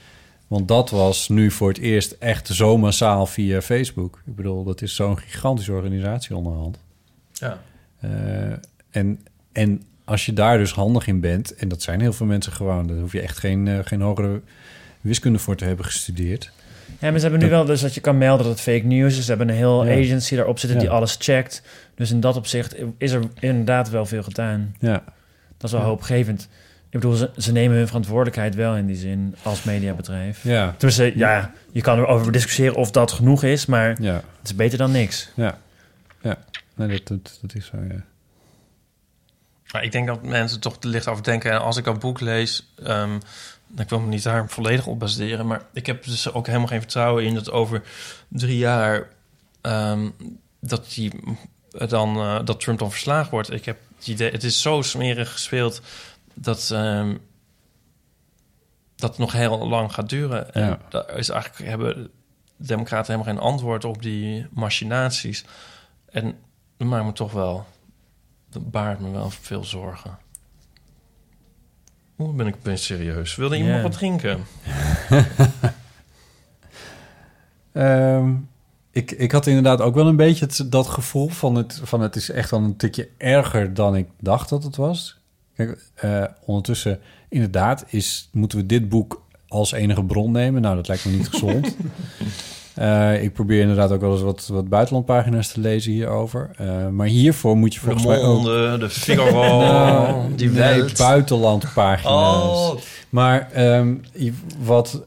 Want 0.47 0.69
dat 0.69 0.91
was 0.91 1.29
nu 1.29 1.51
voor 1.51 1.69
het 1.69 1.79
eerst 1.79 2.13
echt 2.13 2.47
zo 2.47 2.79
massaal 2.79 3.27
via 3.27 3.63
Facebook. 3.63 4.23
Ik 4.27 4.37
bedoel, 4.37 4.65
dat 4.65 4.83
is 4.83 4.95
zo'n 4.95 5.19
gigantische 5.19 5.73
organisatie 5.73 6.37
onderhand. 6.37 6.79
Ja. 7.33 7.61
Eh, 8.01 8.11
en, 8.91 9.21
en 9.53 9.83
als 10.05 10.27
je 10.27 10.33
daar 10.33 10.59
dus 10.59 10.73
handig 10.73 11.07
in 11.07 11.21
bent... 11.21 11.55
en 11.55 11.69
dat 11.69 11.83
zijn 11.83 12.01
heel 12.01 12.13
veel 12.13 12.27
mensen 12.27 12.53
gewoon... 12.53 12.87
daar 12.87 12.97
hoef 12.97 13.13
je 13.13 13.21
echt 13.21 13.39
geen, 13.39 13.69
eh, 13.69 13.79
geen 13.83 14.01
hogere 14.01 14.41
wiskunde 15.01 15.39
voor 15.39 15.57
te 15.57 15.65
hebben 15.65 15.85
gestudeerd... 15.85 16.53
Ja, 17.01 17.11
maar 17.11 17.19
ze 17.21 17.27
hebben 17.29 17.41
nu 17.45 17.49
wel 17.51 17.65
dus 17.65 17.81
dat 17.81 17.95
je 17.95 18.01
kan 18.01 18.19
melden 18.19 18.47
dat 18.47 18.53
het 18.55 18.63
fake 18.63 18.85
news 18.87 19.19
is. 19.19 19.25
Ze 19.25 19.29
hebben 19.29 19.49
een 19.49 19.55
heel 19.55 19.85
Ja. 19.87 19.93
agency 20.01 20.35
daarop 20.37 20.59
zitten 20.59 20.79
die 20.79 20.91
alles 20.91 21.17
checkt. 21.19 21.63
Dus 21.95 22.11
in 22.11 22.21
dat 22.21 22.37
opzicht 22.37 22.75
is 22.99 23.13
er 23.13 23.23
inderdaad 23.41 23.91
wel 23.91 24.07
veel 24.07 24.23
gedaan. 24.23 24.75
Ja, 24.81 25.03
Dat 25.57 25.65
is 25.65 25.73
wel 25.73 25.81
Ja. 25.81 25.87
hoopgevend. 25.87 26.49
Ik 26.91 27.01
bedoel, 27.01 27.15
ze, 27.15 27.31
ze 27.37 27.53
nemen 27.53 27.77
hun 27.77 27.87
verantwoordelijkheid 27.87 28.55
wel 28.55 28.77
in 28.77 28.87
die 28.87 28.97
zin 28.97 29.35
als 29.43 29.63
mediabedrijf. 29.63 30.43
ja, 30.45 30.75
Tussen, 30.79 31.19
ja, 31.19 31.53
je 31.73 31.81
kan 31.81 31.99
erover 31.99 32.33
discussiëren 32.33 32.75
of 32.77 32.91
dat 32.91 33.13
genoeg 33.13 33.43
is, 33.43 33.67
maar 33.67 34.03
ja. 34.03 34.15
het 34.15 34.25
is 34.45 34.55
beter 34.55 34.79
dan 34.79 34.91
niks. 34.91 35.29
Ja, 35.35 35.59
ja. 36.23 36.37
Nee, 36.75 36.89
dat, 36.89 37.07
dat, 37.09 37.39
dat 37.43 37.55
is 37.55 37.67
zo, 37.67 37.77
ja. 37.89 38.05
Maar 39.73 39.85
ik 39.85 39.93
denk 39.93 40.07
dat 40.07 40.23
mensen 40.23 40.61
toch 40.61 40.79
te 40.79 40.89
licht 40.89 41.09
over 41.09 41.23
denken. 41.25 41.51
En 41.51 41.61
als 41.61 41.77
ik 41.77 41.85
dat 41.85 41.99
boek 41.99 42.21
lees, 42.21 42.73
ehm, 42.85 43.19
ik 43.77 43.89
wil 43.89 44.01
me 44.01 44.07
niet 44.07 44.23
daar 44.23 44.49
volledig 44.49 44.87
op 44.87 44.99
baseren. 44.99 45.47
Maar 45.47 45.63
ik 45.73 45.87
heb 45.87 46.05
dus 46.05 46.33
ook 46.33 46.47
helemaal 46.47 46.67
geen 46.67 46.81
vertrouwen 46.81 47.25
in 47.25 47.35
dat 47.35 47.51
over 47.51 47.83
drie 48.29 48.57
jaar 48.59 49.09
ehm, 49.61 50.11
dat, 50.61 50.91
die, 50.95 51.13
dan, 51.71 52.17
eh, 52.17 52.45
dat 52.45 52.61
Trump 52.61 52.79
dan 52.79 52.91
verslagen 52.91 53.31
wordt. 53.31 53.53
Ik 53.53 53.65
heb 53.65 53.79
het 53.97 54.07
idee, 54.07 54.31
het 54.31 54.45
is 54.45 54.63
zo 54.63 54.83
smerig 54.83 55.33
gespeeld 55.33 55.81
dat, 56.35 56.71
ehm, 56.73 57.17
dat 58.97 59.11
het 59.11 59.19
nog 59.19 59.33
heel 59.33 59.69
lang 59.69 59.93
gaat 59.95 60.09
duren. 60.09 60.55
En 60.55 60.67
Ja. 60.67 60.79
daar 60.89 61.17
is 61.17 61.29
eigenlijk 61.29 61.71
hebben 61.71 61.95
de 61.97 62.11
Democraten 62.57 63.13
helemaal 63.13 63.35
geen 63.35 63.43
antwoord 63.53 63.85
op 63.85 64.03
die 64.03 64.47
machinaties. 64.51 65.45
En 66.11 66.39
dat 66.77 66.89
maakt 66.89 67.05
me 67.05 67.13
toch 67.13 67.33
wel 67.33 67.67
dat 68.51 68.71
baart 68.71 69.01
me 69.01 69.11
wel 69.11 69.31
veel 69.31 69.65
zorgen. 69.65 70.19
Hoe 72.19 72.33
ben 72.33 72.47
ik 72.47 72.55
opeens 72.55 72.85
serieus? 72.85 73.37
Wilde 73.37 73.57
iemand 73.57 73.83
wat 73.83 73.93
drinken? 73.93 74.41
Ehm, 77.73 78.35
ik, 78.91 79.11
ik 79.11 79.33
had 79.33 79.47
inderdaad 79.47 79.81
ook 79.81 79.95
wel 79.95 80.07
een 80.07 80.17
beetje 80.17 80.45
het, 80.45 80.67
dat 80.67 80.87
gevoel 80.87 81.29
van 81.29 81.55
het, 81.55 81.81
van 81.83 82.01
het 82.01 82.17
is 82.17 82.31
echt 82.31 82.51
wel 82.51 82.61
een 82.61 82.77
tikje 82.77 83.09
erger 83.17 83.75
dan 83.75 83.97
ik 83.97 84.09
dacht 84.21 84.49
dat 84.49 84.63
het 84.63 84.77
was. 84.77 85.19
Kijk, 85.55 85.91
eh, 85.95 86.25
ondertussen, 86.45 87.01
inderdaad, 87.29 87.85
is, 87.89 88.29
moeten 88.33 88.59
we 88.59 88.67
dit 88.67 88.89
boek 88.89 89.23
als 89.49 89.73
enige 89.73 90.05
bron 90.05 90.33
nemen. 90.33 90.63
Nou, 90.63 90.77
dat 90.77 90.89
lijkt 90.89 91.05
me 91.05 91.11
niet 91.11 91.29
gezond. 91.35 91.77
Eh, 92.79 93.23
ik 93.23 93.33
probeer 93.33 93.61
inderdaad 93.61 93.93
ook 93.93 94.01
wel 94.01 94.13
eens 94.13 94.23
wat, 94.23 94.47
wat 94.47 94.69
buitenlandpagina's 94.69 95.53
te 95.53 95.61
lezen 95.61 95.93
hierover. 95.93 96.51
Eh, 96.57 96.89
maar 96.89 97.07
hiervoor 97.07 97.57
moet 97.57 97.75
je 97.75 97.81
De 97.81 97.85
volgens 97.85 98.07
mij 98.07 98.23
ook... 98.23 98.45
De 98.81 98.91
Figaro, 98.91 99.59
Nou, 99.65 100.35
die 100.35 100.51
nee, 100.51 100.85
buitenlandpagina's. 100.97 102.71
Oh, 102.71 102.81
Maar 103.09 103.51
ehm, 103.53 103.95
wat, 104.59 105.07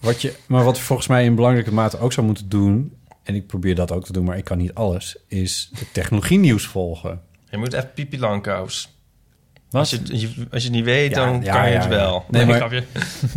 wat 0.00 0.22
je, 0.22 0.34
maar 0.46 0.64
wat 0.64 0.76
je 0.76 0.82
volgens 0.82 1.08
mij 1.08 1.24
in 1.24 1.34
belangrijke 1.34 1.72
mate 1.72 1.98
ook 1.98 2.12
zou 2.12 2.26
moeten 2.26 2.48
doen, 2.48 2.92
en 3.22 3.34
ik 3.34 3.46
probeer 3.46 3.74
dat 3.74 3.92
ook 3.92 4.04
te 4.04 4.12
doen, 4.12 4.24
maar 4.24 4.36
ik 4.36 4.44
kan 4.44 4.58
niet 4.58 4.74
alles, 4.74 5.16
is 5.28 5.70
de 5.78 5.86
technologie 5.92 6.38
nieuws 6.38 6.66
volgen. 6.66 7.20
je 7.50 7.56
moet 7.56 7.72
even 7.72 7.92
Pipi 7.94 8.18
Langkous. 8.18 8.93
Als 9.78 9.90
je, 9.90 9.96
het- 9.96 10.20
je- 10.20 10.46
als 10.50 10.62
je 10.62 10.68
het 10.68 10.76
niet 10.76 10.84
weet, 10.84 11.10
Ja, 11.14 11.24
dan 11.24 11.42
ja, 11.42 11.52
kan 11.60 11.68
je 11.70 11.74
het 11.74 11.84
ja. 11.84 11.88
wel. 11.88 12.24
Nee, 12.30 12.46
maar-. 12.46 12.64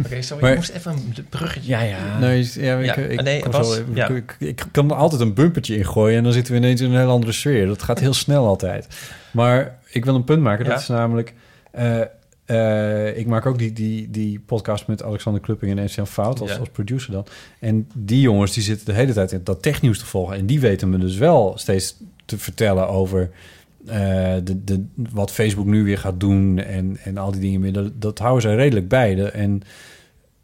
Oké, 0.06 0.22
sorry. 0.22 0.42
Maar- 0.44 0.52
ik 0.52 0.58
moest 0.58 0.70
even 0.70 0.92
een 0.92 1.26
bruggetje. 1.30 1.70
Ja, 1.70 1.82
ja. 1.82 2.20
Nee, 2.20 2.50
ja, 2.54 2.78
ik, 2.78 2.86
Ja, 2.86 2.96
ik, 2.96 3.22
nee, 3.22 3.44
was- 3.52 3.74
zo 3.74 3.82
even- 3.82 3.96
ja. 3.96 4.08
ik, 4.10 4.36
ik 4.40 4.66
kan 4.72 4.90
er 4.90 4.96
altijd 4.96 5.22
een 5.22 5.34
bumpertje 5.34 5.76
in 5.78 5.86
gooien... 5.86 6.18
en 6.18 6.24
dan 6.24 6.34
zitten 6.34 6.54
we 6.54 6.60
ineens 6.60 6.82
in 6.82 6.92
een 6.92 6.98
heel 7.00 7.10
andere 7.10 7.32
sfeer. 7.32 7.68
Dat 7.68 7.82
gaat 7.84 8.00
heel 8.00 8.14
snel 8.14 8.46
altijd. 8.48 8.88
Maar 9.32 9.78
ik 9.92 10.06
wil 10.06 10.16
een 10.16 10.24
punt 10.24 10.42
maken. 10.42 10.66
Dat 10.66 10.74
Ja. 10.74 10.80
is 10.80 10.88
namelijk... 10.88 11.34
eh, 11.72 12.02
eh, 12.46 13.18
ik 13.18 13.28
maak 13.28 13.46
ook 13.46 13.58
die, 13.58 13.74
die, 13.74 14.10
die 14.12 14.40
podcast 14.40 14.88
met 14.88 15.04
Alexander 15.04 15.42
Klupping 15.42 15.72
en 15.72 15.78
Etienne 15.84 16.10
Fout 16.10 16.40
als, 16.42 16.52
Ja. 16.52 16.58
als 16.58 16.70
producer 16.70 17.12
dan. 17.12 17.26
En 17.60 17.90
die 17.96 18.22
jongens 18.22 18.54
die 18.54 18.64
zitten 18.64 18.86
de 18.86 18.94
hele 18.94 19.14
tijd 19.14 19.32
in 19.32 19.42
dat 19.44 19.62
technieuws 19.62 20.00
te 20.00 20.06
volgen. 20.06 20.38
En 20.38 20.46
die 20.46 20.60
weten 20.60 20.90
me 20.90 20.98
dus 20.98 21.16
wel 21.18 21.54
steeds 21.58 21.96
te 22.26 22.38
vertellen 22.38 22.88
over... 22.90 23.30
eh, 23.88 24.36
de, 24.44 24.64
de, 24.64 24.86
wat 24.96 25.32
Facebook 25.32 25.66
nu 25.66 25.84
weer 25.84 25.98
gaat 25.98 26.20
doen 26.20 26.58
en, 26.60 26.98
en 26.98 27.18
al 27.18 27.32
die 27.32 27.42
dingen 27.42 27.60
meer. 27.60 27.74
Dat, 27.74 28.02
dat 28.02 28.20
houden 28.20 28.42
zij 28.42 28.56
redelijk 28.56 28.88
bij. 28.88 29.16
De, 29.16 29.32
en 29.32 29.62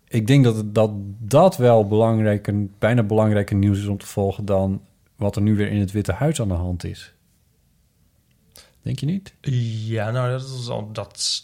ik 0.08 0.28
denk 0.28 0.44
dat, 0.44 0.76
dat 0.76 0.92
dat 1.20 1.58
wel 1.58 1.88
belangrijker, 1.88 2.66
bijna 2.80 3.04
belangrijker 3.04 3.56
nieuws 3.56 3.80
is 3.80 3.88
om 3.88 3.98
te 3.98 4.06
volgen 4.06 4.46
dan 4.46 4.82
wat 5.16 5.36
er 5.36 5.42
nu 5.42 5.56
weer 5.56 5.68
in 5.72 5.80
het 5.80 5.92
Witte 5.92 6.12
Huis 6.12 6.42
aan 6.42 6.48
de 6.48 6.54
hand 6.54 6.84
is. 6.84 7.14
Denk 8.82 9.00
je 9.00 9.06
niet? 9.06 9.34
Ja, 9.88 10.12
nou, 10.12 10.32
dat 10.32 10.42
is, 10.60 10.68
al, 10.70 10.92
dat 10.92 11.42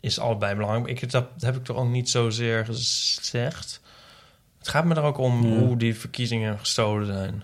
is 0.00 0.18
allebei 0.18 0.54
belangrijk. 0.54 1.02
Ik, 1.02 1.10
dat 1.10 1.26
heb 1.38 1.56
ik 1.56 1.64
toch 1.64 1.76
ook 1.76 1.88
niet 1.88 2.10
zozeer 2.10 2.64
gezegd. 2.64 3.80
Het 4.58 4.68
gaat 4.68 4.84
me 4.84 4.94
er 4.94 5.02
ook 5.02 5.18
om 5.18 5.46
Ja. 5.46 5.58
hoe 5.58 5.76
die 5.76 5.94
verkiezingen 5.94 6.58
gestolen 6.58 7.06
zijn. 7.06 7.42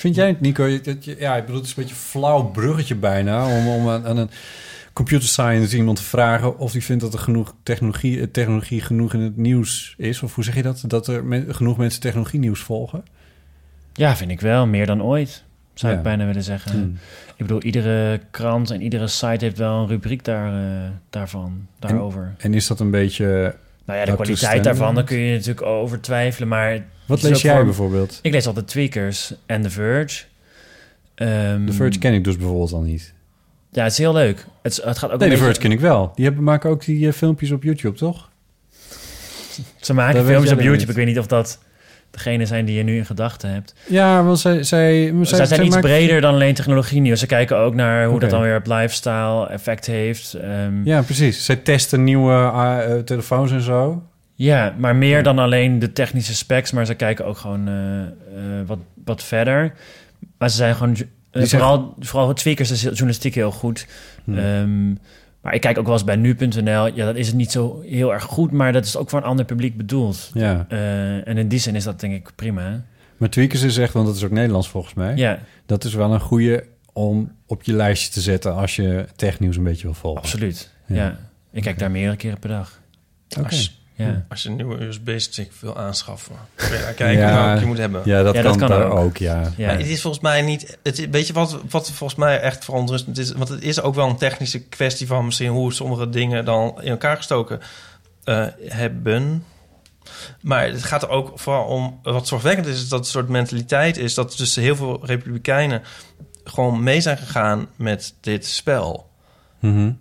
Vind 0.00 0.14
jij 0.14 0.26
het, 0.28 0.40
Nico? 0.40 0.80
Dat 0.80 1.04
je, 1.04 1.16
ja, 1.18 1.36
ik 1.36 1.40
bedoel, 1.44 1.56
het 1.60 1.64
is 1.70 1.76
een 1.76 1.82
beetje 1.82 1.94
een 1.94 2.00
flauw 2.00 2.42
bruggetje 2.42 2.94
bijna 2.94 3.56
om, 3.58 3.68
om 3.68 3.88
aan, 3.88 4.06
aan 4.06 4.16
een 4.16 4.30
computer 4.92 5.28
science 5.28 5.76
iemand 5.76 5.96
te 5.96 6.02
vragen 6.04 6.58
of 6.58 6.72
die 6.72 6.84
vindt 6.84 7.02
dat 7.02 7.12
er 7.12 7.18
genoeg 7.18 7.54
technologie, 7.62 8.20
eh, 8.20 8.26
technologie 8.32 8.80
genoeg 8.80 9.14
in 9.14 9.20
het 9.20 9.36
nieuws 9.36 9.94
is. 9.96 10.22
Of 10.22 10.34
hoe 10.34 10.44
zeg 10.44 10.54
je 10.54 10.62
dat? 10.62 10.82
Dat 10.86 11.06
er 11.06 11.24
men- 11.24 11.54
genoeg 11.54 11.76
mensen 11.76 12.00
technologie 12.00 12.40
nieuws 12.40 12.60
volgen? 12.60 13.04
Ja, 13.92 14.16
vind 14.16 14.30
ik 14.30 14.40
wel. 14.40 14.66
Meer 14.66 14.86
dan 14.86 15.02
ooit, 15.02 15.44
zou 15.74 15.92
Ja. 15.92 15.98
ik 15.98 16.04
bijna 16.04 16.26
willen 16.26 16.42
zeggen. 16.42 16.72
Hmm. 16.72 16.98
Ik 17.36 17.46
bedoel, 17.46 17.62
iedere 17.62 18.20
krant 18.30 18.70
en 18.70 18.82
iedere 18.82 19.06
site 19.06 19.44
heeft 19.44 19.58
wel 19.58 19.80
een 19.80 19.88
rubriek 19.88 20.24
daar, 20.24 20.54
eh, 20.64 20.90
daarvan, 21.10 21.66
daarover. 21.78 22.34
En 22.38 22.54
is 22.54 22.66
dat 22.66 22.80
een 22.80 22.90
beetje... 22.90 23.54
nou 23.90 24.02
ja, 24.02 24.04
de 24.10 24.14
kwaliteit 24.14 24.64
daarvan, 24.64 24.94
daar 24.94 25.04
kun 25.04 25.18
je 25.18 25.32
natuurlijk 25.32 25.62
over 25.66 26.00
twijfelen. 26.00 26.48
Maar 26.48 26.84
Wat 27.06 27.22
lees 27.22 27.40
jij 27.42 27.50
gewoon- 27.50 27.66
bijvoorbeeld? 27.66 28.18
Ik 28.22 28.32
lees 28.32 28.46
altijd 28.46 28.68
Tweakers 28.68 29.34
en 29.46 29.62
The 29.62 29.70
Verge. 29.70 30.24
Ehm, 31.14 31.66
The 31.66 31.72
Verge 31.72 31.98
ken 31.98 32.14
ik 32.14 32.24
dus 32.24 32.36
bijvoorbeeld 32.36 32.72
al 32.72 32.80
niet. 32.82 33.14
Ja, 33.70 33.82
het 33.82 33.92
is 33.92 33.98
heel 33.98 34.12
leuk. 34.12 34.46
Het, 34.62 34.80
het 34.84 34.98
gaat 34.98 35.10
ook 35.10 35.18
Nee, 35.18 35.28
The 35.28 35.34
beetje- 35.34 35.44
Verge 35.44 35.60
ken 35.60 35.72
ik 35.72 35.80
wel. 35.80 36.12
Die 36.14 36.24
hebben, 36.24 36.44
maken 36.44 36.70
ook 36.70 36.84
die 36.84 37.06
eh, 37.06 37.12
filmpjes 37.12 37.50
op 37.50 37.62
YouTube, 37.62 37.96
toch? 37.98 38.30
Ze 39.80 39.94
maken 39.94 40.14
Dat 40.14 40.24
filmpjes 40.24 40.52
op 40.52 40.58
YouTube. 40.58 40.80
niet. 40.80 40.88
Ik 40.88 40.94
weet 40.96 41.06
niet 41.06 41.18
of 41.18 41.26
dat 41.26 41.58
degene 42.10 42.46
zijn 42.46 42.64
die 42.64 42.76
je 42.76 42.82
nu 42.82 42.96
in 42.96 43.06
gedachten 43.06 43.52
hebt. 43.52 43.74
Ja, 43.86 44.24
want 44.24 44.38
zij... 44.38 44.62
zij, 44.62 45.12
zij 45.22 45.36
Zij 45.36 45.46
zijn 45.46 45.66
iets 45.66 45.80
breder 45.80 46.20
dan 46.20 46.34
alleen 46.34 46.54
technologie 46.54 47.00
nieuws. 47.00 47.20
Ze 47.20 47.26
kijken 47.26 47.56
ook 47.56 47.74
naar 47.74 48.06
hoe 48.06 48.20
dat 48.20 48.30
dan 48.30 48.42
weer 48.42 48.56
op 48.56 48.66
lifestyle 48.66 49.48
effect 49.48 49.86
heeft. 49.86 50.34
Ehm, 50.34 50.84
Ja, 50.84 51.02
precies. 51.02 51.44
Zij 51.44 51.56
testen 51.56 52.04
nieuwe 52.04 52.34
ah, 52.34 52.92
eh, 52.92 52.98
telefoons 52.98 53.50
en 53.52 53.62
zo. 53.62 54.02
Ja, 54.42 54.74
maar 54.78 54.96
meer 54.96 55.22
dan 55.22 55.38
alleen 55.38 55.78
de 55.78 55.92
technische 55.92 56.34
specs, 56.34 56.70
maar 56.70 56.86
ze 56.86 56.94
kijken 56.94 57.26
ook 57.26 57.36
gewoon 57.36 57.68
eh, 57.68 58.00
eh, 58.02 58.08
wat, 58.66 58.78
wat 59.04 59.22
verder. 59.22 59.72
Maar 60.38 60.50
ze 60.50 60.56
zijn 60.56 60.74
gewoon, 60.74 60.96
eh, 61.30 61.42
vooral, 61.42 61.94
vooral 61.98 62.28
het 62.28 62.36
tweakers 62.36 62.70
is 62.70 62.82
journalistiek 62.82 63.34
heel 63.34 63.50
goed. 63.50 63.86
Hmm. 64.24 64.38
Ehm, 64.38 64.94
maar 65.42 65.54
ik 65.54 65.60
kijk 65.60 65.78
ook 65.78 65.84
wel 65.84 65.94
eens 65.94 66.04
bij 66.04 66.16
nu.nl. 66.16 66.86
Ja, 66.94 67.04
dat 67.04 67.16
is 67.16 67.26
het 67.26 67.36
niet 67.36 67.50
zo 67.50 67.80
heel 67.86 68.12
erg 68.12 68.22
goed, 68.22 68.50
maar 68.50 68.72
dat 68.72 68.84
is 68.84 68.96
ook 68.96 69.10
voor 69.10 69.18
een 69.18 69.24
ander 69.24 69.44
publiek 69.44 69.76
bedoeld. 69.76 70.30
Ja. 70.34 70.66
Eh, 70.68 71.28
en 71.28 71.38
in 71.38 71.48
die 71.48 71.58
zin 71.58 71.74
is 71.74 71.84
dat 71.84 72.00
denk 72.00 72.14
ik 72.14 72.30
prima. 72.34 72.62
hè? 72.62 72.76
Maar 73.16 73.30
Tweakers 73.30 73.62
is 73.62 73.78
echt, 73.78 73.92
want 73.92 74.06
dat 74.06 74.16
is 74.16 74.24
ook 74.24 74.30
Nederlands 74.30 74.68
volgens 74.68 74.94
mij. 74.94 75.16
Ja, 75.16 75.38
Dat 75.66 75.84
is 75.84 75.94
wel 75.94 76.12
een 76.12 76.20
goede 76.20 76.64
om 76.92 77.32
op 77.46 77.62
je 77.62 77.72
lijstje 77.72 78.10
te 78.12 78.20
zetten 78.20 78.54
als 78.54 78.76
je 78.76 79.06
technieuws 79.16 79.56
een 79.56 79.64
beetje 79.64 79.82
wil 79.82 79.94
volgen. 79.94 80.22
absoluut. 80.22 80.70
Ja. 80.86 80.94
Ja. 80.96 81.18
Ik 81.52 81.62
kijk 81.62 81.78
daar 81.78 81.90
meerdere 81.90 82.16
keren 82.16 82.38
per 82.38 82.48
dag. 82.48 82.80
Oké. 83.38 83.44
Als, 83.44 83.79
Ja. 84.06 84.24
als 84.28 84.42
je 84.42 84.48
een 84.48 84.56
nieuwe 84.56 84.84
USB-stick 84.84 85.52
wil 85.60 85.76
aanschaffen, 85.76 86.34
kun 86.54 86.70
je 86.76 86.82
daar 86.82 86.92
kijken 86.92 87.22
Ja. 87.22 87.44
welke 87.44 87.60
je 87.60 87.66
moet 87.66 87.78
hebben. 87.78 88.02
Ja, 88.04 88.22
dat 88.22 88.34
Ja, 88.34 88.42
kan, 88.42 88.50
dat 88.58 88.60
kan 88.68 88.78
daar 88.78 88.90
ook. 88.90 88.98
ook. 88.98 89.16
ja. 89.16 89.42
Ja. 89.56 89.66
Maar 89.66 89.78
het 89.78 89.86
is 89.86 90.00
volgens 90.00 90.22
mij 90.22 90.42
niet... 90.42 90.78
Het, 90.82 91.10
weet 91.10 91.26
je 91.26 91.32
wat, 91.32 91.58
wat 91.70 91.90
volgens 91.90 92.18
mij 92.18 92.40
echt 92.40 92.64
verontrustend 92.64 93.18
is? 93.18 93.32
Want 93.32 93.48
het 93.48 93.62
is 93.62 93.80
ook 93.80 93.94
wel 93.94 94.08
een 94.08 94.16
technische 94.16 94.60
kwestie 94.60 95.06
van 95.06 95.24
misschien 95.24 95.50
hoe 95.50 95.72
sommige 95.72 96.08
dingen 96.08 96.44
dan 96.44 96.78
in 96.82 96.90
elkaar 96.90 97.16
gestoken 97.16 97.60
eh, 98.24 98.46
hebben. 98.68 99.44
Maar 100.40 100.66
het 100.66 100.82
gaat 100.84 101.02
er 101.02 101.08
ook 101.08 101.38
vooral 101.38 101.64
om... 101.64 101.98
Wat 102.02 102.28
zorgwekkend 102.28 102.66
is, 102.66 102.82
is 102.82 102.88
dat 102.88 102.98
een 102.98 103.04
soort 103.04 103.28
mentaliteit 103.28 103.96
is... 103.96 104.14
dat 104.14 104.34
dus 104.36 104.56
heel 104.56 104.76
veel 104.76 105.00
republikeinen 105.06 105.82
gewoon 106.44 106.82
mee 106.82 107.00
zijn 107.00 107.16
gegaan 107.18 107.66
met 107.76 108.14
dit 108.20 108.46
spel. 108.46 109.10
Mhm. 109.60 109.92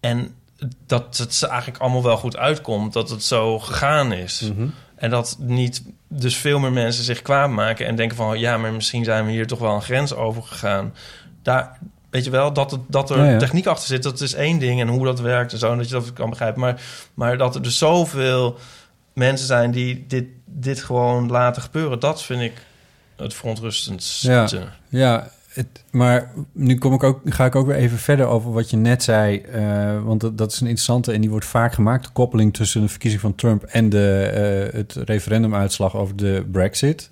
En 0.00 0.34
dat 0.86 1.16
het 1.16 1.34
ze 1.34 1.46
eigenlijk 1.46 1.82
allemaal 1.82 2.02
wel 2.02 2.16
goed 2.16 2.36
uitkomt 2.36 2.92
dat 2.92 3.10
het 3.10 3.24
zo 3.24 3.58
gegaan 3.58 4.12
is. 4.12 4.40
Mhm. 4.40 4.66
En 4.94 5.10
dat 5.10 5.36
niet 5.38 5.82
dus 6.08 6.36
veel 6.36 6.58
meer 6.58 6.72
mensen 6.72 7.04
zich 7.04 7.22
kwaad 7.22 7.50
maken 7.50 7.86
en 7.86 7.96
denken 7.96 8.16
van 8.16 8.38
ja, 8.38 8.56
maar 8.56 8.72
misschien 8.72 9.04
zijn 9.04 9.24
we 9.26 9.30
hier 9.30 9.46
toch 9.46 9.58
wel 9.58 9.74
een 9.74 9.82
grens 9.82 10.14
over 10.14 10.42
gegaan. 10.42 10.94
Daar 11.42 11.78
weet 12.10 12.24
je 12.24 12.30
wel 12.30 12.52
dat, 12.52 12.70
het, 12.70 12.80
dat 12.86 13.10
er 13.10 13.18
Ja, 13.18 13.30
ja. 13.30 13.38
techniek 13.38 13.66
achter 13.66 13.86
zit, 13.86 14.02
dat 14.02 14.20
is 14.20 14.34
één 14.34 14.58
ding 14.58 14.80
en 14.80 14.88
hoe 14.88 15.04
dat 15.04 15.20
werkt 15.20 15.52
en 15.52 15.58
zo, 15.58 15.72
en 15.72 15.78
dat 15.78 15.88
je 15.88 15.94
dat 15.94 16.12
kan 16.12 16.30
begrijpen. 16.30 16.60
Maar, 16.60 16.80
maar 17.14 17.38
dat 17.38 17.54
er 17.54 17.62
dus 17.62 17.78
zoveel 17.78 18.58
mensen 19.12 19.46
zijn 19.46 19.70
die 19.70 20.04
dit, 20.08 20.24
dit 20.44 20.82
gewoon 20.82 21.30
laten 21.30 21.62
gebeuren, 21.62 22.00
dat 22.00 22.22
vind 22.22 22.40
ik 22.40 22.52
het 23.16 23.34
verontrustendste. 23.34 24.30
Ja. 24.30 24.48
Ja, 24.88 25.30
het, 25.54 25.84
maar 25.90 26.32
nu 26.52 26.78
kom 26.78 26.92
ik 26.94 27.02
ook, 27.02 27.20
ga 27.24 27.44
ik 27.44 27.54
ook 27.54 27.66
weer 27.66 27.76
even 27.76 27.98
verder 27.98 28.26
over 28.26 28.52
wat 28.52 28.70
je 28.70 28.76
net 28.76 29.02
zei. 29.02 29.38
eh, 29.40 30.02
want 30.04 30.20
dat, 30.20 30.38
dat 30.38 30.52
is 30.52 30.60
een 30.60 30.66
interessante 30.66 31.12
en 31.12 31.20
die 31.20 31.30
wordt 31.30 31.46
vaak 31.46 31.72
gemaakt. 31.72 32.04
De 32.04 32.10
koppeling 32.12 32.54
tussen 32.54 32.80
de 32.80 32.88
verkiezing 32.88 33.22
van 33.22 33.34
Trump 33.34 33.62
en 33.62 33.88
de, 33.88 34.30
eh, 34.70 34.78
het 34.78 34.92
referendumuitslag 34.92 35.96
over 35.96 36.16
de 36.16 36.44
Brexit. 36.52 37.10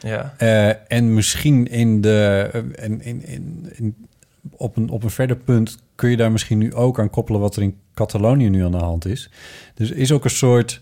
Ja. 0.00 0.34
Eh, 0.36 0.68
en 0.88 1.14
misschien 1.14 1.66
in 1.68 2.00
de, 2.00 2.48
eh, 2.52 2.84
in, 2.84 3.24
in, 3.26 3.94
op, 4.50 4.76
een, 4.76 4.90
op 4.90 5.02
een 5.02 5.10
verder 5.10 5.36
punt 5.36 5.78
kun 5.94 6.10
je 6.10 6.16
daar 6.16 6.32
misschien 6.32 6.58
nu 6.58 6.74
ook 6.74 7.00
aan 7.00 7.10
koppelen 7.10 7.40
wat 7.40 7.56
er 7.56 7.62
in 7.62 7.76
Catalonië 7.94 8.48
nu 8.48 8.64
aan 8.64 8.72
de 8.72 8.76
hand 8.78 9.06
is. 9.06 9.30
Dus 9.74 9.90
er 9.90 9.96
is 9.96 10.12
ook 10.12 10.24
een 10.24 10.30
soort 10.30 10.80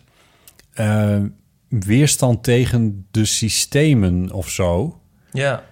weerstand 1.69 2.43
tegen 2.43 3.07
de 3.11 3.25
systemen 3.25 4.33
of 4.33 4.49
zo. 4.49 5.01
ja. 5.33 5.69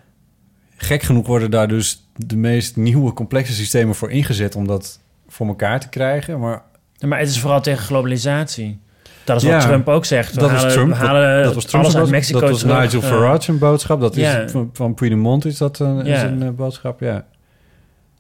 Gek 0.80 1.02
genoeg 1.02 1.26
worden 1.26 1.50
daar 1.50 1.68
dus 1.68 2.08
de 2.16 2.36
meest 2.36 2.76
nieuwe 2.76 3.12
complexe 3.12 3.52
systemen 3.52 3.94
voor 3.94 4.10
ingezet 4.10 4.54
om 4.56 4.66
dat 4.66 5.00
voor 5.28 5.46
elkaar 5.46 5.80
te 5.80 5.88
krijgen. 5.88 6.38
Maar 6.40 6.62
Ja, 6.94 7.06
Maar 7.06 7.18
het 7.18 7.28
is 7.28 7.40
vooral 7.40 7.60
tegen 7.60 7.84
globalisatie. 7.84 8.78
Dat 9.24 9.36
is 9.36 9.42
Ja, 9.42 9.52
wat 9.52 9.62
Trump 9.62 9.88
ook 9.88 10.04
zegt. 10.04 10.34
We 10.34 10.40
dat 10.40 10.50
was 10.50 10.58
halen, 10.60 10.74
Trump. 10.74 10.92
halen 10.94 11.34
dat, 11.34 11.44
dat 11.44 11.54
was 11.54 11.64
Trump 11.64 11.84
alles 11.84 11.96
uit. 11.96 12.10
Mexico 12.10 12.40
Dat 12.40 12.50
was 12.50 12.58
terug. 12.60 12.80
Nigel 12.80 13.00
Farage 13.02 13.50
een 13.52 13.58
boodschap. 13.58 14.00
Dat 14.00 14.14
ja. 14.14 14.38
is 14.38 14.50
van, 14.52 14.70
van 14.72 14.94
Piedmont 14.94 15.44
is 15.44 15.58
dat 15.58 15.78
een, 15.78 16.06
is 16.06 16.22
een 16.22 16.42
eh, 16.42 16.48
boodschap, 16.48 17.00
ja. 17.00 17.14
Het 17.14 17.24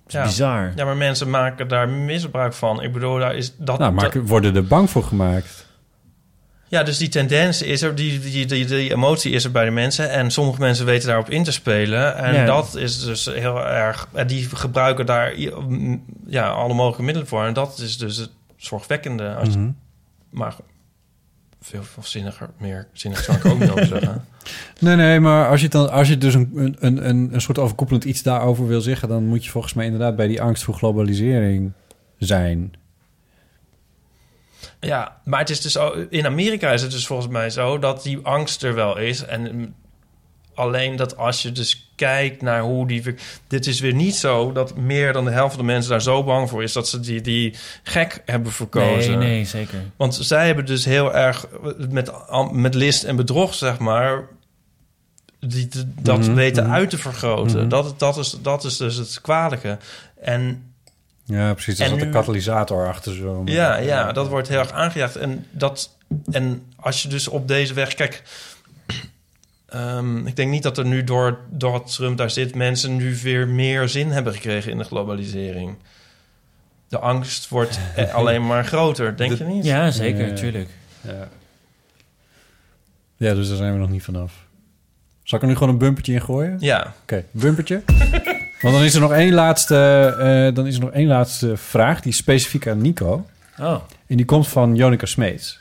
is 0.06 0.12
Ja. 0.12 0.22
bizar. 0.24 0.72
ja, 0.76 0.84
maar 0.84 0.96
mensen 0.96 1.30
maken 1.30 1.68
daar 1.68 1.88
misbruik 1.88 2.52
van. 2.52 2.82
Ik 2.82 2.92
bedoel, 2.92 3.18
daar 3.18 3.34
is 3.36 3.54
dat... 3.56 3.78
Nou, 3.78 3.92
maar 3.92 4.22
worden 4.24 4.56
er 4.56 4.66
bang 4.66 4.90
voor 4.90 5.02
gemaakt. 5.04 5.66
Ja, 6.68 6.82
dus 6.82 6.98
die 6.98 7.08
tendens 7.08 7.62
is 7.62 7.82
er, 7.82 7.94
die, 7.94 8.18
die, 8.20 8.46
die, 8.46 8.64
die 8.64 8.90
emotie 8.92 9.32
is 9.32 9.44
er 9.44 9.50
bij 9.50 9.64
de 9.64 9.70
mensen. 9.70 10.10
En 10.10 10.30
sommige 10.30 10.60
mensen 10.60 10.86
weten 10.86 11.08
daarop 11.08 11.30
in 11.30 11.44
te 11.44 11.52
spelen. 11.52 12.16
En 12.16 12.34
Ja. 12.34 12.44
dat 12.44 12.76
is 12.76 13.00
dus 13.04 13.24
heel 13.24 13.66
erg. 13.66 14.08
En 14.12 14.26
die 14.26 14.48
gebruiken 14.56 15.06
daar 15.06 15.32
ja, 16.26 16.48
alle 16.48 16.74
mogelijke 16.74 17.02
middelen 17.02 17.28
voor. 17.28 17.44
En 17.44 17.52
dat 17.52 17.78
is 17.78 17.98
dus 17.98 18.16
het 18.16 18.30
zorgwekkende. 18.56 19.34
Als, 19.34 19.48
Mhm. 19.56 19.70
Maar 20.30 20.54
veel, 21.60 21.82
veel 21.82 22.02
zinniger, 22.02 22.50
meer 22.58 22.86
zinnig 22.92 23.22
zou 23.22 23.38
ik 23.38 23.44
ook 23.44 23.58
niet 23.58 23.70
over 23.70 23.86
zeggen. 23.96 24.24
Nee, 24.80 24.96
nee, 24.96 25.20
maar 25.20 25.48
als 25.48 25.60
je, 25.60 25.68
dan, 25.68 25.90
als 25.90 26.08
je 26.08 26.18
dus 26.18 26.34
een, 26.34 26.76
een, 26.78 27.08
een, 27.08 27.34
een 27.34 27.40
soort 27.40 27.58
overkoepelend 27.58 28.04
iets 28.04 28.22
daarover 28.22 28.66
wil 28.66 28.80
zeggen... 28.80 29.08
dan 29.08 29.24
moet 29.26 29.44
je 29.44 29.50
volgens 29.50 29.74
mij 29.74 29.84
inderdaad 29.84 30.16
bij 30.16 30.26
die 30.26 30.42
angst 30.42 30.64
voor 30.64 30.74
globalisering 30.74 31.72
zijn. 32.18 32.72
Ja, 34.80 35.20
maar 35.24 35.40
het 35.40 35.50
is 35.50 35.60
dus 35.60 35.78
in 36.08 36.26
Amerika 36.26 36.70
is 36.70 36.82
het 36.82 36.90
dus 36.90 37.06
volgens 37.06 37.28
mij 37.28 37.50
zo 37.50 37.78
dat 37.78 38.02
die 38.02 38.18
angst 38.22 38.62
er 38.62 38.74
wel 38.74 38.98
is. 38.98 39.24
En 39.24 39.74
alleen 40.54 40.96
dat 40.96 41.16
als 41.16 41.42
je 41.42 41.52
dus 41.52 41.90
kijkt 41.94 42.42
naar 42.42 42.60
hoe 42.60 42.86
die. 42.86 43.14
Dit 43.46 43.66
is 43.66 43.80
weer 43.80 43.94
niet 43.94 44.16
zo 44.16 44.52
dat 44.52 44.76
meer 44.76 45.12
dan 45.12 45.24
de 45.24 45.30
helft 45.30 45.54
van 45.54 45.66
de 45.66 45.72
mensen 45.72 45.90
daar 45.90 46.02
zo 46.02 46.24
bang 46.24 46.48
voor 46.48 46.62
is 46.62 46.72
dat 46.72 46.88
ze 46.88 47.00
die, 47.00 47.20
die 47.20 47.54
gek 47.82 48.22
hebben 48.24 48.52
verkozen. 48.52 49.18
Nee, 49.18 49.28
nee, 49.28 49.44
zeker. 49.44 49.78
Want 49.96 50.18
zij 50.20 50.46
hebben 50.46 50.66
dus 50.66 50.84
heel 50.84 51.14
erg 51.14 51.46
met, 51.90 52.12
met 52.52 52.74
list 52.74 53.04
en 53.04 53.16
bedrog, 53.16 53.54
zeg 53.54 53.78
maar. 53.78 54.24
Die, 55.40 55.68
dat 56.00 56.18
Mhm, 56.18 56.34
weten 56.34 56.64
mhm. 56.64 56.72
uit 56.72 56.90
te 56.90 56.98
vergroten. 56.98 57.58
Mhm. 57.58 57.68
dat, 57.68 57.98
dat, 57.98 58.16
is, 58.16 58.36
dat 58.42 58.64
is 58.64 58.76
dus 58.76 58.96
het 58.96 59.20
kwalijke. 59.20 59.78
En 60.20 60.67
Ja, 61.28 61.52
precies. 61.52 61.78
En 61.78 61.88
zat 61.88 61.98
een 62.00 62.06
nu- 62.06 62.12
katalysator 62.12 62.86
achter 62.88 63.14
zo. 63.14 63.42
Ja, 63.44 63.76
ja, 63.76 64.12
dat 64.12 64.28
wordt 64.28 64.48
heel 64.48 64.58
erg 64.58 64.72
aangejaagd. 64.72 65.16
En, 65.16 65.46
dat, 65.50 65.96
en 66.30 66.62
als 66.76 67.02
je 67.02 67.08
dus 67.08 67.28
op 67.28 67.48
deze 67.48 67.74
weg... 67.74 67.94
Kijk, 67.94 68.22
ehm, 69.68 70.26
ik 70.26 70.36
denk 70.36 70.50
niet 70.50 70.62
dat 70.62 70.78
er 70.78 70.86
nu 70.86 71.04
door, 71.04 71.38
doordat 71.50 71.92
Trump 71.94 72.16
daar 72.18 72.30
zit... 72.30 72.54
mensen 72.54 72.96
nu 72.96 73.16
weer 73.22 73.48
meer 73.48 73.88
zin 73.88 74.10
hebben 74.10 74.32
gekregen 74.32 74.70
in 74.70 74.78
de 74.78 74.84
globalisering. 74.84 75.76
De 76.88 76.98
angst 76.98 77.48
wordt 77.48 77.78
eh, 77.96 78.14
alleen 78.14 78.46
maar 78.46 78.64
groter, 78.64 79.16
denk 79.16 79.32
je 79.38 79.44
niet? 79.44 79.64
Ja, 79.64 79.90
zeker, 79.90 80.26
Ja. 80.28 80.34
tuurlijk. 80.34 80.68
Ja. 81.00 81.28
ja, 83.16 83.34
dus 83.34 83.48
daar 83.48 83.56
zijn 83.56 83.72
we 83.72 83.78
nog 83.78 83.90
niet 83.90 84.02
vanaf. 84.04 84.46
Zal 85.22 85.38
ik 85.38 85.44
er 85.44 85.50
nu 85.50 85.56
gewoon 85.56 85.72
een 85.72 85.78
bumpertje 85.78 86.12
in 86.12 86.22
gooien? 86.22 86.56
Ja. 86.60 86.94
Oké, 87.02 87.24
bumpertje. 87.30 87.82
Want 88.60 88.74
dan 88.74 88.84
is 88.84 88.94
er 88.94 89.00
nog 89.00 89.12
één 89.12 89.32
laatste, 89.32 89.76
eh, 90.18 90.54
dan 90.54 90.66
is 90.66 90.74
er 90.74 90.80
nog 90.80 90.90
één 90.90 91.06
laatste 91.06 91.56
vraag. 91.56 92.00
Die 92.00 92.12
is 92.12 92.16
specifiek 92.18 92.66
aan 92.68 92.80
Nico. 92.80 93.26
Oh. 93.60 93.74
En 94.06 94.16
die 94.16 94.24
komt 94.24 94.48
van 94.48 94.74
Jonica 94.76 95.06
Smeets. 95.06 95.60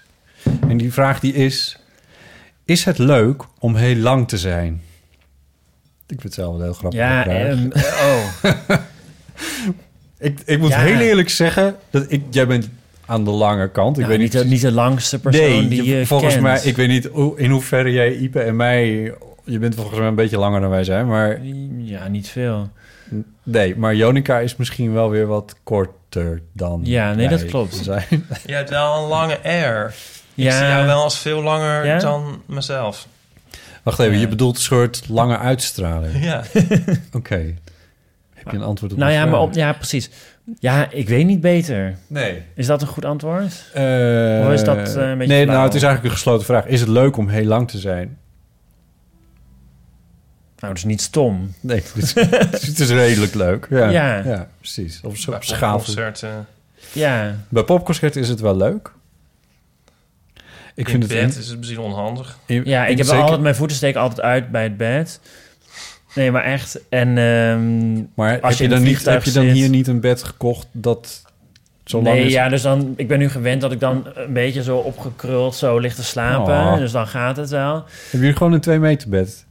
En 0.68 0.78
die 0.78 0.94
vraag 0.94 1.20
die 1.20 1.34
is... 1.34 1.78
Is 2.66 2.84
het 2.86 2.98
leuk 2.98 3.44
om 3.60 3.76
heel 3.76 3.96
lang 3.96 4.28
te 4.28 4.38
zijn? 4.38 4.74
Ik 6.08 6.22
vind 6.22 6.24
het 6.24 6.34
zelf 6.34 6.54
wel 6.56 6.64
heel 6.64 6.74
grappig. 6.74 7.00
Ja, 7.00 7.28
ehm, 7.28 7.70
oh. 7.74 8.44
ik, 10.20 10.40
ik 10.46 10.60
moet 10.60 10.70
Ja. 10.70 10.80
heel 10.80 11.00
eerlijk 11.00 11.30
zeggen... 11.30 11.76
dat 11.90 12.06
ik, 12.12 12.22
jij 12.30 12.48
bent 12.48 12.70
aan 13.06 13.24
de 13.24 13.32
lange 13.32 13.70
kant. 13.72 13.98
Ik 13.98 14.06
Nou, 14.06 14.18
weet 14.18 14.22
niet, 14.24 14.34
niet, 14.34 14.44
de, 14.44 14.50
niet 14.50 14.62
de 14.62 14.72
langste 14.72 15.20
persoon 15.20 15.42
nee, 15.50 15.68
die 15.68 15.84
je 15.84 16.06
volgens 16.06 16.32
kent. 16.34 16.44
mij... 16.46 16.62
Ik 16.64 16.76
weet 16.76 16.88
niet 16.88 17.06
hoe- 17.06 17.40
in 17.40 17.50
hoeverre 17.52 17.92
jij 17.92 18.16
Ipe 18.16 18.40
en 18.42 18.56
mij... 18.56 19.14
Je 19.44 19.60
bent 19.60 19.76
volgens 19.76 19.98
mij 20.00 20.08
een 20.08 20.16
beetje 20.16 20.38
langer 20.38 20.62
dan 20.62 20.70
wij 20.70 20.84
zijn, 20.84 21.08
maar... 21.08 21.40
Ja, 21.78 22.08
niet 22.08 22.28
veel. 22.28 22.70
Nee, 23.44 23.76
maar 23.76 23.96
Jonica 23.96 24.40
is 24.40 24.56
misschien 24.56 24.94
wel 24.94 25.10
weer 25.10 25.26
wat 25.28 25.56
korter 25.64 26.42
dan 26.54 26.80
Ja, 26.84 27.14
nee, 27.14 27.28
dat 27.28 27.46
klopt. 27.46 27.76
zijn. 27.76 28.06
Je 28.46 28.54
hebt 28.54 28.70
wel 28.70 28.98
een 29.04 29.08
lange 29.08 29.40
air. 29.44 29.88
Ik 30.36 30.44
Ja. 30.44 30.58
zie 30.58 30.68
jou 30.68 30.86
wel 30.86 31.04
als 31.04 31.20
veel 31.20 31.42
langer 31.42 31.86
Ja? 31.86 32.00
dan 32.00 32.42
mezelf. 32.46 33.08
Wacht 33.84 34.00
even, 34.00 34.14
Ja. 34.14 34.20
je 34.20 34.28
bedoelt 34.28 34.56
een 34.56 34.62
soort 34.62 35.04
lange 35.10 35.38
uitstraling. 35.38 36.24
Ja. 36.24 36.44
Oké. 37.14 37.54
Heb 38.34 38.50
je 38.52 38.58
een 38.58 38.64
antwoord 38.64 38.92
op 38.92 38.98
Nou 38.98 39.12
ja, 39.12 39.18
vraag? 39.22 39.32
maar 39.32 39.42
op, 39.42 39.54
ja, 39.54 39.74
precies. 39.74 40.10
Ja, 40.60 40.88
ik 40.92 41.10
weet 41.10 41.26
niet 41.26 41.42
beter. 41.42 41.96
Nee. 42.08 42.42
Is 42.56 42.66
dat 42.66 42.82
een 42.82 42.88
goed 42.88 43.06
antwoord? 43.06 43.70
Eh, 43.74 43.84
Of 44.46 44.52
is 44.52 44.64
dat, 44.64 44.78
eh, 44.96 45.10
een 45.10 45.18
beetje 45.18 45.34
Nee, 45.34 45.44
flauw? 45.44 45.56
nou, 45.56 45.64
het 45.66 45.74
is 45.76 45.82
eigenlijk 45.84 46.04
een 46.04 46.12
gesloten 46.20 46.46
vraag. 46.46 46.66
Is 46.66 46.80
het 46.80 46.90
leuk 46.90 47.18
om 47.18 47.28
heel 47.28 47.46
lang 47.46 47.70
te 47.70 47.78
zijn? 47.78 48.18
Nou, 50.60 50.74
dus 50.74 50.84
niet 50.84 51.02
stom. 51.02 51.54
Nee, 51.60 51.84
het 51.94 51.94
is, 51.96 52.14
het 52.68 52.80
is 52.80 52.90
redelijk 52.90 53.34
leuk. 53.34 53.68
Ja, 53.70 53.90
Ja. 53.90 54.18
ja. 54.26 54.48
precies. 54.58 55.02
Schaal. 55.40 55.76
concerten. 55.78 56.46
Ja. 56.92 57.36
Bij 57.50 57.64
popconcerten 57.64 58.22
is 58.22 58.30
het 58.30 58.40
wel 58.40 58.58
leuk. 58.58 58.92
Ik 60.76 60.86
in 60.86 60.92
vind 60.92 61.04
het 61.04 61.12
bed 61.12 61.34
in- 61.36 61.40
is 61.42 61.48
het 61.48 61.58
misschien 61.58 61.80
onhandig. 61.80 62.38
in- 62.46 62.62
Ja, 62.66 62.86
ik 62.86 62.98
heb 62.98 63.06
zeker- 63.06 63.22
altijd... 63.22 63.42
Mijn 63.42 63.56
voeten 63.56 63.78
steken 63.78 64.02
altijd 64.02 64.22
uit 64.22 64.52
bij 64.52 64.64
het 64.64 64.78
bed. 64.78 65.20
Nee, 66.16 66.32
maar 66.32 66.44
echt. 66.44 66.80
En 66.90 67.08
ehm, 67.18 67.94
Maar 68.14 68.42
als 68.42 68.60
heb 68.60 68.68
je, 68.70 68.76
dan 68.76 68.84
niet, 68.84 69.06
heb 69.06 69.24
je 69.24 69.32
dan 69.32 69.44
zit- 69.44 69.54
hier 69.54 69.70
niet 69.70 69.88
een 69.88 70.00
bed 70.00 70.24
gekocht 70.24 70.68
dat 70.72 71.22
zo 71.86 72.02
lang 72.02 72.16
nee, 72.16 72.26
is? 72.26 72.32
ja, 72.34 72.50
dus 72.50 72.62
dan... 72.62 72.94
Ik 72.98 73.08
ben 73.08 73.20
nu 73.20 73.30
gewend 73.30 73.62
dat 73.62 73.72
ik 73.72 73.80
dan 73.80 74.08
een 74.14 74.34
beetje 74.34 74.64
zo 74.64 74.78
opgekruld 74.78 75.56
zo 75.56 75.78
ligt 75.78 75.96
te 75.96 76.04
slapen. 76.04 76.54
Oh. 76.58 76.78
Dus 76.78 76.92
dan 76.92 77.08
gaat 77.08 77.38
het 77.38 77.50
wel. 77.50 77.84
Heb 78.10 78.22
je 78.22 78.34
gewoon 78.34 78.54
een 78.54 78.62
2 78.62 78.80
meter 78.80 79.10
bed? 79.10 79.46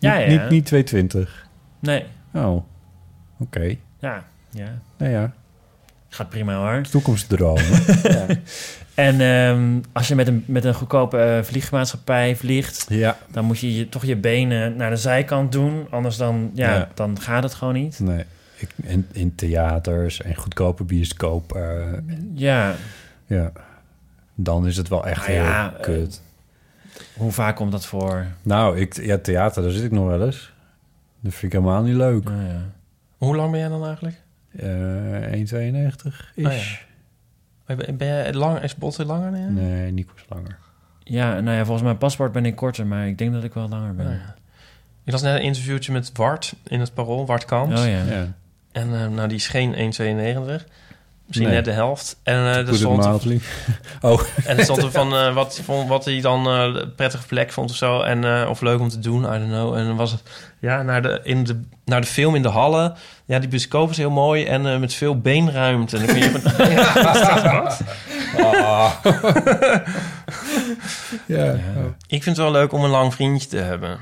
Ja, 0.00 0.18
niet, 0.18 0.26
ja. 0.30 0.42
Niet, 0.42 0.50
niet 0.50 0.66
220? 0.66 1.46
Nee. 1.78 2.04
Oh, 2.34 2.62
oké. 3.38 3.76
Ja, 3.98 4.24
ja. 4.50 4.68
Nou 4.96 5.12
ja, 5.12 5.32
Gaat 6.08 6.28
prima 6.28 6.54
hoor. 6.54 6.82
toekomstdromen. 6.82 7.64
ja. 8.02 8.26
En 8.94 9.20
ehm, 9.20 9.80
als 9.92 10.08
je 10.08 10.14
met 10.14 10.26
een, 10.28 10.44
met 10.46 10.64
een 10.64 10.74
goedkope 10.74 11.18
eh, 11.18 11.42
vliegmaatschappij 11.42 12.36
vliegt... 12.36 12.86
ja, 12.88 13.16
dan 13.30 13.44
moet 13.44 13.58
je, 13.58 13.74
je 13.76 13.88
toch 13.88 14.04
je 14.04 14.16
benen 14.16 14.76
naar 14.76 14.90
de 14.90 14.96
zijkant 14.96 15.52
doen. 15.52 15.86
Anders 15.90 16.16
dan, 16.16 16.50
ja, 16.54 16.74
Ja. 16.74 16.88
dan 16.94 17.20
gaat 17.20 17.42
het 17.42 17.54
gewoon 17.54 17.74
niet. 17.74 18.00
nee. 18.00 18.24
Ik, 18.56 18.68
in, 18.82 19.06
in 19.12 19.34
theaters 19.34 20.22
en 20.22 20.34
goedkope 20.36 20.84
bioscoop. 20.84 21.52
eh, 21.56 21.92
Ja, 22.34 22.74
ja, 23.26 23.52
dan 24.34 24.66
is 24.66 24.76
het 24.76 24.88
wel 24.88 25.06
echt 25.06 25.26
Nou 25.26 25.30
heel 25.38 25.42
ja, 25.44 25.74
kut. 25.80 26.22
Hoe 27.16 27.32
vaak 27.32 27.56
komt 27.56 27.72
dat 27.72 27.86
voor? 27.86 28.26
nou, 28.42 28.78
ik, 28.78 29.02
ja, 29.02 29.18
theater, 29.18 29.62
daar 29.62 29.70
zit 29.70 29.84
ik 29.84 29.90
nog 29.92 30.06
wel 30.06 30.26
eens. 30.26 30.52
Dat 31.20 31.32
vind 31.32 31.52
ik 31.52 31.58
helemaal 31.58 31.82
niet 31.82 31.94
leuk. 31.94 32.24
Nou 32.24 32.42
ja. 32.42 32.60
Hoe 33.18 33.36
lang 33.36 33.50
ben 33.50 33.60
jij 33.60 33.68
dan 33.68 33.84
eigenlijk? 33.86 34.16
Eh 34.56 35.32
1,92 35.32 36.32
is. 36.34 36.46
Oh 36.46 36.52
ja. 36.52 37.74
Ben 37.76 37.96
ben 37.96 38.06
jij 38.08 38.32
lang, 38.32 38.58
is 38.62 38.74
Botte 38.76 39.04
langer 39.04 39.30
dan? 39.30 39.54
Nee, 39.54 39.92
Nico 39.92 40.12
is 40.16 40.24
langer. 40.28 40.58
ja, 41.04 41.40
nou 41.40 41.56
ja, 41.56 41.62
volgens 41.64 41.82
mijn 41.84 41.98
paspoort 41.98 42.32
ben 42.32 42.46
ik 42.46 42.56
korter, 42.56 42.86
maar 42.86 43.06
ik 43.06 43.18
denk 43.18 43.32
dat 43.32 43.44
ik 43.44 43.54
wel 43.54 43.68
langer 43.68 43.94
ben. 43.94 44.06
Oh 44.06 44.12
ja. 44.12 44.34
Ik 45.04 45.12
las 45.12 45.22
net 45.22 45.34
een 45.34 45.42
interviewtje 45.44 45.92
met 45.92 46.10
Wart 46.16 46.54
in 46.66 46.80
het 46.80 46.94
Parool, 46.94 47.26
Wart 47.26 47.42
Oh 47.42 47.48
Kamps. 47.48 47.80
ja. 47.84 48.02
Ja, 48.04 48.26
En 48.72 48.94
eh, 48.94 49.08
nou, 49.08 49.28
die 49.28 49.36
is 49.36 49.48
geen 49.48 49.74
1,92. 49.74 50.64
Misschien 51.30 51.48
Nee. 51.48 51.56
net 51.56 51.64
de 51.64 51.70
helft. 51.72 52.16
En 52.22 52.34
eh 52.34 52.68
er 52.68 52.74
stond. 52.74 53.04
Oh, 54.00 54.20
en 54.46 54.58
er 54.58 54.64
stond 54.64 54.82
er 54.82 54.90
van 54.90 55.14
eh, 55.14 55.34
wat, 55.34 55.60
vond, 55.64 55.88
wat 55.88 56.04
hij 56.04 56.20
dan 56.20 56.46
eh, 56.46 56.80
een 56.82 56.94
prettige 56.94 57.26
plek 57.26 57.52
vond 57.52 57.70
of 57.70 57.76
zo. 57.76 58.00
En, 58.00 58.46
of 58.48 58.60
leuk 58.60 58.80
om 58.80 58.88
te 58.88 58.98
doen, 58.98 59.22
I 59.22 59.26
don't 59.26 59.46
know. 59.48 59.74
En 59.74 59.86
dan 59.86 59.96
was 59.96 60.10
het 60.12 60.22
ja, 60.58 60.82
naar, 60.82 61.02
de, 61.02 61.20
in 61.22 61.44
de, 61.44 61.60
naar 61.84 62.00
de 62.00 62.06
film 62.06 62.34
in 62.34 62.42
de 62.42 62.48
Hallen. 62.48 62.94
Ja, 63.24 63.38
die 63.38 63.48
bioscoop 63.48 63.90
is 63.90 63.96
heel 63.96 64.10
mooi 64.10 64.44
en 64.44 64.80
met 64.80 64.94
veel 64.94 65.20
beenruimte. 65.20 65.96
En 65.96 66.06
dan 66.06 66.14
kun 66.14 66.24
je 66.24 66.30
van, 66.30 66.66
ja. 71.26 71.56
Ik 72.06 72.22
vind 72.22 72.24
het 72.24 72.36
wel 72.36 72.50
leuk 72.50 72.72
om 72.72 72.84
een 72.84 72.90
lang 72.90 73.14
vriendje 73.14 73.48
te 73.48 73.56
hebben. 73.56 74.00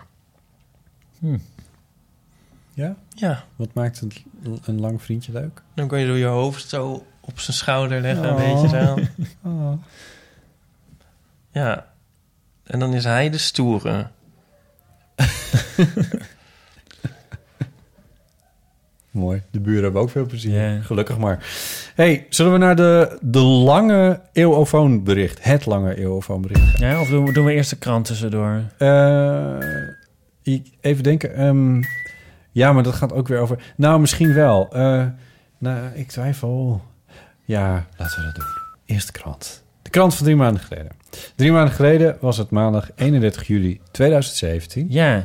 ja? 2.74 2.95
Ja, 3.14 3.45
Wat 3.57 3.68
maakt 3.74 4.01
een, 4.01 4.12
een 4.64 4.81
lang 4.81 5.03
vriendje 5.03 5.33
leuk? 5.33 5.62
dan 5.74 5.89
kun 5.89 5.99
je 5.99 6.07
door 6.07 6.16
je 6.16 6.24
hoofd 6.26 6.68
zo 6.68 7.05
op 7.29 7.39
zijn 7.41 7.57
schouder 7.57 8.01
leggen, 8.01 8.24
Oh. 8.35 8.43
een 8.45 8.53
beetje 8.53 8.68
zo. 8.79 8.99
Oh. 9.49 9.72
Ja. 11.53 11.87
En 12.64 12.79
dan 12.79 12.95
is 12.95 13.05
hij 13.05 13.31
de 13.31 13.39
stoere. 13.39 14.07
Mooi. 19.11 19.43
De 19.51 19.61
buren 19.61 19.83
hebben 19.83 20.01
ook 20.03 20.11
veel 20.11 20.26
plezier. 20.26 20.81
Gelukkig 20.83 21.18
maar. 21.18 21.47
hey, 21.95 22.26
zullen 22.29 22.53
we 22.53 22.59
naar 22.59 22.76
de, 22.76 23.18
de 23.20 23.39
lange 23.39 24.20
eeuwofoonbericht? 24.33 25.45
Het 25.45 25.66
lange 25.66 25.95
eeuwofoonbericht. 25.99 26.79
Ja, 26.79 27.01
of 27.01 27.09
doen 27.09 27.24
we, 27.24 27.33
doen 27.33 27.45
we 27.45 27.53
eerst 27.53 27.70
de 27.70 27.76
krant 27.76 28.05
tussendoor? 28.07 28.62
Eh, 28.79 29.57
ik- 30.43 30.70
even 30.81 31.03
denken. 31.03 31.35
ehm, 31.35 31.83
ja, 32.53 32.72
maar 32.72 32.83
dat 32.83 32.95
gaat 32.95 33.12
ook 33.12 33.29
weer 33.29 33.39
over... 33.39 33.72
Nou, 33.76 34.01
misschien 34.01 34.35
wel. 34.35 34.68
Eh, 34.72 35.05
nou, 35.59 35.87
ik 35.95 36.09
twijfel. 36.09 36.83
Ja, 37.49 37.86
laten 37.96 38.18
we 38.18 38.24
dat 38.24 38.34
doen. 38.34 38.44
Eerste 38.86 39.12
krant. 39.12 39.62
De 39.82 39.90
krant 39.90 40.14
van 40.14 40.24
drie 40.24 40.36
maanden 40.36 40.62
geleden. 40.62 40.92
Drie 41.34 41.53
maanden 41.53 41.74
geleden 41.74 42.16
was 42.20 42.36
het 42.36 42.51
maandag 42.51 42.90
31 42.94 43.46
juli 43.46 43.80
2017. 43.90 44.86
Ja. 44.88 45.16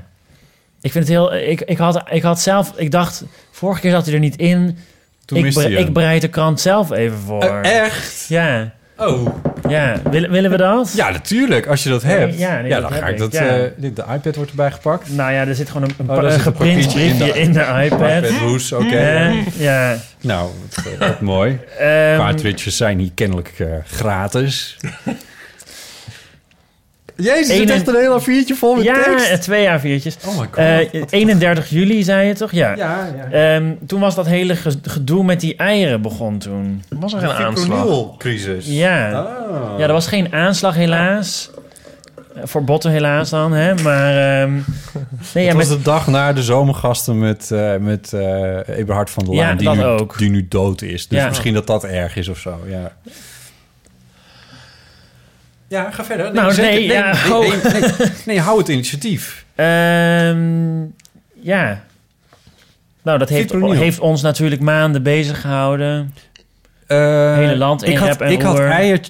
Ik 0.82 0.92
vind 0.92 0.94
het 0.94 1.08
heel... 1.08 1.34
Ik, 1.34 1.62
ik, 1.62 1.78
had, 1.78 2.04
ik 2.10 2.22
had 2.22 2.40
zelf... 2.40 2.74
Ik 2.78 2.92
dacht... 2.92 3.24
Vorige 3.52 3.82
keer 3.82 3.92
zat 3.92 4.06
hij 4.06 4.14
er 4.14 4.20
niet 4.20 4.36
in. 4.36 4.78
Toen 5.26 5.38
ik, 5.38 5.44
miste 5.44 5.70
je 5.70 5.76
hem. 5.76 5.88
ik 5.88 5.94
bereid 5.94 6.22
de 6.22 6.28
krant 6.28 6.62
zelf 6.62 6.92
even 6.92 7.18
voor. 7.18 7.44
Eh, 7.44 7.84
echt? 7.84 8.26
Ja. 8.28 8.74
Oh. 9.08 9.28
Ja. 9.70 9.96
Willen, 10.12 10.32
willen 10.32 10.52
we 10.52 10.58
dat? 10.58 10.94
Ja, 10.96 11.10
natuurlijk. 11.10 11.68
Als 11.68 11.84
je 11.84 11.90
dat 11.90 12.04
hebt. 12.04 12.38
Ja, 12.38 12.60
nee, 12.60 12.70
ja 12.70 12.80
dat 12.80 12.90
dan 12.90 13.00
ga 13.00 13.08
ik 13.08 13.18
dat... 13.18 13.32
ja. 13.32 13.46
eh, 13.58 13.70
de 13.76 14.04
iPad 14.14 14.36
wordt 14.36 14.50
erbij 14.50 14.72
gepakt. 14.72 15.10
Nou 15.16 15.32
ja, 15.34 15.48
er 15.48 15.56
zit 15.56 15.70
gewoon 15.70 15.90
een, 15.90 16.08
een, 16.08 16.18
Oh, 16.18 16.32
een 16.32 16.40
geprint 16.40 16.96
in 16.96 17.18
de- 17.18 17.40
in 17.40 17.54
de 17.54 17.60
iPad. 17.84 18.24
iPad 18.24 18.72
oké. 18.72 19.00
Ja, 19.00 19.34
ja. 19.58 19.96
Nou, 20.22 20.50
wat, 20.76 20.86
eh, 20.86 21.08
wat 21.08 21.22
mooi. 21.22 21.60
Cartridges 22.18 22.78
zijn 22.78 23.00
hier 23.00 23.12
kennelijk 23.16 23.54
eh, 23.58 23.68
gratis. 23.86 24.78
Jezus, 27.16 27.50
er 27.50 27.56
zit 27.56 27.70
en- 27.70 27.76
echt 27.76 27.88
een 27.88 27.96
heel 27.96 28.22
A4'tje 28.22 28.58
vol 28.58 28.76
met 28.76 28.84
ja, 28.84 29.04
tekst. 29.04 29.42
twee 29.42 29.68
A4'tjes. 29.68 30.28
Oh 30.28 30.40
my 30.40 30.46
god. 30.46 30.56
Eh, 30.58 31.04
31 31.10 31.70
juli, 31.70 32.04
zei 32.04 32.28
je 32.28 32.34
toch? 32.34 32.52
Ja. 32.52 32.76
ja, 32.76 33.10
ja. 33.30 33.56
Ehm, 33.56 33.72
toen 33.88 34.00
was 34.00 34.16
dat 34.16 34.26
hele 34.26 34.56
ge- 34.56 34.80
gedoe 34.84 35.24
met 35.24 35.40
die 35.40 35.56
eieren 35.56 36.02
begon 36.02 36.38
toen. 36.38 36.84
Was 36.90 37.14
er 37.14 37.20
geen 37.20 37.30
aanslag? 37.30 37.86
Ja. 38.60 39.12
Ah. 39.12 39.80
Ja, 39.80 39.86
er 39.88 39.94
was 39.94 40.08
geen 40.08 40.34
aanslag 40.34 40.76
helaas. 40.76 41.50
Eh, 42.36 42.42
Voor 42.46 42.64
botten 42.64 42.92
helaas 42.92 43.30
dan, 43.30 43.52
hè. 43.54 43.76
Maar... 43.76 44.42
ehm, 44.42 44.52
nee, 45.34 45.44
ja, 45.46 45.50
Het 45.50 45.54
was 45.58 45.68
met, 45.70 45.78
de 45.78 45.84
dag 45.84 46.08
na 46.08 46.34
de 46.34 46.44
zomergasten 46.44 47.20
met, 47.20 47.52
eh 47.52 47.76
met 47.78 48.14
eh 48.14 48.78
Eberhard 48.78 49.10
van 49.10 49.26
der 49.26 49.34
Ja, 49.34 49.48
Laan, 49.48 49.58
die, 49.58 49.68
dat 49.68 49.76
nu, 49.76 49.84
ook. 49.84 50.18
die 50.18 50.30
nu 50.30 50.48
dood 50.48 50.82
is. 50.82 51.08
Dus 51.08 51.20
Ja. 51.20 51.28
misschien 51.28 51.54
dat 51.54 51.68
dat 51.68 51.84
erg 51.84 52.16
is 52.16 52.28
of 52.28 52.38
zo, 52.38 52.60
ja. 52.68 52.92
Ja, 55.74 55.92
ga 55.92 56.06
verder. 56.06 56.34
Nou, 56.34 56.56
nee, 56.56 56.88
ja, 56.88 57.16
nee, 57.30 57.52
nee, 58.26 58.40
hou 58.40 58.58
het 58.58 58.68
initiatief. 58.68 59.46
ehm, 59.56 60.82
ja. 61.42 61.84
Nou, 63.02 63.18
dat 63.18 63.30
heeft, 63.30 63.54
heeft 63.54 64.00
ons 64.00 64.22
natuurlijk 64.22 64.62
maanden 64.62 65.04
bezig 65.04 65.42
gehouden. 65.42 66.14
Eh, 66.88 67.36
Hele 67.36 67.58
land 67.58 67.84
in 67.84 67.92
ik 67.92 67.98
had, 67.98 68.22
ik, 68.22 68.42
had 68.42 68.60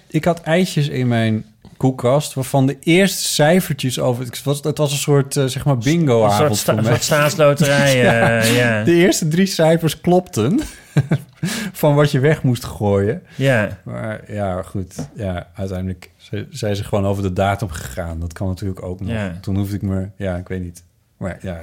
ik 0.09 0.25
had 0.25 0.41
eitjes 0.43 0.87
in 0.87 1.07
mijn 1.07 1.45
koelkast... 1.77 2.33
waarvan 2.33 2.65
de 2.65 2.77
eerste 2.79 3.23
cijfertjes 3.23 3.99
over... 3.99 4.25
Het 4.25 4.43
was, 4.43 4.59
het 4.61 4.77
was 4.77 4.91
een 4.91 4.97
soort, 4.97 5.37
eh, 5.37 5.45
zeg 5.45 5.65
maar, 5.65 5.73
Een 5.73 5.79
bingo-avond 5.79 6.37
soort, 6.47 6.57
sta- 6.59 6.71
voor 6.73 6.81
een 6.81 6.87
soort 6.87 7.03
staatsloterij. 7.03 7.97
Ja. 8.03 8.39
eh, 8.41 8.55
ja. 8.57 8.83
De 8.83 8.93
eerste 8.93 9.27
drie 9.27 9.45
cijfers 9.45 10.01
klopten... 10.01 10.59
van 11.73 11.95
wat 11.95 12.11
je 12.11 12.19
weg 12.19 12.43
moest 12.43 12.63
gooien. 12.63 13.23
ja. 13.35 13.77
Maar 13.83 14.31
ja, 14.33 14.61
goed. 14.61 15.09
Ja, 15.15 15.47
uiteindelijk 15.55 16.09
zijn 16.49 16.75
ze 16.75 16.83
gewoon 16.83 17.05
over 17.05 17.23
de 17.23 17.33
datum 17.33 17.69
gegaan. 17.69 18.19
Dat 18.19 18.33
kan 18.33 18.47
natuurlijk 18.47 18.83
ook 18.83 18.99
nog. 18.99 19.09
Ja. 19.09 19.37
Toen 19.41 19.55
hoefde 19.57 19.75
ik 19.75 19.81
me... 19.81 20.07
Ja, 20.17 20.35
ik 20.35 20.47
weet 20.47 20.61
niet. 20.61 20.83
Maar 21.17 21.37
ja... 21.41 21.61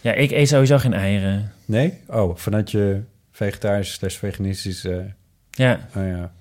ja, 0.00 0.12
ik 0.12 0.30
eet 0.30 0.48
sowieso 0.48 0.78
geen 0.78 0.92
eieren. 0.94 1.52
Nee? 1.64 1.94
Oh, 2.06 2.36
vanuit 2.36 2.70
je 2.70 3.00
vegetarisch 3.32 3.92
slash 3.92 4.16
veganistisch... 4.16 4.84
eh, 4.84 4.96
Ja, 5.50 5.80
oh 5.96 6.06
ja. 6.06 6.32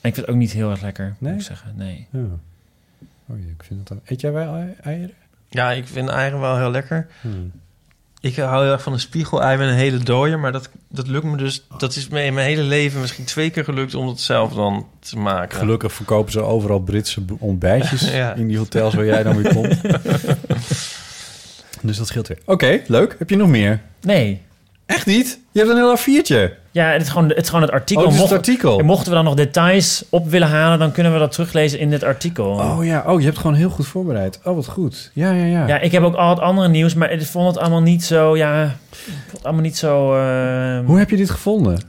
En 0.00 0.08
ik 0.08 0.14
vind 0.14 0.16
het 0.16 0.28
ook 0.28 0.36
niet 0.36 0.52
heel 0.52 0.70
erg 0.70 0.80
lekker, 0.80 1.14
Nee? 1.18 1.32
moet 1.32 1.40
ik 1.40 1.46
zeggen. 1.46 1.72
Nee. 1.76 2.06
ja. 2.10 2.18
Oh 3.26 3.38
ja, 3.38 3.46
ik 3.58 3.62
vind 3.64 3.78
het 3.78 3.88
dan... 3.88 4.00
Eet 4.04 4.20
jij 4.20 4.32
wel 4.32 4.54
ei- 4.54 4.74
eieren? 4.82 5.14
Ja, 5.48 5.70
ik 5.72 5.86
vind 5.86 6.08
eieren 6.08 6.40
wel 6.40 6.56
heel 6.58 6.70
lekker. 6.70 7.06
Hmm. 7.20 7.52
Ik 8.20 8.36
hou 8.36 8.62
heel 8.64 8.72
erg 8.72 8.82
van 8.82 8.92
een 8.92 9.00
spiegelei 9.00 9.56
met 9.58 9.68
een 9.68 9.74
hele 9.74 9.98
dooier. 9.98 10.38
Maar 10.38 10.52
dat, 10.52 10.70
dat 10.88 11.06
lukt 11.08 11.24
me 11.24 11.36
dus... 11.36 11.66
Dat 11.78 11.96
is 11.96 12.08
me 12.08 12.24
in 12.24 12.34
mijn 12.34 12.46
hele 12.46 12.62
leven 12.62 13.00
misschien 13.00 13.24
twee 13.24 13.50
keer 13.50 13.64
gelukt 13.64 13.94
om 13.94 14.06
dat 14.06 14.20
zelf 14.20 14.52
dan 14.52 14.86
te 14.98 15.18
maken. 15.18 15.58
Gelukkig 15.58 15.92
verkopen 15.92 16.32
ze 16.32 16.40
overal 16.40 16.78
Britse 16.80 17.22
ontbijtjes 17.38 18.10
Ja. 18.12 18.34
in 18.34 18.48
die 18.48 18.58
hotels 18.58 18.94
waar 18.94 19.04
jij 19.04 19.22
dan 19.22 19.42
weer 19.42 19.54
komt. 19.54 19.80
dus 21.82 21.96
dat 21.96 22.06
scheelt 22.06 22.28
weer. 22.28 22.38
Oké, 22.44 22.80
leuk. 22.86 23.16
Heb 23.18 23.30
je 23.30 23.36
nog 23.36 23.48
meer? 23.48 23.80
Nee. 24.00 24.40
Echt 24.90 25.06
niet? 25.06 25.40
Je 25.52 25.58
hebt 25.58 25.70
een 25.70 25.76
heel 25.76 25.96
A4'tje. 25.96 26.58
Ja, 26.70 26.86
het 26.90 27.02
is 27.02 27.08
gewoon 27.08 27.28
het, 27.28 27.36
is 27.38 27.46
gewoon 27.48 27.62
het 27.62 27.70
artikel. 27.70 28.02
Oh, 28.04 28.08
het 28.08 28.16
is 28.16 28.22
het 28.22 28.30
Mocht- 28.30 28.46
artikel. 28.48 28.78
En 28.78 28.84
mochten 28.84 29.08
we 29.08 29.14
dan 29.14 29.24
nog 29.24 29.34
details 29.34 30.04
op 30.10 30.28
willen 30.30 30.48
halen, 30.48 30.78
dan 30.78 30.92
kunnen 30.92 31.12
we 31.12 31.18
dat 31.18 31.32
teruglezen 31.32 31.78
in 31.78 31.90
dit 31.90 32.02
artikel. 32.02 32.46
Oh 32.46 32.84
ja, 32.84 33.04
oh, 33.06 33.18
je 33.20 33.26
hebt 33.26 33.38
gewoon 33.38 33.54
heel 33.56 33.70
goed 33.70 33.86
voorbereid. 33.86 34.40
Oh, 34.44 34.54
wat 34.54 34.66
goed. 34.66 35.10
Ja, 35.14 35.30
ja, 35.30 35.44
ja. 35.44 35.66
Ja, 35.66 35.78
ik 35.78 35.92
heb 35.92 36.02
ook 36.02 36.14
al 36.14 36.30
het 36.30 36.38
andere 36.40 36.68
nieuws, 36.68 36.94
maar 36.94 37.10
ik 37.10 37.22
vond 37.22 37.46
het 37.46 37.58
allemaal 37.58 37.82
niet 37.82 38.04
zo, 38.04 38.36
ja, 38.36 38.64
ik 38.64 38.96
vond 39.26 39.32
het 39.32 39.44
allemaal 39.44 39.62
niet 39.62 39.76
zo... 39.78 40.14
eh, 40.16 40.78
Hoe 40.86 40.98
heb 40.98 41.10
je 41.10 41.16
dit 41.16 41.30
gevonden? 41.30 41.80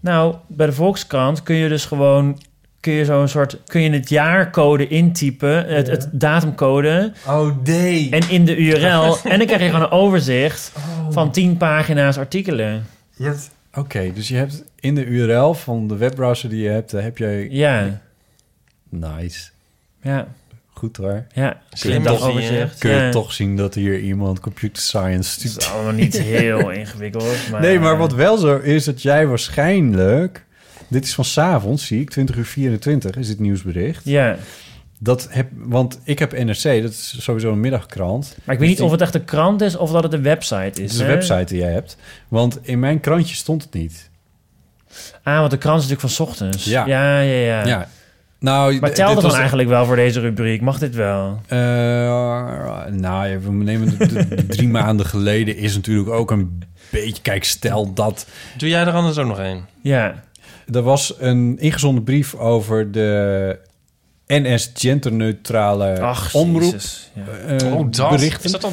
Nou, 0.00 0.34
bij 0.46 0.66
de 0.66 0.72
Volkskrant 0.72 1.42
kun 1.42 1.54
je 1.56 1.68
dus 1.68 1.84
gewoon, 1.84 2.38
kun 2.86 2.94
je 2.94 3.04
zo'n 3.04 3.28
soort, 3.28 3.58
kun 3.66 3.80
je 3.80 3.90
het 3.90 4.08
jaarcode 4.08 4.88
intypen, 4.88 5.66
het, 5.66 5.86
het 5.86 6.08
datumcode, 6.12 7.12
Oh, 7.28 7.56
nee. 7.64 8.10
en 8.10 8.30
in 8.30 8.44
de 8.44 8.56
URL, 8.56 9.16
en 9.24 9.38
dan 9.38 9.46
krijg 9.46 9.60
je 9.62 9.66
gewoon 9.68 9.82
een 9.82 9.90
overzicht 9.90 10.72
Oh. 10.76 11.12
van 11.12 11.30
10 11.32 11.56
pagina's 11.56 12.18
artikelen. 12.18 12.86
Oké, 13.74 14.12
dus 14.14 14.28
je 14.28 14.36
hebt 14.36 14.64
in 14.80 14.94
de 14.94 15.04
URL 15.04 15.54
van 15.54 15.88
de 15.88 15.96
webbrowser 15.96 16.48
die 16.48 16.62
je 16.62 16.68
hebt, 16.68 16.90
daar 16.90 17.02
heb 17.02 17.18
je... 17.18 17.46
Ja, 17.50 18.00
Nice. 18.88 19.48
ja, 20.02 20.26
Goed 20.72 20.96
hoor. 20.96 21.26
ja. 21.34 21.60
Dat 21.82 22.04
dat 22.04 22.20
hij, 22.20 22.28
overzicht. 22.30 22.78
Kun 22.78 22.90
je 22.90 22.96
ja. 22.96 23.10
toch 23.10 23.32
zien 23.32 23.56
dat 23.56 23.74
hier 23.74 23.98
iemand 23.98 24.40
computer 24.40 24.82
science 24.82 25.34
Het 25.34 25.44
is 25.44 25.50
studeert? 25.50 25.72
allemaal 25.72 25.92
niet 25.92 26.18
heel 26.36 26.70
ingewikkeld, 26.70 27.36
maar... 27.50 27.60
Nee, 27.60 27.78
maar 27.78 27.96
wat 27.98 28.12
wel 28.14 28.36
zo 28.36 28.56
is, 28.56 28.84
dat 28.84 29.02
jij 29.02 29.26
waarschijnlijk... 29.26 30.44
Dit 30.88 31.04
is 31.04 31.14
van 31.14 31.24
s'avonds, 31.24 31.86
zie 31.86 32.00
ik, 32.00 32.10
20 32.10 32.36
uur 32.36 32.44
24 32.44 33.16
is 33.16 33.26
dit 33.28 33.40
nieuwsbericht. 33.40 34.04
Ja, 34.04 34.36
Dat 34.98 35.26
heb, 35.30 35.48
want 35.54 36.00
ik 36.04 36.18
heb 36.18 36.32
NRC, 36.32 36.62
dat 36.82 36.90
is 36.90 37.16
sowieso 37.22 37.52
een 37.52 37.60
middagkrant. 37.60 38.36
maar 38.44 38.54
ik 38.54 38.60
weet 38.60 38.68
niet 38.70 38.80
of 38.80 38.90
het 38.90 39.00
echt 39.00 39.14
een 39.14 39.24
krant 39.24 39.60
is 39.60 39.76
of 39.76 39.90
dat 39.90 40.02
het 40.02 40.12
een 40.12 40.22
website 40.22 40.82
is. 40.82 40.92
Het 40.92 40.92
is 40.92 40.98
een 40.98 41.06
website 41.06 41.44
die 41.44 41.58
jij 41.58 41.72
hebt. 41.72 41.96
Want 42.28 42.58
in 42.62 42.78
mijn 42.78 43.00
krantje 43.00 43.34
stond 43.34 43.62
het 43.62 43.72
niet. 43.72 44.10
Ah, 45.22 45.38
want 45.38 45.50
de 45.50 45.58
krant 45.58 45.82
is 45.82 45.88
natuurlijk 45.88 46.14
van 46.14 46.26
's 46.26 46.28
ochtends. 46.30 46.64
Ja. 46.64 46.86
ja, 46.86 47.20
ja. 47.20 47.40
ja. 47.40 47.66
Ja. 47.66 47.88
Nou, 48.38 48.78
Maar 48.80 48.88
het 48.90 48.98
dan 49.20 49.34
eigenlijk 49.34 49.68
wel 49.68 49.84
voor 49.86 49.96
deze 49.96 50.20
rubriek? 50.20 50.60
Mag 50.60 50.78
dit 50.78 50.94
wel? 50.94 51.40
Eh, 51.46 51.58
nou 52.90 53.28
ja, 53.28 53.38
we 53.38 53.50
nemen 53.52 53.98
de, 53.98 54.06
de- 54.06 54.34
de 54.34 54.46
drie 54.46 54.68
maanden 54.68 55.06
geleden 55.06 55.56
is 55.56 55.74
natuurlijk 55.74 56.08
ook 56.08 56.30
een 56.30 56.62
beetje... 56.90 57.22
Kijk, 57.22 57.44
stel 57.44 57.92
dat... 57.92 58.26
Doe 58.56 58.68
jij 58.68 58.80
er 58.80 58.92
anders 58.92 59.18
ook 59.18 59.26
nog 59.26 59.38
een? 59.38 59.64
Ja. 59.80 60.24
Er 60.72 60.82
was 60.82 61.14
een 61.18 61.56
ingezonden 61.58 62.04
brief 62.04 62.34
over 62.34 62.92
de 62.92 63.58
NS 64.26 64.70
genderneutrale 64.74 66.00
Ach, 66.00 66.34
omroep. 66.34 66.62
Jezus. 66.72 67.10
Ja. 67.14 67.56
eh, 67.56 67.74
oh, 67.74 67.86
dat. 67.90 68.10
berichten. 68.10 68.44
Is 68.44 68.50
dat 68.50 68.64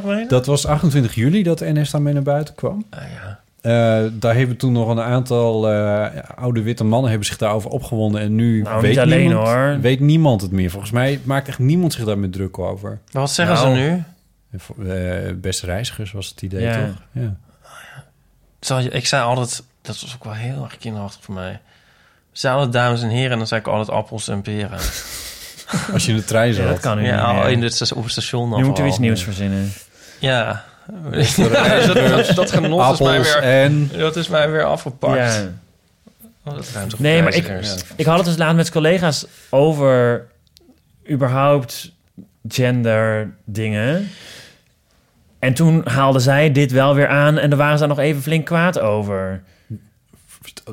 geleden? 0.00 0.28
Dat 0.28 0.46
was 0.46 0.66
28 0.66 1.14
juli 1.14 1.42
dat 1.42 1.60
NS 1.60 1.90
daarmee 1.90 2.12
naar 2.12 2.22
buiten 2.22 2.54
kwam. 2.54 2.84
Ah, 2.90 3.00
ja. 3.00 3.40
Eh, 3.60 4.10
daar 4.12 4.36
hebben 4.36 4.56
toen 4.56 4.72
nog 4.72 4.88
een 4.88 5.00
aantal 5.00 5.68
eh, 5.70 6.06
oude 6.36 6.62
witte 6.62 6.84
mannen 6.84 7.08
hebben 7.10 7.26
zich 7.28 7.36
daarover 7.36 7.70
opgewonden. 7.70 8.20
En 8.20 8.34
nu 8.34 8.62
Nou, 8.62 8.80
weet, 8.80 8.98
alleen, 8.98 9.26
niemand, 9.26 9.46
hoor. 9.48 9.78
weet 9.80 10.00
niemand 10.00 10.40
het 10.40 10.50
meer. 10.50 10.70
Volgens 10.70 10.92
mij 10.92 11.20
maakt 11.24 11.48
echt 11.48 11.58
niemand 11.58 11.92
zich 11.92 12.04
daar 12.04 12.18
meer 12.18 12.30
druk 12.30 12.58
over. 12.58 12.98
Wat 13.10 13.30
zeggen 13.30 13.54
Nou. 13.54 13.76
ze 13.76 13.80
nu? 13.82 14.02
Voor- 14.58 14.84
eh, 14.86 15.34
beste 15.34 15.66
reizigers 15.66 16.12
was 16.12 16.28
het 16.28 16.42
idee, 16.42 16.62
Ja. 16.62 16.86
toch? 16.86 17.02
Ja. 17.12 17.36
Zal 18.60 18.78
je, 18.78 18.88
ik 18.90 19.06
zei 19.06 19.22
altijd... 19.22 19.62
Dat 19.82 20.00
was 20.00 20.14
ook 20.14 20.24
wel 20.24 20.32
heel 20.32 20.64
erg 20.64 20.78
kinderachtig 20.78 21.24
voor 21.24 21.34
mij. 21.34 21.60
Altijd 22.42 22.72
dames 22.72 23.02
en 23.02 23.08
heren 23.08 23.30
en 23.30 23.38
dan 23.38 23.46
zei 23.46 23.60
ik 23.60 23.66
altijd 23.66 23.90
appels 23.90 24.28
en 24.28 24.42
peren. 24.42 24.78
Als 25.92 26.04
je 26.04 26.10
in 26.10 26.16
de 26.16 26.24
trein 26.24 26.48
Ja, 26.48 26.54
zat. 26.54 26.68
dat 26.68 26.80
kan 26.80 26.98
nu 26.98 27.04
ja, 27.04 27.32
niet 27.32 27.42
meer. 27.42 27.50
in 27.50 27.62
het, 27.62 27.92
op 27.92 28.02
het 28.02 28.12
station 28.12 28.48
Nu 28.48 28.64
moeten 28.64 28.84
we 28.84 28.88
iets 28.88 28.98
nieuws 28.98 29.22
verzinnen. 29.22 29.72
Ja. 30.18 30.64
dat, 31.36 31.94
dat, 31.94 32.34
dat 32.34 32.52
genot 32.52 32.92
is 32.92 33.00
mij 33.00 33.22
weer... 33.22 33.36
en... 33.36 33.90
Dat 33.96 34.16
is 34.16 34.28
mij 34.28 34.50
weer 34.50 34.64
afgepakt. 34.64 35.34
Ja. 35.34 35.50
Oh, 36.44 36.54
dat 36.54 36.70
ruimt 36.74 36.92
op 36.92 36.98
Nee, 36.98 37.22
maar 37.22 37.34
ik, 37.34 37.52
ik 37.96 38.06
had 38.06 38.16
het 38.16 38.26
dus 38.26 38.36
laat 38.36 38.54
met 38.54 38.70
collega's 38.70 39.26
over 39.50 40.26
überhaupt 41.10 41.92
gender 42.48 43.34
dingen. 43.44 44.10
En 45.38 45.54
toen 45.54 45.82
haalden 45.88 46.20
zij 46.20 46.52
dit 46.52 46.72
wel 46.72 46.94
weer 46.94 47.08
aan 47.08 47.38
en 47.38 47.50
daar 47.50 47.58
waren 47.58 47.78
ze 47.78 47.86
daar 47.86 47.96
nog 47.96 48.04
even 48.04 48.22
flink 48.22 48.46
kwaad 48.46 48.78
over. 48.78 49.42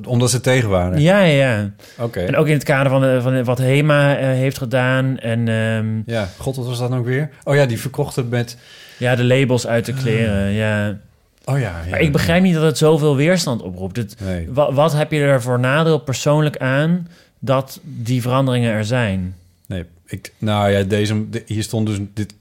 Omdat 0.06 0.30
ze 0.30 0.40
tegen 0.42 0.70
waren. 0.70 1.02
Ja, 1.02 1.20
ja, 1.22 1.48
ja. 1.52 1.72
Oké. 1.98 2.20
En 2.20 2.36
ook 2.36 2.48
in 2.48 2.54
het 2.54 2.64
kader 2.64 2.92
van, 2.92 3.02
de, 3.02 3.22
van 3.22 3.44
wat 3.44 3.58
HEMA 3.58 4.18
eh, 4.18 4.26
heeft 4.28 4.58
gedaan. 4.58 5.18
En 5.20 5.48
ehm, 5.48 6.02
Ja, 6.16 6.30
god, 6.38 6.56
wat 6.56 6.66
was 6.66 6.80
dat 6.80 6.90
nou 6.90 7.04
weer? 7.04 7.30
Oh 7.44 7.56
ja, 7.56 7.66
die 7.66 7.80
verkochten 7.80 8.30
met... 8.30 8.58
ja, 8.98 9.16
de 9.16 9.24
labels 9.24 9.68
uit 9.68 9.86
de 9.86 9.94
kleren. 9.94 10.52
Ja. 10.52 10.98
Oh 11.46 11.60
ja, 11.60 11.82
ja. 11.84 11.90
Maar 11.90 12.00
ik 12.02 12.12
begrijp 12.12 12.42
niet 12.44 12.54
dat 12.54 12.64
het 12.64 12.78
zoveel 12.78 13.16
weerstand 13.16 13.62
oproept. 13.62 13.98
Het, 13.98 14.16
Nee. 14.24 14.48
wat 14.54 14.94
heb 14.94 15.12
je 15.12 15.20
er 15.20 15.42
voor 15.42 15.60
nadeel 15.60 15.98
persoonlijk 16.00 16.58
aan 16.58 17.08
dat 17.40 17.80
die 17.84 18.22
veranderingen 18.22 18.72
er 18.72 18.86
zijn? 18.86 19.36
Nee, 19.66 19.84
ik, 20.06 20.32
nou 20.38 20.70
ja, 20.72 20.84
deze, 20.84 21.30
de- 21.30 21.44
hier 21.46 21.64
stond 21.64 21.88
dus 21.88 21.98
dit, 22.14 22.34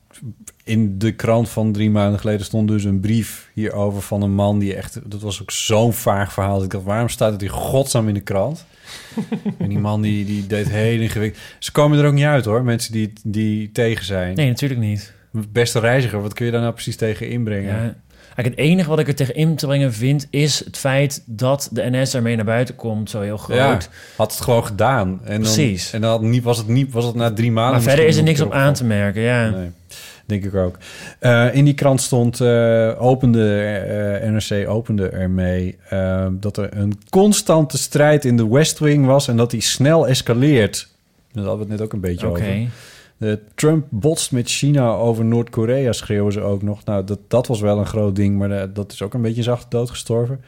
in 0.66 0.98
de 0.98 1.12
krant 1.12 1.48
van 1.48 1.72
drie 1.72 1.90
maanden 1.90 2.20
geleden 2.20 2.46
stond 2.46 2.68
dus 2.68 2.84
een 2.84 3.00
brief 3.00 3.50
hierover 3.52 4.02
van 4.02 4.22
een 4.22 4.34
man 4.34 4.58
die 4.58 4.74
echt, 4.74 5.10
dat 5.10 5.20
was 5.20 5.42
ook 5.42 5.50
zo'n 5.50 5.92
vaag 5.92 6.32
verhaal. 6.32 6.54
Dat 6.54 6.64
ik 6.64 6.70
dacht, 6.70 6.84
waarom 6.84 7.08
staat 7.08 7.32
het 7.32 7.40
hier 7.40 7.50
godsnaam 7.50 8.08
in 8.08 8.14
de 8.14 8.20
krant? 8.20 8.64
en 9.58 9.68
die 9.68 9.78
man 9.78 10.02
die, 10.02 10.24
die 10.24 10.46
deed 10.46 10.68
heel 10.68 11.00
ingewikkeld. 11.00 11.42
Ze 11.58 11.72
komen 11.72 11.98
er 11.98 12.06
ook 12.06 12.12
niet 12.12 12.24
uit 12.24 12.44
hoor, 12.44 12.64
mensen 12.64 12.92
die, 12.92 13.12
die 13.24 13.72
tegen 13.72 14.04
zijn. 14.04 14.34
Nee, 14.34 14.48
natuurlijk 14.48 14.80
niet. 14.80 15.12
Beste 15.48 15.78
reiziger, 15.78 16.22
wat 16.22 16.32
kun 16.32 16.46
je 16.46 16.52
daar 16.52 16.60
nou 16.60 16.72
precies 16.72 16.96
tegen 16.96 17.28
inbrengen? 17.28 17.74
Ja. 17.74 17.94
Eigenlijk 18.36 18.56
het 18.56 18.58
enige 18.58 18.88
wat 18.88 18.98
ik 18.98 19.08
er 19.08 19.14
tegen 19.14 19.34
in 19.34 19.56
te 19.56 19.66
brengen 19.66 19.92
vind... 19.92 20.26
is 20.30 20.64
het 20.64 20.76
feit 20.76 21.22
dat 21.26 21.68
de 21.72 21.90
NS 21.90 22.14
ermee 22.14 22.36
naar 22.36 22.44
buiten 22.44 22.76
komt, 22.76 23.10
zo 23.10 23.20
heel 23.20 23.36
groot. 23.36 23.58
Ja, 23.58 23.78
had 24.16 24.32
het 24.32 24.40
gewoon 24.40 24.64
gedaan. 24.64 25.20
En 25.24 25.32
dan, 25.32 25.40
Precies. 25.40 25.92
En 25.92 26.00
dan 26.00 26.10
had 26.10 26.22
niet, 26.22 26.42
was, 26.42 26.58
het 26.58 26.68
niet, 26.68 26.92
was 26.92 27.04
het 27.04 27.14
na 27.14 27.32
drie 27.32 27.52
maanden... 27.52 27.72
maar 27.72 27.82
verder 27.82 28.06
is 28.06 28.16
er 28.16 28.22
niks 28.22 28.40
op 28.40 28.52
aan 28.52 28.74
te 28.74 28.84
merken, 28.84 29.22
ja. 29.22 29.48
Nee, 29.48 29.70
denk 30.26 30.44
ik 30.44 30.54
ook. 30.54 30.78
Eh, 31.18 31.54
in 31.54 31.64
die 31.64 31.74
krant 31.74 32.00
stond, 32.00 32.40
eh, 32.40 32.92
opende, 32.98 33.60
eh, 34.20 34.30
NRC 34.30 34.68
opende 34.68 35.08
ermee... 35.08 35.78
dat 36.30 36.56
er 36.56 36.76
een 36.76 36.98
constante 37.10 37.78
strijd 37.78 38.24
in 38.24 38.36
de 38.36 38.48
West 38.48 38.78
Wing 38.78 39.06
was... 39.06 39.28
en 39.28 39.36
dat 39.36 39.50
die 39.50 39.60
snel 39.60 40.08
escaleert. 40.08 40.88
Daar 41.32 41.44
hadden 41.44 41.66
we 41.66 41.72
het 41.72 41.80
net 41.80 41.88
ook 41.88 41.92
een 41.92 42.00
beetje 42.00 42.26
over. 42.26 42.68
Eh, 43.18 43.32
Trump 43.54 43.86
botst 43.90 44.32
met 44.32 44.48
China 44.48 44.94
over 44.94 45.24
Noord-Korea, 45.24 45.92
schreeuwen 45.92 46.32
ze 46.32 46.40
ook 46.40 46.62
nog. 46.62 46.84
Nou, 46.84 47.04
dat, 47.04 47.18
dat 47.28 47.46
was 47.46 47.60
wel 47.60 47.78
een 47.78 47.86
groot 47.86 48.16
ding, 48.16 48.38
maar 48.38 48.72
dat 48.72 48.92
is 48.92 49.02
ook 49.02 49.14
een 49.14 49.22
beetje 49.22 49.42
zacht 49.42 49.70
doodgestorven. 49.70 50.40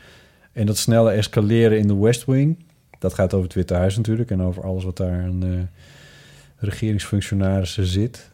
En 0.53 0.67
dat 0.67 0.77
snelle 0.77 1.11
escaleren 1.11 1.79
in 1.79 1.87
de 1.87 1.97
West 1.97 2.25
Wing... 2.25 2.65
dat 2.99 3.15
gaat 3.15 3.35
over 3.35 3.47
het 3.47 3.55
Witte 3.55 3.75
Huis 3.75 3.97
natuurlijk... 3.97 4.31
en 4.31 4.43
over 4.43 4.65
alles 4.65 4.85
wat 4.85 4.97
daar 4.97 5.23
aan 5.23 5.71
regeringsfunctionarissen 6.57 7.87
zit... 7.87 8.31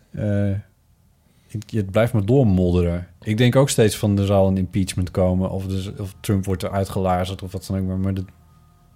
Eh, 1.55 1.61
ik, 1.67 1.71
het 1.71 1.91
blijft 1.91 2.13
maar 2.13 2.25
doormodderen. 2.25 3.09
Ik 3.23 3.37
denk 3.39 3.57
ook 3.57 3.71
steeds 3.71 3.97
van 3.97 4.19
er 4.19 4.27
zal 4.27 4.47
een 4.49 4.57
impeachment 4.57 5.11
komen... 5.11 5.51
of, 5.51 5.67
dus, 5.67 5.91
of 5.99 6.15
Trump 6.21 6.45
wordt 6.45 6.63
eruit 6.63 6.89
gelazerd 6.89 7.43
of 7.43 7.53
wat 7.53 7.67
dan 7.67 7.79
ook. 7.79 7.87
Maar, 7.87 7.99
maar 7.99 8.15
dat, 8.15 8.25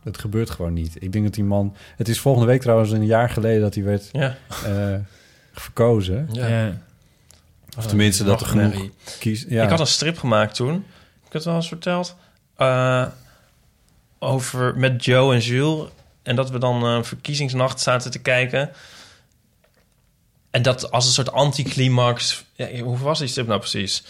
het 0.03 0.19
gebeurt 0.19 0.51
gewoon 0.51 0.73
niet. 0.73 1.03
Ik 1.03 1.13
denk 1.13 1.25
dat 1.25 1.35
die 1.35 1.45
man... 1.45 1.75
Het 1.97 2.09
is 2.09 2.21
volgende 2.21 2.47
week 2.47 2.61
trouwens 2.61 2.91
een 2.91 3.07
jaar 3.07 3.31
geleden 3.31 3.61
dat 3.61 3.75
hij 3.75 3.85
werd 3.85 4.09
Ja. 4.13 4.37
eh, 4.65 4.95
verkozen. 5.53 6.29
Ja. 6.33 6.47
Ja. 6.47 6.79
Of 7.77 7.87
tenminste 7.87 8.25
dat 8.25 8.41
er 8.41 8.47
genoeg 8.47 8.89
kies. 9.19 9.45
Ja. 9.49 9.63
Ik 9.63 9.71
had 9.71 9.81
een 9.81 9.87
strip 9.87 10.19
gemaakt 10.19 10.55
toen. 10.55 10.75
ik 11.27 11.33
het 11.33 11.45
wel 11.45 11.55
eens 11.55 11.69
verteld? 11.69 12.17
Eh, 12.57 13.07
over 14.19 14.77
met 14.77 15.05
Joe 15.05 15.35
en 15.35 15.41
Jules. 15.41 15.89
En 16.23 16.37
dat 16.37 16.51
we 16.51 16.59
dan 16.59 16.83
eh, 16.85 17.03
verkiezingsnacht 17.03 17.81
zaten 17.81 18.11
te 18.11 18.19
kijken. 18.19 18.71
En 20.51 20.63
dat 20.63 20.91
als 20.91 21.07
een 21.07 21.13
soort 21.13 21.33
anticlimax... 21.33 22.45
Ja, 22.53 22.79
hoe 22.81 22.99
was 22.99 23.19
die 23.19 23.29
strip 23.29 23.47
nou 23.47 23.59
precies? 23.61 24.05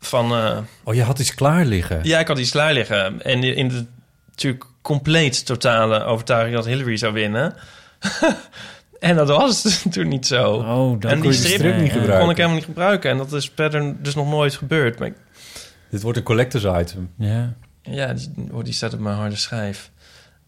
Van... 0.00 0.32
eh, 0.32 0.58
Oh, 0.84 0.94
je 0.94 1.02
had 1.02 1.18
iets 1.18 1.34
klaar 1.34 1.64
liggen. 1.64 2.00
ja, 2.02 2.18
ik 2.18 2.28
had 2.28 2.38
iets 2.38 2.50
klaar 2.50 2.72
liggen. 2.72 3.22
En 3.22 3.42
in 3.42 3.68
de 3.68 3.84
natuurlijk 4.30 4.64
compleet 4.82 5.46
totale 5.46 6.04
overtuiging 6.04 6.56
dat 6.56 6.64
Hillary 6.66 6.96
zou 6.96 7.12
winnen. 7.12 7.54
en 9.00 9.16
dat 9.16 9.28
was 9.28 9.62
toen 9.90 10.08
niet 10.08 10.26
zo. 10.26 10.52
Oh, 10.52 11.00
dan 11.00 11.10
en 11.10 11.18
kon 11.20 11.30
die 11.30 11.38
strip, 11.38 11.54
strip 11.58 11.76
niet 11.76 11.90
kon 11.92 12.00
gebruiken. 12.00 12.30
ik 12.30 12.36
helemaal 12.36 12.56
niet 12.56 12.64
gebruiken. 12.66 13.10
En 13.10 13.16
dat 13.16 13.32
is 13.32 13.50
verder 13.54 14.02
dus 14.02 14.14
nog 14.14 14.28
nooit 14.28 14.54
gebeurd. 14.54 14.98
Maar 14.98 15.08
ik- 15.08 15.14
Dit 15.90 16.02
wordt 16.02 16.18
een 16.18 16.24
collectors 16.24 16.64
item. 16.64 17.10
Ja. 17.18 17.54
ja, 17.82 18.12
die, 18.12 18.32
oh, 18.52 18.64
die 18.64 18.72
staat 18.72 18.92
op 18.94 19.00
mijn 19.00 19.16
harde 19.16 19.36
schijf. 19.36 19.90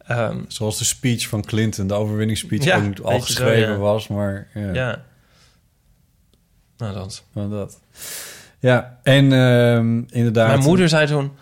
Ehm, 0.07 0.41
Zoals 0.49 0.79
de 0.79 0.85
speech 0.85 1.29
van 1.29 1.45
Clinton, 1.45 1.87
de 1.87 1.95
overwinningsspeech, 1.95 2.65
Ja, 2.65 2.77
ook 2.77 2.99
al 2.99 3.13
zo, 3.13 3.21
geschreven 3.21 3.73
ja. 3.73 3.77
was. 3.77 4.09
Maar 4.09 4.49
ja, 4.55 4.73
ja. 4.73 5.05
Nou, 6.77 6.95
dat. 6.95 7.25
maar 7.33 7.49
dat. 7.49 7.81
Ja, 8.59 8.99
en 9.03 9.33
ehm, 9.33 10.03
inderdaad... 10.09 10.49
Mijn 10.49 10.61
moeder 10.61 10.89
zei 10.89 11.07
toen... 11.07 11.33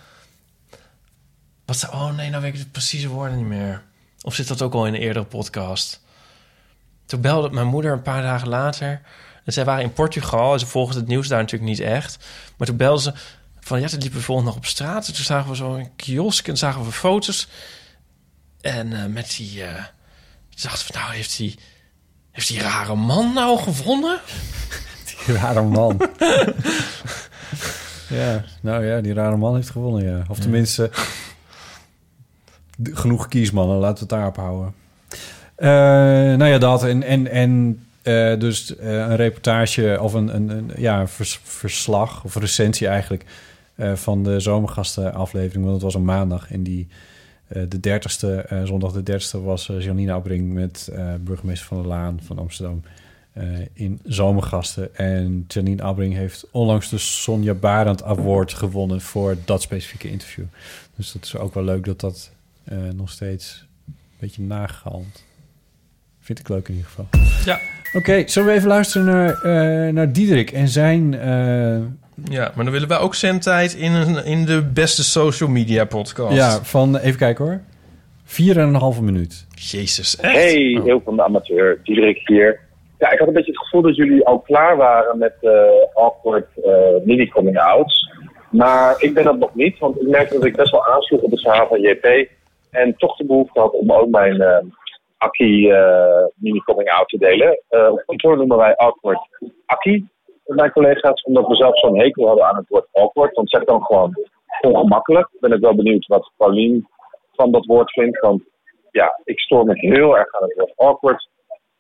Wat 1.65 1.77
zei, 1.77 1.93
oh 1.93 2.17
nee, 2.17 2.31
nou 2.31 2.43
weet 2.43 2.55
ik 2.55 2.61
de 2.61 2.67
precieze 2.67 3.09
woorden 3.09 3.37
niet 3.37 3.47
meer. 3.47 3.83
Of 4.23 4.35
zit 4.35 4.49
dat 4.49 4.63
ook 4.63 4.75
al 4.75 4.87
in 4.87 4.95
een 4.95 5.01
eerdere 5.01 5.25
podcast? 5.25 6.03
Toen 7.07 7.21
belde 7.21 7.51
mijn 7.51 7.67
moeder 7.67 7.93
een 7.93 8.03
paar 8.03 8.23
dagen 8.23 8.49
later. 8.49 9.01
En 9.45 9.53
zij 9.53 9.65
waren 9.65 9.85
in 9.85 9.93
Portugal. 9.93 10.53
En 10.53 10.59
ze 10.59 10.67
volgden 10.67 11.01
het 11.01 11.09
nieuws 11.09 11.29
daar 11.29 11.41
natuurlijk 11.41 11.71
niet 11.71 11.81
echt. 11.81 12.19
Maar 12.57 12.67
toen 12.67 12.77
belde 12.77 13.01
ze 13.03 13.13
van... 13.61 13.81
Ja, 13.81 13.89
toen 13.89 14.01
liepen 14.01 14.19
we 14.19 14.25
volgende 14.25 14.51
dag 14.51 14.59
op 14.59 14.67
straat. 14.67 15.07
En 15.09 15.15
toen 15.15 15.25
zagen 15.25 15.51
we 15.51 15.57
zo 15.57 15.75
een 15.75 15.97
kiosk. 15.97 16.49
En 16.49 16.57
zagen 16.57 16.85
we 16.85 16.93
foto's. 16.93 17.49
En 18.65 18.93
eh, 18.93 19.05
met 19.07 19.35
die... 19.37 19.59
toen 20.49 20.63
dachten 20.63 20.93
we, 20.93 20.99
nou, 20.99 21.15
heeft 21.15 21.37
die... 21.37 21.59
Heeft 22.31 22.49
die 22.49 22.61
rare 22.61 22.95
man 22.95 23.33
nou 23.35 23.59
gewonnen? 23.59 24.21
Die 25.27 25.35
rare 25.35 25.63
man. 25.63 26.01
ja, 28.21 28.45
nou 28.61 28.87
ja, 28.87 29.01
die 29.01 29.13
rare 29.13 29.37
man 29.37 29.55
heeft 29.55 29.71
gewonnen, 29.71 30.05
ja. 30.05 30.25
Of 30.29 30.39
tenminste, 30.39 30.91
genoeg 32.83 33.29
kiesmannen, 33.29 33.77
laten 33.77 33.95
we 33.95 34.01
het 34.01 34.09
daarop 34.09 34.37
houden. 34.37 34.75
Eh, 35.55 35.69
nou 36.39 36.45
ja, 36.45 36.59
dat. 36.59 36.85
En, 36.85 37.03
en, 37.03 37.31
en 37.31 37.85
dus 38.39 38.75
een 38.79 39.17
reportage 39.17 39.99
of 40.01 40.13
een, 40.13 40.35
een, 40.35 40.49
een 40.49 40.71
ja, 40.77 41.07
vers- 41.07 41.41
verslag 41.43 42.25
of 42.25 42.37
recensie 42.37 42.89
eigenlijk... 42.89 43.25
van 43.95 44.23
de 44.23 44.41
zomergastenaflevering, 44.41 45.65
want 45.65 45.75
het 45.75 45.85
was 45.85 45.95
een 45.95 46.05
maandag. 46.05 46.51
En 46.51 46.63
die, 46.63 46.89
de 47.69 47.81
dertigste, 47.81 48.35
eh 48.35 48.65
zondag 48.65 48.93
de 48.93 49.03
dertigste 49.03 49.43
was 49.43 49.69
eh, 49.69 49.81
Janine 49.81 50.13
Abbring 50.13 50.53
met 50.53 50.89
eh, 50.93 51.15
burgemeester 51.21 51.67
van 51.67 51.77
der 51.77 51.87
Laan 51.87 52.21
van 52.23 52.39
Amsterdam 52.39 52.83
eh, 53.35 53.47
in 53.73 54.01
Zomergasten. 54.05 54.97
En 54.97 55.45
Janine 55.49 55.83
Abbring 55.83 56.15
heeft 56.15 56.47
onlangs 56.51 56.89
de 56.89 56.99
Sonja 56.99 57.55
Barend 57.55 58.03
Award 58.03 58.53
gewonnen 58.53 59.01
voor 59.01 59.37
dat 59.45 59.63
specifieke 59.63 60.11
interview. 60.11 60.45
Dus 60.97 61.13
dat 61.13 61.25
is 61.25 61.37
ook 61.37 61.55
wel 61.55 61.65
leuk 61.65 61.85
dat 61.85 62.01
dat 62.01 62.31
eh, 62.65 62.79
nog 62.95 63.11
steeds 63.11 63.67
een 63.87 63.95
beetje 64.19 64.43
nagehaald. 64.43 65.25
Vind 66.21 66.39
ik 66.39 66.49
leuk 66.49 66.69
in 66.69 66.75
ieder 66.75 66.91
geval. 66.91 67.09
Ja. 67.45 67.61
Oké, 67.93 68.29
zullen 68.29 68.49
we 68.49 68.55
even 68.55 68.69
luisteren 68.69 69.07
naar, 69.07 69.33
eh, 69.33 69.93
naar 69.93 70.13
Diederik 70.13 70.51
en 70.53 70.69
zijn... 70.69 71.15
Ja, 72.31 72.53
maar 72.55 72.65
dan 72.65 72.73
willen 72.73 72.89
wij 72.89 72.99
ook 72.99 73.15
zendtijd 73.15 73.75
in, 73.75 73.93
een, 73.93 74.25
in 74.25 74.45
de 74.45 74.63
beste 74.75 75.05
social 75.05 75.49
media 75.49 75.85
podcast. 75.85 76.35
ja, 76.37 76.63
van, 76.63 76.97
even 76.97 77.19
kijken 77.19 77.45
hoor. 77.45 77.61
Vier 78.25 78.59
en 78.59 78.69
een 78.69 78.75
halve 78.75 79.03
minuut. 79.03 79.47
Jezus, 79.55 80.21
echt? 80.21 80.35
Hey, 80.35 80.77
Oh. 80.79 80.85
heel 80.85 81.01
van 81.05 81.17
de 81.17 81.23
amateur, 81.25 81.81
Diederik 81.83 82.21
hier. 82.29 82.61
Ja, 82.99 83.11
ik 83.11 83.19
had 83.19 83.29
een 83.29 83.35
beetje 83.35 83.51
het 83.51 83.61
gevoel 83.61 83.83
dat 83.83 83.97
jullie 83.97 84.25
al 84.27 84.39
klaar 84.39 84.77
waren 84.77 85.19
met 85.19 85.35
eh 85.41 85.51
awkward 86.05 86.47
eh 86.65 87.05
mini-coming 87.05 87.59
outs. 87.59 88.11
Maar 88.51 88.95
ik 89.03 89.15
ben 89.15 89.25
dat 89.25 89.39
nog 89.39 89.55
niet, 89.55 89.79
want 89.79 90.01
ik 90.01 90.09
merkte 90.09 90.35
dat 90.35 90.45
ik 90.45 90.57
best 90.57 90.71
wel 90.71 90.87
aansloeg 90.87 91.21
op 91.21 91.31
het 91.31 91.41
verhaal 91.41 91.67
van 91.67 91.81
JP. 91.81 92.29
En 92.71 92.95
toch 92.97 93.17
de 93.17 93.25
behoefte 93.25 93.61
had 93.61 93.73
om 93.73 93.93
ook 93.93 94.09
mijn 94.09 94.41
eh 94.41 94.65
Akkie 95.19 95.73
eh 95.73 96.25
mini-coming 96.35 96.91
out 96.91 97.09
te 97.09 97.19
delen. 97.19 97.61
Eh 97.69 97.89
op 97.93 98.03
kantoor 98.07 98.37
noemen 98.37 98.57
wij 98.57 98.77
awkward 98.77 99.29
Akkie 99.67 100.09
mijn 100.45 100.73
collega's, 100.73 101.23
omdat 101.23 101.47
we 101.47 101.57
zelf 101.57 101.79
zo'n 101.79 101.99
hekel 101.99 102.27
hadden 102.27 102.47
aan 102.47 102.57
het 102.57 102.69
woord 102.69 102.89
awkward. 102.93 103.35
Want 103.35 103.51
zeg 103.51 103.65
dan 103.65 103.85
gewoon 103.85 104.15
ongemakkelijk. 104.61 105.29
Ben 105.41 105.53
ik 105.53 105.61
wel 105.61 105.75
benieuwd 105.75 106.07
wat 106.07 106.33
Paulien 106.37 106.87
van 107.33 107.51
dat 107.51 107.67
woord 107.67 107.93
vindt. 107.93 108.21
Want 108.21 108.43
ja, 108.91 109.21
ik 109.25 109.41
stoor 109.41 109.65
me 109.65 109.73
heel 109.75 110.19
erg 110.19 110.35
aan 110.35 110.49
het 110.49 110.55
woord 110.55 110.73
awkward. 110.77 111.29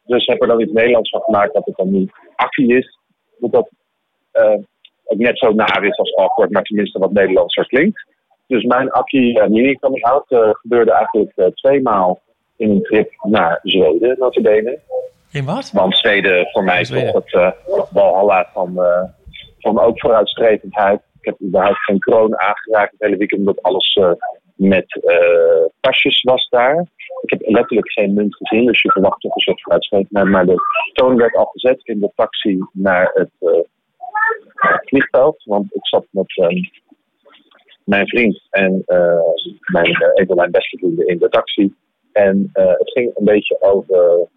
Dus 0.04 0.26
heb 0.26 0.42
er 0.42 0.48
dan 0.48 0.60
iets 0.60 0.72
Nederlands 0.72 1.10
van 1.10 1.20
gemaakt 1.20 1.54
dat 1.54 1.66
het 1.66 1.76
dan 1.76 1.90
niet 1.90 2.12
akkie 2.34 2.76
is. 2.76 2.98
Dat 3.38 3.52
dat 3.52 3.70
eh, 4.30 4.58
net 5.06 5.38
zo 5.38 5.52
naar 5.52 5.84
is 5.84 5.98
als 5.98 6.14
awkward, 6.14 6.50
maar 6.50 6.62
tenminste 6.62 6.98
wat 6.98 7.12
Nederlandser 7.12 7.66
klinkt. 7.66 8.12
Dus 8.46 8.64
mijn 8.64 8.90
akkie 8.90 9.40
uh, 9.40 9.46
mini 9.46 9.78
coming 9.78 10.04
out 10.04 10.30
eh, 10.30 10.50
gebeurde 10.52 10.92
eigenlijk 10.92 11.32
eh, 11.36 11.46
tweemaal 11.46 12.20
in 12.56 12.70
een 12.70 12.82
trip 12.82 13.10
naar 13.22 13.60
Zweden, 13.62 14.18
notabene. 14.18 14.78
In 15.34 15.44
wat? 15.44 15.70
Want 15.70 15.96
Zweden 15.96 16.46
voor 16.50 16.64
mij 16.64 16.80
is 16.80 16.88
toch 16.88 17.12
het 17.12 17.56
walhalla 17.90 18.50
van, 18.52 18.82
eh, 18.82 19.02
van 19.58 19.78
ook 19.78 20.00
vooruitstrevendheid. 20.00 21.00
Ik 21.20 21.24
heb 21.24 21.42
überhaupt 21.42 21.84
geen 21.84 21.98
kroon 21.98 22.40
aangeraakt 22.40 22.90
het 22.90 23.00
hele 23.00 23.16
weekend, 23.16 23.40
omdat 23.40 23.62
alles 23.62 23.92
eh, 23.92 24.12
met 24.54 25.00
pasjes 25.80 26.22
was 26.22 26.48
daar. 26.48 26.86
Ik 27.22 27.30
heb 27.30 27.40
letterlijk 27.44 27.92
geen 27.92 28.14
munt 28.14 28.36
gezien, 28.36 28.66
dus 28.66 28.82
je 28.82 28.90
verwacht 28.90 29.20
toch 29.20 29.34
een 29.34 29.40
soort 29.40 29.62
vooruitstrevendheid. 29.62 30.28
Maar 30.28 30.46
de 30.46 30.56
toon 30.92 31.16
werd 31.16 31.36
al 31.36 31.44
gezet 31.44 31.80
in 31.82 32.00
de 32.00 32.10
taxi 32.14 32.58
naar 32.72 33.10
het 33.14 33.30
naar 34.54 34.72
het 34.72 34.88
vliegveld. 34.88 35.42
Want 35.44 35.74
ik 35.74 35.86
zat 35.86 36.06
met 36.10 36.36
ehm, 36.36 36.60
mijn 37.84 38.08
vriend 38.08 38.46
en 38.50 38.82
mijn, 39.72 39.86
een 40.14 40.26
van 40.26 40.36
mijn 40.36 40.50
beste 40.50 40.78
vrienden 40.78 41.06
in 41.06 41.18
de 41.18 41.28
taxi. 41.28 41.74
En 42.12 42.50
het 42.52 42.90
ging 42.92 43.10
een 43.14 43.24
beetje 43.24 43.56
over 43.60 44.28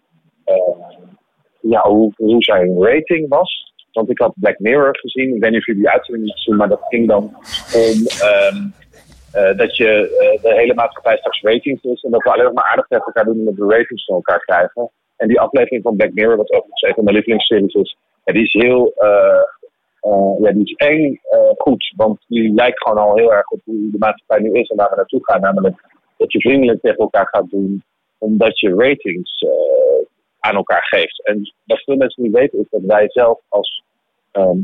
ja, 1.60 1.88
hoe, 1.88 2.12
hoe 2.16 2.42
zijn 2.42 2.82
rating 2.82 3.28
was. 3.28 3.72
Want 3.92 4.10
ik 4.10 4.18
had 4.18 4.32
Black 4.36 4.58
Mirror 4.58 4.98
gezien. 4.98 5.34
Ik 5.34 5.42
weet 5.42 5.50
niet 5.50 5.60
of 5.60 5.66
jullie 5.66 5.82
die 5.82 5.90
uitzending 5.90 6.26
niet 6.26 6.38
zien, 6.38 6.56
maar 6.56 6.68
dat 6.68 6.80
ging 6.88 7.08
dan 7.08 7.24
om 7.74 8.06
ehm, 8.20 8.56
eh, 9.32 9.56
dat 9.56 9.76
je 9.76 9.88
eh, 9.88 10.42
de 10.42 10.54
hele 10.54 10.74
maatschappij 10.74 11.16
straks 11.16 11.40
ratings 11.42 11.82
is. 11.82 12.02
En 12.02 12.10
dat 12.10 12.22
we 12.22 12.32
alleen 12.32 12.44
nog 12.44 12.54
maar 12.54 12.68
aardig 12.70 12.86
tegen 12.86 13.04
elkaar 13.04 13.24
doen 13.24 13.38
omdat 13.38 13.54
we 13.54 13.74
ratings 13.76 14.04
van 14.04 14.14
elkaar 14.14 14.40
krijgen. 14.40 14.90
En 15.16 15.28
die 15.28 15.40
aflevering 15.40 15.82
van 15.82 15.96
Black 15.96 16.12
Mirror, 16.12 16.36
wat 16.36 16.52
overigens 16.52 16.82
een 16.82 16.94
van 16.94 17.04
mijn 17.04 17.16
lievelingsseries 17.16 17.74
is, 17.74 17.96
ja, 18.24 18.32
die 18.32 18.42
is 18.42 18.52
heel. 18.52 18.92
eh, 18.96 19.40
eh, 20.00 20.34
ja, 20.40 20.52
die 20.52 20.74
is 20.76 21.18
eh, 21.22 21.50
goed, 21.56 21.92
want 21.96 22.24
die 22.28 22.54
lijkt 22.54 22.82
gewoon 22.82 22.98
al 22.98 23.16
heel 23.16 23.32
erg 23.32 23.48
op 23.50 23.60
hoe 23.64 23.90
de 23.90 23.98
maatschappij 23.98 24.38
nu 24.38 24.52
is 24.60 24.68
en 24.68 24.76
waar 24.76 24.90
we 24.90 24.96
naartoe 24.96 25.20
gaan. 25.22 25.40
Namelijk 25.40 25.76
dat 26.16 26.32
je 26.32 26.40
vriendelijk 26.40 26.80
tegen 26.80 26.98
elkaar 26.98 27.28
gaat 27.28 27.50
doen, 27.50 27.82
omdat 28.18 28.60
je 28.60 28.74
ratings 28.74 29.40
eh, 29.40 29.50
aan 30.40 30.54
elkaar 30.54 30.84
geeft. 30.84 31.26
En 31.26 31.54
wat 31.64 31.82
veel 31.82 31.96
mensen 31.96 32.22
niet 32.22 32.32
weten 32.32 32.58
is 32.58 32.66
dat 32.70 32.82
wij 32.82 33.08
zelf 33.08 33.40
als 33.48 33.82
ehm, 34.30 34.58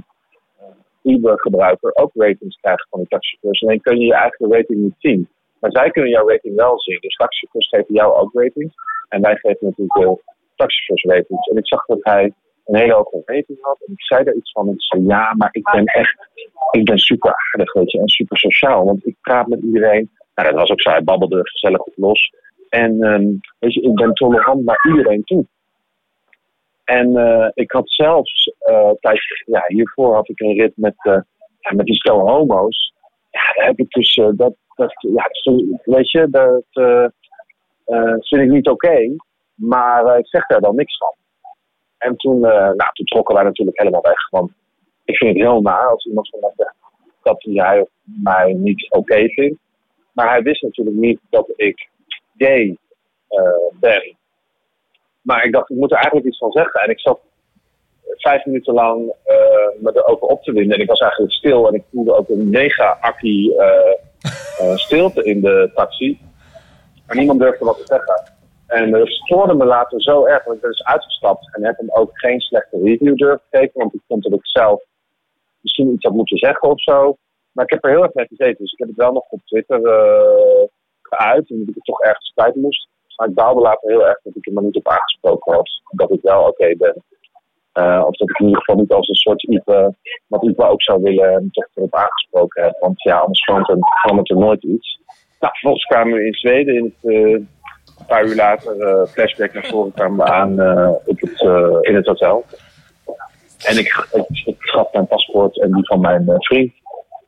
Uber-gebruiker 1.02 1.90
ook 1.94 2.10
ratings 2.14 2.58
krijgen 2.60 2.86
van 2.90 3.00
de 3.00 3.06
taxichauffeurs. 3.08 3.62
Alleen 3.62 3.80
kun 3.80 3.98
je 4.00 4.06
je 4.06 4.14
eigen 4.14 4.52
rating 4.52 4.78
niet 4.82 4.94
zien. 4.98 5.28
Maar 5.60 5.70
zij 5.70 5.90
kunnen 5.90 6.10
jouw 6.10 6.28
rating 6.28 6.54
wel 6.54 6.80
zien. 6.80 6.98
Dus 7.00 7.16
taxichauffeurs 7.16 7.68
geven 7.68 7.94
jou 7.94 8.14
ook 8.14 8.30
ratings. 8.32 8.74
En 9.08 9.20
wij 9.20 9.36
geven 9.36 9.66
natuurlijk 9.66 9.98
veel 9.98 10.22
taxichauffeurs 10.56 11.14
ratings. 11.14 11.46
En 11.48 11.56
ik 11.56 11.66
zag 11.66 11.86
dat 11.86 11.98
hij 12.02 12.32
een 12.64 12.76
hele 12.76 12.92
hoge 12.92 13.22
rating 13.24 13.58
had. 13.60 13.78
En 13.86 13.92
ik 13.92 14.04
zei 14.04 14.24
daar 14.24 14.34
iets 14.34 14.52
van. 14.52 14.68
Ik 14.68 14.82
zei, 14.82 15.04
ja, 15.06 15.34
maar 15.36 15.48
ik 15.52 15.70
ben 15.72 15.84
echt, 15.84 16.28
ik 16.70 16.84
ben 16.84 16.98
super 16.98 17.34
aardig, 17.34 17.72
weet 17.72 17.90
je. 17.90 17.98
En 17.98 18.08
super 18.08 18.38
sociaal. 18.38 18.84
Want 18.84 19.06
ik 19.06 19.16
praat 19.20 19.46
met 19.46 19.60
iedereen. 19.62 20.10
Nou, 20.34 20.48
dat 20.48 20.58
was 20.58 20.70
ook 20.70 20.80
zo. 20.80 20.90
Hij 20.90 21.04
babbelde 21.04 21.40
gezellig 21.42 21.80
op 21.80 21.92
los. 21.96 22.32
En 22.68 23.02
ehm, 23.02 23.26
weet 23.58 23.74
je, 23.74 23.80
ik 23.80 23.94
ben 23.94 24.12
tolerant 24.12 24.64
naar 24.64 24.86
iedereen 24.88 25.24
toe. 25.24 25.46
En 26.84 27.16
eh, 27.16 27.48
ik 27.54 27.70
had 27.72 27.90
zelfs, 27.90 28.52
eh 28.58 28.90
tijdens, 29.00 29.42
ja, 29.46 29.64
hiervoor 29.66 30.14
had 30.14 30.28
ik 30.28 30.40
een 30.40 30.54
rit 30.58 30.72
met, 30.76 30.94
eh, 30.96 31.20
met 31.74 31.86
die 31.86 31.94
stel 31.94 32.28
homo's. 32.28 32.92
Ja, 33.30 33.40
daar 33.54 33.66
heb 33.66 33.78
ik 33.78 33.90
dus, 33.90 34.14
eh, 34.14 34.28
dat, 34.34 34.54
dat, 34.74 34.94
ja, 34.98 35.28
weet 35.84 36.10
je, 36.10 36.28
dat 36.30 36.64
eh, 36.72 37.04
eh, 37.84 38.14
vind 38.18 38.42
ik 38.42 38.48
niet 38.50 38.68
oké. 38.68 39.16
maar 39.54 40.04
eh, 40.06 40.18
ik 40.18 40.26
zeg 40.26 40.46
daar 40.46 40.60
dan 40.60 40.74
niks 40.76 40.96
van. 40.96 41.14
En 41.98 42.16
toen, 42.16 42.44
eh, 42.44 42.50
nou, 42.52 42.90
toen 42.92 43.06
trokken 43.06 43.34
wij 43.34 43.44
natuurlijk 43.44 43.78
helemaal 43.78 44.02
weg. 44.02 44.30
Want 44.30 44.52
ik 45.04 45.16
vind 45.16 45.34
het 45.34 45.42
heel 45.42 45.60
naar 45.60 45.88
als 45.88 46.04
iemand 46.06 46.28
van 46.28 46.40
mij 46.40 46.52
zegt 46.56 46.74
dat 47.22 47.42
hij 47.42 47.86
mij 48.22 48.52
niet 48.52 48.90
oké 48.90 49.28
vindt. 49.28 49.60
Maar 50.12 50.28
hij 50.28 50.42
wist 50.42 50.62
natuurlijk 50.62 50.96
niet 50.96 51.20
dat 51.30 51.52
ik 51.56 51.88
gay 52.36 52.76
eh, 53.28 53.78
ben. 53.80 54.16
Maar 55.24 55.44
ik 55.44 55.52
dacht, 55.52 55.70
ik 55.70 55.76
moet 55.76 55.90
er 55.90 55.96
eigenlijk 55.96 56.26
iets 56.26 56.38
van 56.38 56.52
zeggen. 56.52 56.80
En 56.80 56.90
ik 56.90 57.00
zat 57.00 57.20
vijf 58.16 58.44
minuten 58.44 58.74
lang 58.74 59.14
eh, 59.24 59.36
me 59.80 59.90
erover 59.94 60.26
op 60.26 60.42
te 60.42 60.52
winden. 60.52 60.76
En 60.76 60.82
ik 60.82 60.88
was 60.88 60.98
eigenlijk 60.98 61.32
stil 61.32 61.68
en 61.68 61.74
ik 61.74 61.84
voelde 61.92 62.16
ook 62.16 62.28
een 62.28 62.50
mega 62.50 62.98
akkie 63.00 63.56
eh, 63.56 63.94
eh, 64.58 64.76
stilte 64.76 65.24
in 65.24 65.40
de 65.40 65.70
taxi. 65.74 66.20
Maar 67.06 67.16
niemand 67.16 67.40
durfde 67.40 67.64
wat 67.64 67.76
te 67.76 67.86
zeggen. 67.86 68.32
En 68.66 68.90
dat 68.90 69.08
stoorde 69.08 69.54
me 69.54 69.64
later 69.64 70.02
zo 70.02 70.26
erg 70.26 70.44
dat 70.44 70.54
ik 70.54 70.62
er 70.62 70.68
dus 70.68 70.84
uitgestapt 70.84 71.56
en 71.56 71.64
heb 71.64 71.76
hem 71.76 71.90
ook 71.90 72.10
geen 72.12 72.40
slechte 72.40 72.78
review 72.82 73.16
durven 73.16 73.46
geven. 73.50 73.72
Want 73.80 73.94
ik 73.94 74.00
vond 74.08 74.22
dat 74.22 74.32
ik 74.32 74.46
zelf 74.46 74.82
misschien 75.60 75.92
iets 75.92 76.04
had 76.04 76.14
moeten 76.14 76.38
zeggen 76.38 76.68
of 76.68 76.82
zo. 76.82 77.16
Maar 77.52 77.64
ik 77.64 77.70
heb 77.70 77.84
er 77.84 77.90
heel 77.90 78.02
erg 78.02 78.14
mee 78.14 78.26
gezeten. 78.26 78.56
Dus 78.58 78.72
ik 78.72 78.78
heb 78.78 78.88
het 78.88 78.96
wel 78.96 79.12
nog 79.12 79.24
op 79.28 79.40
Twitter 79.44 79.84
eh, 79.84 80.64
geuit. 81.02 81.50
En 81.50 81.58
dat 81.58 81.68
ik 81.68 81.74
het 81.74 81.84
toch 81.84 82.00
ergens 82.00 82.32
kwijt 82.34 82.54
moest. 82.54 82.88
Maar 83.16 83.28
ik 83.28 83.34
baalde 83.34 83.60
later 83.60 83.90
heel 83.90 84.06
erg 84.06 84.20
dat 84.22 84.36
ik 84.36 84.46
er 84.46 84.52
maar 84.52 84.62
niet 84.62 84.76
op 84.76 84.88
aangesproken 84.88 85.56
was. 85.56 85.82
Dat 85.90 86.10
ik 86.10 86.22
wel 86.22 86.42
oké 86.42 86.74
ben. 86.76 87.02
Eh, 87.72 88.02
of 88.06 88.16
dat 88.16 88.30
ik 88.30 88.38
in 88.38 88.46
ieder 88.46 88.60
geval 88.60 88.80
niet 88.80 88.92
als 88.92 89.08
een 89.08 89.14
soort 89.14 89.42
Ipe, 89.42 89.94
wat 90.26 90.42
Ipe 90.42 90.68
ook 90.68 90.82
zou 90.82 91.02
willen, 91.02 91.32
en 91.32 91.48
toch 91.50 91.68
erop 91.74 91.94
aangesproken 91.94 92.62
heb. 92.62 92.76
Want 92.80 93.02
ja, 93.02 93.18
anders 93.18 93.44
verandert 93.44 93.78
er, 93.78 93.78
verandert 94.00 94.30
er 94.30 94.36
nooit 94.36 94.62
iets. 94.62 95.00
Nou, 95.40 95.52
vervolgens 95.52 95.84
kwamen 95.84 96.18
we 96.18 96.26
in 96.26 96.34
Zweden, 96.34 96.74
in 96.74 96.84
het, 96.84 97.12
eh, 97.12 97.30
een 97.98 98.06
paar 98.06 98.24
uur 98.24 98.34
later, 98.34 98.80
eh, 98.80 99.06
flashback 99.06 99.52
naar 99.52 99.66
voren, 99.66 99.92
kwamen 99.92 100.16
we 100.16 100.32
aan 100.32 100.60
eh, 100.60 100.92
het, 101.04 101.42
eh, 101.42 101.78
in 101.80 101.94
het 101.94 102.06
hotel. 102.06 102.44
En 103.64 103.78
ik, 103.78 104.08
ik, 104.12 104.42
ik 104.44 104.56
gaf 104.58 104.92
mijn 104.92 105.06
paspoort 105.06 105.60
en 105.60 105.72
die 105.72 105.86
van 105.86 106.00
mijn 106.00 106.28
eh, 106.28 106.34
vriend. 106.38 106.72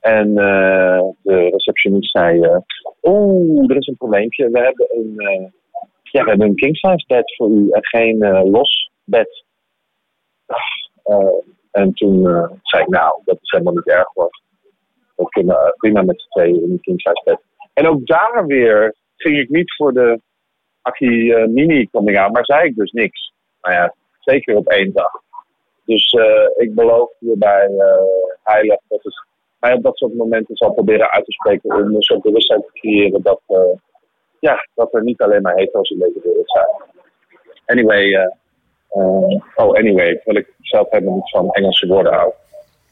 En 0.00 0.28
eh, 0.28 1.00
de 1.22 1.48
receptionist 1.52 2.10
zei, 2.10 2.40
eh, 2.40 2.56
oeh, 3.02 3.70
er 3.70 3.76
is 3.76 3.86
een 3.86 3.96
probleempje. 3.96 4.50
We 4.50 4.58
hebben 4.58 4.86
een, 4.90 5.14
eh, 5.16 5.46
ja, 6.16 6.22
we 6.24 6.28
hebben 6.28 6.48
een 6.48 6.54
king 6.54 6.76
size 6.76 7.04
bed 7.06 7.34
voor 7.36 7.50
u 7.50 7.68
en 7.70 7.86
geen 7.86 8.22
eh, 8.22 8.44
los 8.44 8.90
bed. 9.04 9.44
Eh, 11.02 11.38
en 11.70 11.92
toen 11.92 12.28
eh, 12.28 12.50
zei 12.62 12.82
ik, 12.82 12.88
nou, 12.88 13.20
dat 13.24 13.38
is 13.40 13.50
helemaal 13.50 13.74
niet 13.74 13.88
erg 13.88 14.08
hoor. 14.14 14.40
We 15.16 15.28
kunnen 15.28 15.74
prima 15.76 16.02
met 16.02 16.20
z'n 16.20 16.28
tweeën 16.28 16.62
in 16.62 16.70
een 16.70 16.80
king 16.80 17.00
size 17.00 17.22
bed. 17.24 17.40
En 17.72 17.86
ook 17.86 18.06
daar 18.06 18.46
weer 18.46 18.94
ging 19.16 19.38
ik 19.38 19.48
niet 19.48 19.74
voor 19.74 19.92
de 19.92 20.20
eh, 20.82 21.44
mini 21.46 21.88
coming 21.90 22.18
out, 22.18 22.32
maar 22.32 22.44
zei 22.44 22.68
ik 22.68 22.76
dus 22.76 22.92
niks. 22.92 23.32
Nou 23.60 23.74
ja, 23.74 23.94
zeker 24.20 24.56
op 24.56 24.66
één 24.66 24.92
dag. 24.92 25.10
Dus 25.84 26.16
ik 26.56 26.74
beloof 26.74 27.10
hierbij 27.18 27.70
heilig 28.42 28.78
dat 28.88 29.04
ik 29.04 29.26
mij 29.60 29.72
op 29.72 29.82
dat 29.82 29.96
soort 29.96 30.14
momenten 30.14 30.56
zal 30.56 30.72
proberen 30.72 31.10
uit 31.10 31.24
te 31.24 31.32
spreken 31.32 31.74
om 31.74 31.94
een 31.94 32.02
soort 32.02 32.22
bewustzijn 32.22 32.60
te 32.60 32.72
creëren 32.72 33.22
dat, 33.22 33.40
ja, 34.40 34.68
dat 34.74 34.94
er 34.94 35.02
niet 35.02 35.20
alleen 35.20 35.42
maar 35.42 35.54
hetero's 35.54 35.90
in 35.90 35.98
deze 35.98 36.20
wereld 36.22 36.50
zijn. 36.50 36.66
Anyway, 37.66 38.14
eh, 38.14 38.22
eh, 38.88 39.40
oh 39.54 39.76
anyway, 39.76 40.14
terwijl 40.14 40.36
ik 40.36 40.54
zelf 40.60 40.90
helemaal 40.90 41.14
niet 41.14 41.30
van 41.30 41.50
Engelse 41.50 41.86
woorden 41.86 42.12
hou. 42.12 42.32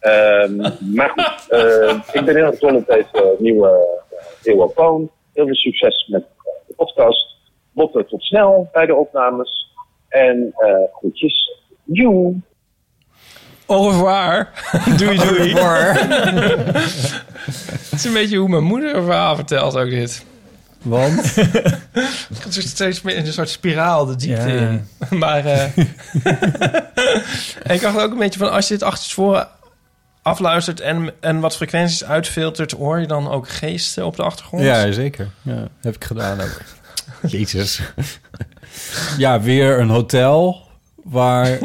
Ehm, 0.00 0.56
maar 0.96 1.10
goed, 1.10 1.48
eh, 1.48 2.00
ik 2.12 2.24
ben 2.24 2.36
heel 2.36 2.44
erg 2.44 2.62
op 2.62 2.86
deze 2.86 3.36
nieuwe 3.38 3.68
uh, 4.12 4.52
Eeuwofoon. 4.52 5.10
Heel 5.32 5.44
veel 5.46 5.54
succes 5.54 6.08
met 6.10 6.24
de 6.66 6.74
podcast. 6.74 7.36
Botten 7.72 8.06
tot 8.06 8.22
snel 8.22 8.68
bij 8.72 8.86
de 8.86 8.94
opnames. 8.94 9.72
En 10.08 10.52
eh 10.56 10.82
groetjes. 10.92 11.62
Joe! 11.84 12.34
Au 13.66 13.90
revoir. 13.90 14.48
doei, 14.98 15.16
doei. 15.16 15.52
Het 17.90 17.92
is 17.92 18.04
een 18.04 18.12
beetje 18.12 18.36
hoe 18.36 18.48
mijn 18.48 18.64
moeder 18.64 18.94
een 18.94 19.04
verhaal 19.04 19.34
vertelt 19.34 19.76
ook 19.76 19.90
dit. 19.90 20.26
Want? 20.84 21.34
Het 22.28 22.38
gaat 22.40 22.52
steeds 22.52 23.02
meer 23.02 23.16
in 23.16 23.26
een 23.26 23.32
soort 23.32 23.48
spiraal 23.48 24.06
de 24.06 24.16
diepte 24.16 24.48
Ja. 24.48 24.68
in. 24.68 24.88
Maar 25.18 25.44
eh, 25.44 25.62
en 27.62 27.74
ik 27.76 27.80
dacht 27.80 27.98
ook 27.98 28.12
een 28.12 28.18
beetje 28.18 28.38
van... 28.38 28.52
als 28.52 28.68
je 28.68 28.74
dit 28.74 28.82
achterstevoren 28.82 29.48
afluistert 30.22 30.80
en, 30.80 31.12
en 31.20 31.40
wat 31.40 31.56
frequenties 31.56 32.04
uitfiltert... 32.04 32.72
hoor 32.72 33.00
je 33.00 33.06
dan 33.06 33.30
ook 33.30 33.48
geesten 33.48 34.06
op 34.06 34.16
de 34.16 34.22
achtergrond? 34.22 34.62
Ja, 34.62 34.92
zeker. 34.92 35.28
Ja, 35.42 35.68
heb 35.80 35.94
ik 35.94 36.04
gedaan 36.04 36.40
ook. 36.40 36.60
Jezus. 37.26 37.80
ja, 39.18 39.40
weer 39.40 39.78
een 39.80 39.88
hotel 39.88 40.62
waar, 41.04 41.58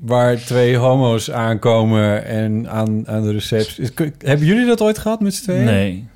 waar 0.00 0.36
twee 0.36 0.76
homo's 0.76 1.30
aankomen 1.30 2.24
en 2.24 2.70
aan, 2.70 3.08
aan 3.08 3.22
de 3.22 3.32
receptie. 3.32 3.90
Hebben 4.18 4.46
jullie 4.46 4.66
dat 4.66 4.80
ooit 4.80 4.98
gehad 4.98 5.20
met 5.20 5.34
z'n 5.34 5.42
tweeën? 5.42 5.64
Nee. 5.64 6.08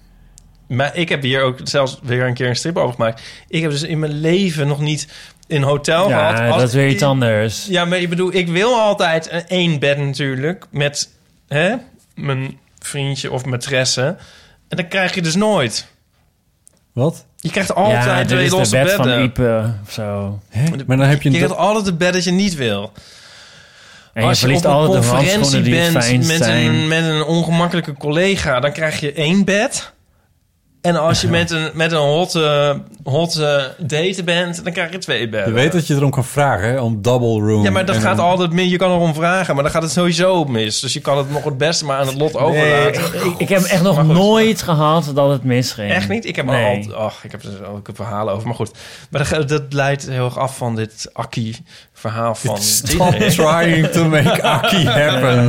Maar 0.66 0.96
ik 0.96 1.08
heb 1.08 1.22
hier 1.22 1.42
ook 1.42 1.58
zelfs 1.64 1.98
weer 2.02 2.26
een 2.26 2.34
keer 2.34 2.48
een 2.48 2.56
strip 2.56 2.76
over 2.76 2.94
gemaakt. 2.94 3.22
Ik 3.48 3.62
heb 3.62 3.70
dus 3.70 3.82
in 3.82 3.98
mijn 3.98 4.20
leven 4.20 4.66
nog 4.66 4.80
niet 4.80 5.08
in 5.46 5.56
een 5.56 5.62
hotel 5.62 6.06
gehad. 6.06 6.38
Ja, 6.38 6.48
Als- 6.48 6.56
dat 6.58 6.68
is 6.68 6.74
weer 6.74 6.88
iets 6.88 7.02
anders. 7.02 7.66
Ja, 7.66 7.84
maar 7.84 7.98
ik 7.98 8.08
bedoel, 8.08 8.34
ik 8.34 8.48
wil 8.48 8.74
altijd 8.74 9.30
een 9.30 9.46
één 9.46 9.78
bed 9.78 9.98
natuurlijk 9.98 10.66
met 10.70 11.10
hè, 11.48 11.74
mijn 12.14 12.58
vriendje 12.78 13.30
of 13.30 13.42
maîtresse. 13.44 14.16
En 14.68 14.76
dat 14.76 14.88
krijg 14.88 15.14
je 15.14 15.22
dus 15.22 15.34
nooit. 15.34 15.86
Wat? 16.92 17.26
Je 17.36 17.50
krijgt 17.50 17.68
ja, 17.68 17.74
altijd 17.74 18.18
dit 18.18 18.28
twee 18.28 18.44
is 18.44 18.50
de 18.50 18.56
losse 18.56 18.76
bed 18.76 18.92
van 18.92 19.04
bedden. 19.04 19.24
Ipe 19.24 19.74
of 19.86 19.92
zo. 19.92 20.40
Hè? 20.48 20.64
Maar 20.86 20.96
dan 20.96 21.06
heb 21.06 21.22
je 21.22 21.30
Je 21.30 21.34
een... 21.38 21.42
krijgt 21.42 21.60
altijd 21.62 21.86
het 21.86 21.98
bed 21.98 22.12
dat 22.12 22.24
je 22.24 22.30
niet 22.30 22.54
wil. 22.54 22.92
En 24.12 24.22
je 24.22 24.28
Als 24.28 24.40
je 24.40 24.46
op 24.46 24.52
een 24.52 24.60
de 24.60 24.68
conferentie 24.68 25.70
bent 25.70 26.26
met 26.26 26.40
een, 26.40 26.88
met 26.88 27.04
een 27.04 27.22
ongemakkelijke 27.22 27.92
collega, 27.92 28.60
dan 28.60 28.72
krijg 28.72 29.00
je 29.00 29.12
één 29.12 29.44
bed. 29.44 29.92
En 30.86 30.96
als 30.96 31.20
je 31.20 31.28
met 31.38 31.50
een, 31.50 31.70
met 31.74 31.92
een 31.92 31.98
hotte, 31.98 32.80
hotte 33.04 33.74
date 33.78 34.24
bent, 34.24 34.64
dan 34.64 34.72
krijg 34.72 34.92
je 34.92 34.98
twee 34.98 35.28
bedden. 35.28 35.48
Je 35.48 35.54
weet 35.60 35.72
dat 35.72 35.86
je 35.86 35.94
erom 35.94 36.10
kan 36.10 36.24
vragen, 36.24 36.68
hè? 36.68 36.80
Om 36.80 37.02
double 37.02 37.28
room. 37.48 37.62
Ja, 37.62 37.70
maar 37.70 37.84
dat 37.86 37.96
gaat 37.96 38.18
altijd 38.18 38.52
mis. 38.52 38.70
Je 38.70 38.76
kan 38.76 38.90
erom 38.90 39.14
vragen, 39.14 39.54
maar 39.54 39.62
dan 39.64 39.72
gaat 39.72 39.82
het 39.82 39.90
sowieso 39.92 40.44
mis. 40.44 40.80
Dus 40.80 40.92
je 40.92 41.00
kan 41.00 41.18
het 41.18 41.30
nog 41.30 41.44
het 41.44 41.58
beste 41.58 41.84
maar 41.84 41.98
aan 41.98 42.06
het 42.06 42.16
lot 42.18 42.36
overlaten. 42.36 43.02
Ik, 43.24 43.34
ik 43.38 43.48
heb 43.48 43.62
echt 43.62 43.82
nog 43.82 44.06
nooit 44.06 44.62
gehad 44.62 45.10
dat 45.14 45.30
het 45.30 45.44
misging. 45.44 45.90
Echt 45.92 46.08
niet? 46.08 46.26
Ik 46.26 46.36
heb 46.36 46.46
Nee. 46.46 46.64
altijd... 46.76 46.94
Ach, 46.94 47.24
ik 47.24 47.30
heb 47.30 47.42
er 47.42 47.66
ook 47.68 47.88
verhalen 47.94 48.34
over. 48.34 48.46
Maar 48.46 48.56
goed. 48.56 48.70
Maar 49.10 49.28
dat, 49.30 49.48
dat 49.48 49.62
leidt 49.72 50.08
heel 50.08 50.24
erg 50.24 50.38
af 50.38 50.56
van 50.56 50.76
dit 50.76 51.10
Akkie-verhaal 51.12 52.34
van... 52.34 52.58
Stop 52.58 53.10
trying 53.14 53.86
to 53.88 54.04
make 54.04 54.42
Aki 54.42 54.86
happen. 55.00 55.48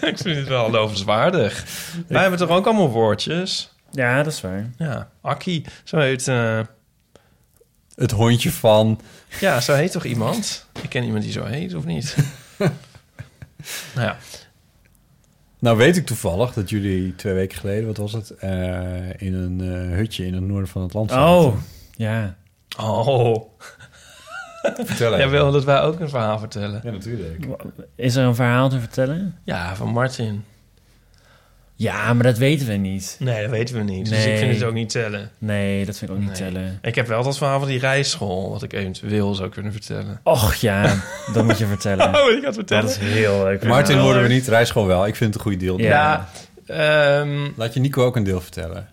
ik 0.00 0.18
vind 0.18 0.36
het 0.36 0.48
wel 0.48 0.70
lovenswaardig. 0.70 1.64
Wij 2.08 2.20
hebben 2.20 2.38
toch 2.38 2.48
ook 2.50 2.66
allemaal 2.66 2.90
woordjes? 2.90 3.72
Ja, 3.90 4.22
dat 4.22 4.32
is 4.32 4.40
waar. 4.40 4.70
Ja, 4.76 5.10
Akkie. 5.20 5.64
Zo 5.84 5.98
heet... 5.98 6.28
eh, 6.28 6.60
Het 7.94 8.10
hondje 8.10 8.52
van... 8.52 9.00
ja, 9.40 9.60
zo 9.60 9.74
heet 9.74 9.92
toch 9.92 10.04
iemand? 10.04 10.66
Ik 10.82 10.88
ken 10.88 11.04
iemand 11.04 11.22
die 11.22 11.32
zo 11.32 11.44
heet, 11.44 11.74
of 11.74 11.84
niet? 11.84 12.16
nou 13.94 14.06
ja. 14.06 14.16
Nou 15.58 15.76
weet 15.76 15.96
ik 15.96 16.06
toevallig 16.06 16.52
dat 16.52 16.70
jullie 16.70 17.14
twee 17.16 17.34
weken 17.34 17.58
geleden, 17.58 17.86
wat 17.86 17.96
was 17.96 18.12
het, 18.12 18.30
eh, 18.30 19.20
in 19.20 19.34
een 19.34 19.60
eh, 19.60 19.96
hutje 19.96 20.26
in 20.26 20.34
het 20.34 20.42
noorden 20.42 20.68
van 20.68 20.82
het 20.82 20.92
land 20.94 21.10
zaten. 21.10 21.34
Oh, 21.46 21.54
ja. 21.96 22.36
Oh. 22.78 23.42
Vertel 24.62 25.16
Jij 25.16 25.28
wil 25.28 25.52
dat 25.52 25.64
wij 25.64 25.80
ook 25.80 26.00
een 26.00 26.08
verhaal 26.08 26.38
vertellen. 26.38 26.80
Ja, 26.84 26.90
natuurlijk. 26.90 27.46
Is 27.94 28.16
er 28.16 28.24
een 28.24 28.34
verhaal 28.34 28.68
te 28.68 28.78
vertellen? 28.80 29.36
Ja, 29.44 29.76
van 29.76 29.88
Martin. 29.88 30.44
Ja, 31.80 32.14
maar 32.14 32.22
dat 32.24 32.38
weten 32.38 32.66
we 32.66 32.72
niet. 32.72 33.16
Nee, 33.18 33.42
dat 33.42 33.50
weten 33.50 33.74
we 33.76 33.82
niet. 33.82 34.08
Dus 34.08 34.24
ik 34.26 34.36
vind 34.38 34.54
het 34.54 34.62
ook 34.64 34.72
niet 34.74 34.90
tellen. 34.90 35.30
Nee, 35.38 35.84
dat 35.84 35.98
vind 35.98 36.10
ik 36.10 36.16
ook 36.16 36.22
niet 36.22 36.40
Nee. 36.40 36.50
tellen. 36.52 36.78
Ik 36.82 36.94
heb 36.94 37.06
wel 37.06 37.22
dat 37.22 37.38
verhaal 37.38 37.58
van 37.58 37.68
die 37.68 37.78
rijschool, 37.78 38.50
wat 38.50 38.62
ik 38.62 38.72
eventueel 38.72 39.34
zou 39.34 39.48
kunnen 39.48 39.72
vertellen. 39.72 40.20
Och 40.22 40.54
ja, 40.54 41.02
dat 41.32 41.44
moet 41.44 41.58
je 41.58 41.66
vertellen. 41.66 42.14
Oh, 42.22 42.30
ik 42.30 42.44
had 42.44 42.54
vertellen. 42.54 42.82
Dat 42.84 42.90
is 43.02 43.08
heel 43.12 43.42
leuk. 43.44 43.64
Martin 43.64 43.96
Ja. 43.96 44.02
worden 44.02 44.22
we 44.22 44.28
niet, 44.28 44.48
rijschool 44.48 44.86
wel. 44.86 45.06
Ik 45.06 45.16
vind 45.16 45.34
het 45.34 45.44
een 45.44 45.50
goed 45.50 45.60
deel. 45.60 45.78
Ja. 45.80 46.28
Ja, 46.66 47.20
ehm, 47.20 47.48
Laat 47.56 47.74
je 47.74 47.80
Nico 47.80 48.04
ook 48.04 48.16
een 48.16 48.24
deel 48.24 48.40
vertellen. 48.40 48.88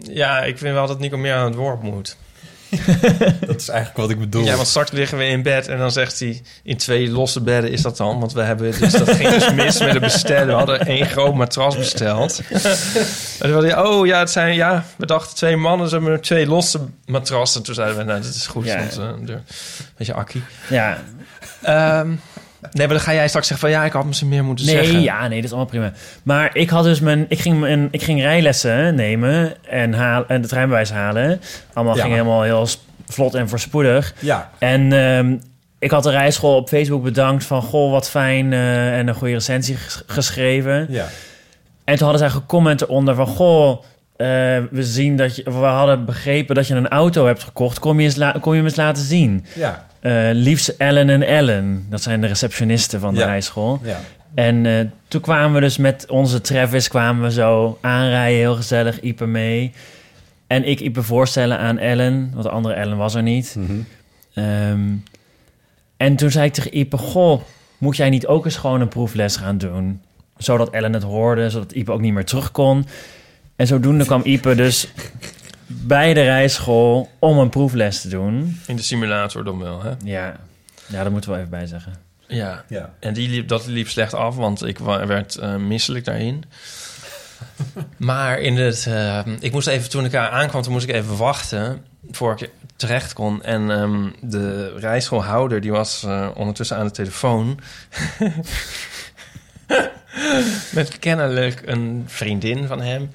ja, 0.00 0.42
ik 0.42 0.58
vind 0.58 0.74
wel 0.74 0.86
dat 0.86 0.98
Nico 0.98 1.16
meer 1.16 1.34
aan 1.34 1.44
het 1.44 1.54
woord 1.54 1.82
moet. 1.82 2.16
Dat 3.46 3.60
is 3.60 3.68
eigenlijk 3.68 3.98
wat 3.98 4.10
ik 4.10 4.18
bedoel. 4.18 4.44
Ja, 4.44 4.56
want 4.56 4.68
straks 4.68 4.90
liggen 4.90 5.18
we 5.18 5.26
in 5.26 5.42
bed 5.42 5.68
en 5.68 5.78
dan 5.78 5.92
zegt 5.92 6.18
hij... 6.18 6.42
in 6.62 6.76
twee 6.76 7.10
losse 7.10 7.40
bedden 7.40 7.70
is 7.70 7.82
dat 7.82 7.96
dan. 7.96 8.20
Want 8.20 8.32
we 8.32 8.42
hebben 8.42 8.78
dus, 8.80 8.92
dat 8.92 9.10
ging 9.10 9.28
dus 9.28 9.52
mis 9.52 9.78
met 9.78 9.92
het 9.92 10.00
bestellen. 10.00 10.46
We 10.46 10.52
hadden 10.52 10.86
één 10.86 11.06
groot 11.06 11.34
matras 11.34 11.76
besteld. 11.76 12.40
en 12.50 12.60
toen 13.38 13.52
hadden 13.52 13.70
hij, 13.70 13.84
oh 13.84 14.06
ja, 14.06 14.18
het 14.18 14.30
zijn, 14.30 14.54
ja, 14.54 14.84
we 14.96 15.06
dachten 15.06 15.36
twee 15.36 15.56
mannen, 15.56 15.88
ze 15.88 15.94
hebben 15.94 16.20
twee 16.20 16.46
losse 16.46 16.80
matrassen. 17.06 17.62
Toen 17.62 17.74
zeiden 17.74 17.96
we, 17.96 18.02
nou, 18.02 18.20
dit 18.20 18.34
is 18.34 18.46
goed. 18.46 18.64
Ja. 18.64 18.76
Want, 18.78 18.98
eh, 18.98 19.26
de, 19.26 19.38
beetje 19.96 20.14
akkie. 20.14 20.42
Ja, 20.68 20.98
Ehm, 21.62 22.14
nee, 22.60 22.86
maar 22.86 22.96
dan 22.96 23.00
ga 23.00 23.14
jij 23.14 23.28
straks 23.28 23.46
zeggen 23.46 23.68
van... 23.68 23.78
ja, 23.78 23.84
ik 23.84 23.92
had 23.92 24.04
misschien 24.04 24.28
meer 24.28 24.44
moeten 24.44 24.66
nee, 24.66 24.74
zeggen. 24.74 25.00
ja, 25.00 25.20
nee, 25.28 25.36
dat 25.36 25.44
is 25.44 25.50
allemaal 25.50 25.70
prima. 25.70 25.92
Maar 26.22 26.50
ik 26.52 26.70
had 26.70 26.84
dus 26.84 27.00
mijn, 27.00 27.26
ik 27.28 27.38
ging, 27.38 27.60
mijn, 27.60 27.88
ik 27.90 28.02
ging 28.02 28.20
rijlessen 28.20 28.94
nemen 28.94 29.64
en, 29.66 29.92
haal, 29.94 30.24
en 30.26 30.42
de 30.42 30.48
treinbewijs 30.48 30.90
halen. 30.90 31.40
Allemaal 31.72 31.94
Ja. 31.96 32.00
ging 32.02 32.12
helemaal 32.14 32.42
heel 32.42 32.66
vlot 33.08 33.34
en 33.34 33.48
voorspoedig. 33.48 34.14
Ja. 34.18 34.50
En 34.58 34.92
ehm, 34.92 35.36
ik 35.78 35.90
had 35.90 36.02
de 36.02 36.10
rijschool 36.10 36.56
op 36.56 36.68
Facebook 36.68 37.02
bedankt 37.02 37.44
van... 37.44 37.62
goh, 37.62 37.90
wat 37.90 38.10
fijn 38.10 38.52
eh, 38.52 38.98
en 38.98 39.08
een 39.08 39.14
goede 39.14 39.34
recensie 39.34 39.76
ges- 39.76 40.02
geschreven. 40.06 40.86
Ja. 40.88 41.06
En 41.84 41.94
toen 41.96 42.08
hadden 42.08 42.28
zij 42.28 42.40
gecomment 42.40 42.80
eronder 42.82 43.14
van... 43.14 43.26
goh, 43.26 43.82
eh, 44.16 44.26
we, 44.70 44.82
zien 44.82 45.16
dat 45.16 45.36
je, 45.36 45.42
we 45.44 45.50
hadden 45.50 46.04
begrepen 46.04 46.54
dat 46.54 46.66
je 46.66 46.74
een 46.74 46.88
auto 46.88 47.26
hebt 47.26 47.42
gekocht. 47.42 47.78
Kom 47.78 48.00
je, 48.00 48.04
eens 48.04 48.40
kom 48.40 48.52
je 48.52 48.58
hem 48.58 48.66
eens 48.66 48.76
laten 48.76 49.02
zien? 49.02 49.46
Ja. 49.54 49.86
Eh 50.00 50.28
liefst 50.32 50.68
Ellen 50.68 51.10
en 51.10 51.22
Ellen. 51.22 51.86
Dat 51.90 52.02
zijn 52.02 52.20
de 52.20 52.26
receptionisten 52.26 53.00
van 53.00 53.14
de 53.14 53.20
Ja. 53.20 53.26
rijschool. 53.26 53.80
Ja. 53.82 54.00
En 54.34 54.66
eh, 54.66 54.72
toen 55.08 55.20
kwamen 55.20 55.54
we 55.54 55.60
dus 55.60 55.76
met 55.76 56.06
onze 56.10 56.40
Travis 56.40 56.88
kwamen 56.88 57.22
we 57.22 57.30
zo 57.30 57.78
aanrijden, 57.80 58.38
heel 58.38 58.54
gezellig, 58.56 59.00
Ipe 59.00 59.26
mee. 59.26 59.72
En 60.46 60.64
ik 60.68 60.80
Ipe 60.80 61.02
voorstellen 61.02 61.58
aan 61.58 61.78
Ellen, 61.78 62.30
want 62.32 62.42
de 62.44 62.50
andere 62.50 62.74
Ellen 62.74 62.96
was 62.96 63.14
er 63.14 63.22
niet. 63.22 63.56
Mhm. 63.58 63.72
Ehm, 64.34 64.80
en 65.96 66.16
toen 66.16 66.30
zei 66.30 66.46
ik 66.46 66.52
tegen 66.52 66.78
Ipe, 66.78 66.96
goh, 66.96 67.42
moet 67.78 67.96
jij 67.96 68.10
niet 68.10 68.26
ook 68.26 68.44
eens 68.44 68.56
gewoon 68.56 68.80
een 68.80 68.88
proefles 68.88 69.36
gaan 69.36 69.58
doen? 69.58 70.00
Zodat 70.36 70.70
Ellen 70.70 70.92
het 70.92 71.02
hoorde, 71.02 71.50
zodat 71.50 71.72
Ipe 71.72 71.92
ook 71.92 72.00
niet 72.00 72.12
meer 72.12 72.24
terug 72.24 72.50
kon. 72.50 72.86
En 73.56 73.66
zodoende 73.66 74.04
kwam 74.04 74.20
Ipe 74.24 74.54
dus 74.54 74.88
bij 75.68 76.14
de 76.14 76.22
rijschool 76.22 77.10
om 77.18 77.38
een 77.38 77.48
proefles 77.48 78.00
te 78.00 78.08
doen. 78.08 78.60
In 78.66 78.76
de 78.76 78.82
simulator 78.82 79.44
dan 79.44 79.58
wel, 79.58 79.82
hè? 79.82 79.92
Ja, 80.04 80.36
ja 80.86 81.02
dat 81.02 81.12
moeten 81.12 81.30
we 81.30 81.36
wel 81.36 81.46
even 81.46 81.58
bij 81.58 81.66
zeggen. 81.66 81.92
Ja. 82.26 82.64
Ja. 82.68 82.94
En 82.98 83.14
die 83.14 83.28
liep, 83.28 83.48
dat 83.48 83.66
liep 83.66 83.88
slecht 83.88 84.14
af, 84.14 84.36
want 84.36 84.64
ik 84.64 84.78
werd 84.78 85.36
eh, 85.36 85.56
misselijk 85.56 86.04
daarin. 86.04 86.44
maar 87.96 88.38
in 88.38 88.56
het... 88.56 88.86
eh, 88.86 89.26
ik 89.40 89.52
moest 89.52 89.66
even, 89.66 89.90
toen 89.90 90.04
ik 90.04 90.10
daar 90.10 90.30
aankwam, 90.30 90.62
toen 90.62 90.72
moest 90.72 90.88
ik 90.88 90.94
even 90.94 91.16
wachten... 91.16 91.84
voor 92.10 92.32
ik 92.40 92.50
terecht 92.76 93.12
kon. 93.12 93.42
En 93.42 93.70
ehm, 93.70 94.10
de 94.20 94.74
rijschoolhouder, 94.78 95.60
die 95.60 95.72
was 95.72 96.02
eh, 96.04 96.28
ondertussen 96.34 96.76
aan 96.76 96.86
de 96.86 96.92
telefoon... 96.92 97.60
met 100.72 100.98
kennelijk 100.98 101.62
een 101.64 102.04
vriendin 102.06 102.66
van 102.66 102.80
hem. 102.80 103.10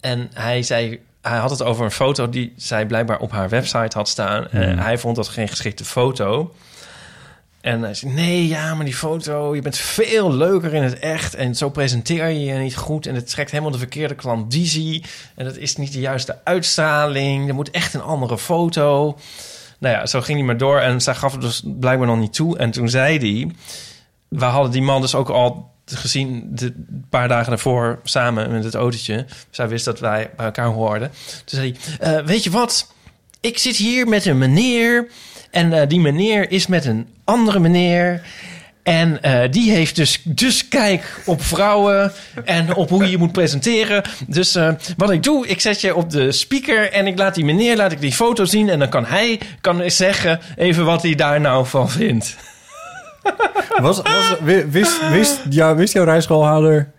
En 0.00 0.30
hij 0.34 0.62
zei... 0.62 1.00
Hij 1.28 1.38
had 1.38 1.50
het 1.50 1.62
over 1.62 1.84
een 1.84 1.90
foto 1.90 2.28
die 2.28 2.52
zij 2.56 2.86
blijkbaar 2.86 3.18
op 3.18 3.30
haar 3.30 3.48
website 3.48 3.96
had 3.96 4.08
staan. 4.08 4.48
En 4.48 4.70
Hmm. 4.70 4.78
hij 4.78 4.98
vond 4.98 5.16
dat 5.16 5.28
geen 5.28 5.48
geschikte 5.48 5.84
foto. 5.84 6.54
En 7.60 7.82
hij 7.82 7.94
zei, 7.94 8.12
nee, 8.12 8.46
ja, 8.46 8.74
maar 8.74 8.84
die 8.84 8.94
foto... 8.94 9.54
je 9.54 9.62
bent 9.62 9.76
veel 9.76 10.32
leuker 10.32 10.74
in 10.74 10.82
het 10.82 10.98
echt... 10.98 11.34
en 11.34 11.54
zo 11.54 11.68
presenteer 11.70 12.28
je 12.28 12.44
je 12.44 12.54
niet 12.54 12.76
goed... 12.76 13.06
en 13.06 13.14
het 13.14 13.30
trekt 13.30 13.50
helemaal 13.50 13.72
de 13.72 13.78
verkeerde 13.78 14.14
klandizie... 14.14 15.04
en 15.34 15.44
dat 15.44 15.56
is 15.56 15.76
niet 15.76 15.92
de 15.92 16.00
juiste 16.00 16.38
uitstraling... 16.44 17.48
er 17.48 17.54
moet 17.54 17.70
echt 17.70 17.94
een 17.94 18.02
andere 18.02 18.38
foto... 18.38 19.18
Nou 19.78 19.94
ja, 19.94 20.06
zo 20.06 20.20
ging 20.20 20.38
hij 20.38 20.46
maar 20.46 20.56
door... 20.56 20.78
en 20.78 21.00
zij 21.00 21.14
gaf 21.14 21.32
het 21.32 21.40
dus 21.40 21.62
blijkbaar 21.64 22.06
nog 22.06 22.18
niet 22.18 22.32
toe... 22.34 22.58
en 22.58 22.70
toen 22.70 22.88
zei 22.88 23.18
hij... 23.18 23.50
we 24.28 24.44
hadden 24.44 24.72
die 24.72 24.82
man 24.82 25.00
dus 25.00 25.14
ook 25.14 25.28
al 25.28 25.70
gezien... 25.96 26.48
de 26.50 26.72
paar 27.10 27.28
dagen 27.28 27.48
daarvoor 27.48 27.98
samen 28.04 28.50
met 28.50 28.64
het 28.64 28.74
autootje... 28.74 29.26
zij 29.50 29.68
wist 29.68 29.84
dat 29.84 30.00
wij 30.00 30.30
bij 30.36 30.46
elkaar 30.46 30.66
hoorden... 30.66 31.10
toen 31.44 31.58
zei 31.58 31.76
hij, 31.98 32.18
"Eh, 32.18 32.26
weet 32.26 32.44
je 32.44 32.50
wat... 32.50 32.92
ik 33.40 33.58
zit 33.58 33.76
hier 33.76 34.08
met 34.08 34.26
een 34.26 34.38
meneer... 34.38 35.08
En 35.50 35.72
eh, 35.72 35.88
die 35.88 36.00
meneer 36.00 36.50
is 36.50 36.66
met 36.66 36.84
een 36.84 37.06
andere 37.24 37.58
meneer. 37.58 38.22
En 38.82 39.22
eh, 39.22 39.50
die 39.50 39.70
heeft 39.70 39.96
dus, 39.96 40.20
dus 40.24 40.68
kijk 40.68 41.20
op 41.24 41.42
vrouwen 41.42 42.12
en 42.44 42.74
op 42.74 42.88
hoe 42.88 43.04
je 43.04 43.10
je 43.10 43.18
moet 43.18 43.32
presenteren. 43.32 44.02
Dus 44.26 44.58
wat 44.96 45.10
ik 45.10 45.22
doe, 45.22 45.46
ik 45.46 45.60
zet 45.60 45.80
je 45.80 45.94
op 45.94 46.10
de 46.10 46.32
speaker 46.32 46.92
en 46.92 47.06
ik 47.06 47.18
laat 47.18 47.34
die 47.34 47.44
meneer 47.44 47.76
laat 47.76 47.92
ik 47.92 48.00
die 48.00 48.12
foto 48.12 48.44
zien. 48.44 48.68
En 48.68 48.78
dan 48.78 48.88
kan 48.88 49.06
hij 49.06 49.40
kan 49.60 49.90
zeggen 49.90 50.40
even 50.56 50.84
wat 50.84 51.02
hij 51.02 51.14
daar 51.14 51.40
nou 51.40 51.66
van 51.66 51.90
vindt. 51.90 52.36
Was, 53.80 54.02
was, 54.02 54.36
wi- 54.44 54.70
wist, 54.70 55.10
wist, 55.10 55.40
ja, 55.50 55.74
wist 55.74 55.92
jouw 55.92 56.04
rijschoolhouder... 56.04 56.92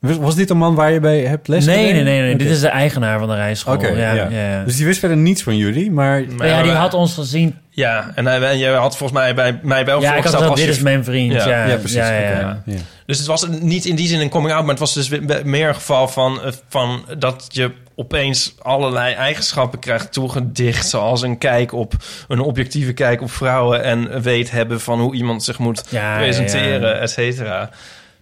Was, 0.00 0.34
dit 0.34 0.50
een 0.50 0.56
man 0.56 0.74
waar 0.74 0.92
je 0.92 1.00
bij 1.00 1.20
hebt 1.20 1.48
les 1.48 1.64
Nee, 1.64 1.92
nee, 1.92 2.02
nee, 2.02 2.20
nee. 2.20 2.36
Dit 2.36 2.48
is 2.48 2.60
de 2.60 2.68
eigenaar 2.68 3.18
van 3.18 3.28
de 3.28 3.34
rijschool. 3.34 3.74
Oké, 3.74 3.86
ja, 3.88 4.12
ja. 4.12 4.28
ja. 4.30 4.50
Ja, 4.50 4.64
Dus 4.64 4.76
die 4.76 4.86
wist 4.86 4.98
verder 4.98 5.16
niets 5.16 5.42
van 5.42 5.56
jullie, 5.56 5.90
maar... 5.90 6.20
ja, 6.38 6.62
die 6.62 6.72
had 6.72 6.94
ons 6.94 7.14
gezien. 7.14 7.56
Ja, 7.70 8.10
en 8.14 8.26
hij, 8.26 8.40
en 8.42 8.58
jij 8.58 8.72
had 8.72 8.96
volgens 8.96 9.18
mij 9.20 9.34
bij 9.34 9.60
mij 9.62 9.84
wel 9.84 10.00
Ja, 10.00 10.14
ik 10.14 10.24
had 10.24 10.32
voorgesteld 10.32 10.32
gezegd, 10.34 10.50
als 10.50 10.58
dit 10.60 10.68
je- 10.68 10.74
is 10.74 10.80
mijn 10.82 11.04
vriend. 11.04 11.32
Ja. 11.32 11.48
Ja, 11.48 11.66
Ja, 11.66 11.76
precies. 11.76 11.96
Ja, 11.96 12.10
ja, 12.12 12.30
ja. 12.30 12.62
ja. 12.64 12.76
Dus 13.06 13.18
het 13.18 13.26
was 13.26 13.46
niet 13.60 13.84
in 13.84 13.96
die 13.96 14.08
zin 14.08 14.20
een 14.20 14.28
coming 14.28 14.52
out, 14.52 14.60
maar 14.62 14.70
het 14.70 14.78
was 14.78 14.94
dus 14.94 15.08
meer 15.44 15.68
een 15.68 15.74
geval 15.74 16.08
van, 16.08 16.42
eh, 16.42 16.52
van 16.68 17.04
dat 17.18 17.44
je 17.48 17.70
opeens 17.94 18.54
allerlei 18.58 19.14
eigenschappen 19.14 19.78
krijgt 19.78 20.12
toegedicht, 20.12 20.88
zoals 20.88 21.22
een 21.22 21.38
kijk 21.38 21.72
op 21.72 21.92
een 22.28 22.40
objectieve 22.40 22.92
kijk 22.92 23.20
op 23.22 23.30
vrouwen 23.30 23.82
en 23.82 24.22
weet 24.22 24.50
hebben 24.50 24.80
van 24.80 25.00
hoe 25.00 25.14
iemand 25.14 25.44
zich 25.44 25.58
moet 25.58 25.82
Ja, 25.88 26.16
presenteren, 26.16 26.80
ja. 26.88 26.94
et 26.94 27.10
cetera. 27.10 27.70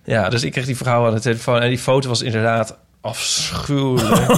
Ja, 0.07 0.29
dus 0.29 0.43
ik 0.43 0.53
kreeg 0.53 0.67
die 0.67 0.77
vrouw 0.77 1.07
aan 1.07 1.15
de 1.15 1.21
telefoon 1.21 1.61
en 1.61 1.69
die 1.69 1.79
foto 1.79 2.09
was 2.09 2.23
inderdaad 2.23 2.79
afschuwelijk. 3.01 4.21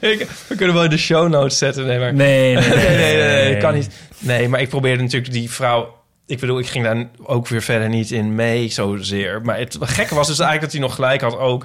ik, 0.00 0.26
we 0.48 0.54
kunnen 0.56 0.74
wel 0.74 0.84
in 0.84 0.90
de 0.90 0.98
show 0.98 1.28
notes 1.28 1.58
zetten, 1.58 1.86
nee, 1.86 1.98
maar 1.98 2.14
Nee, 2.14 2.54
nee, 2.54 2.68
nee, 2.68 2.96
nee, 2.96 3.16
nee, 3.16 3.44
nee, 3.44 3.56
kan 3.56 3.74
niet. 3.74 3.90
Nee, 4.18 4.48
maar 4.48 4.60
ik 4.60 4.68
probeerde 4.68 5.02
natuurlijk 5.02 5.32
die 5.32 5.50
vrouw... 5.50 5.96
Ik 6.26 6.40
bedoel, 6.40 6.58
ik 6.58 6.66
ging 6.66 6.84
daar 6.84 7.08
ook 7.22 7.48
weer 7.48 7.62
verder 7.62 7.88
niet 7.88 8.10
in 8.10 8.34
mee 8.34 8.68
zozeer. 8.68 9.42
Maar 9.42 9.58
het 9.58 9.76
gekke 9.80 10.14
was 10.14 10.26
dus 10.26 10.38
eigenlijk 10.38 10.60
dat 10.60 10.72
hij 10.72 10.80
nog 10.80 10.94
gelijk 10.94 11.20
had 11.20 11.38
ook. 11.38 11.64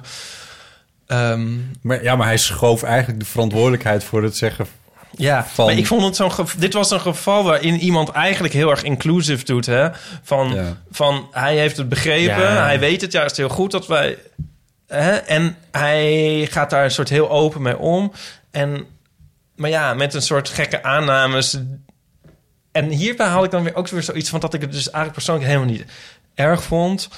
Ehm, 1.06 1.48
Maar, 1.82 2.02
ja, 2.02 2.16
maar 2.16 2.26
hij 2.26 2.36
schoof 2.36 2.82
eigenlijk 2.82 3.20
de 3.20 3.26
verantwoordelijkheid 3.26 4.04
voor 4.04 4.22
het 4.22 4.36
zeggen... 4.36 4.66
ja, 5.16 5.44
Van- 5.44 5.64
maar 5.66 5.74
ik 5.78 5.86
vond 5.86 6.02
het 6.04 6.16
zo'n... 6.16 6.46
Dit 6.58 6.72
was 6.72 6.90
een 6.90 7.00
geval 7.00 7.44
waarin 7.44 7.74
iemand 7.80 8.08
eigenlijk 8.08 8.54
heel 8.54 8.70
erg 8.70 8.82
inclusive 8.82 9.44
doet, 9.44 9.66
hè? 9.66 9.88
Van, 10.22 10.54
Ja. 10.54 10.76
van 10.90 11.28
hij 11.30 11.56
heeft 11.56 11.76
het 11.76 11.88
begrepen, 11.88 12.42
Ja. 12.42 12.64
hij 12.64 12.78
weet 12.78 13.00
het 13.00 13.12
juist 13.12 13.36
heel 13.36 13.48
goed 13.48 13.70
dat 13.70 13.86
wij... 13.86 14.18
Hè? 14.86 15.10
En 15.12 15.56
hij 15.70 16.48
gaat 16.50 16.70
daar 16.70 16.84
een 16.84 16.90
soort 16.90 17.08
heel 17.08 17.30
open 17.30 17.62
mee 17.62 17.78
om. 17.78 18.12
En, 18.50 18.86
maar 19.56 19.70
ja, 19.70 19.94
met 19.94 20.14
een 20.14 20.22
soort 20.22 20.48
gekke 20.48 20.82
aannames. 20.82 21.58
En 22.72 22.88
hierbij 22.88 23.26
had 23.26 23.44
ik 23.44 23.50
dan 23.50 23.62
weer 23.62 23.74
ook 23.74 23.88
weer 23.88 24.02
zoiets 24.02 24.28
van 24.30 24.40
dat 24.40 24.54
ik 24.54 24.60
het 24.60 24.70
dus 24.72 24.84
eigenlijk 24.90 25.12
persoonlijk 25.14 25.46
helemaal 25.46 25.68
niet 25.70 25.84
erg 26.34 26.62
vond. 26.62 27.08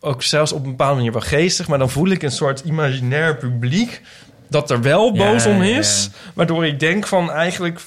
Ook 0.00 0.22
zelfs 0.22 0.52
op 0.52 0.64
een 0.64 0.70
bepaalde 0.70 0.94
manier 0.96 1.12
wel 1.12 1.20
geestig. 1.20 1.68
Maar 1.68 1.78
dan 1.78 1.90
voel 1.90 2.08
ik 2.08 2.22
een 2.22 2.30
soort 2.32 2.60
imaginair 2.60 3.36
publiek 3.36 4.00
dat 4.48 4.70
er 4.70 4.82
wel 4.82 5.14
Ja, 5.14 5.24
boos 5.24 5.46
om 5.46 5.62
ja, 5.62 5.78
is. 5.78 6.10
Waardoor 6.34 6.66
ik 6.66 6.80
denk 6.80 7.06
van 7.06 7.30
eigenlijk 7.30 7.80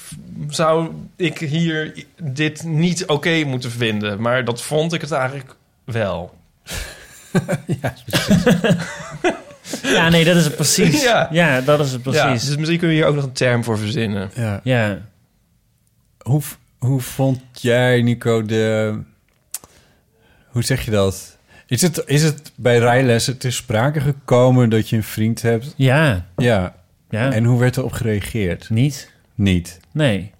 zou 0.49 0.89
ik 1.15 1.37
hier 1.37 2.05
dit 2.21 2.63
niet 2.63 3.05
oké 3.05 3.43
moeten 3.43 3.71
vinden. 3.71 4.21
Maar 4.21 4.45
dat 4.45 4.61
vond 4.61 4.93
ik 4.93 5.01
het 5.01 5.11
eigenlijk 5.11 5.55
wel. 5.85 6.35
Ja, 9.83 10.09
nee, 10.09 10.25
dat 10.25 10.35
is 10.35 10.45
het 10.45 10.55
precies. 10.55 11.03
Ja. 11.03 11.27
Ja, 11.31 11.61
dat 11.61 11.79
is 11.79 11.91
het 11.91 12.03
Ja, 12.03 12.27
precies. 12.27 12.47
dus 12.47 12.57
misschien 12.57 12.79
kun 12.79 12.87
je 12.89 12.95
hier 12.95 13.05
ook 13.05 13.15
nog 13.15 13.23
een 13.23 13.31
term 13.31 13.63
voor 13.63 13.77
verzinnen. 13.77 14.31
Ja. 14.35 14.59
Ja. 14.63 14.99
Hoe, 16.17 16.41
hoe 16.77 17.01
vond 17.01 17.39
jij, 17.51 18.01
Nico, 18.01 18.45
de... 18.45 18.93
Hoe 20.47 20.63
zeg 20.63 20.85
je 20.85 20.91
dat? 20.91 21.36
Is 21.67 21.81
het, 21.81 22.03
is 22.05 22.23
het 22.23 22.51
bij 22.55 22.77
rijlessen 22.77 23.37
ter 23.37 23.51
sprake 23.53 23.99
gekomen 23.99 24.69
dat 24.69 24.89
je 24.89 24.95
een 24.95 25.03
vriend 25.03 25.41
hebt? 25.41 25.73
Ja. 25.75 26.25
Ja. 26.37 26.75
Ja. 27.09 27.31
En 27.31 27.43
hoe 27.43 27.59
werd 27.59 27.77
erop 27.77 27.91
gereageerd? 27.91 28.69
Niet? 28.69 29.11
Niet. 29.35 29.79
Nee. 29.91 30.31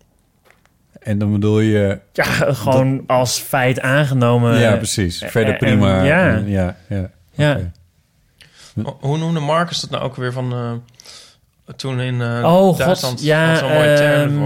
En 0.99 1.18
dan 1.18 1.32
bedoel 1.32 1.60
je... 1.60 1.99
Ja, 2.14 2.24
gewoon 2.54 3.04
als 3.08 3.40
feit 3.40 3.80
aangenomen. 3.80 4.60
ja, 4.60 4.76
precies. 4.76 5.18
Verder 5.28 5.54
en- 5.54 5.58
prima. 5.60 6.04
ja. 6.04 6.44
ja, 6.45 6.76
ja. 7.32 7.72
Hoe 8.99 9.18
noemde 9.18 9.40
Marcus 9.40 9.80
dat 9.82 9.90
nou 9.90 10.04
ook 10.04 10.16
weer 10.16 10.34
van... 10.34 10.52
eh, 10.54 10.72
toen 11.76 11.99
in 11.99 12.22
eh, 12.22 12.53
Oh, 12.53 12.77
Duitsland 12.77 13.14
god. 13.14 13.23
Ja, 13.23 13.56
zo'n 13.56 13.69
mooie 13.69 13.95
term 13.95 14.38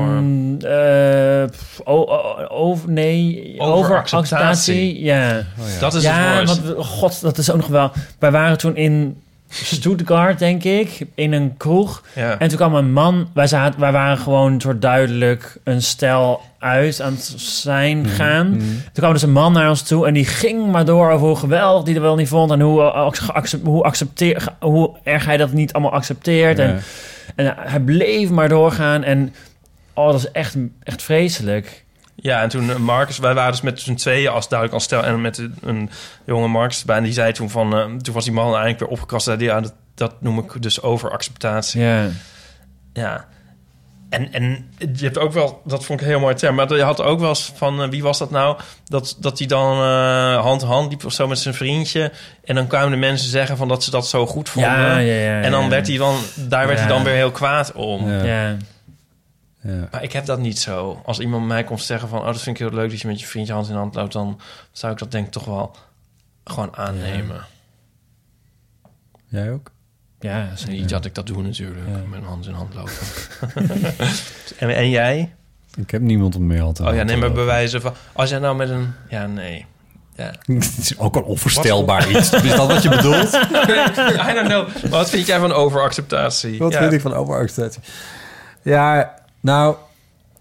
voor... 1.51 2.91
nee, 2.91 3.55
Overacceptatie. 3.57 5.03
Ja. 5.03 5.37
Oh, 5.59 5.67
ja. 5.73 5.79
Dat 5.79 5.93
is 5.93 6.03
ja, 6.03 6.39
het 6.39 6.47
want 6.63 6.85
god, 6.85 7.21
dat 7.21 7.37
is 7.37 7.51
ook 7.51 7.57
nog 7.57 7.67
wel. 7.67 7.91
Wij 8.19 8.31
waren 8.31 8.57
toen 8.57 8.75
in 8.75 9.21
Stuttgart, 9.49 10.39
denk 10.39 10.63
ik, 10.63 11.05
in 11.15 11.33
een 11.33 11.57
kroeg. 11.57 12.03
Ja. 12.15 12.39
En 12.39 12.47
toen 12.47 12.57
kwam 12.57 12.75
een 12.75 12.93
man. 12.93 13.29
Wij, 13.33 13.47
zaten, 13.47 13.79
wij 13.79 13.91
waren 13.91 14.17
gewoon 14.17 14.53
een 14.53 14.61
soort 14.61 14.81
duidelijk 14.81 15.57
een 15.63 15.81
stel 15.81 16.41
uit 16.61 17.01
aan 17.01 17.13
het 17.13 17.33
zijn 17.37 18.05
gaan. 18.05 18.49
Toen 18.57 18.91
kwam 18.93 19.13
dus 19.13 19.21
een 19.21 19.31
man 19.31 19.53
naar 19.53 19.69
ons 19.69 19.81
toe 19.81 20.07
en 20.07 20.13
die 20.13 20.25
ging 20.25 20.71
maar 20.71 20.85
door 20.85 21.11
over 21.11 21.27
hoe 21.27 21.35
geweldig 21.35 21.83
die 21.83 21.95
er 21.95 22.01
wel 22.01 22.15
niet 22.15 22.27
vond 22.27 22.51
en 22.51 22.61
hoe, 22.61 22.81
eh, 22.81 23.11
hoe, 23.63 23.83
accepteer, 23.83 24.47
hoe 24.59 24.95
erg 25.03 25.25
hij 25.25 25.37
dat 25.37 25.51
niet 25.51 25.73
allemaal 25.73 25.91
accepteert. 25.91 26.57
Ja. 26.57 26.63
En, 26.63 26.81
en 27.35 27.53
hij 27.57 27.79
bleef 27.79 28.29
maar 28.29 28.49
doorgaan 28.49 29.03
en 29.03 29.33
oh, 29.93 30.05
dat 30.05 30.19
is 30.19 30.31
echt, 30.31 30.55
echt 30.83 31.01
vreselijk. 31.01 31.83
Ja, 32.15 32.41
en 32.41 32.49
toen 32.49 32.69
eh, 32.69 32.75
Marcus, 32.75 33.17
wij 33.17 33.33
waren 33.33 33.51
dus 33.51 33.61
met 33.61 33.79
z'n 33.79 33.93
tweeën 33.93 34.29
als 34.29 34.47
duidelijk 34.47 34.77
als 34.77 34.87
stel 34.87 35.03
en 35.03 35.21
met 35.21 35.37
een, 35.37 35.55
een 35.61 35.89
jonge 36.25 36.47
Marcus 36.47 36.79
erbij. 36.79 36.97
En 36.97 37.03
die 37.03 37.13
zei 37.13 37.31
toen 37.31 37.49
van, 37.49 37.77
eh, 37.77 37.85
toen 37.95 38.13
was 38.13 38.23
die 38.23 38.33
man 38.33 38.45
eigenlijk 38.45 38.79
weer 38.79 38.89
opgekast. 38.89 39.25
Zei 39.25 39.37
die, 39.37 39.47
ja, 39.47 39.61
dat, 39.61 39.73
dat 39.95 40.21
noem 40.21 40.39
ik 40.39 40.61
dus 40.61 40.81
overacceptatie. 40.81 41.81
Ja. 41.81 42.07
Ja. 42.93 43.27
En, 44.11 44.33
en 44.33 44.73
je 44.77 45.03
hebt 45.03 45.17
ook 45.17 45.31
wel, 45.31 45.61
dat 45.65 45.85
vond 45.85 45.99
ik 45.99 46.05
een 46.05 46.11
heel 46.11 46.21
mooi 46.21 46.35
term, 46.35 46.55
maar 46.55 46.73
je 46.73 46.83
had 46.83 47.01
ook 47.01 47.19
wel 47.19 47.29
eens 47.29 47.51
van, 47.55 47.81
eh, 47.81 47.89
wie 47.89 48.03
was 48.03 48.17
dat 48.17 48.31
nou? 48.31 48.59
Dat, 48.85 49.17
dat 49.19 49.37
hij 49.37 49.47
dan 49.47 49.77
eh, 49.77 50.41
hand 50.41 50.61
in 50.61 50.67
hand 50.67 50.89
liep 50.89 51.05
of 51.05 51.13
zo 51.13 51.27
met 51.27 51.39
zijn 51.39 51.53
vriendje. 51.53 52.11
En 52.43 52.55
dan 52.55 52.67
kwamen 52.67 52.91
de 52.91 52.97
mensen 52.97 53.29
zeggen 53.29 53.57
van 53.57 53.67
dat 53.67 53.83
ze 53.83 53.91
dat 53.91 54.07
zo 54.07 54.25
goed 54.27 54.49
vonden. 54.49 54.71
Ja, 54.71 54.97
ja, 54.97 55.13
ja, 55.13 55.41
en 55.41 55.51
dan 55.51 55.63
ja. 55.63 55.69
werd 55.69 55.87
hij 55.87 55.97
dan, 55.97 56.15
daar 56.35 56.67
werd 56.67 56.79
hij 56.79 56.87
dan 56.87 57.03
weer 57.03 57.13
heel 57.13 57.31
kwaad 57.31 57.71
om. 57.71 58.09
Ja. 58.09 58.23
Ja. 58.23 58.57
Ja. 59.63 59.87
Maar 59.91 60.03
ik 60.03 60.11
heb 60.11 60.25
dat 60.25 60.39
niet 60.39 60.59
zo. 60.59 61.01
Als 61.05 61.19
iemand 61.19 61.47
mij 61.47 61.63
komt 61.63 61.81
zeggen 61.81 62.09
van... 62.09 62.19
oh, 62.19 62.25
dat 62.25 62.41
vind 62.41 62.59
ik 62.59 62.67
heel 62.67 62.77
leuk 62.77 62.89
dat 62.89 63.01
je 63.01 63.07
met 63.07 63.19
je 63.19 63.25
vriendje 63.25 63.53
hand 63.53 63.69
in 63.69 63.75
hand 63.75 63.95
loopt... 63.95 64.13
dan 64.13 64.39
zou 64.71 64.93
ik 64.93 64.99
dat 64.99 65.11
denk 65.11 65.25
ik 65.25 65.31
toch 65.31 65.45
wel 65.45 65.75
gewoon 66.43 66.75
aannemen. 66.75 67.45
Jij 69.27 69.51
ook? 69.51 69.71
Ja, 70.21 70.47
Niet 70.67 70.89
dat 70.89 71.05
ik 71.05 71.15
dat 71.15 71.27
doe 71.27 71.43
natuurlijk, 71.43 71.87
Ja. 71.87 72.01
met 72.09 72.23
hand 72.23 72.45
in 72.47 72.53
hand 72.53 72.73
lopen. 72.73 72.93
en, 74.57 74.75
en 74.75 74.89
jij? 74.89 75.33
Ik 75.77 75.91
heb 75.91 76.01
niemand 76.01 76.35
om 76.35 76.47
mee 76.47 76.71
te 76.71 76.83
Oh 76.83 76.95
ja, 76.95 77.03
neem 77.03 77.19
maar 77.19 77.31
bewijzen 77.31 77.81
van... 77.81 77.93
Als 78.13 78.29
jij 78.29 78.39
nou 78.39 78.55
met 78.55 78.69
een... 78.69 78.93
Ja, 79.09 79.25
nee. 79.27 79.65
Ja. 80.15 80.31
Het 80.53 80.77
is 80.77 80.97
ook 80.97 81.15
een 81.15 81.23
onvoorstelbaar 81.23 82.09
iets. 82.09 82.33
Is 82.43 82.55
dat 82.55 82.67
wat 82.67 82.83
je 82.83 82.89
bedoelt? 82.89 83.33
I 83.33 84.33
don't 84.33 84.47
know. 84.47 84.67
Maar 84.81 84.89
wat 84.89 85.09
vind 85.09 85.25
jij 85.27 85.39
van 85.39 85.51
overacceptatie? 85.51 86.57
Wat 86.57 86.71
Ja. 86.73 86.79
vind 86.79 86.93
ik 86.93 87.01
van 87.01 87.13
overacceptatie? 87.13 87.81
Ja, 88.61 89.13
nou... 89.39 89.75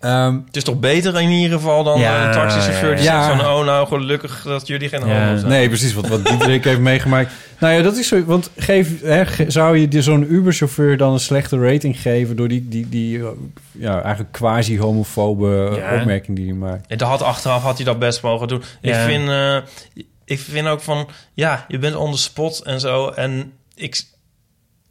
ehm, 0.01 0.35
Het 0.47 0.57
is 0.57 0.65
toch 0.65 0.79
beter 0.81 1.21
in 1.21 1.31
ieder 1.31 1.59
geval 1.59 1.85
dan 1.85 2.01
Ja, 2.01 2.27
een 2.27 2.33
taxichauffeur 2.33 2.95
die 2.97 3.05
ja, 3.05 3.25
zegt 3.25 3.37
ja. 3.41 3.45
van... 3.45 3.55
oh, 3.55 3.65
nou, 3.65 3.87
gelukkig 3.87 4.43
dat 4.43 4.67
jullie 4.67 4.89
geen 4.89 5.07
Ja. 5.07 5.25
homo 5.25 5.37
zijn. 5.37 5.51
nee, 5.53 5.69
precies. 5.69 5.95
Wat, 5.95 6.09
wat 6.09 6.27
Diederik 6.27 6.65
heeft 6.65 6.81
meegemaakt. 6.81 7.33
Nou 7.59 7.75
ja, 7.75 7.83
dat 7.83 7.97
is 7.97 8.09
zo. 8.09 8.25
Want 8.25 8.51
geef, 8.57 9.03
hè, 9.03 9.25
zou 9.51 9.77
je 9.79 9.89
die- 9.89 10.03
zo'n 10.03 10.33
Uber-chauffeur 10.33 10.97
dan 10.97 11.13
een 11.13 11.21
slechte 11.21 11.59
rating 11.59 12.01
geven... 12.01 12.37
door 12.37 12.49
die, 12.49 12.69
die, 12.69 12.89
die 12.89 13.19
eh, 13.19 13.27
ja, 13.73 14.03
eigenlijk 14.03 14.33
quasi-homofobe 14.33 15.73
Ja. 15.77 15.95
opmerking 16.01 16.37
die 16.37 16.47
hij 16.47 16.55
maakt? 16.57 16.87
En 16.87 16.99
dat 16.99 17.09
had 17.09 17.23
achteraf 17.23 17.63
had 17.63 17.77
hij 17.77 17.85
dat 17.85 17.99
best 17.99 18.23
mogen 18.23 18.49
doen. 18.49 18.63
Ik, 18.81 18.95
vind, 18.95 19.29
eh, 19.29 19.57
ik 20.25 20.39
vind 20.41 20.67
ook 20.67 20.81
van... 20.81 21.09
Ja, 21.35 21.65
je 21.69 21.79
bent 21.79 21.97
on 21.97 22.13
the 22.13 22.19
spot 22.19 22.63
en 22.63 22.81
zo. 22.81 23.09
En 23.09 23.53
ik, 23.75 24.03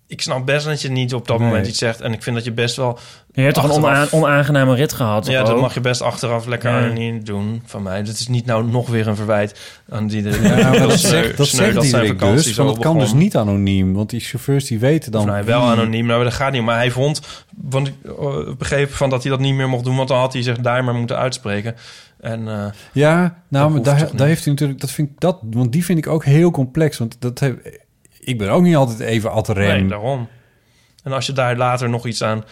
ik 0.09 0.21
snap 0.21 0.45
best 0.45 0.65
dat 0.65 0.81
je 0.81 0.89
niet 0.89 1.13
op 1.13 1.27
dat 1.27 1.39
Nee. 1.39 1.47
moment 1.47 1.67
iets 1.67 1.77
zegt. 1.77 2.01
En 2.01 2.13
ik 2.13 2.23
vind 2.23 2.35
dat 2.35 2.45
je 2.45 2.51
best 2.51 2.75
wel... 2.75 2.99
Je 3.33 3.41
hebt 3.41 3.53
toch 3.55 3.75
een 3.77 4.11
onaangename 4.11 4.75
rit 4.75 4.93
gehad? 4.93 5.25
Ja, 5.25 5.43
dat 5.43 5.51
ook? 5.53 5.61
mag 5.61 5.73
je 5.73 5.79
best 5.81 6.01
achteraf 6.01 6.45
lekker 6.45 6.69
Ja. 6.71 6.77
anoniem 6.77 7.23
doen 7.23 7.61
van 7.65 7.83
mij. 7.83 8.03
Dat 8.03 8.13
is 8.15 8.27
niet 8.27 8.45
nou 8.45 8.65
nog 8.65 8.87
weer 8.89 9.07
een 9.07 9.15
verwijt 9.15 9.59
aan 9.89 10.07
die... 10.07 10.21
De, 10.21 10.39
Ja, 10.41 10.69
maar 10.69 10.79
dat 10.79 10.99
sneu- 10.99 11.35
dat 11.35 11.47
sneu 11.47 11.71
zegt 11.71 12.07
vakantie 12.07 12.53
dus. 12.55 12.57
het 12.57 12.77
kan 12.79 12.99
dus 12.99 13.13
niet 13.13 13.35
anoniem. 13.35 13.93
Want 13.93 14.09
die 14.09 14.19
chauffeurs 14.19 14.65
die 14.65 14.79
weten 14.79 15.11
dan... 15.11 15.25
Nou, 15.25 15.45
wel 15.45 15.61
anoniem, 15.61 16.05
nou, 16.05 16.23
dat 16.23 16.33
gaat 16.33 16.51
niet. 16.51 16.63
Maar 16.63 16.75
hij 16.77 16.91
vond, 16.91 17.21
want 17.61 17.87
ik 17.87 17.93
eh, 18.19 18.37
begreep 18.57 18.93
van 18.93 19.09
dat 19.09 19.21
hij 19.23 19.31
dat 19.31 19.39
niet 19.39 19.53
meer 19.55 19.69
mocht 19.69 19.83
doen, 19.83 19.95
want 19.95 20.07
dan 20.07 20.17
had 20.19 20.33
hij 20.33 20.41
zich 20.41 20.57
daar 20.57 20.83
maar 20.83 20.95
moeten 20.95 21.17
uitspreken. 21.17 21.75
En 22.19 22.47
eh, 22.47 22.65
Ja, 22.91 23.21
Dat 23.23 23.31
nou, 23.47 23.71
maar 23.71 23.81
daar, 23.81 24.01
niet? 24.03 24.17
daar 24.17 24.27
heeft 24.27 24.43
hij 24.43 24.53
natuurlijk... 24.53 24.79
Dat 24.79 24.91
vind 24.91 25.09
ik 25.09 25.19
dat... 25.19 25.39
Want 25.51 25.71
die 25.71 25.85
vind 25.85 25.97
ik 25.97 26.07
ook 26.07 26.25
heel 26.25 26.51
complex. 26.51 26.97
Want 26.97 27.15
dat 27.19 27.39
heb, 27.39 27.59
ik 28.29 28.37
ben 28.37 28.49
ook 28.49 28.61
niet 28.63 28.75
altijd 28.75 28.99
even 28.99 29.31
ad 29.31 29.49
rem. 29.49 29.79
nee, 29.79 29.87
daarom. 29.87 30.27
En 31.03 31.11
als 31.11 31.25
je 31.25 31.31
daar 31.31 31.57
later 31.57 31.89
nog 31.89 32.05
iets 32.05 32.23
aan 32.23 32.43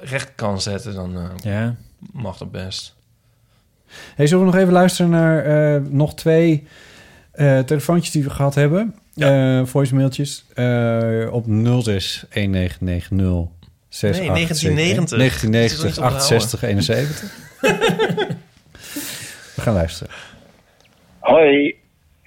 recht 0.00 0.32
kan 0.34 0.60
zetten, 0.60 0.94
dan 0.94 1.16
eh, 1.16 1.24
Ja. 1.52 1.74
mag 2.12 2.36
dat 2.36 2.50
best. 2.50 2.94
Hey, 4.14 4.26
zullen 4.26 4.44
we 4.44 4.50
nog 4.50 4.60
even 4.60 4.72
luisteren 4.72 5.10
naar 5.10 5.44
eh, 5.44 5.80
nog 5.88 6.14
twee 6.14 6.66
eh, 7.32 7.58
telefoontjes 7.58 8.10
die 8.12 8.22
we 8.22 8.30
gehad 8.30 8.54
hebben? 8.54 8.94
Eh 9.16 9.60
voicemailtjes 9.64 10.44
eh, 10.54 11.28
op 11.30 11.44
06 11.82 12.24
1990 12.30 13.48
6 13.88 14.18
Nee, 14.18 14.26
1990. 14.30 15.18
1990 15.18 15.82
Het 15.82 15.90
is 15.90 15.98
68 15.98 16.62
71. 16.62 17.32
we 19.54 19.60
gaan 19.60 19.74
luisteren. 19.74 20.12
Hoi, 21.18 21.74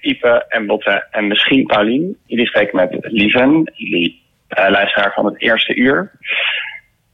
Ipe 0.04 0.44
en 0.48 0.66
Botte 0.66 1.06
en 1.10 1.26
misschien 1.26 1.66
Paulien. 1.66 2.16
Jullie 2.26 2.46
spreken 2.46 2.76
met 2.76 2.96
Lieven, 3.00 3.72
jullie 3.74 4.22
eh, 4.48 4.68
luisteraar 4.68 5.12
van 5.12 5.24
het 5.24 5.40
eerste 5.40 5.74
uur. 5.74 6.10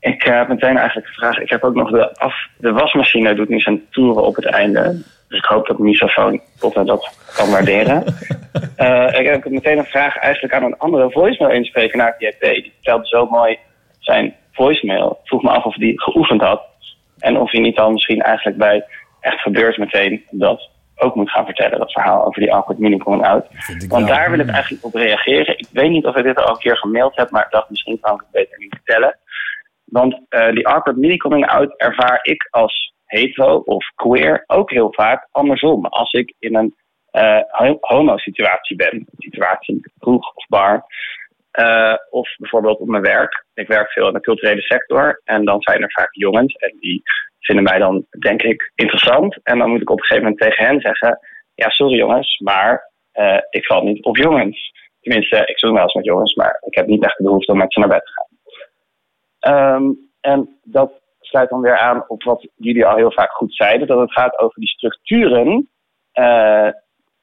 Ik 0.00 0.24
eh, 0.24 0.36
heb 0.36 0.48
meteen 0.48 0.76
eigenlijk 0.76 1.06
de 1.06 1.12
vraag, 1.12 1.38
ik 1.38 1.50
heb 1.50 1.64
ook 1.64 1.74
nog 1.74 1.90
de, 1.90 2.14
af, 2.14 2.34
de 2.56 2.72
wasmachine 2.72 3.34
doet 3.34 3.48
nu 3.48 3.60
zijn 3.60 3.82
toeren 3.90 4.24
op 4.24 4.36
het 4.36 4.46
einde. 4.46 5.02
Dus 5.28 5.38
ik 5.38 5.44
hoop 5.44 5.66
dat 5.66 5.76
de 5.76 5.82
microfoon 5.82 6.40
Botte 6.60 6.84
dat 6.84 7.32
kan 7.36 7.50
waarderen. 7.50 8.04
Eh, 8.76 9.20
ik 9.20 9.26
heb 9.26 9.44
meteen 9.44 9.78
een 9.78 9.84
vraag 9.84 10.16
eigenlijk 10.16 10.54
aan 10.54 10.62
een 10.62 10.78
andere 10.78 11.10
voicemail 11.10 11.54
inspreken 11.54 11.98
naar 11.98 12.14
JP. 12.18 12.40
Die 12.40 12.72
vertelde 12.74 13.06
zo 13.06 13.26
mooi 13.26 13.58
zijn 13.98 14.34
voicemail. 14.52 15.10
Ik 15.10 15.28
vroeg 15.28 15.42
me 15.42 15.50
af 15.50 15.64
of 15.64 15.74
hij 15.74 15.92
geoefend 15.94 16.40
had. 16.40 16.62
En 17.18 17.36
of 17.36 17.50
hij 17.50 17.60
niet 17.60 17.76
dan 17.76 17.92
misschien 17.92 18.20
eigenlijk 18.20 18.56
bij 18.56 18.84
echt 19.20 19.40
gebeurt 19.40 19.76
meteen 19.76 20.24
dat 20.30 20.68
ook 21.00 21.14
moet 21.14 21.30
gaan 21.30 21.44
vertellen. 21.44 21.78
Dat 21.78 21.92
verhaal 21.92 22.24
over 22.26 22.40
die 22.40 22.52
awkward 22.52 22.78
mini 22.78 22.96
coming 22.96 23.26
out. 23.26 23.46
Want 23.88 24.06
daar 24.08 24.30
wil 24.30 24.38
ik 24.38 24.48
eigenlijk 24.50 24.84
op 24.84 24.94
reageren. 24.94 25.58
Ik 25.58 25.66
weet 25.72 25.90
niet 25.90 26.04
of 26.06 26.16
ik 26.16 26.24
dit 26.24 26.36
al 26.36 26.48
een 26.50 26.58
keer 26.58 26.76
gemaild 26.76 27.16
heb, 27.16 27.30
maar 27.30 27.44
ik 27.44 27.50
dacht 27.50 27.70
misschien 27.70 28.00
kan 28.00 28.14
ik 28.14 28.20
het 28.20 28.30
beter 28.30 28.58
niet 28.58 28.74
vertellen. 28.74 29.18
Want 29.84 30.20
eh, 30.28 30.50
die 30.52 30.66
awkward 30.68 30.96
mini 30.98 31.16
coming 31.16 31.46
out 31.46 31.74
ervaar 31.76 32.18
ik 32.22 32.48
als 32.50 32.92
hetero 33.04 33.56
of 33.56 33.86
queer 33.94 34.44
ook 34.46 34.70
heel 34.70 34.92
vaak 34.92 35.28
andersom. 35.30 35.86
Als 35.86 36.12
ik 36.12 36.34
in 36.38 36.56
een 36.56 36.74
eh, 37.10 37.40
ho- 37.48 37.78
homo-situatie 37.80 38.76
ben, 38.76 39.06
situatie 39.18 39.80
kroeg 39.98 40.34
of 40.34 40.46
bar, 40.48 40.84
eh, 41.50 41.94
of 42.10 42.28
bijvoorbeeld 42.36 42.78
op 42.78 42.88
mijn 42.88 43.02
werk. 43.02 43.44
Ik 43.54 43.66
werk 43.66 43.90
veel 43.90 44.06
in 44.06 44.12
de 44.12 44.20
culturele 44.20 44.60
sector 44.60 45.20
en 45.24 45.44
dan 45.44 45.60
zijn 45.62 45.82
er 45.82 45.92
vaak 45.92 46.14
jongens 46.14 46.54
en 46.54 46.76
die 46.80 47.02
vinden 47.40 47.64
mij 47.64 47.78
dan, 47.78 48.06
denk 48.18 48.42
ik, 48.42 48.72
interessant. 48.74 49.38
En 49.42 49.58
dan 49.58 49.70
moet 49.70 49.80
ik 49.80 49.90
op 49.90 49.98
een 49.98 50.04
gegeven 50.04 50.22
moment 50.22 50.40
tegen 50.40 50.64
hen 50.64 50.80
zeggen: 50.80 51.18
Ja, 51.54 51.68
sorry 51.68 51.96
jongens, 51.96 52.38
maar 52.38 52.90
eh, 53.12 53.38
ik 53.50 53.66
val 53.66 53.82
niet 53.82 54.04
op 54.04 54.16
jongens. 54.16 54.72
Tenminste, 55.00 55.36
ik 55.36 55.58
zoek 55.58 55.72
wel 55.72 55.82
eens 55.82 55.94
met 55.94 56.04
jongens, 56.04 56.34
maar 56.34 56.62
ik 56.66 56.74
heb 56.74 56.86
niet 56.86 57.04
echt 57.04 57.16
de 57.16 57.24
behoefte 57.24 57.52
om 57.52 57.58
met 57.58 57.72
ze 57.72 57.78
naar 57.78 57.88
bed 57.88 58.04
te 58.04 58.12
gaan. 58.12 58.28
Ehm, 59.40 59.92
en 60.20 60.58
dat 60.62 60.92
sluit 61.20 61.48
dan 61.50 61.60
weer 61.60 61.78
aan 61.78 62.04
op 62.08 62.22
wat 62.22 62.48
jullie 62.56 62.86
al 62.86 62.96
heel 62.96 63.12
vaak 63.12 63.30
goed 63.30 63.54
zeiden: 63.54 63.86
dat 63.86 64.00
het 64.00 64.12
gaat 64.12 64.38
over 64.38 64.60
die 64.60 64.68
structuren 64.68 65.68
eh, 66.12 66.68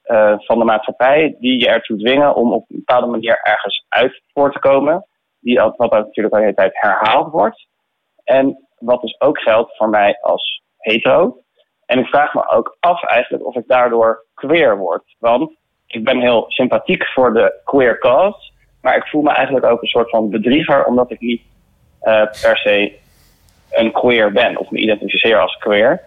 eh, 0.02 0.38
van 0.38 0.58
de 0.58 0.64
maatschappij 0.64 1.36
die 1.38 1.60
je 1.60 1.68
ertoe 1.68 1.98
dwingen 1.98 2.34
om 2.34 2.52
op 2.52 2.70
een 2.70 2.76
bepaalde 2.76 3.06
manier 3.06 3.40
ergens 3.42 3.84
uit 3.88 4.22
voor 4.32 4.52
te 4.52 4.58
komen. 4.58 5.06
Die, 5.40 5.60
wat 5.60 5.90
natuurlijk 5.90 6.34
al 6.34 6.38
de 6.38 6.44
hele 6.44 6.54
tijd 6.54 6.80
herhaald 6.80 7.32
wordt. 7.32 7.66
En 8.24 8.67
wat 8.78 9.00
dus 9.00 9.20
ook 9.20 9.38
geldt 9.38 9.76
voor 9.76 9.88
mij 9.88 10.18
als 10.20 10.62
hetero. 10.78 11.42
En 11.86 11.98
ik 11.98 12.06
vraag 12.06 12.34
me 12.34 12.50
ook 12.50 12.76
af 12.80 13.04
eigenlijk 13.04 13.46
of 13.46 13.56
ik 13.56 13.64
daardoor 13.66 14.24
queer 14.34 14.76
word. 14.76 15.02
Want 15.18 15.50
ik 15.86 16.04
ben 16.04 16.20
heel 16.20 16.44
sympathiek 16.48 17.06
voor 17.06 17.32
de 17.32 17.60
queer 17.64 17.98
cause. 17.98 18.52
Maar 18.82 18.96
ik 18.96 19.06
voel 19.06 19.22
me 19.22 19.30
eigenlijk 19.30 19.66
ook 19.66 19.82
een 19.82 19.88
soort 19.88 20.10
van 20.10 20.30
bedrieger 20.30 20.84
omdat 20.84 21.10
ik 21.10 21.20
niet 21.20 21.42
eh, 22.00 22.22
per 22.42 22.56
se 22.56 22.98
een 23.70 23.92
queer 23.92 24.32
ben 24.32 24.56
of 24.56 24.70
me 24.70 24.78
identificeer 24.78 25.38
als 25.40 25.56
queer. 25.56 26.00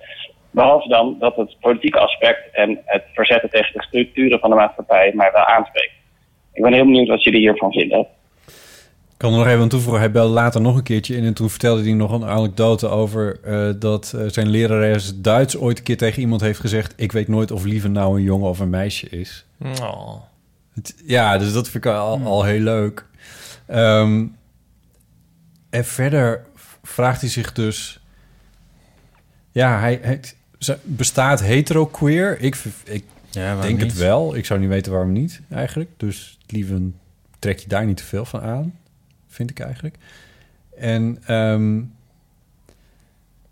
Behalve 0.52 0.88
dan 0.88 1.16
dat 1.20 1.36
het 1.36 1.56
politieke 1.60 2.00
aspect 2.00 2.54
en 2.54 2.82
het 2.86 3.04
verzetten 3.14 3.50
tegen 3.50 3.74
de 3.74 3.84
structuren 3.84 4.40
van 4.40 4.50
de 4.50 4.56
maatschappij 4.56 5.12
mij 5.16 5.32
wel 5.32 5.46
aanspreekt. 5.46 5.94
Ik 6.54 6.62
ben 6.62 6.74
heel 6.74 6.86
benieuwd 6.86 7.08
wat 7.08 7.24
jullie 7.24 7.40
hiervan 7.40 7.72
vinden. 7.72 8.08
Ik 9.22 9.28
kan 9.28 9.36
er 9.36 9.44
nog 9.44 9.52
even 9.54 9.62
aan 9.62 9.70
toevoegen. 9.70 10.02
Hij 10.02 10.12
belde 10.12 10.34
later 10.34 10.62
nog 10.62 10.76
een 10.76 10.84
keertje 10.84 11.16
in 11.16 11.24
en 11.24 11.34
toen 11.34 11.50
vertelde 11.50 11.82
hij 11.82 11.94
nog 11.94 12.12
een 12.12 12.26
anekdote 12.26 12.88
over 12.88 13.40
eh, 13.44 13.70
dat 13.80 14.14
eh, 14.16 14.26
zijn 14.28 14.50
lerares 14.50 15.14
Duits 15.22 15.58
ooit 15.58 15.78
een 15.78 15.84
keer 15.84 15.98
tegen 15.98 16.22
iemand 16.22 16.42
heeft 16.42 16.60
gezegd: 16.60 16.94
Ik 16.96 17.12
weet 17.12 17.28
nooit 17.28 17.52
of 17.52 17.64
Lieve 17.64 17.88
nou 17.88 18.18
een 18.18 18.24
jongen 18.24 18.50
of 18.50 18.60
een 18.60 18.70
meisje 18.70 19.10
is. 19.10 19.46
Oh. 19.82 20.16
Het- 20.74 20.96
ja, 21.06 21.38
dus 21.38 21.54
dat 21.54 21.70
vind 21.70 21.86
ik 21.86 21.92
al, 21.92 22.20
al 22.24 22.44
heel 22.44 22.60
leuk. 22.60 23.06
Ehm, 23.66 24.26
en 25.70 25.86
verder 25.86 26.46
vraagt 26.84 27.22
hij 27.22 27.30
zich 27.30 27.54
dus... 27.54 28.00
Ja, 29.52 29.80
hij, 29.80 30.20
bestaat 30.84 31.42
hetero-queer? 31.42 32.40
Ik, 32.40 32.64
ik 32.84 33.04
Ja, 33.30 33.62
denk 33.62 33.80
het 33.80 33.94
wel. 33.94 34.36
Ik 34.36 34.46
zou 34.46 34.60
niet 34.60 34.70
weten 34.70 34.92
waarom 34.92 35.12
niet, 35.12 35.42
eigenlijk. 35.50 35.90
Dus 35.98 36.38
liever 36.48 36.80
trek 37.40 37.60
je 37.60 37.68
daar 37.68 37.86
niet 37.86 37.98
te 37.98 38.04
veel 38.04 38.26
van 38.26 38.42
aan, 38.42 38.74
vind 39.32 39.50
ik 39.50 39.60
eigenlijk. 39.60 39.96
En 40.78 41.18
ehm, 41.26 41.82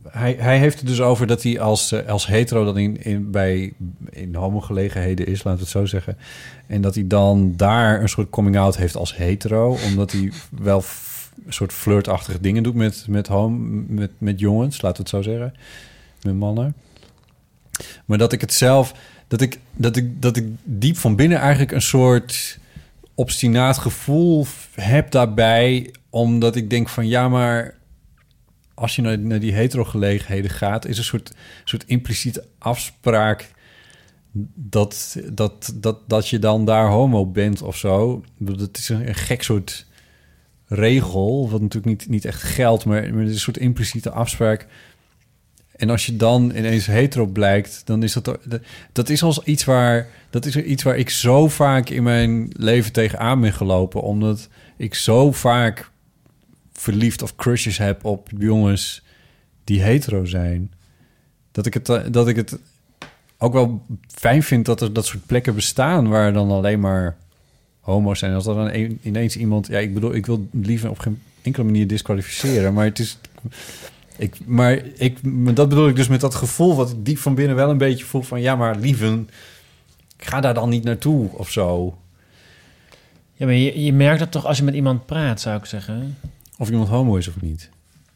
hij, 0.08 0.36
hij 0.40 0.58
heeft 0.58 0.80
het 0.80 0.88
dus 0.88 1.02
over 1.02 1.28
dat 1.28 1.44
hij 1.44 1.60
als, 1.60 1.92
eh, 1.92 2.08
als 2.08 2.28
hetero 2.28 2.66
dan 2.66 2.78
in, 2.78 3.04
in, 3.04 3.32
bij, 3.32 3.74
in 4.10 4.36
homogelegenheden 4.36 5.28
is, 5.28 5.44
laten 5.44 5.54
we 5.54 5.60
het 5.60 5.70
zo 5.70 5.86
zeggen. 5.86 6.18
En 6.68 6.82
dat 6.82 6.96
hij 6.96 7.08
dan 7.08 7.54
daar 7.56 8.02
een 8.02 8.10
soort 8.10 8.30
coming-out 8.30 8.78
heeft 8.78 8.96
als 8.96 9.16
hetero, 9.16 9.78
omdat 9.86 10.12
hij 10.12 10.32
wel 10.62 10.84
een 11.46 11.54
soort 11.54 11.74
flirtachtige 11.74 12.42
dingen 12.42 12.64
doet 12.64 12.76
met, 12.76 13.06
met, 13.08 13.28
hom- 13.28 13.86
met, 13.94 14.12
met 14.18 14.40
jongens, 14.40 14.82
laten 14.82 15.04
we 15.04 15.10
het 15.10 15.26
zo 15.26 15.32
zeggen, 15.32 15.54
met 16.22 16.36
mannen. 16.36 16.74
Maar 18.06 18.18
dat 18.18 18.34
ik 18.34 18.42
het 18.42 18.54
zelf, 18.54 18.94
dat 19.28 19.42
ik, 19.42 19.60
dat 19.74 19.96
ik, 19.96 20.22
dat 20.22 20.38
ik 20.38 20.46
diep 20.64 20.98
van 20.98 21.16
binnen 21.16 21.38
eigenlijk 21.38 21.72
een 21.72 21.82
soort 21.82 22.60
obstinaat 23.20 23.78
gevoel 23.78 24.46
heb 24.76 25.12
daarbij, 25.12 25.94
omdat 26.10 26.56
ik 26.56 26.70
denk 26.70 26.90
van 26.90 27.08
ja, 27.08 27.30
maar 27.30 27.78
als 28.74 28.96
je 28.96 29.02
naar, 29.02 29.20
naar 29.20 29.40
die 29.40 29.54
hetero-gelegenheden 29.54 30.52
gaat, 30.52 30.86
is 30.86 30.98
een 30.98 31.04
soort, 31.04 31.34
soort 31.64 31.86
impliciete 31.86 32.46
afspraak 32.58 33.52
dat, 34.54 35.18
dat, 35.32 35.74
dat, 35.76 36.10
dat 36.10 36.28
je 36.28 36.40
dan 36.40 36.66
daar 36.66 36.88
homo 36.88 37.26
bent 37.26 37.62
of 37.62 37.78
zo. 37.78 38.24
Dat 38.38 38.78
is 38.78 38.90
een, 38.90 39.16
gek 39.16 39.44
soort 39.44 39.86
regel, 40.66 41.50
wat 41.50 41.62
natuurlijk 41.62 42.00
niet, 42.00 42.10
niet 42.10 42.26
echt 42.26 42.42
geldt, 42.42 42.86
maar, 42.86 43.14
maar 43.14 43.24
is 43.24 43.32
een 43.32 43.40
soort 43.40 43.58
impliciete 43.58 44.12
afspraak 44.12 44.68
En 45.80 45.90
als 45.90 46.06
je 46.06 46.16
dan 46.16 46.52
ineens 46.56 46.86
hetero 46.86 47.26
blijkt, 47.26 47.82
dan 47.86 48.04
is 48.04 48.14
dat... 48.14 48.38
dat- 48.92 49.10
is 49.10 49.24
als 49.24 49.44
iets 49.44 49.64
waar... 49.66 50.08
Dat 50.30 50.46
is 50.46 50.56
iets 50.56 50.84
waar 50.84 50.98
ik 50.98 51.10
zo 51.10 51.48
vaak 51.48 51.90
in 51.90 52.04
mijn 52.04 52.50
leven 52.58 52.92
tegenaan 52.92 53.42
ben 53.42 53.54
gelopen. 53.54 54.02
Omdat 54.02 54.50
ik 54.78 54.96
zo 54.96 55.32
vaak 55.32 55.90
verliefd 56.74 57.22
of 57.22 57.36
crushes 57.36 57.78
heb 57.78 58.06
op 58.06 58.30
jongens 58.38 59.04
die 59.64 59.82
hetero 59.82 60.26
zijn. 60.26 60.72
Dat 61.52 61.66
ik 61.66 61.74
het, 61.74 61.90
eh, 61.90 62.02
dat 62.12 62.28
ik 62.28 62.36
het 62.36 62.58
ook 63.38 63.54
wel 63.54 63.82
fijn 64.08 64.44
vind 64.44 64.66
dat 64.66 64.82
er 64.82 64.94
dat 64.94 65.06
soort 65.06 65.26
plekken 65.26 65.56
bestaan... 65.56 66.08
waar 66.08 66.34
dan 66.34 66.52
alleen 66.52 66.80
maar 66.80 67.18
homo's 67.80 68.20
zijn. 68.20 68.34
Als 68.34 68.46
er 68.46 68.56
dan 68.56 68.70
een- 68.74 69.00
ineens 69.02 69.38
iemand... 69.38 69.68
Ja, 69.68 69.78
ik 69.80 69.94
bedoel, 69.94 70.14
ik 70.16 70.26
wil 70.26 70.48
liever 70.52 70.90
op 70.90 71.00
geen 71.00 71.22
enkele 71.42 71.66
manier 71.66 71.88
disqualificeren. 71.88 72.74
Maar 72.74 72.86
het 72.86 73.00
is... 73.00 73.18
Ik, 74.20 74.36
maar 74.46 74.82
ik, 74.96 75.18
dat 75.56 75.70
bedoel 75.70 75.88
ik 75.88 75.96
dus 75.96 76.08
met 76.08 76.22
dat 76.22 76.36
gevoel 76.36 76.76
wat 76.76 76.90
ik 76.90 77.06
diep 77.06 77.18
van 77.18 77.36
binnen 77.36 77.56
wel 77.56 77.70
een 77.70 77.78
beetje 77.78 78.06
voel 78.06 78.22
van... 78.22 78.42
ja, 78.42 78.56
maar 78.56 78.76
lieven, 78.76 79.30
ik 80.18 80.26
ga 80.26 80.40
daar 80.40 80.54
dan 80.54 80.70
niet 80.70 80.84
naartoe 80.84 81.30
of 81.32 81.52
zo. 81.52 81.98
Ja, 83.34 83.46
maar 83.46 83.56
je, 83.56 83.84
je 83.84 83.94
merkt 83.94 84.20
dat 84.20 84.32
toch 84.32 84.46
als 84.46 84.58
je 84.58 84.64
met 84.64 84.74
iemand 84.74 85.06
praat, 85.06 85.42
zou 85.42 85.58
ik 85.58 85.66
zeggen. 85.66 86.18
Of 86.58 86.70
iemand 86.70 86.90
homo 86.90 87.16
is 87.16 87.28
of 87.28 87.42
niet. 87.42 87.70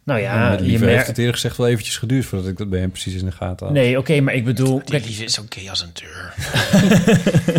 Nou 0.03 0.19
ja, 0.19 0.49
met 0.49 0.59
je 0.59 0.65
Lieve 0.65 0.84
heeft 0.84 0.95
merkt... 0.95 1.07
het 1.07 1.17
eerlijk 1.17 1.35
gezegd 1.35 1.57
wel 1.57 1.67
eventjes 1.67 1.97
geduurd... 1.97 2.25
voordat 2.25 2.47
ik 2.47 2.57
dat 2.57 2.69
bij 2.69 2.80
hem 2.80 2.91
precies 2.91 3.13
in 3.13 3.25
de 3.25 3.31
gaten 3.31 3.65
had. 3.65 3.75
Nee, 3.75 3.97
oké, 3.97 4.19
maar 4.19 4.34
ik 4.34 4.45
bedoel... 4.45 4.75
Die 4.75 4.84
kijk, 4.84 5.05
is 5.05 5.39
gay 5.49 5.69
als 5.69 5.81
een 5.81 5.91
deur. 5.93 6.34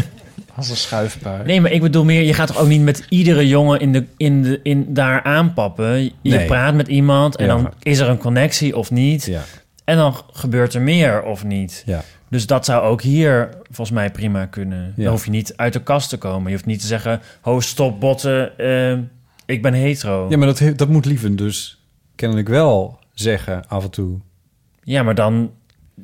als 0.57 0.91
een. 0.93 1.47
Nee, 1.47 1.61
maar 1.61 1.71
ik 1.71 1.81
bedoel 1.81 2.05
meer, 2.05 2.23
je 2.23 2.35
gaat 2.35 2.47
toch 2.47 2.59
ook 2.59 2.69
niet 2.69 2.81
met 2.83 3.07
iedere 3.09 3.49
jongen 3.49 3.81
in 3.81 3.93
de, 3.93 4.05
in 4.17 4.43
de, 4.43 4.61
in, 4.63 4.87
daar 4.95 5.23
aanpappen. 5.23 6.03
Je 6.05 6.11
Nee. 6.23 6.47
praat 6.47 6.75
met 6.75 6.89
iemand 6.89 7.37
en 7.37 7.47
Ja. 7.47 7.55
dan 7.57 7.73
is 7.83 7.99
er 7.99 8.09
een 8.09 8.19
connectie 8.19 8.77
of 8.77 8.91
niet. 8.91 9.25
Ja, 9.25 9.43
En 9.85 9.97
dan 9.97 10.17
gebeurt 10.33 10.75
er 10.75 10.81
meer 10.83 11.23
of 11.23 11.45
niet. 11.45 11.83
ja. 11.87 12.03
Dus 12.29 12.47
dat 12.47 12.65
zou 12.65 12.83
ook 12.85 13.03
hier 13.03 13.49
volgens 13.63 13.91
mij 13.97 14.11
prima 14.11 14.47
kunnen. 14.47 14.93
Dan 14.97 15.07
hoef 15.07 15.25
je 15.25 15.31
niet 15.31 15.53
uit 15.57 15.73
de 15.73 15.83
kast 15.83 16.09
te 16.09 16.17
komen. 16.17 16.47
Je 16.47 16.53
hoeft 16.57 16.67
niet 16.67 16.81
te 16.81 16.87
zeggen, 16.87 17.21
ho, 17.41 17.61
stop, 17.61 18.01
botten, 18.01 18.59
eh, 18.59 18.99
ik 19.47 19.63
ben 19.63 19.73
hetero. 19.75 20.27
ja 20.31 20.37
maar 20.37 20.47
dat, 20.55 20.63
dat 20.79 20.89
moet 20.89 21.05
Lieven 21.05 21.37
dus 21.37 21.83
kennelijk 22.15 22.49
wel 22.49 22.99
zeggen 23.13 23.69
af 23.69 23.85
en 23.85 23.91
toe. 23.91 24.19
Ja, 24.83 25.03
maar 25.03 25.15
dan 25.15 25.51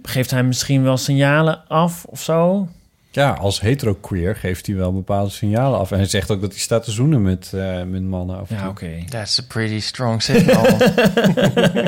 geeft 0.03 0.31
hij 0.31 0.43
misschien 0.43 0.83
wel 0.83 0.97
signalen 0.97 1.69
af 1.69 2.05
of 2.05 2.23
zo. 2.23 2.69
Ja, 3.13 3.31
als 3.31 3.61
hetero-queer 3.61 4.37
geeft 4.37 4.67
hij 4.67 4.77
wel 4.77 4.93
bepaalde 4.93 5.31
signalen 5.31 5.79
af. 5.79 5.91
En 5.91 5.97
hij 5.99 6.07
zegt 6.07 6.31
ook 6.31 6.41
dat 6.41 6.51
hij 6.51 6.61
staat 6.61 6.85
te 6.85 6.91
zoenen 6.91 7.23
met, 7.23 7.51
eh, 7.55 7.83
met 7.83 8.03
mannen 8.03 8.39
af 8.39 8.51
en 8.51 8.57
Ja, 8.57 8.69
oké. 8.69 8.91
That's 9.09 9.39
a 9.39 9.43
pretty 9.49 9.81
strong 9.81 10.23
signal. 10.23 10.65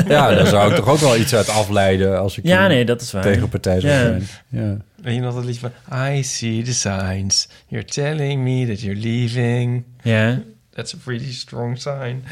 Ja, 0.09 0.35
daar 0.35 0.47
zou 0.47 0.71
ik 0.71 0.77
toch 0.77 0.89
ook 0.89 0.99
wel 0.99 1.17
iets 1.17 1.35
uit 1.35 1.49
afleiden 1.49 2.19
als 2.19 2.39
ik 2.39 2.47
Ja, 2.47 2.67
nee, 2.67 2.85
dat 2.85 3.01
is 3.01 3.13
waar. 3.13 3.23
tegenpartij 3.23 3.81
zou 3.81 3.93
Ja. 3.93 3.99
zijn. 4.01 4.27
Ja. 4.49 4.77
Weet 5.03 5.15
je 5.15 5.21
nog 5.21 5.35
dat 5.35 5.45
lied 5.45 5.59
van... 5.59 5.71
I 6.11 6.23
see 6.23 6.63
the 6.63 6.75
signs. 6.75 7.49
You're 7.67 7.87
telling 7.87 8.43
me 8.43 8.67
that 8.67 8.81
you're 8.81 9.01
leaving. 9.01 9.85
Ja. 10.03 10.41
That's 10.75 10.95
a 10.95 10.97
pretty 11.05 11.33
strong 11.33 11.79
sign. 11.81 12.25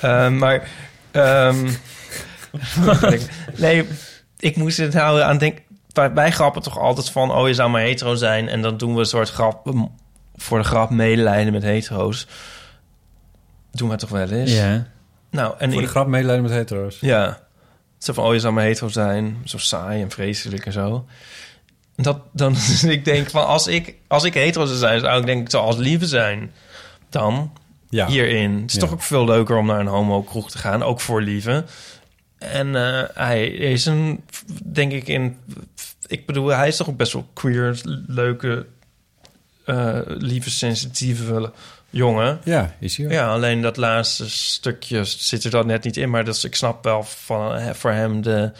Eh, 0.00 0.28
maar... 0.30 0.68
ehm, 1.10 1.68
nee, 3.56 3.84
ik 4.38 4.56
moest 4.56 4.76
het 4.76 4.92
nou 4.92 5.20
aan 5.20 5.38
denken... 5.38 5.62
Wij, 6.14 6.32
grappen 6.32 6.62
toch 6.62 6.78
altijd 6.78 7.10
van... 7.10 7.30
Oh, 7.32 7.46
je 7.48 7.54
zou 7.54 7.70
maar 7.70 7.80
hetero 7.82 8.14
zijn. 8.14 8.48
En 8.48 8.62
dan 8.62 8.76
doen 8.76 8.94
we 8.94 9.00
een 9.00 9.06
soort 9.06 9.30
grap... 9.30 9.66
um, 9.66 9.88
Voor 10.36 10.58
de 10.58 10.64
grap 10.64 10.90
medelijden 10.90 11.52
met 11.52 11.62
hetero's. 11.62 12.26
Doen 13.72 13.88
we 13.88 13.96
toch 13.96 14.10
wel 14.10 14.28
eens? 14.30 14.52
Ja. 14.54 14.86
Nou, 15.30 15.54
en 15.58 15.70
Voor 15.70 15.80
de 15.80 15.84
ik- 15.86 15.90
grap 15.92 16.06
medelijden 16.06 16.44
met 16.44 16.52
hetero's. 16.52 16.98
Ja. 17.00 17.40
Zo 17.98 18.12
van, 18.12 18.24
oh, 18.24 18.32
je 18.32 18.40
zou 18.40 18.52
maar 18.54 18.64
hetero 18.64 18.88
zijn. 18.88 19.36
Zo 19.44 19.58
saai 19.58 20.02
en 20.02 20.10
vreselijk 20.10 20.66
en 20.66 20.72
zo. 20.72 21.04
Dat, 21.96 22.20
dan, 22.32 22.56
ik 22.88 23.04
denk 23.04 23.30
van, 23.30 23.46
als 23.46 23.66
ik, 23.66 23.94
als 24.08 24.24
ik 24.24 24.34
hetero 24.34 24.64
zou 24.64 24.78
zijn... 24.78 25.00
zou 25.00 25.20
ik 25.20 25.26
denk 25.26 25.46
ik, 25.48 25.54
als 25.54 25.76
lieve 25.76 26.06
zijn. 26.06 26.52
Dan, 27.10 27.52
Ja. 27.90 28.06
hierin. 28.06 28.52
Het 28.60 28.68
is 28.70 28.74
Ja. 28.74 28.80
toch 28.80 28.92
ook 28.92 29.02
veel 29.02 29.24
leuker 29.24 29.56
om 29.56 29.66
naar 29.66 29.80
een 29.80 29.86
homo-kroeg 29.86 30.50
te 30.50 30.58
gaan. 30.58 30.82
Ook 30.82 31.00
voor 31.00 31.22
lieve. 31.22 31.64
En 32.38 32.76
eh, 32.76 33.02
hij 33.14 33.46
is 33.48 33.86
een, 33.86 34.22
denk 34.64 34.92
ik, 34.92 35.08
in... 35.08 35.36
Ik 36.06 36.26
bedoel, 36.26 36.46
hij 36.48 36.68
is 36.68 36.76
toch 36.76 36.88
ook 36.88 36.96
best 36.96 37.12
wel 37.12 37.28
queer, 37.32 37.80
leuke, 38.06 38.66
eh, 39.64 39.98
lieve, 40.04 40.50
sensitieve 40.50 41.52
jongen. 41.90 42.38
Ja, 42.44 42.74
is 42.80 42.96
hij 42.96 43.06
ook. 43.06 43.12
Ja, 43.12 43.28
alleen 43.32 43.62
dat 43.62 43.76
laatste 43.76 44.30
stukje 44.30 45.04
zit 45.04 45.44
er 45.44 45.50
dan 45.50 45.66
net 45.66 45.84
niet 45.84 45.96
in. 45.96 46.10
Maar 46.10 46.24
dat 46.24 46.34
is, 46.34 46.44
ik 46.44 46.54
snap 46.54 46.84
wel 46.84 47.02
van, 47.02 47.54
eh, 47.54 47.70
voor 47.74 47.90
hem 47.90 48.22
de, 48.22 48.52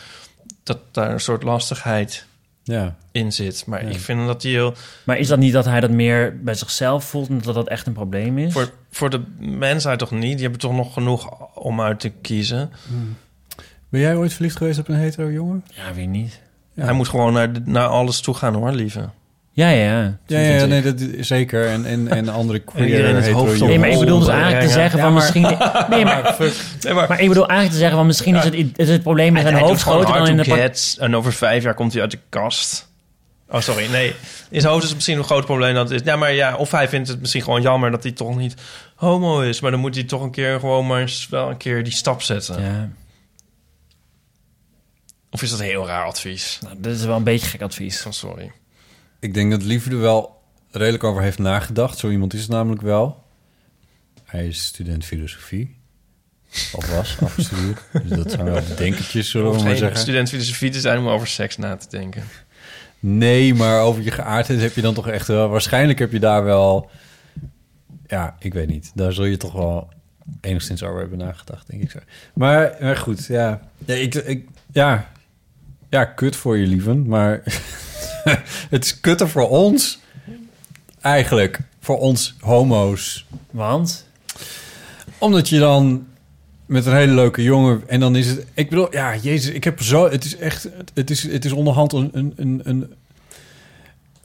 dat 0.62 0.78
daar 0.90 1.10
een 1.10 1.20
soort 1.20 1.42
lastigheid 1.42 2.26
Ja. 2.62 2.96
in 3.12 3.32
zit. 3.32 3.66
Maar 3.66 3.82
Ja. 3.84 3.90
ik 3.90 3.98
vind 4.00 4.26
dat 4.26 4.42
hij 4.42 4.52
heel... 4.52 4.74
Maar 5.04 5.18
is 5.18 5.28
dat 5.28 5.38
niet 5.38 5.52
dat 5.52 5.64
hij 5.64 5.80
dat 5.80 5.90
meer 5.90 6.38
bij 6.42 6.54
zichzelf 6.54 7.04
voelt... 7.04 7.28
en 7.28 7.40
dat 7.40 7.54
dat 7.54 7.68
echt 7.68 7.86
een 7.86 7.92
probleem 7.92 8.38
is? 8.38 8.52
Voor, 8.52 8.70
voor 8.90 9.10
de 9.10 9.22
mensheid 9.38 9.98
toch 9.98 10.10
niet? 10.10 10.32
Die 10.32 10.40
hebben 10.42 10.60
toch 10.60 10.72
nog 10.72 10.92
genoeg 10.92 11.30
om 11.54 11.80
uit 11.80 12.00
te 12.00 12.08
kiezen. 12.08 12.70
Ben 13.90 14.00
jij 14.00 14.16
ooit 14.16 14.32
verliefd 14.32 14.56
geweest 14.56 14.78
op 14.78 14.88
een 14.88 14.94
hetero 14.94 15.30
jongen? 15.30 15.64
Ja, 15.74 15.94
wie 15.94 16.06
niet? 16.06 16.40
Ja. 16.74 16.84
Hij 16.84 16.92
moet 16.92 17.08
gewoon 17.08 17.32
naar, 17.32 17.48
naar 17.64 17.86
alles 17.86 18.20
toe 18.20 18.34
gaan 18.34 18.54
hoor, 18.54 18.72
lieve. 18.72 19.08
Ja, 19.52 19.68
ja. 19.68 20.18
Ja, 20.26 20.38
ja, 20.38 20.64
nee, 20.64 20.82
dat 20.82 21.00
is 21.00 21.26
zeker. 21.26 21.66
En, 21.66 21.84
en, 21.84 22.08
en 22.08 22.28
andere 22.28 22.58
queer 22.74 23.06
het 23.06 23.16
hetero 23.16 23.38
hoofd 23.38 23.50
op- 23.52 23.56
jongen. 23.56 23.68
Nee, 23.68 23.78
maar 23.78 23.88
ik 23.88 23.98
bedoel 23.98 24.18
dus 24.18 24.28
eigenlijk 24.28 24.66
te 24.66 24.72
zeggen 24.72 25.00
van 25.00 25.14
misschien... 25.14 25.42
Nee, 25.90 26.04
maar, 26.04 26.36
Nee, 26.82 26.94
maar, 26.94 27.08
maar 27.08 27.20
ik 27.20 27.28
bedoel 27.28 27.46
eigenlijk 27.48 27.70
te 27.70 27.78
zeggen 27.78 27.96
van 27.96 28.06
misschien 28.06 28.34
is 28.36 28.44
het, 28.44 28.78
is 28.78 28.88
het 28.88 29.02
probleem 29.02 29.32
met 29.32 29.42
zijn 29.42 29.54
hoofd 29.58 29.82
groter 29.82 30.14
dan 30.14 30.28
in 30.28 30.36
de... 30.36 30.96
En 30.98 31.16
over 31.16 31.32
vijf 31.32 31.62
jaar 31.62 31.74
komt 31.74 31.92
hij 31.92 32.02
uit 32.02 32.10
de 32.10 32.18
kast. 32.28 32.88
Oh, 33.50 33.60
sorry. 33.60 33.90
Nee, 33.90 34.14
in 34.50 34.60
zijn 34.60 34.72
hoofd 34.72 34.82
is 34.82 34.88
het 34.88 34.96
misschien 34.98 35.18
een 35.18 35.24
groot 35.24 35.44
probleem 35.44 35.74
dat 35.74 35.88
het 35.88 36.00
is. 36.00 36.06
Ja, 36.06 36.16
maar 36.16 36.32
ja, 36.32 36.56
of 36.56 36.70
hij 36.70 36.88
vindt 36.88 37.08
het 37.08 37.20
misschien 37.20 37.42
gewoon 37.42 37.62
jammer 37.62 37.90
dat 37.90 38.02
hij 38.02 38.12
toch 38.12 38.36
niet 38.36 38.54
homo 38.94 39.40
is. 39.40 39.60
Maar 39.60 39.70
dan 39.70 39.80
moet 39.80 39.94
hij 39.94 40.04
toch 40.04 40.22
een 40.22 40.30
keer 40.30 40.60
gewoon 40.60 40.86
maar 40.86 41.00
eens 41.00 41.26
wel 41.30 41.50
een 41.50 41.56
keer 41.56 41.84
die 41.84 41.92
stap 41.92 42.22
zetten. 42.22 42.62
Ja, 42.62 42.88
Of 45.30 45.42
is 45.42 45.50
dat 45.50 45.60
heel 45.60 45.86
raar 45.86 46.06
advies? 46.06 46.58
nou, 46.62 46.74
dit 46.78 46.96
is 46.96 47.04
wel 47.04 47.16
een 47.16 47.24
beetje 47.24 47.46
gek 47.46 47.62
advies. 47.62 48.06
Oh, 48.06 48.12
sorry. 48.12 48.52
Ik 49.20 49.34
denk 49.34 49.50
dat 49.50 49.62
Lieve 49.62 49.90
er 49.90 50.00
wel 50.00 50.42
redelijk 50.70 51.04
over 51.04 51.22
heeft 51.22 51.38
nagedacht. 51.38 51.98
Zo 51.98 52.10
iemand 52.10 52.34
is 52.34 52.40
het 52.40 52.50
namelijk 52.50 52.82
wel. 52.82 53.24
Hij 54.24 54.46
is 54.46 54.64
student 54.64 55.04
filosofie. 55.04 55.76
Of 56.72 56.94
was, 56.96 57.16
afgestudeerd. 57.22 57.80
Dus 57.92 58.10
dat 58.10 58.30
zijn 58.30 58.44
wel 58.44 58.62
denkertjes, 58.76 59.30
zullen 59.30 59.50
we 59.50 59.56
maar 59.56 59.66
geen 59.66 59.76
zeggen. 59.76 59.98
student 59.98 60.28
filosofie 60.28 60.70
te 60.70 60.80
zijn 60.80 60.98
om 60.98 61.08
over 61.08 61.26
seks 61.26 61.56
na 61.56 61.76
te 61.76 61.88
denken. 61.88 62.22
Nee, 63.00 63.54
maar 63.54 63.80
over 63.80 64.02
je 64.02 64.10
geaardheid 64.10 64.60
heb 64.60 64.74
je 64.74 64.80
dan 64.80 64.94
toch 64.94 65.08
echt 65.08 65.26
wel... 65.26 65.48
Waarschijnlijk 65.48 65.98
heb 65.98 66.12
je 66.12 66.20
daar 66.20 66.44
wel... 66.44 66.90
Ja, 68.06 68.36
ik 68.38 68.54
weet 68.54 68.68
niet. 68.68 68.90
Daar 68.94 69.12
zul 69.12 69.24
je 69.24 69.36
toch 69.36 69.52
wel 69.52 69.88
enigszins 70.40 70.82
over 70.82 71.00
hebben 71.00 71.18
nagedacht, 71.18 71.66
denk 71.66 71.82
ik 71.82 71.90
zo. 71.90 71.98
Maar, 72.34 72.76
maar 72.80 72.96
goed, 72.96 73.26
ja. 73.26 73.60
Ja, 73.84 73.94
ik, 73.94 74.14
ik, 74.14 74.48
ja. 74.72 75.10
Ja, 75.88 76.04
kut 76.04 76.36
voor 76.36 76.56
je 76.56 76.66
lieven. 76.66 77.06
Maar 77.06 77.42
het 78.70 78.84
is 78.84 79.00
kutter 79.00 79.28
voor 79.28 79.48
ons. 79.48 79.98
Eigenlijk. 81.00 81.58
Voor 81.80 81.98
ons 81.98 82.34
homo's. 82.40 83.26
Want? 83.50 84.06
Omdat 85.18 85.48
je 85.48 85.58
dan 85.58 86.06
met 86.66 86.86
een 86.86 86.94
hele 86.94 87.14
leuke 87.14 87.42
jongen... 87.42 87.82
En 87.86 88.00
dan 88.00 88.16
is 88.16 88.26
het... 88.26 88.46
Ik 88.54 88.68
bedoel, 88.68 88.94
ja, 88.94 89.16
jezus, 89.16 89.54
ik 89.54 89.64
heb 89.64 89.82
zo... 89.82 90.10
Het 90.10 90.24
is 90.24 90.36
echt... 90.36 90.68
Het 90.94 91.10
is, 91.10 91.22
het 91.22 91.44
is 91.44 91.52
onderhand 91.52 91.92
een... 91.92 92.10
een, 92.12 92.32
een, 92.36 92.60
een 92.64 92.92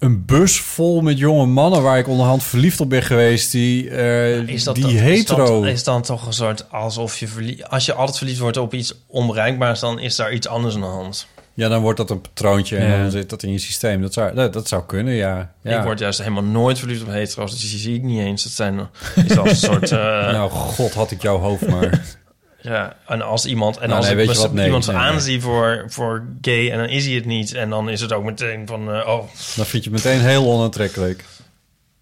een 0.03 0.25
bus 0.25 0.59
vol 0.59 1.01
met 1.01 1.17
jonge 1.17 1.45
mannen 1.45 1.81
waar 1.81 1.97
ik 1.97 2.07
onderhand 2.07 2.43
verliefd 2.43 2.79
op 2.79 2.89
ben 2.89 3.03
geweest, 3.03 3.51
die, 3.51 3.89
eh, 3.89 4.47
Is 4.47 4.63
dat 4.63 4.75
die 4.75 4.97
hetero. 4.97 5.43
Is, 5.43 5.49
dat, 5.49 5.73
is 5.73 5.83
dan 5.83 6.01
toch 6.01 6.25
een 6.25 6.33
soort 6.33 6.71
alsof 6.71 7.17
je 7.17 7.27
verlie- 7.27 7.65
Als 7.65 7.85
je 7.85 7.93
altijd 7.93 8.17
verliefd 8.17 8.39
wordt 8.39 8.57
op 8.57 8.73
iets 8.73 8.93
onbereikbaars, 9.07 9.79
dan 9.79 9.99
is 9.99 10.15
daar 10.15 10.33
iets 10.33 10.47
anders 10.47 10.75
aan 10.75 10.81
de 10.81 10.87
hand. 10.87 11.27
Ja, 11.53 11.67
dan 11.67 11.81
wordt 11.81 11.97
dat 11.97 12.09
een 12.09 12.21
patroontje 12.21 12.77
en 12.77 12.89
Ja. 12.89 13.01
dan 13.01 13.11
zit 13.11 13.29
dat 13.29 13.43
in 13.43 13.51
je 13.51 13.57
systeem. 13.57 14.01
Dat 14.01 14.13
zou, 14.13 14.35
dat, 14.35 14.53
dat 14.53 14.67
zou 14.67 14.83
kunnen, 14.85 15.13
ja. 15.13 15.53
ja. 15.61 15.77
Ik 15.77 15.83
word 15.83 15.99
juist 15.99 16.19
helemaal 16.19 16.43
nooit 16.43 16.79
verliefd 16.79 17.01
op 17.01 17.07
hetero's. 17.07 17.51
Dus 17.51 17.69
die 17.71 17.79
zie 17.79 17.95
ik 17.95 18.01
niet 18.01 18.19
eens. 18.19 18.43
Dat 18.43 18.51
zijn 18.51 18.89
is 19.25 19.37
als 19.37 19.49
een 19.49 19.55
soort... 19.55 19.91
eh, 19.91 19.97
Nou, 20.31 20.49
god 20.51 20.93
had 20.93 21.11
ik 21.11 21.21
jouw 21.21 21.37
hoofd 21.37 21.67
maar. 21.67 22.01
Ja, 22.61 22.95
en 23.07 23.21
als 23.21 23.45
iemand... 23.45 23.77
En 23.77 23.87
Nou, 23.87 23.99
als 23.99 24.09
nee, 24.09 24.21
ik 24.21 24.27
best-? 24.27 24.51
Nee, 24.51 24.65
iemand 24.65 24.87
nee, 24.87 24.95
aanzie 24.95 25.41
voor, 25.41 25.85
voor 25.87 26.25
gay 26.41 26.71
en 26.71 26.77
dan 26.77 26.89
is 26.89 27.05
hij 27.05 27.15
het 27.15 27.25
niet. 27.25 27.53
En 27.53 27.69
dan 27.69 27.89
is 27.89 28.01
het 28.01 28.13
ook 28.13 28.23
meteen 28.23 28.67
van... 28.67 28.91
eh, 28.93 29.07
oh, 29.07 29.23
dan 29.55 29.65
vind 29.65 29.83
je 29.83 29.89
het 29.91 30.03
meteen 30.03 30.19
heel 30.21 30.45
onaantrekkelijk. 30.45 31.23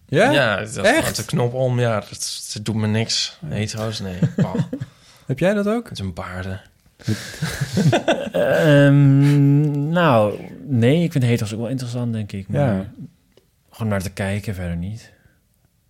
Ja? 0.08 0.32
ja, 0.32 0.56
dat 0.74 0.86
Echt? 0.86 1.16
de 1.16 1.26
knop 1.26 1.54
om. 1.54 1.80
Ja, 1.80 2.00
dat, 2.10 2.50
dat 2.54 2.66
doet 2.66 2.76
me 2.76 2.88
niks. 2.88 3.38
Hetero's, 3.46 4.00
nee. 4.00 4.18
Heb 5.28 5.40
jij 5.40 5.54
dat 5.54 5.68
ook? 5.68 5.90
met 5.90 6.00
een 6.00 6.14
baarden. 6.14 6.62
Ehm, 8.32 9.90
nou, 9.90 10.40
nee, 10.68 11.04
ik 11.04 11.12
vind 11.12 11.24
hetero's 11.24 11.54
ook 11.54 11.60
wel 11.60 11.70
interessant, 11.70 12.14
denk 12.14 12.32
ik. 12.32 12.48
Maar 12.48 12.62
Ja. 12.76 12.86
gewoon 13.72 13.92
naar 13.92 14.02
te 14.02 14.12
kijken, 14.12 14.56
verder 14.56 14.76
niet. 14.76 15.12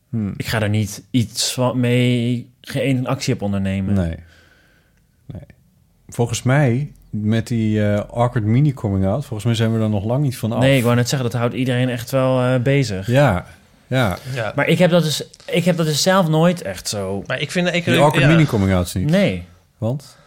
Hm. 0.10 0.32
Ik 0.38 0.46
ga 0.48 0.60
daar 0.60 0.70
niet 0.70 1.04
iets 1.12 1.54
van 1.54 1.80
mee, 1.80 2.50
geen 2.62 3.08
actie 3.08 3.34
op 3.34 3.42
ondernemen. 3.42 3.94
Nee. 3.94 4.16
nee. 5.26 5.42
Volgens 6.08 6.44
mij 6.44 6.92
met 7.10 7.48
die 7.48 7.84
eh, 7.84 8.00
awkward 8.00 8.46
mini 8.46 8.74
coming 8.74 9.06
out. 9.06 9.26
Volgens 9.26 9.44
mij 9.44 9.56
zijn 9.56 9.74
we 9.74 9.84
er 9.84 9.90
nog 9.90 10.04
lang 10.06 10.24
niet 10.24 10.38
van 10.38 10.52
af. 10.52 10.60
Nee, 10.60 10.78
ik 10.78 10.84
wou 10.84 10.96
net 10.96 11.10
zeggen, 11.10 11.30
dat 11.30 11.40
houdt 11.40 11.56
iedereen 11.56 11.90
echt 11.90 12.12
wel 12.12 12.42
eh, 12.42 12.62
bezig. 12.62 13.08
Ja, 13.08 13.46
ja. 13.88 14.18
Ja. 14.34 14.52
Maar 14.56 14.68
ik 14.68 14.78
heb, 14.78 14.90
dat 14.92 15.04
dus, 15.04 15.24
ik 15.46 15.64
heb 15.66 15.78
dat 15.78 15.86
dus 15.86 16.02
zelf 16.02 16.28
nooit 16.28 16.62
echt 16.62 16.88
zo... 16.88 17.24
Maar 17.28 17.40
ik 17.40 17.52
vind... 17.52 17.74
Ik, 17.74 17.86
Die 17.86 17.98
awkward 18.00 18.24
ja. 18.26 18.28
mini 18.32 18.46
coming 18.46 18.74
outs 18.74 18.94
niet. 18.94 19.10
Nee. 19.10 19.44
Want? 19.78 20.18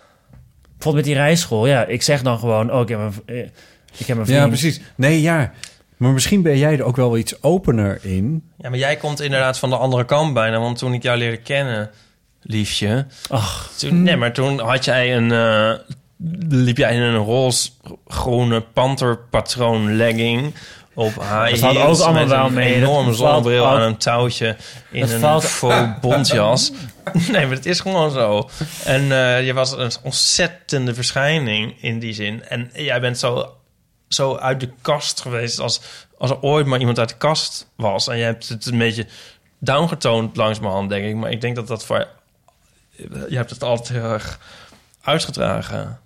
Bijvoorbeeld 0.84 1.06
met 1.06 1.14
die 1.16 1.24
rijschool. 1.24 1.66
Ja, 1.66 1.84
ik 1.84 2.02
zeg 2.02 2.22
dan 2.22 2.38
gewoon... 2.38 2.72
Oh, 2.72 2.80
ik 2.80 2.88
heb 2.88 2.98
een, 2.98 3.12
eh, 3.26 3.38
ik 3.98 4.06
heb 4.06 4.16
een 4.18 4.24
vriend. 4.26 4.40
Ja, 4.40 4.46
precies. 4.46 4.80
Nee, 4.94 5.20
ja. 5.22 5.52
Maar 5.96 6.10
misschien 6.12 6.42
ben 6.42 6.58
jij 6.58 6.72
er 6.72 6.82
ook 6.82 6.96
wel 6.96 7.16
iets 7.18 7.42
opener 7.42 7.98
in. 8.02 8.42
Ja, 8.58 8.68
maar 8.68 8.78
jij 8.78 8.96
komt 8.96 9.20
inderdaad 9.20 9.58
van 9.58 9.70
de 9.70 9.76
andere 9.76 10.04
kant 10.04 10.34
bijna. 10.34 10.58
Want 10.58 10.78
toen 10.78 10.94
ik 10.94 11.02
jou 11.02 11.18
leerde 11.18 11.36
kennen, 11.36 11.90
liefje... 12.42 13.06
Ach. 13.28 13.72
Toen, 13.78 14.02
nee, 14.02 14.16
maar 14.16 14.32
toen 14.32 14.60
had 14.60 14.84
jij 14.84 15.16
een... 15.16 15.32
eh, 15.32 15.72
liep 16.48 16.76
jij 16.76 16.94
in 16.94 17.00
een 17.02 17.16
roze-groene 17.16 18.60
panterpatroon 18.60 19.96
legging... 19.96 20.54
Op 20.96 21.14
high 21.14 21.56
valt 21.56 21.76
heels 21.76 21.98
ook 22.00 22.04
allemaal 22.04 22.22
met 22.22 22.30
wel 22.30 22.46
een 22.46 22.52
mee. 22.52 22.74
enorme 22.74 23.08
Dat 23.08 23.16
valt 23.16 23.32
zonnebril 23.32 23.66
aan 23.66 23.80
een 23.82 23.96
touwtje 23.96 24.56
in 24.90 25.02
een 25.02 25.20
valt- 25.20 25.44
faux 25.44 25.88
bontjas. 26.00 26.72
nee, 27.32 27.46
maar 27.46 27.56
het 27.56 27.66
is 27.66 27.80
gewoon 27.80 28.10
zo. 28.10 28.48
En 28.84 29.12
eh, 29.12 29.46
je 29.46 29.52
was 29.52 29.72
een 29.72 29.92
ontzettende 30.02 30.94
verschijning 30.94 31.82
in 31.82 31.98
die 31.98 32.12
zin. 32.12 32.44
En 32.44 32.70
jij 32.72 33.00
bent 33.00 33.18
zo, 33.18 33.56
zo 34.08 34.36
uit 34.36 34.60
de 34.60 34.70
kast 34.80 35.20
geweest 35.20 35.58
als, 35.58 35.80
als 36.18 36.30
er 36.30 36.40
ooit 36.40 36.66
maar 36.66 36.78
iemand 36.78 36.98
uit 36.98 37.08
de 37.08 37.16
kast 37.16 37.70
was. 37.76 38.08
En 38.08 38.16
je 38.16 38.24
hebt 38.24 38.48
het 38.48 38.66
een 38.66 38.78
beetje 38.78 39.06
downgetoond 39.58 40.36
langs 40.36 40.60
mijn 40.60 40.72
hand, 40.72 40.88
denk 40.88 41.06
ik. 41.06 41.14
Maar 41.14 41.30
ik 41.30 41.40
denk 41.40 41.56
dat 41.56 41.66
dat 41.66 41.84
voor... 41.84 42.08
Je 43.28 43.36
hebt 43.36 43.50
het 43.50 43.62
altijd 43.62 43.88
heel 43.88 44.10
erg 44.10 44.38
uitgedragen. 45.02 45.98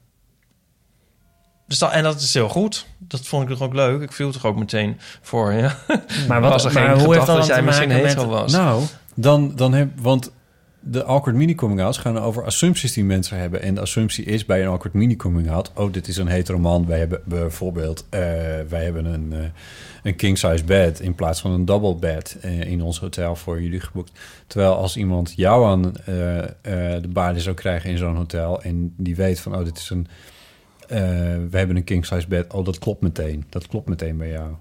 Dus 1.66 1.78
dat, 1.78 1.90
en 1.90 2.02
dat 2.02 2.20
is 2.20 2.34
heel 2.34 2.48
goed. 2.48 2.86
Dat 2.98 3.26
vond 3.26 3.42
ik 3.42 3.48
toch 3.48 3.66
ook 3.66 3.74
leuk. 3.74 4.00
Ik 4.02 4.12
viel 4.12 4.32
toch 4.32 4.44
ook 4.44 4.56
meteen 4.56 5.00
voor 5.22 5.52
je. 5.52 5.70
Maar, 6.28 6.40
wat, 6.40 6.50
Was 6.62 6.64
er 6.64 6.72
maar 6.72 6.96
geen 6.96 7.04
hoe 7.04 7.14
heeft 7.14 7.26
dat 7.26 7.46
jij 7.46 7.62
misschien 7.62 7.88
met... 7.88 8.14
was? 8.14 8.52
Nou, 8.52 8.82
dan, 9.14 9.56
dan 9.56 9.72
heb... 9.72 9.88
Want 10.00 10.30
de 10.90 11.04
awkward 11.04 11.36
mini 11.36 11.54
coming 11.54 11.80
outs 11.80 11.98
gaan 11.98 12.18
over 12.18 12.44
assumpties 12.44 12.92
die 12.92 13.04
mensen 13.04 13.38
hebben. 13.38 13.62
En 13.62 13.74
de 13.74 13.80
assumptie 13.80 14.24
is 14.24 14.44
bij 14.44 14.62
een 14.62 14.68
awkward 14.68 14.94
mini 14.94 15.16
coming 15.16 15.50
out... 15.50 15.70
oh, 15.74 15.92
dit 15.92 16.08
is 16.08 16.16
een 16.16 16.26
hetero 16.28 16.58
man. 16.58 16.86
Wij 16.86 16.98
hebben 16.98 17.20
bijvoorbeeld... 17.24 18.06
eh, 18.10 18.20
wij 18.68 18.84
hebben 18.84 19.04
een, 19.04 19.32
eh, 19.32 19.44
een 20.02 20.16
king 20.16 20.38
size 20.38 20.64
bed... 20.64 21.00
in 21.00 21.14
plaats 21.14 21.40
van 21.40 21.50
een 21.50 21.64
double 21.64 21.94
bed 21.94 22.36
eh, 22.40 22.60
in 22.60 22.82
ons 22.82 23.00
hotel 23.00 23.36
voor 23.36 23.62
jullie 23.62 23.80
geboekt. 23.80 24.12
Terwijl 24.46 24.74
als 24.74 24.96
iemand 24.96 25.32
jou 25.36 25.66
aan 25.66 25.82
de 27.02 27.08
balie 27.08 27.40
zou 27.40 27.56
krijgen 27.56 27.90
in 27.90 27.98
zo'n 27.98 28.16
hotel... 28.16 28.62
en 28.62 28.94
die 28.96 29.16
weet 29.16 29.40
van, 29.40 29.56
oh, 29.56 29.64
dit 29.64 29.78
is 29.78 29.90
een... 29.90 30.06
we 31.50 31.56
hebben 31.58 31.76
een 31.76 31.84
king 31.84 32.06
size 32.06 32.28
bed. 32.28 32.52
Oh, 32.52 32.64
dat 32.64 32.78
klopt 32.78 33.02
meteen. 33.02 33.44
Dat 33.48 33.66
klopt 33.66 33.88
meteen 33.88 34.16
bij 34.16 34.30
jou. 34.30 34.54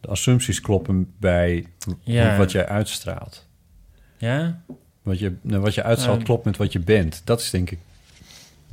De 0.00 0.08
assumpties 0.08 0.60
kloppen 0.60 1.12
bij 1.18 1.66
Ja. 2.00 2.36
wat 2.36 2.52
jij 2.52 2.66
uitstraalt. 2.66 3.48
Ja? 4.18 4.62
Wat 5.02 5.18
je, 5.18 5.34
nou, 5.40 5.62
wat 5.62 5.74
je 5.74 5.82
uitstraalt 5.82 6.22
klopt 6.22 6.44
met 6.44 6.56
wat 6.56 6.72
je 6.72 6.78
bent. 6.78 7.22
Dat 7.24 7.40
is 7.40 7.50
denk 7.50 7.70
ik 7.70 7.78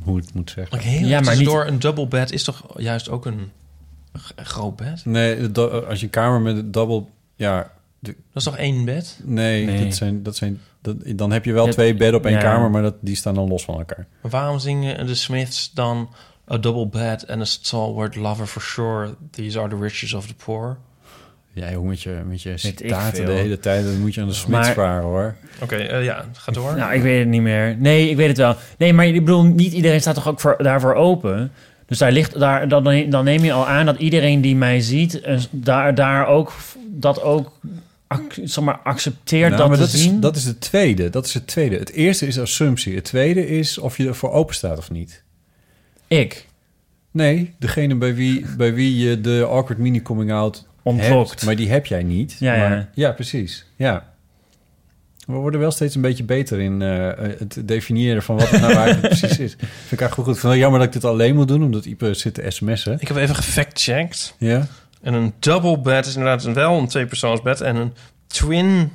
hoe 0.03 0.17
ik 0.17 0.25
het 0.25 0.33
moet 0.33 0.51
zeggen. 0.51 1.05
Ja, 1.07 1.19
maar 1.21 1.37
door 1.37 1.65
een 1.65 1.79
double 1.79 2.07
bed 2.07 2.31
is 2.31 2.43
toch 2.43 2.73
juist 2.77 3.09
ook 3.09 3.25
een, 3.25 3.51
groot 4.35 4.75
bed? 4.75 5.05
Nee, 5.05 5.49
als 5.87 5.99
je 5.99 6.05
een 6.05 6.09
kamer 6.11 6.41
met 6.41 6.57
een 6.57 6.71
double... 6.71 7.03
Ja, 7.35 7.71
de- 7.99 8.11
Dat 8.11 8.17
is 8.33 8.43
toch 8.43 8.57
één 8.57 8.85
bed? 8.85 9.19
nee, 9.23 9.65
Nee. 9.65 9.83
Dat 9.83 9.95
zijn, 9.95 10.23
dat 10.23 10.35
zijn, 10.35 10.61
dat, 10.81 10.95
dan 11.05 11.31
heb 11.31 11.45
je 11.45 11.53
wel 11.53 11.65
Je- 11.65 11.71
twee 11.71 11.95
bedden 11.95 12.19
op 12.19 12.25
één 12.25 12.35
ja. 12.35 12.41
kamer... 12.41 12.69
maar 12.69 12.81
dat, 12.81 12.95
die 12.99 13.15
staan 13.15 13.33
dan 13.35 13.47
los 13.47 13.63
van 13.63 13.77
elkaar. 13.77 14.07
Maar 14.21 14.31
waarom 14.31 14.59
zingen 14.59 15.07
de 15.07 15.15
Smiths 15.15 15.71
dan... 15.73 16.09
A 16.51 16.57
double 16.57 16.87
bed 16.87 17.27
and 17.27 17.41
a 17.41 17.45
stalwart 17.45 18.15
lover 18.15 18.45
for 18.47 18.61
sure. 18.61 19.15
These 19.31 19.59
are 19.59 19.69
the 19.69 19.77
riches 19.77 20.13
of 20.13 20.27
the 20.27 20.33
poor. 20.33 20.77
Ja, 21.57 21.71
joh, 21.71 21.85
met 21.87 22.01
je, 22.01 22.21
met 22.27 22.41
je 22.41 22.57
citaten 22.57 23.25
de 23.25 23.31
hele 23.31 23.59
tijd... 23.59 23.83
dan 23.83 23.99
moet 23.99 24.13
je 24.13 24.21
aan 24.21 24.27
de 24.27 24.33
smits 24.33 24.49
Maar- 24.65 24.73
vragen, 24.73 25.03
hoor. 25.03 25.35
Oké, 25.61 25.75
eh, 25.75 26.03
ja, 26.03 26.25
ga 26.33 26.51
door. 26.51 26.75
Nou, 26.75 26.93
ik 26.93 27.01
weet 27.01 27.19
het 27.19 27.27
niet 27.27 27.41
meer. 27.41 27.75
Nee, 27.79 28.09
ik 28.09 28.15
weet 28.15 28.27
het 28.27 28.37
wel. 28.37 28.55
Nee, 28.77 28.93
maar 28.93 29.07
ik 29.07 29.13
bedoel, 29.25 29.43
niet 29.43 29.73
iedereen 29.73 30.01
staat 30.01 30.15
toch 30.15 30.27
ook 30.27 30.39
voor, 30.39 30.55
daarvoor 30.57 30.93
open? 30.93 31.51
Dus 31.85 31.97
daar 31.97 32.11
ligt, 32.11 32.39
daar, 32.39 32.67
dan, 32.67 33.09
dan 33.09 33.23
neem 33.23 33.43
je 33.43 33.53
al 33.53 33.67
aan 33.67 33.85
dat 33.85 33.97
iedereen 33.99 34.41
die 34.41 34.55
mij 34.55 34.81
ziet... 34.81 35.21
eh, 35.21 35.39
daar, 35.51 35.95
daar 35.95 36.27
ook, 36.27 36.53
dat 36.87 37.21
ook 37.21 37.59
ac- 38.07 38.37
zeg 38.43 38.63
maar, 38.63 38.79
accepteert 38.83 39.49
Nou, 39.49 39.57
dat 39.57 39.67
maar 39.67 39.77
te 39.77 39.83
dat 39.83 39.93
is, 39.93 40.01
zien. 40.01 40.19
dat 40.19 40.35
is 40.35 40.43
het 40.45 40.59
tweede. 40.61 41.09
Dat 41.09 41.25
is 41.25 41.33
het 41.33 41.47
tweede. 41.47 41.77
Het 41.77 41.91
eerste 41.91 42.27
is 42.27 42.39
assumptie. 42.39 42.95
Het 42.95 43.03
tweede 43.03 43.47
is 43.47 43.77
of 43.77 43.97
je 43.97 44.07
ervoor 44.07 44.31
open 44.31 44.55
staat 44.55 44.77
of 44.77 44.91
niet. 44.91 45.23
Ik 46.07 46.45
Nee, 47.11 47.53
degene 47.59 47.95
bij 47.95 48.15
wie, 48.15 48.45
bij 48.57 48.73
wie 48.73 48.97
je 48.97 49.21
de 49.21 49.45
awkward 49.49 49.79
mini 49.79 50.01
coming 50.01 50.31
out 50.31 50.65
ontlokt. 50.87 51.29
hebt, 51.29 51.45
maar 51.45 51.55
die 51.55 51.69
heb 51.69 51.85
jij 51.85 52.03
niet. 52.03 52.35
Ja, 52.39 52.57
maar, 52.57 52.89
ja, 52.93 53.11
precies. 53.11 53.65
Ja. 53.75 54.15
We 55.25 55.33
worden 55.33 55.59
wel 55.59 55.71
steeds 55.71 55.95
een 55.95 56.01
beetje 56.01 56.23
beter 56.23 56.59
in 56.59 56.81
eh, 56.81 57.27
het 57.37 57.61
definiëren 57.63 58.23
van 58.23 58.37
wat 58.37 58.49
het 58.49 58.61
nou 58.61 58.73
eigenlijk 58.73 59.07
precies 59.17 59.39
is. 59.39 59.55
Vind 59.57 59.91
ik 59.91 60.01
eigenlijk 60.01 60.39
goed. 60.39 60.55
Jammer 60.55 60.79
dat 60.79 60.87
ik 60.87 60.93
dit 60.93 61.05
alleen 61.05 61.35
moet 61.35 61.47
doen, 61.47 61.63
omdat 61.63 61.85
Ipe 61.85 62.13
zit 62.13 62.33
te 62.33 62.45
sms'en. 62.49 62.97
Ik 62.99 63.07
heb 63.07 63.17
even 63.17 63.35
gefact-checked. 63.35 64.35
Ja? 64.37 64.67
En 65.01 65.13
een 65.13 65.33
double 65.39 65.79
bed 65.79 66.05
is 66.05 66.15
inderdaad 66.15 66.43
wel 66.43 66.77
een 66.77 66.87
tweepersoonsbed. 66.87 67.61
En 67.61 67.75
een 67.75 67.93
twin 68.27 68.91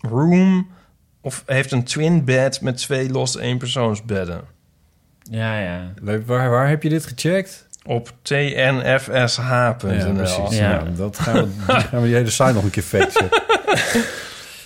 room... 0.00 0.72
Of 1.20 1.42
heeft 1.46 1.72
een 1.72 1.84
twin 1.84 2.24
bed 2.24 2.60
met 2.60 2.76
twee 2.76 3.10
losse 3.10 3.40
eenpersoonsbedden. 3.40 4.40
Ja, 5.30 5.60
ja. 5.60 5.92
Waar, 6.02 6.50
waar 6.50 6.68
heb 6.68 6.82
je 6.82 6.88
dit 6.88 7.06
gecheckt? 7.06 7.66
Op 7.86 8.12
tnfsh.nl. 8.22 9.92
Ja, 9.92 10.12
precies. 10.14 10.58
Ja. 10.58 10.70
Ja. 10.70 10.82
dat 10.96 11.18
gaan 11.18 11.34
we, 11.34 11.48
die 11.66 11.80
gaan 11.80 12.00
we 12.00 12.06
die 12.06 12.14
hele 12.16 12.30
site 12.30 12.52
nog 12.52 12.62
een 12.64 12.70
keer 12.70 12.82
facten. 12.82 13.28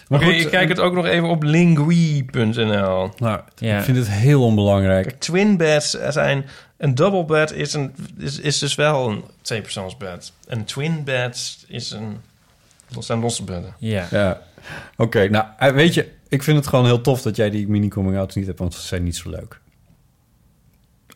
Maar 0.08 0.20
goed, 0.22 0.32
ik 0.34 0.50
kijk 0.50 0.68
het 0.68 0.80
ook 0.80 0.94
nog 0.94 1.06
even 1.06 1.28
op 1.28 1.42
lingui.nl. 1.42 3.10
Nou, 3.18 3.40
Ja. 3.56 3.78
ik 3.78 3.84
vind 3.84 3.96
het 3.96 4.10
heel 4.10 4.42
onbelangrijk. 4.44 5.06
Kijk, 5.06 5.20
twin 5.20 5.56
beds 5.56 5.90
zijn... 6.08 6.46
Een 6.76 6.94
double 6.94 7.24
bed 7.24 7.52
is, 7.52 7.72
een, 7.72 7.94
is, 8.18 8.38
is 8.40 8.58
dus 8.58 8.74
wel 8.74 9.08
een 9.10 9.24
tweepersoonsbed. 9.42 10.32
Een 10.46 10.64
twin 10.64 11.04
bed 11.04 11.64
is 11.68 11.90
een... 11.90 12.16
Dat 12.88 13.04
zijn 13.04 13.20
losse 13.20 13.44
bedden. 13.44 13.74
Ja. 13.78 14.06
Ja, 14.10 14.40
oké. 14.96 15.28
nou, 15.28 15.44
eh, 15.58 15.72
weet 15.72 15.94
je, 15.94 16.08
ik 16.28 16.42
vind 16.42 16.56
het 16.56 16.66
gewoon 16.66 16.84
heel 16.84 17.00
tof 17.00 17.22
dat 17.22 17.36
jij 17.36 17.50
die 17.50 17.68
mini-coming-outs 17.68 18.34
niet 18.34 18.46
hebt, 18.46 18.58
want 18.58 18.74
ze 18.74 18.86
zijn 18.86 19.02
niet 19.04 19.16
zo 19.16 19.30
leuk. 19.30 19.60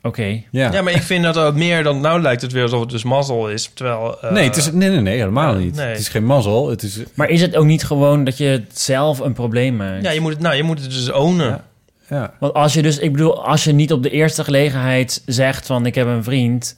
Oké. 0.02 0.42
Ja. 0.50 0.72
Ja, 0.72 0.82
maar 0.82 0.92
ik 0.92 1.02
vind 1.02 1.24
dat 1.24 1.38
ook 1.38 1.54
meer 1.54 1.82
dan... 1.82 2.00
Nou 2.00 2.20
lijkt 2.22 2.42
het 2.42 2.52
weer 2.52 2.62
alsof 2.62 2.80
het 2.80 2.90
dus 2.90 3.02
mazzel 3.02 3.48
is. 3.50 3.70
Terwijl... 3.74 4.20
eh, 4.20 4.32
nee, 4.32 4.44
het 4.44 4.56
is, 4.56 4.72
nee, 4.72 4.88
nee, 4.90 5.00
nee, 5.00 5.16
helemaal 5.18 5.52
ja, 5.52 5.58
niet. 5.58 5.74
nee. 5.74 5.86
Het 5.86 5.98
is 5.98 6.08
geen 6.08 6.24
mazzel. 6.24 6.68
Het 6.70 6.82
is, 6.82 6.98
Maar 7.14 7.28
is 7.28 7.40
het 7.40 7.56
ook 7.56 7.64
niet 7.64 7.84
gewoon 7.84 8.24
dat 8.24 8.36
je 8.38 8.44
het 8.44 8.80
zelf 8.80 9.18
een 9.18 9.32
probleem 9.32 9.76
maakt? 9.76 10.02
Ja, 10.04 10.10
je 10.10 10.20
moet 10.20 10.32
het, 10.32 10.40
nou, 10.40 10.54
je 10.54 10.62
moet 10.62 10.80
het 10.80 10.90
dus 10.90 11.10
ownen. 11.12 11.46
Ja. 11.48 11.64
ja. 12.08 12.34
Want 12.40 12.54
als 12.54 12.74
je 12.74 12.82
dus, 12.82 12.98
ik 12.98 13.12
bedoel, 13.12 13.44
als 13.46 13.64
je 13.64 13.72
niet 13.72 13.92
op 13.92 14.02
de 14.02 14.10
eerste 14.10 14.44
gelegenheid 14.44 15.22
zegt 15.26 15.66
van 15.66 15.86
ik 15.86 15.94
heb 15.94 16.06
een 16.06 16.24
vriend 16.24 16.76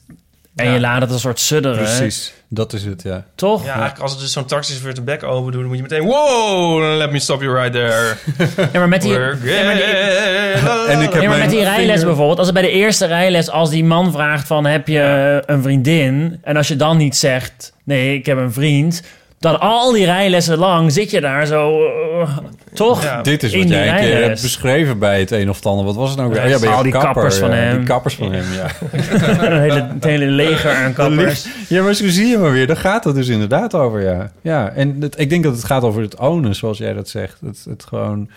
en 0.55 0.65
Ja. 0.65 0.73
je 0.73 0.79
laat 0.79 1.01
het 1.01 1.11
een 1.11 1.19
soort 1.19 1.39
sudderen, 1.39 1.77
Precies, 1.83 2.33
dat 2.55 2.73
is 2.73 2.83
het, 2.85 3.01
ja. 3.01 3.23
toch? 3.35 3.61
Ja, 3.63 3.67
eigenlijk 3.69 3.99
als 3.99 4.11
het 4.11 4.19
dus 4.19 4.31
zo'n 4.31 4.45
taxichauffeur 4.45 4.93
de 4.93 5.01
bek 5.01 5.23
open 5.23 5.51
doet... 5.51 5.61
dan 5.61 5.69
moet 5.69 5.77
je 5.77 5.81
meteen... 5.81 6.03
Wow, 6.03 6.97
let 6.97 7.11
me 7.11 7.19
stop 7.19 7.41
you 7.41 7.53
right 7.53 7.71
there. 7.73 8.15
Ja, 8.73 8.79
maar 8.79 8.87
met 8.89 9.01
die, 9.01 9.13
We're 9.13 9.37
ja, 9.43 9.63
maar 9.63 9.73
die- 9.73 9.83
gay. 9.83 10.87
En 10.95 11.01
ik 11.01 11.13
heb 11.13 11.21
ja, 11.21 11.29
maar 11.29 11.37
met 11.37 11.49
die 11.49 11.59
rijles 11.63 11.85
vinger- 11.87 12.05
bijvoorbeeld, 12.05 12.37
als 12.37 12.47
het 12.47 12.55
bij 12.55 12.65
de 12.65 12.71
eerste 12.71 13.05
rijles, 13.05 13.49
als 13.49 13.69
die 13.69 13.83
man 13.83 14.11
vraagt 14.11 14.47
van 14.47 14.65
heb 14.65 14.87
je 14.87 15.43
een 15.45 15.61
vriendin 15.61 16.39
en 16.43 16.57
als 16.57 16.67
je 16.67 16.75
dan 16.75 16.97
niet 16.97 17.15
zegt 17.15 17.73
nee, 17.85 18.15
ik 18.17 18.25
heb 18.25 18.37
een 18.37 18.53
vriend, 18.53 19.01
dan 19.45 19.59
al 19.59 19.91
die 19.91 20.05
rijlessen 20.05 20.57
lang 20.57 20.91
zit 20.91 21.11
je 21.11 21.21
daar 21.21 21.45
zo, 21.45 21.85
eh, 21.85 22.37
toch? 22.73 23.03
Ja. 23.03 23.21
Dit 23.21 23.43
is 23.43 23.55
wat 23.55 23.69
jij 23.69 23.89
een 23.89 23.95
keer 23.95 24.23
hebt 24.23 24.41
beschreven 24.41 24.99
bij 24.99 25.19
het 25.19 25.31
een 25.31 25.49
of 25.49 25.55
het 25.55 25.65
ander. 25.65 25.85
Wat 25.85 25.95
was 25.95 26.09
het 26.09 26.17
nou 26.17 26.29
weer? 26.31 26.47
Ja, 26.47 26.57
Oh 26.57 26.75
al 26.75 26.83
die 26.83 26.91
kapper, 26.91 27.13
kappers 27.13 27.37
van 27.37 27.49
ja, 27.49 27.55
hem. 27.55 27.77
Die 27.77 27.85
kappers 27.85 28.15
van 28.15 28.33
hem, 28.33 28.45
ja. 28.53 28.67
een 29.47 29.59
hele, 29.59 29.87
het 29.93 30.03
hele 30.03 30.25
leger 30.25 30.75
aan 30.75 30.93
kappers. 30.93 31.47
Ja, 31.67 31.83
maar 31.83 31.93
zo 31.93 32.07
zie 32.07 32.27
je 32.27 32.37
maar 32.37 32.51
weer. 32.51 32.67
Daar 32.67 32.77
gaat 32.77 33.03
het 33.03 33.15
dus 33.15 33.27
inderdaad 33.27 33.73
over, 33.73 34.01
ja. 34.01 34.31
Ja, 34.41 34.69
en 34.69 35.01
het, 35.01 35.19
ik 35.19 35.29
denk 35.29 35.43
dat 35.43 35.55
het 35.55 35.63
gaat 35.63 35.83
over 35.83 36.01
het 36.01 36.19
ownen, 36.19 36.55
zoals 36.55 36.77
jij 36.77 36.93
dat 36.93 37.09
zegt. 37.09 37.39
Het, 37.41 37.65
het 37.69 37.83
gewoon... 37.83 38.29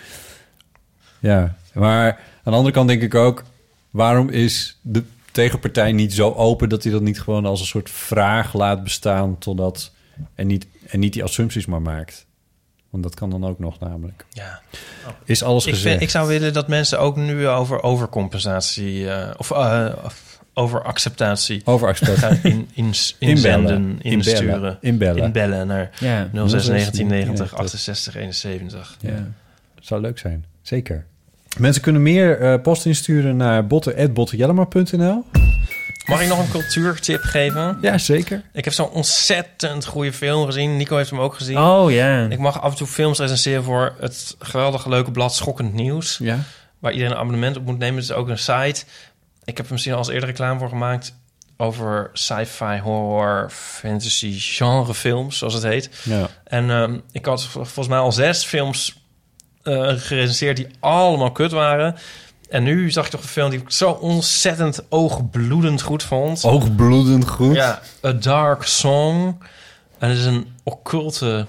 Ja, 1.19 1.55
maar 1.73 2.07
aan 2.43 2.51
de 2.51 2.57
andere 2.57 2.73
kant 2.73 2.87
denk 2.87 3.01
ik 3.01 3.15
ook... 3.15 3.43
waarom 3.89 4.29
is 4.29 4.79
de 4.81 5.03
tegenpartij 5.31 5.91
niet 5.91 6.13
zo 6.13 6.33
open... 6.33 6.69
dat 6.69 6.83
hij 6.83 6.91
dat 6.91 7.01
niet 7.01 7.21
gewoon 7.21 7.45
als 7.45 7.59
een 7.59 7.65
soort 7.65 7.89
vraag 7.89 8.53
laat 8.53 8.83
bestaan... 8.83 9.37
totdat... 9.37 9.91
en 10.35 10.47
niet, 10.47 10.67
en 10.89 10.99
niet 10.99 11.13
die 11.13 11.23
assumpties 11.23 11.65
maar 11.65 11.81
maakt. 11.81 12.27
Want 12.89 13.03
dat 13.03 13.15
kan 13.15 13.29
dan 13.29 13.45
ook 13.45 13.59
nog 13.59 13.79
namelijk. 13.79 14.25
Ja. 14.29 14.61
Is 15.25 15.43
alles 15.43 15.65
Ik, 15.65 15.73
gezegd? 15.73 15.89
vind, 15.91 16.01
ik 16.03 16.09
zou 16.09 16.27
willen 16.27 16.53
dat 16.53 16.67
mensen 16.67 16.99
ook 16.99 17.15
nu 17.15 17.47
over 17.47 17.83
overcompensatie... 17.83 19.09
eh, 19.11 19.33
of 19.37 19.51
eh, 19.51 19.93
of 20.03 20.27
over 20.53 20.83
acceptatie 20.83 21.61
Over 21.65 21.87
acceptatie. 21.87 22.19
gaan 22.41 22.51
in, 22.51 22.67
in, 22.73 22.85
inzenden, 23.19 23.97
insturen. 24.01 24.77
Inbellen. 24.81 25.23
Inbellen 25.23 25.67
naar 25.67 25.89
Ja. 25.99 26.29
06 26.33 26.65
1990 26.65 27.49
1990 27.49 27.55
68 27.55 28.15
71. 28.15 28.97
Ja, 28.99 29.31
zou 29.79 30.01
leuk 30.01 30.17
zijn. 30.19 30.45
Zeker. 30.61 31.05
Mensen 31.57 31.81
kunnen 31.81 32.01
meer 32.01 32.39
eh, 32.41 32.61
post 32.61 32.85
insturen 32.85 33.37
naar 33.37 33.67
botten.bottenjellema.nl. 33.67 35.25
Mag 36.09 36.21
ik 36.21 36.27
nog 36.27 36.39
een 36.39 36.49
cultuurtip 36.51 37.21
geven? 37.21 37.77
Ja, 37.81 37.97
zeker. 37.97 38.43
Ik 38.53 38.65
heb 38.65 38.73
zo'n 38.73 38.89
ontzettend 38.89 39.85
goede 39.85 40.13
film 40.13 40.45
gezien. 40.45 40.77
Nico 40.77 40.97
heeft 40.97 41.09
hem 41.09 41.19
ook 41.19 41.35
gezien. 41.35 41.57
Oh 41.57 41.91
ja. 41.91 42.25
Ik 42.29 42.39
mag 42.39 42.61
af 42.61 42.71
en 42.71 42.77
toe 42.77 42.87
films 42.87 43.19
recenseren 43.19 43.63
voor 43.63 43.95
het 43.99 44.35
geweldige 44.39 44.89
leuke 44.89 45.11
blad 45.11 45.35
Schokkend 45.35 45.73
Nieuws. 45.73 46.17
Ja. 46.21 46.39
Waar 46.79 46.91
iedereen 46.91 47.13
een 47.13 47.19
abonnement 47.19 47.57
op 47.57 47.65
moet 47.65 47.77
nemen. 47.77 47.95
Het 47.95 48.03
is 48.03 48.11
ook 48.11 48.27
een 48.27 48.37
site. 48.37 48.83
Ik 49.43 49.57
heb 49.57 49.65
er 49.65 49.71
misschien 49.71 49.93
al 49.93 49.99
eens 49.99 50.09
eerder 50.09 50.29
reclame 50.29 50.59
voor 50.59 50.69
gemaakt. 50.69 51.15
Over 51.57 52.09
sci-fi, 52.13 52.79
horror, 52.79 53.49
fantasy, 53.51 54.39
genrefilms, 54.39 55.37
zoals 55.37 55.53
het 55.53 55.63
heet. 55.63 55.89
Ja. 56.03 56.29
En 56.43 56.69
ehm, 56.69 56.97
ik 57.11 57.25
had 57.25 57.43
volgens 57.43 57.87
mij 57.87 57.97
al 57.97 58.11
zes 58.11 58.43
films 58.43 58.97
eh 59.63 59.93
gerecenseerd 59.95 60.57
die 60.57 60.67
allemaal 60.79 61.31
kut 61.31 61.51
waren. 61.51 61.95
En 62.49 62.63
nu 62.63 62.91
zag 62.91 63.05
ik 63.05 63.11
toch 63.11 63.21
een 63.21 63.27
film 63.27 63.49
die 63.49 63.59
ik 63.59 63.71
zo 63.71 63.91
ontzettend 63.91 64.81
oogbloedend 64.89 65.81
goed 65.81 66.03
vond. 66.03 66.43
Oogbloedend 66.43 67.27
goed. 67.27 67.55
Ja, 67.55 67.81
A 68.05 68.11
Dark 68.11 68.63
Song. 68.63 69.41
En 69.97 70.09
het 70.09 70.17
is 70.17 70.25
een 70.25 70.47
occulte 70.63 71.47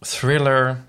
thriller. 0.00 0.80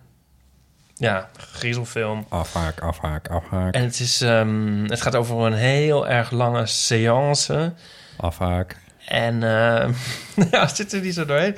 Ja, 0.96 1.30
griezelfilm. 1.38 2.26
Afhaak, 2.30 2.80
afhaak, 2.82 3.28
afhaak, 3.28 3.74
En 3.74 3.84
het, 3.84 4.00
is, 4.00 4.22
ehm, 4.22 4.84
het 4.84 5.02
gaat 5.02 5.16
over 5.16 5.38
een 5.38 5.54
heel 5.54 6.08
erg 6.08 6.32
lange 6.32 6.66
seance. 6.66 7.74
afhaak. 8.18 8.78
En 9.08 9.44
ehm, 9.44 9.92
ja, 10.52 10.68
zit 10.68 10.94
er 10.94 11.02
niet 11.02 11.14
zo 11.14 11.26
doorheen. 11.26 11.56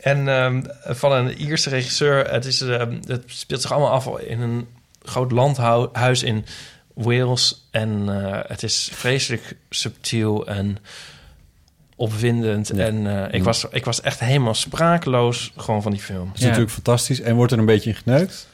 En 0.00 0.28
ehm, 0.28 0.62
van 0.84 1.12
een 1.12 1.40
Ierse 1.40 1.70
regisseur. 1.70 2.30
Het, 2.30 2.44
is, 2.44 2.60
het 2.60 3.22
speelt 3.26 3.60
zich 3.60 3.72
allemaal 3.72 3.90
af 3.90 4.18
in 4.18 4.40
een 4.40 4.68
groot 5.02 5.32
landhuis 5.32 6.22
in 6.22 6.44
Wales. 7.00 7.68
En 7.70 8.04
eh, 8.08 8.38
het 8.46 8.62
is 8.62 8.90
vreselijk 8.92 9.56
subtiel 9.70 10.46
en 10.46 10.78
opwindend. 11.96 12.70
Ja. 12.74 12.84
En 12.84 13.26
eh, 13.26 13.34
ik, 13.34 13.44
was, 13.44 13.66
ik 13.70 13.84
was 13.84 14.00
echt 14.00 14.20
helemaal 14.20 14.54
sprakeloos 14.54 15.52
gewoon 15.56 15.82
van 15.82 15.92
die 15.92 16.00
film. 16.00 16.26
Dat 16.28 16.36
is 16.38 16.42
natuurlijk 16.42 16.70
fantastisch. 16.72 17.20
En 17.20 17.34
wordt 17.34 17.52
er 17.52 17.58
een 17.58 17.66
beetje 17.66 17.90
in 17.90 17.96
geneukt? 17.96 18.48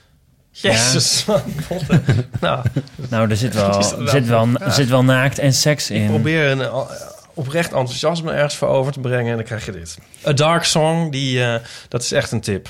Jezus, 0.51 1.25
man. 1.25 1.41
nou, 2.41 2.67
Nou, 3.11 3.31
er 3.31 3.37
zit 3.37 3.55
Het 3.55 3.63
wel, 3.63 4.01
er 4.03 4.09
zit 4.09 4.27
wel, 4.27 4.49
er 4.61 4.73
zit 4.73 4.89
wel 4.89 5.05
naakt 5.05 5.39
en 5.39 5.53
seks 5.53 5.91
Ik 5.91 5.97
in. 6.01 6.07
probeer 6.07 6.51
een 6.51 6.61
eh, 6.61 6.91
oprecht 7.35 7.73
enthousiasme 7.73 8.33
ergens 8.33 8.57
voor 8.57 8.69
over 8.69 8.93
te 8.93 9.01
brengen 9.01 9.31
en 9.31 9.37
dan 9.37 9.45
krijg 9.45 9.67
je 9.67 9.73
dit. 9.73 9.99
A 10.27 10.33
Dark 10.33 10.65
Song, 10.65 11.11
die, 11.11 11.43
eh, 11.45 11.61
dat 11.89 12.03
is 12.03 12.13
echt 12.13 12.33
een 12.33 12.41
tip. 12.41 12.69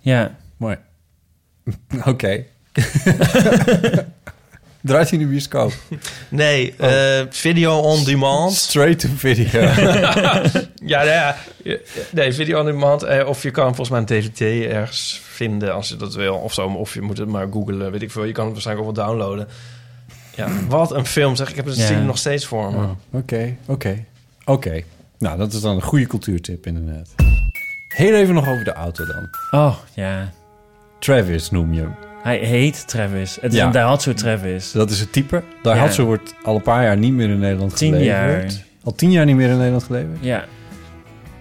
Ja. 0.00 0.36
Mooi. 0.56 0.76
Oké. 2.04 2.44
Draait 4.86 5.10
hij 5.10 5.18
in 5.18 5.24
de 5.24 5.30
bioscoop? 5.30 5.72
Nee, 6.28 6.74
eh, 6.78 7.26
video 7.30 7.78
on 7.78 8.04
demand. 8.04 8.52
Straight 8.52 8.98
to 9.00 9.08
video. 9.16 9.60
ja, 10.92 10.98
nou 11.04 11.06
ja, 11.06 11.36
nee, 12.10 12.32
video 12.32 12.58
on 12.60 12.64
demand. 12.66 13.02
eh, 13.02 13.28
Of 13.28 13.42
je 13.42 13.50
kan 13.50 13.64
volgens 13.74 13.88
mij 13.88 13.98
een 13.98 14.06
DVD 14.06 14.40
ergens 14.72 15.20
vinden 15.24 15.74
als 15.74 15.88
je 15.88 15.96
dat 15.96 16.14
wil. 16.14 16.34
Of 16.34 16.52
zo, 16.54 16.66
of 16.68 16.94
je 16.94 17.00
moet 17.00 17.18
het 17.18 17.28
maar 17.28 17.46
googlen, 17.52 17.90
weet 17.90 18.02
ik 18.02 18.10
veel. 18.10 18.24
Je 18.24 18.32
kan 18.32 18.44
het 18.44 18.52
waarschijnlijk 18.52 18.88
ook 18.88 18.96
wel 18.96 19.06
downloaden. 19.06 19.48
Ja, 20.36 20.48
wat 20.68 20.92
een 20.92 21.06
film 21.06 21.36
zeg. 21.36 21.50
Ik 21.50 21.56
heb 21.56 21.64
het 21.66 21.76
zien 21.76 22.06
nog 22.06 22.18
steeds 22.18 22.46
voor 22.46 22.72
me. 22.72 22.76
Oh, 22.76 22.90
Oké, 23.10 23.56
oké. 23.66 24.04
Oké. 24.44 24.82
Nou, 25.18 25.38
dat 25.38 25.52
is 25.52 25.60
dan 25.60 25.74
een 25.74 25.82
goede 25.82 26.06
cultuurtip 26.06 26.66
inderdaad. 26.66 27.08
Heel 27.88 28.14
even 28.14 28.34
nog 28.34 28.48
over 28.48 28.64
de 28.64 28.72
auto 28.72 29.04
dan. 29.06 29.28
Oh, 29.50 29.76
ja. 29.94 30.32
Travis 30.98 31.50
noem 31.50 31.72
je 31.74 31.80
hem. 31.80 31.94
Hij 32.24 32.36
heet 32.38 32.88
Travis. 32.88 33.38
Het 33.40 33.52
is 33.52 33.58
Ja. 33.58 33.66
een 33.66 33.72
Daihatsu 33.72 34.14
Travis. 34.14 34.72
Dat 34.72 34.90
is 34.90 35.00
het 35.00 35.12
type. 35.12 35.42
Daihatsu 35.62 36.00
Ja. 36.00 36.06
wordt 36.06 36.34
al 36.42 36.54
een 36.54 36.62
paar 36.62 36.82
jaar 36.82 36.96
niet 36.96 37.12
meer 37.12 37.28
in 37.28 37.38
Nederland 37.38 37.76
Tien 37.76 37.92
geleverd. 37.92 38.52
jaar. 38.52 38.62
Al 38.84 38.94
tien 38.94 39.10
jaar 39.10 39.24
niet 39.24 39.36
meer 39.36 39.48
in 39.48 39.56
Nederland 39.56 39.82
geleverd? 39.82 40.18
Ja. 40.20 40.44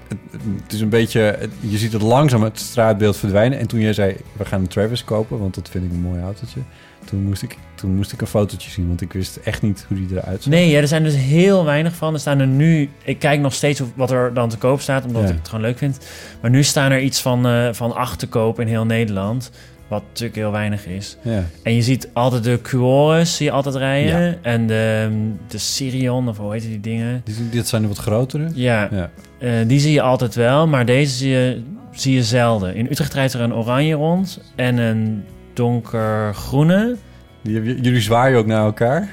Het, 0.07 0.17
het 0.63 0.73
is 0.73 0.81
een 0.81 0.89
beetje... 0.89 1.19
het- 1.39 1.49
je 1.59 1.77
ziet 1.77 1.93
het 1.93 2.01
langzaam 2.01 2.43
het 2.43 2.59
straatbeeld 2.59 3.17
verdwijnen. 3.17 3.59
En 3.59 3.67
toen 3.67 3.79
jij 3.79 3.93
zei, 3.93 4.15
we 4.37 4.45
gaan 4.45 4.59
een 4.61 4.67
Travis 4.67 5.03
kopen... 5.03 5.39
want 5.39 5.55
dat 5.55 5.69
vind 5.69 5.85
ik 5.85 5.91
een 5.91 6.01
mooi 6.01 6.21
autootje... 6.21 6.59
toen 7.05 7.23
moest 7.23 7.41
ik, 7.43 7.57
toen 7.75 7.95
moest 7.95 8.11
ik 8.11 8.21
een 8.21 8.27
fotootje 8.27 8.69
zien... 8.69 8.87
want 8.87 9.01
ik 9.01 9.13
wist 9.13 9.35
echt 9.35 9.61
niet 9.61 9.85
hoe 9.87 9.97
die 9.97 10.17
eruit 10.17 10.43
zag. 10.43 10.51
Nee, 10.53 10.69
ja, 10.69 10.79
er 10.79 10.87
zijn 10.87 11.03
dus 11.03 11.15
heel 11.15 11.65
weinig 11.65 11.95
van. 11.95 12.13
Er 12.13 12.19
staan 12.19 12.39
er 12.39 12.47
nu... 12.47 12.89
Ik 13.03 13.19
kijk 13.19 13.39
nog 13.39 13.53
steeds 13.53 13.81
wat 13.95 14.11
er 14.11 14.33
dan 14.33 14.49
te 14.49 14.57
koop 14.57 14.81
staat, 14.81 15.05
omdat 15.05 15.21
Ja. 15.23 15.27
ik 15.29 15.35
het 15.35 15.47
gewoon 15.47 15.63
leuk 15.65 15.77
vind. 15.77 15.97
Maar 16.41 16.51
nu 16.51 16.63
staan 16.63 16.91
er 16.91 17.01
iets 17.01 17.21
van, 17.21 17.47
eh, 17.47 17.69
van 17.71 17.95
acht 17.95 18.19
te 18.19 18.27
koop 18.27 18.59
in 18.59 18.67
heel 18.67 18.85
Nederland. 18.85 19.51
Wat 19.87 20.03
natuurlijk 20.07 20.35
heel 20.35 20.51
weinig 20.51 20.85
is. 20.85 21.17
Ja. 21.21 21.43
En 21.63 21.73
je 21.75 21.81
ziet 21.81 22.09
altijd 22.13 22.43
de 22.43 22.59
Cuores, 22.61 23.35
zie 23.35 23.45
je 23.45 23.51
altijd 23.51 23.75
rijden. 23.75 24.21
Ja. 24.21 24.35
En 24.41 24.67
de, 24.67 25.09
de 25.47 25.57
Sirion, 25.57 26.27
of 26.29 26.37
hoe 26.37 26.51
heet 26.53 26.61
die 26.61 26.79
dingen? 26.79 27.21
Die- 27.25 27.49
Dit 27.49 27.67
zijn 27.67 27.81
de 27.81 27.87
wat 27.87 27.97
grotere? 27.97 28.49
Ja, 28.53 28.89
Ja. 28.91 29.09
Eh, 29.39 29.51
die 29.67 29.79
zie 29.79 29.91
je 29.93 30.01
altijd 30.01 30.35
wel, 30.35 30.67
maar 30.67 30.85
deze 30.85 31.13
zie 31.15 31.29
je, 31.29 31.61
zie 31.91 32.13
je 32.13 32.23
zelden. 32.23 32.75
In 32.75 32.87
Utrecht 32.91 33.13
rijdt 33.13 33.33
er 33.33 33.41
een 33.41 33.53
oranje 33.53 33.95
rond 33.95 34.39
en 34.55 34.77
een 34.77 35.23
donkergroene. 35.53 36.95
Die- 37.43 37.81
Jullie 37.81 38.01
zwaaien 38.01 38.37
ook 38.37 38.45
naar 38.45 38.63
elkaar? 38.65 39.09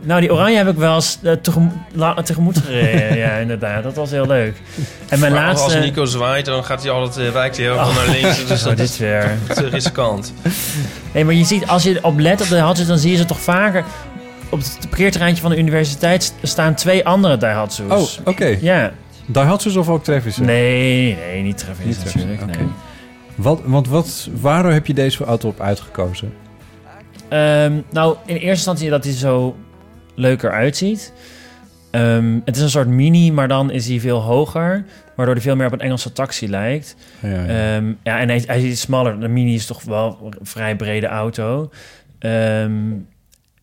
Nou, 0.00 0.20
die 0.20 0.32
oranje 0.32 0.56
heb 0.56 0.68
ik 0.68 0.76
wel 0.76 0.94
eens 0.94 1.18
eh, 1.22 1.32
tegemoet, 1.32 1.72
la- 1.92 2.22
tegemoet 2.22 2.58
gereden. 2.58 3.16
ja, 3.16 3.30
inderdaad. 3.36 3.82
Dat 3.82 3.94
was 3.94 4.10
heel 4.10 4.26
leuk. 4.26 4.54
En 5.08 5.18
mijn 5.20 5.32
Maar 5.32 5.42
laatste... 5.44 5.64
Als 5.76 5.84
Nico 5.84 6.04
zwaait, 6.04 6.44
dan 6.44 6.64
gaat 6.64 6.82
hij 6.82 6.90
altijd, 6.92 7.26
eh, 7.26 7.32
wijkt 7.32 7.56
hij 7.56 7.64
heel 7.66 7.74
veel 7.78 7.84
Oh. 7.88 7.96
naar 7.96 8.08
links. 8.08 8.46
Dus 8.46 8.60
Oh, 8.62 8.66
dat 8.68 8.76
dit 8.76 8.88
is 8.88 8.98
weer. 8.98 9.30
te 9.54 9.68
riskant. 9.68 10.32
Nee, 11.12 11.24
maar 11.24 11.34
je 11.34 11.44
ziet, 11.44 11.66
als 11.66 11.82
je 11.82 11.98
op 12.02 12.18
let 12.18 12.40
op 12.40 12.48
de 12.48 12.54
Daihatsu's, 12.54 12.86
dan 12.86 12.98
zie 12.98 13.10
je 13.10 13.16
ze 13.16 13.24
toch 13.24 13.40
vaker... 13.40 13.84
Op 14.48 14.58
het 14.58 14.78
parkeerterreintje 14.88 15.42
van 15.42 15.50
de 15.50 15.58
universiteit 15.58 16.22
st- 16.22 16.34
staan 16.42 16.74
twee 16.74 17.04
andere 17.06 17.36
Daihatsu's. 17.36 18.18
Oh, 18.20 18.26
oké. 18.26 18.56
Ja. 18.60 18.92
Daihatsu's 19.26 19.76
of 19.76 19.88
ook 19.88 20.04
Travis? 20.04 20.36
Nee, 20.36 21.16
nee, 21.16 21.42
niet 21.42 21.58
Travis 21.58 22.04
natuurlijk. 22.04 22.42
oké. 22.42 22.58
Nee. 22.58 22.66
Wat, 23.34 23.60
want 23.64 23.88
wat, 23.88 24.28
waarom 24.40 24.72
heb 24.72 24.86
je 24.86 24.94
deze 24.94 25.24
auto 25.24 25.48
op 25.48 25.60
uitgekozen? 25.60 26.32
Ehm, 27.28 27.72
nou, 27.90 28.16
in 28.26 28.34
eerste 28.34 28.48
instantie 28.48 28.90
dat 28.90 29.04
hij 29.04 29.12
zo 29.12 29.56
leuker 30.14 30.50
uitziet. 30.50 31.12
Ehm, 31.90 32.38
het 32.44 32.56
is 32.56 32.62
een 32.62 32.70
soort 32.70 32.88
mini, 32.88 33.32
maar 33.32 33.48
dan 33.48 33.70
is 33.70 33.88
hij 33.88 34.00
veel 34.00 34.20
hoger. 34.20 34.84
Waardoor 35.16 35.34
hij 35.34 35.44
veel 35.44 35.56
meer 35.56 35.66
op 35.66 35.72
een 35.72 35.80
Engelse 35.80 36.12
taxi 36.12 36.48
lijkt. 36.48 36.96
Ja, 37.20 37.28
ja. 37.28 37.46
Ehm, 37.76 37.92
ja 38.02 38.18
en 38.18 38.28
hij, 38.28 38.42
hij 38.46 38.62
is 38.62 38.80
smaller. 38.80 39.20
De 39.20 39.28
mini 39.28 39.54
is 39.54 39.66
toch 39.66 39.82
wel 39.82 40.18
een 40.40 40.46
vrij 40.46 40.76
brede 40.76 41.06
auto. 41.06 41.70
Ehm, 42.18 42.90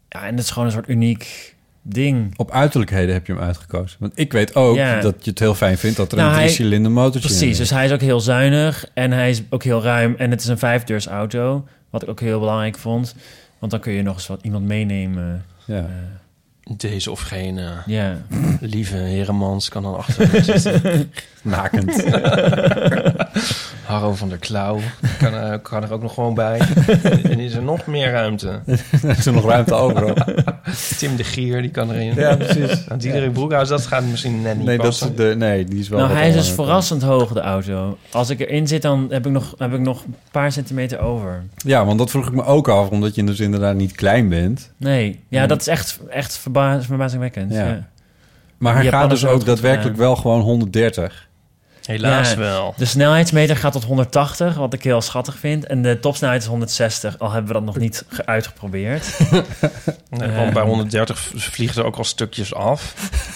ja, 0.10 0.26
en 0.26 0.36
het 0.36 0.40
is 0.40 0.50
gewoon 0.50 0.68
een 0.68 0.74
soort 0.74 0.90
uniek 0.90 1.56
ding. 1.82 2.34
Op 2.38 2.52
uiterlijkheden 2.52 3.14
heb 3.14 3.28
je 3.28 3.34
hem 3.34 3.42
uitgekozen. 3.42 3.98
Want 4.00 4.12
ik 4.16 4.32
weet 4.32 4.56
ook 4.56 4.76
Ja. 4.76 5.00
dat 5.02 5.16
je 5.22 5.30
het 5.30 5.40
heel 5.40 5.56
fijn 5.56 5.78
vindt 5.78 5.98
dat 5.98 6.12
er 6.12 6.18
Nou, 6.18 6.30
een 6.32 6.36
drie-cilinder 6.38 6.92
motortje 6.92 7.30
in 7.30 7.36
Precies, 7.36 7.52
is. 7.52 7.58
dus 7.58 7.70
hij 7.70 7.86
is 7.86 7.92
ook 7.92 8.02
heel 8.02 8.20
zuinig 8.20 8.86
en 8.94 9.12
hij 9.12 9.30
is 9.30 9.42
ook 9.50 9.64
heel 9.64 9.82
ruim. 9.84 10.16
En 10.18 10.32
het 10.32 10.42
is 10.42 10.48
een 10.48 10.58
vijfdeurs 10.58 11.08
auto, 11.08 11.68
wat 11.90 12.04
ik 12.04 12.10
ook 12.10 12.20
heel 12.20 12.40
belangrijk 12.40 12.78
vond. 12.78 13.16
Want 13.64 13.76
dan 13.76 13.82
kun 13.84 13.94
je 13.94 14.02
nog 14.02 14.16
eens 14.16 14.28
wat 14.28 14.44
iemand 14.44 14.66
meenemen. 14.66 15.46
Ja. 15.66 15.86
Deze 16.78 17.12
of 17.12 17.20
geen 17.22 17.58
eh, 17.58 17.78
Ja. 17.86 18.18
lieve 18.60 18.96
Heremans 18.98 19.70
kan 19.70 19.84
dan 19.84 19.98
achter 19.98 20.44
zitten. 20.60 21.12
Nakend. 21.42 22.04
Harro 23.86 24.14
van 24.14 24.30
der 24.30 24.38
Klauw 24.38 24.80
kan, 25.20 25.36
eh, 25.36 25.54
kan 25.62 25.84
er 25.84 25.94
ook 25.94 26.02
nog 26.02 26.14
gewoon 26.14 26.34
bij. 26.34 26.60
en 27.32 27.40
is 27.40 27.54
er 27.54 27.62
nog 27.64 27.86
meer 27.86 28.12
ruimte. 28.12 28.60
is 29.18 29.26
er 29.26 29.34
nog 29.34 29.46
ruimte 29.46 29.74
over? 29.74 30.02
hoor. 30.02 30.26
Tim 30.98 31.16
de 31.16 31.24
Gier, 31.24 31.62
die 31.62 31.72
kan 31.72 31.92
erin. 31.92 32.16
Ja, 32.16 32.36
precies. 32.36 32.86
Nou, 32.88 33.00
Diederik 33.00 33.34
Broekhuis, 33.34 33.68
dat 33.68 33.86
gaat 33.86 34.04
misschien 34.04 34.42
net 34.42 34.58
niet 34.58 34.66
Nee, 34.66 34.78
dat 34.78 34.94
is 34.94 35.00
de, 35.16 35.34
nee, 35.38 35.66
die 35.66 35.80
is 35.80 35.90
wel 35.90 36.00
Nou, 36.00 36.12
hij 36.14 36.28
is 36.28 36.34
dus 36.36 36.50
verrassend 36.52 37.02
hoog, 37.02 37.34
de 37.34 37.42
auto. 37.42 37.98
Als 38.12 38.30
ik 38.30 38.40
erin 38.40 38.68
zit, 38.68 38.82
dan 38.82 39.08
heb 39.10 39.26
ik 39.26 39.32
nog, 39.32 39.56
heb 39.58 39.74
ik 39.74 39.80
nog 39.80 40.04
een 40.04 40.16
paar 40.32 40.52
centimeter 40.52 41.00
over. 41.00 41.44
Ja, 41.56 41.86
want 41.86 41.98
dat 41.98 42.10
vroeg 42.10 42.28
ik 42.28 42.34
me 42.34 42.44
ook 42.44 42.68
af, 42.68 42.90
omdat 42.90 43.16
je 43.16 43.24
dus 43.24 43.40
inderdaad 43.40 43.76
niet 43.76 43.92
klein 43.92 44.30
bent. 44.30 44.72
Nee, 44.78 45.20
ja, 45.28 45.40
Hmm. 45.40 45.48
dat 45.48 45.62
is 45.62 45.68
echt, 45.68 46.00
echt 46.10 46.38
verba 46.38 46.82
verbazingwekkend. 46.82 47.54
Ja. 47.54 47.66
Ja. 47.68 47.88
Maar 48.58 48.76
hij 48.76 48.86
gaat 48.86 49.10
dus 49.10 49.26
ook 49.26 49.46
daadwerkelijk 49.46 49.96
gedaan. 49.96 50.08
wel 50.08 50.16
gewoon 50.16 50.42
130. 50.42 51.28
Helaas 51.86 52.30
Ja, 52.30 52.38
wel. 52.38 52.74
De 52.78 52.86
snelheidsmeter 52.86 53.58
gaat 53.58 53.72
tot 53.72 53.84
180, 53.84 54.56
wat 54.56 54.74
ik 54.74 54.84
heel 54.84 55.02
schattig 55.02 55.38
vind. 55.38 55.66
En 55.66 55.82
de 55.82 56.00
topsnelheid 56.00 56.42
is 56.42 56.48
160, 56.48 57.20
al 57.20 57.32
hebben 57.32 57.48
we 57.48 57.54
dat 57.54 57.64
nog 57.64 57.78
niet 57.78 58.06
ge- 58.10 58.26
uitgeprobeerd. 58.26 59.08
Nee, 60.10 60.30
Eh, 60.30 60.38
want 60.38 60.54
bij 60.54 60.64
130 60.64 61.20
v- 61.20 61.30
vliegen 61.36 61.82
er 61.82 61.88
ook 61.88 61.96
al 61.96 62.04
stukjes 62.04 62.54
af. 62.54 62.94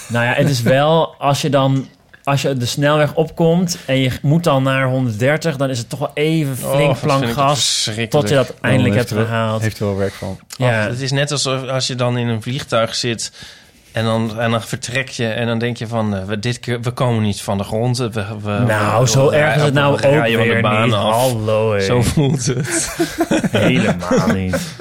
Nou 0.10 0.26
ja, 0.26 0.34
het 0.34 0.50
is 0.50 0.62
wel, 0.62 1.16
als 1.18 1.42
je 1.42 1.50
dan... 1.50 1.88
Als 2.24 2.42
je 2.42 2.54
de 2.58 2.66
snelweg 2.66 3.14
opkomt 3.14 3.78
en 3.86 3.98
je 3.98 4.12
moet 4.22 4.44
dan 4.44 4.64
naar 4.64 4.88
130... 4.90 5.56
dan 5.58 5.70
is 5.70 5.78
het 5.78 5.90
toch 5.90 6.00
wel 6.00 6.12
even 6.14 6.68
Oh, 6.70 6.76
flink 6.76 7.00
plank 7.00 7.24
ik 7.24 7.30
gas... 7.34 7.90
tot 8.10 8.30
je 8.30 8.36
dat 8.36 8.54
eindelijk 8.62 8.94
Oh, 8.94 8.98
hebt 9.00 9.10
heeft 9.10 9.22
er- 9.22 9.28
gehaald. 9.28 9.62
Heeft 9.62 9.80
er 9.80 9.86
wel 9.86 9.96
werk 9.98 10.14
van. 10.14 10.40
Ja. 10.58 10.82
Ach, 10.84 10.90
het 10.90 11.00
is 11.02 11.12
net 11.12 11.32
alsof 11.32 11.68
als 11.68 11.88
je 11.88 11.96
dan 11.96 12.18
in 12.18 12.28
een 12.28 12.42
vliegtuig 12.42 12.96
zit 12.96 13.32
en 13.98 14.04
dan, 14.06 14.40
en 14.40 14.52
dan 14.52 14.62
vertrek 14.62 15.10
je 15.10 15.28
en 15.28 15.48
dan 15.48 15.60
denk 15.60 15.78
je 15.78 15.88
van 15.88 16.16
eh, 16.16 16.24
we, 16.24 16.40
dit 16.40 16.60
keer, 16.60 16.82
we 16.82 16.92
komen 16.92 17.24
niet 17.24 17.42
van 17.42 17.58
de 17.58 17.64
grond. 17.64 17.98
We, 17.98 18.10
we, 18.12 18.64
Nou, 18.68 19.02
we- 19.04 19.10
zo 19.10 19.30
we- 19.30 19.36
erg 19.36 19.56
is 19.56 19.62
het 19.62 19.74
nou 19.74 19.94
ook 19.94 20.00
van 20.00 20.12
de 20.12 20.38
weer 20.38 20.62
baan 20.62 20.86
niet. 20.86 20.94
af. 20.94 21.14
Hallo, 21.16 21.74
hé. 21.74 21.80
Zo 21.82 22.02
voelt 22.02 22.46
het. 22.46 22.96
Helemaal 23.52 24.28
niet. 24.34 24.76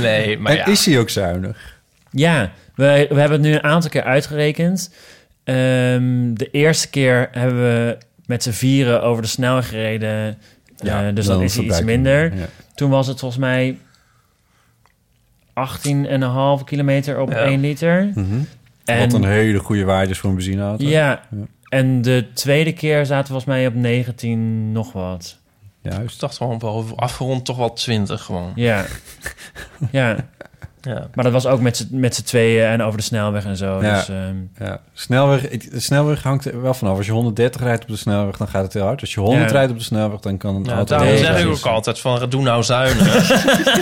Nee, 0.00 0.38
maar 0.38 0.52
en 0.52 0.58
ja. 0.58 0.66
is 0.66 0.86
hij 0.86 0.98
ook 0.98 1.10
zuinig? 1.10 1.78
Ja, 2.10 2.50
we, 2.74 2.84
we 3.08 3.20
hebben 3.20 3.30
het 3.30 3.40
nu 3.40 3.52
een 3.52 3.62
aantal 3.62 3.90
keer 3.90 4.02
uitgerekend. 4.04 4.94
Ehm, 5.44 6.34
de 6.34 6.48
eerste 6.52 6.90
keer 6.90 7.28
hebben 7.32 7.62
we 7.62 7.98
met 8.26 8.42
z'n 8.42 8.50
vieren 8.50 9.02
over 9.02 9.22
de 9.22 9.28
snelweg 9.28 9.68
gereden. 9.68 10.38
Ja, 10.76 11.06
Eh, 11.06 11.14
dus 11.14 11.26
dan 11.26 11.34
dan 11.34 11.44
is 11.44 11.56
hij 11.56 11.64
iets 11.64 11.82
minder. 11.82 12.24
ja. 12.36 12.44
Toen 12.74 12.90
was 12.90 13.06
het 13.06 13.18
volgens 13.18 13.40
mij 13.40 13.78
18,5 15.68 16.64
kilometer 16.64 17.20
op 17.20 17.30
Ja. 17.30 17.44
1 17.44 17.60
liter. 17.60 18.10
Mhm. 18.14 18.24
En, 18.84 18.98
Wat 18.98 19.12
een 19.12 19.24
hele 19.24 19.58
goede 19.58 19.84
waarde 19.84 20.10
is 20.10 20.18
voor 20.18 20.30
een 20.30 20.36
benzineauto. 20.36 20.84
ja, 20.84 21.08
Ja. 21.30 21.46
en 21.68 22.02
de 22.02 22.26
tweede 22.34 22.72
keer 22.72 23.06
zaten 23.06 23.34
we 23.34 23.40
volgens 23.40 23.44
mij 23.44 23.66
op 23.66 23.74
19 23.74 24.72
nog 24.72 24.92
wat. 24.92 25.38
Ik 25.82 25.92
Juist. 25.92 26.20
dacht 26.20 26.36
gewoon 26.36 26.58
wel 26.58 26.86
afgerond 26.96 27.44
toch 27.44 27.56
wel 27.56 27.72
20 27.72 28.22
gewoon. 28.22 28.52
Ja. 28.54 28.84
ja, 29.90 30.16
Ja. 30.82 31.06
maar 31.14 31.24
dat 31.24 31.32
was 31.32 31.46
ook 31.46 31.60
met 31.60 31.76
z'n- 31.76 32.22
tweeën 32.24 32.64
en 32.66 32.82
over 32.82 32.98
de 32.98 33.04
snelweg 33.04 33.44
en 33.44 33.56
zo. 33.56 33.82
Ja. 33.82 33.94
Dus, 33.94 34.08
ehm, 34.08 34.34
Ja. 34.66 34.80
Snelweg, 34.92 35.48
de 35.48 35.80
snelweg 35.80 36.22
hangt 36.22 36.44
er 36.44 36.62
wel 36.62 36.74
vanaf. 36.74 36.96
Als 36.96 37.06
je 37.06 37.12
130 37.12 37.60
rijdt 37.60 37.82
op 37.82 37.88
de 37.88 37.96
snelweg, 37.96 38.36
dan 38.36 38.48
gaat 38.48 38.62
het 38.62 38.72
heel 38.72 38.84
hard. 38.84 39.00
Als 39.00 39.14
je 39.14 39.20
100 39.20 39.50
Ja. 39.50 39.56
rijdt 39.56 39.70
op 39.72 39.78
de 39.78 39.84
snelweg, 39.84 40.20
dan 40.20 40.36
kan 40.36 40.54
een 40.54 40.64
Ja, 40.64 40.72
auto... 40.74 40.96
daarom 40.98 41.16
zeg 41.16 41.40
ik 41.40 41.48
ook 41.48 41.66
altijd 41.66 42.00
van 42.00 42.28
doe 42.28 42.42
nou 42.42 42.62
zuinig. 42.62 43.28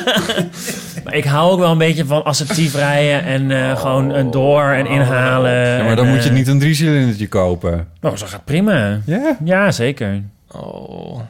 maar 1.05 1.15
ik 1.15 1.25
hou 1.25 1.51
ook 1.53 1.59
wel 1.59 1.71
een 1.71 1.79
beetje 1.79 2.05
van 2.05 2.25
assertief 2.25 2.75
rijden 2.75 3.23
en 3.25 3.51
eh, 3.51 3.77
gewoon 3.79 4.11
een 4.11 4.31
door 4.31 4.63
en 4.65 4.87
inhalen. 4.87 5.53
Ja, 5.53 5.77
maar 5.79 5.87
en, 5.91 5.97
dan 5.97 6.09
moet 6.09 6.23
je 6.23 6.29
eh, 6.29 6.35
niet 6.35 6.49
een 6.49 6.59
driecilindertje 6.59 7.29
kopen. 7.29 7.89
Oh, 8.01 8.17
zo 8.17 8.27
gaat 8.27 8.45
prima. 8.45 9.01
Ja. 9.07 9.37
Ja, 9.45 9.71
zeker. 9.71 10.23
Oh. 10.53 11.21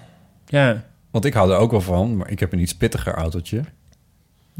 Ja. 0.46 0.82
Want 1.10 1.24
ik 1.24 1.34
hou 1.34 1.50
er 1.52 1.56
ook 1.58 1.70
wel 1.70 1.80
van, 1.80 2.16
maar 2.16 2.30
ik 2.30 2.40
heb 2.40 2.52
een 2.52 2.58
iets 2.58 2.76
pittiger 2.76 3.14
autootje. 3.14 3.60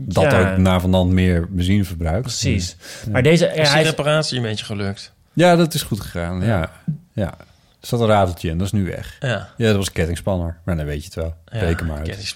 Dat 0.01 0.25
Ja. 0.25 0.51
ook 0.53 0.57
na 0.57 0.81
van 0.81 0.91
dan 0.93 1.15
meer 1.15 1.47
benzine 1.51 1.85
verbruikt. 1.85 2.23
Precies. 2.23 2.77
Maar 3.11 3.23
deze... 3.23 3.47
Is 3.55 3.73
reparatie 3.73 4.37
een 4.37 4.43
beetje 4.43 4.65
gelukt? 4.65 5.12
Ja, 5.33 5.57
dat 5.57 5.75
is 5.75 5.83
goed 5.83 6.01
gegaan. 6.01 6.45
Ja. 6.45 6.70
ja. 7.12 7.35
Er 7.81 7.87
zat 7.87 8.01
een 8.01 8.07
rateltje 8.07 8.49
in, 8.51 8.59
dat 8.59 8.66
is 8.66 8.73
nu 8.73 8.85
weg. 8.85 9.16
Ja. 9.20 9.49
Ja, 9.57 9.66
dat 9.66 9.77
was 9.77 9.87
een 9.87 9.93
kettingspanner. 9.93 10.57
Maar 10.65 10.77
dan 10.77 10.85
weet 10.87 10.99
je 10.99 11.05
het 11.05 11.15
wel. 11.15 11.35
Ja, 11.53 11.59
Reken 11.59 11.87
maar 11.87 11.99
uit. 11.99 12.35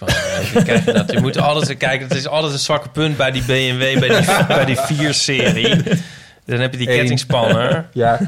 kijk 0.64 0.84
je, 0.84 0.92
dat. 0.92 1.12
je 1.12 1.20
moet 1.20 1.38
altijd 1.38 1.76
kijken, 1.78 2.08
het 2.08 2.16
is 2.16 2.26
altijd 2.28 2.52
een 2.52 2.58
zwakke 2.58 2.88
punt 2.88 3.16
bij 3.16 3.30
die 3.30 3.42
BMW, 3.42 3.98
bij 3.98 4.08
die, 4.20 4.26
bij 4.56 4.64
die 4.64 4.76
4-serie. 5.08 5.82
Dan 6.44 6.60
heb 6.60 6.72
je 6.72 6.78
die 6.78 6.90
Eén. 6.90 6.96
kettingspanner. 6.98 7.86
Ja. 7.92 8.20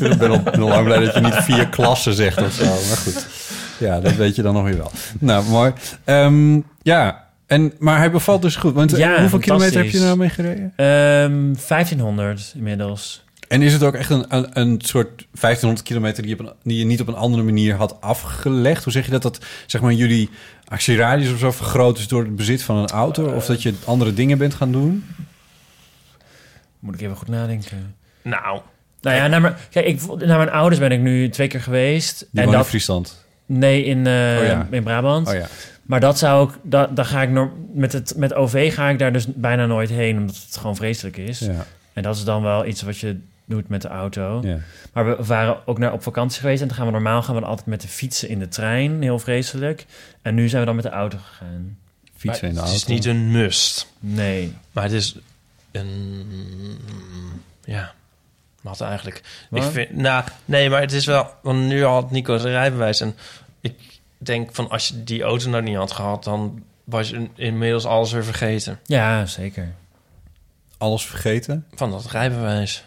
ik 0.00 0.18
ben 0.18 0.30
al, 0.30 0.40
ben 0.42 0.60
al 0.60 0.68
lang 0.68 0.84
blij 0.84 0.98
dat 0.98 1.14
je 1.14 1.20
niet 1.20 1.34
vier 1.34 1.68
klassen 1.68 2.14
zegt 2.14 2.42
of 2.42 2.52
zo. 2.52 2.64
Maar 2.64 2.96
goed. 2.96 3.26
Ja, 3.78 4.00
dat 4.00 4.14
weet 4.14 4.36
je 4.36 4.42
dan 4.42 4.54
nog 4.54 4.64
weer 4.64 4.76
wel. 4.76 4.90
Nou, 5.18 5.44
mooi. 5.44 5.72
Ehm, 6.04 6.60
ja, 6.82 7.28
en, 7.46 7.72
maar 7.78 7.98
hij 7.98 8.10
bevalt 8.10 8.42
dus 8.42 8.56
goed. 8.56 8.74
Want 8.74 8.92
eh, 8.92 8.98
Ja, 8.98 9.20
hoeveel 9.20 9.38
kilometer 9.38 9.82
heb 9.82 9.90
je 9.90 9.98
nou 9.98 10.16
mee 10.16 10.28
gereden? 10.28 10.72
Ehm 10.76 11.54
1500 11.68 12.52
inmiddels. 12.56 13.24
En 13.48 13.62
is 13.62 13.72
het 13.72 13.82
ook 13.82 13.94
echt 13.94 14.10
een, 14.10 14.24
een, 14.28 14.48
een 14.52 14.80
soort 14.84 15.26
1500 15.40 15.82
kilometer 15.82 16.22
die 16.22 16.36
je, 16.36 16.42
een, 16.42 16.52
die 16.62 16.78
je 16.78 16.84
niet 16.84 17.00
op 17.00 17.08
een 17.08 17.14
andere 17.14 17.42
manier 17.42 17.74
had 17.74 18.00
afgelegd? 18.00 18.84
Hoe 18.84 18.92
zeg 18.92 19.04
je 19.04 19.10
dat? 19.10 19.22
Dat 19.22 19.38
zeg 19.66 19.80
maar 19.80 19.92
jullie 19.92 20.30
actieradius 20.64 21.32
of 21.32 21.38
zo 21.38 21.50
vergroot 21.50 21.98
is 21.98 22.08
door 22.08 22.22
het 22.22 22.36
bezit 22.36 22.62
van 22.62 22.76
een 22.76 22.88
auto? 22.88 23.26
Of 23.26 23.46
dat 23.46 23.62
je 23.62 23.74
andere 23.84 24.14
dingen 24.14 24.38
bent 24.38 24.54
gaan 24.54 24.72
doen? 24.72 25.04
Moet 26.78 26.94
ik 26.94 27.00
even 27.00 27.16
goed 27.16 27.28
nadenken. 27.28 27.94
Nou, 28.22 28.60
Nou 29.00 29.16
ja, 29.16 29.26
naar 29.26 29.40
mijn, 29.40 29.54
kijk, 29.70 29.86
ik, 29.86 30.00
naar 30.26 30.38
mijn 30.38 30.50
ouders 30.50 30.80
ben 30.80 30.92
ik 30.92 31.00
nu 31.00 31.28
twee 31.28 31.48
keer 31.48 31.60
geweest. 31.62 32.18
Die 32.18 32.28
en 32.32 32.36
wonen 32.36 32.52
in 32.52 32.58
dat, 32.58 32.68
Friesland. 32.68 33.26
Nee, 33.48 33.84
in, 33.84 34.06
eh, 34.06 34.12
Oh 34.12 34.44
ja. 34.46 34.66
in 34.70 34.82
Brabant. 34.82 35.28
Oh 35.28 35.34
ja. 35.34 35.46
Maar 35.82 36.00
dat 36.00 36.18
zou 36.18 36.48
ik, 36.48 36.54
dat, 36.62 36.96
daar 36.96 37.04
ga 37.04 37.22
ik 37.22 37.30
nog, 37.30 37.48
met, 37.72 37.92
het, 37.92 38.12
met 38.16 38.34
OV 38.34 38.74
ga 38.74 38.88
ik 38.88 38.98
daar 38.98 39.12
dus 39.12 39.26
bijna 39.26 39.66
nooit 39.66 39.88
heen, 39.90 40.16
omdat 40.18 40.36
het 40.36 40.56
gewoon 40.56 40.76
vreselijk 40.76 41.16
is. 41.16 41.38
Ja, 41.38 41.66
En 41.92 42.02
dat 42.02 42.16
is 42.16 42.24
dan 42.24 42.42
wel 42.42 42.66
iets 42.66 42.82
wat 42.82 42.98
je 42.98 43.18
doet 43.44 43.68
met 43.68 43.82
de 43.82 43.88
auto. 43.88 44.40
ja. 44.44 44.58
Maar 44.92 45.16
we 45.16 45.24
waren 45.24 45.66
ook 45.66 45.78
naar 45.78 45.92
op 45.92 46.02
vakantie 46.02 46.40
geweest 46.40 46.60
en 46.62 46.66
dan 46.68 46.76
gaan 46.76 46.86
we 46.86 46.92
normaal 46.92 47.22
gaan 47.22 47.34
we 47.34 47.40
dan 47.40 47.50
altijd 47.50 47.66
met 47.66 47.80
de 47.80 47.88
fietsen 47.88 48.28
in 48.28 48.38
de 48.38 48.48
trein, 48.48 49.02
heel 49.02 49.18
vreselijk. 49.18 49.86
En 50.22 50.34
nu 50.34 50.48
zijn 50.48 50.60
we 50.60 50.66
dan 50.66 50.76
met 50.76 50.84
de 50.84 50.90
auto 50.90 51.18
gegaan. 51.18 51.76
Fietsen 52.16 52.48
in 52.48 52.54
de 52.54 52.60
het 52.60 52.68
auto. 52.68 52.74
is 52.74 52.84
niet 52.86 53.04
een 53.04 53.30
must. 53.30 53.92
Nee. 54.00 54.52
Maar 54.72 54.84
het 54.84 54.92
is 54.92 55.16
een... 55.70 56.26
Ja, 57.64 57.92
wat 58.60 58.80
eigenlijk? 58.80 59.22
Wat? 59.50 59.64
Ik 59.64 59.70
vind, 59.70 59.96
nou, 59.96 60.24
nee, 60.44 60.70
maar 60.70 60.80
het 60.80 60.92
is 60.92 61.06
wel... 61.06 61.30
Want 61.42 61.66
nu 61.66 61.84
had 61.84 62.10
Nico 62.10 62.38
zijn 62.38 62.52
rijbewijs 62.52 63.00
en 63.00 63.16
ik 63.60 64.00
denk 64.18 64.54
van 64.54 64.70
als 64.70 64.88
je 64.88 65.04
die 65.04 65.22
auto 65.22 65.50
nou 65.50 65.62
niet 65.62 65.76
had 65.76 65.92
gehad... 65.92 66.24
dan 66.24 66.62
was 66.84 67.08
je 67.08 67.28
inmiddels 67.34 67.84
alles 67.84 68.12
weer 68.12 68.24
vergeten. 68.24 68.78
Ja, 68.86 69.26
zeker. 69.26 69.74
Alles 70.78 71.06
vergeten? 71.06 71.66
Van 71.74 71.90
dat 71.90 72.10
rijbewijs. 72.10 72.84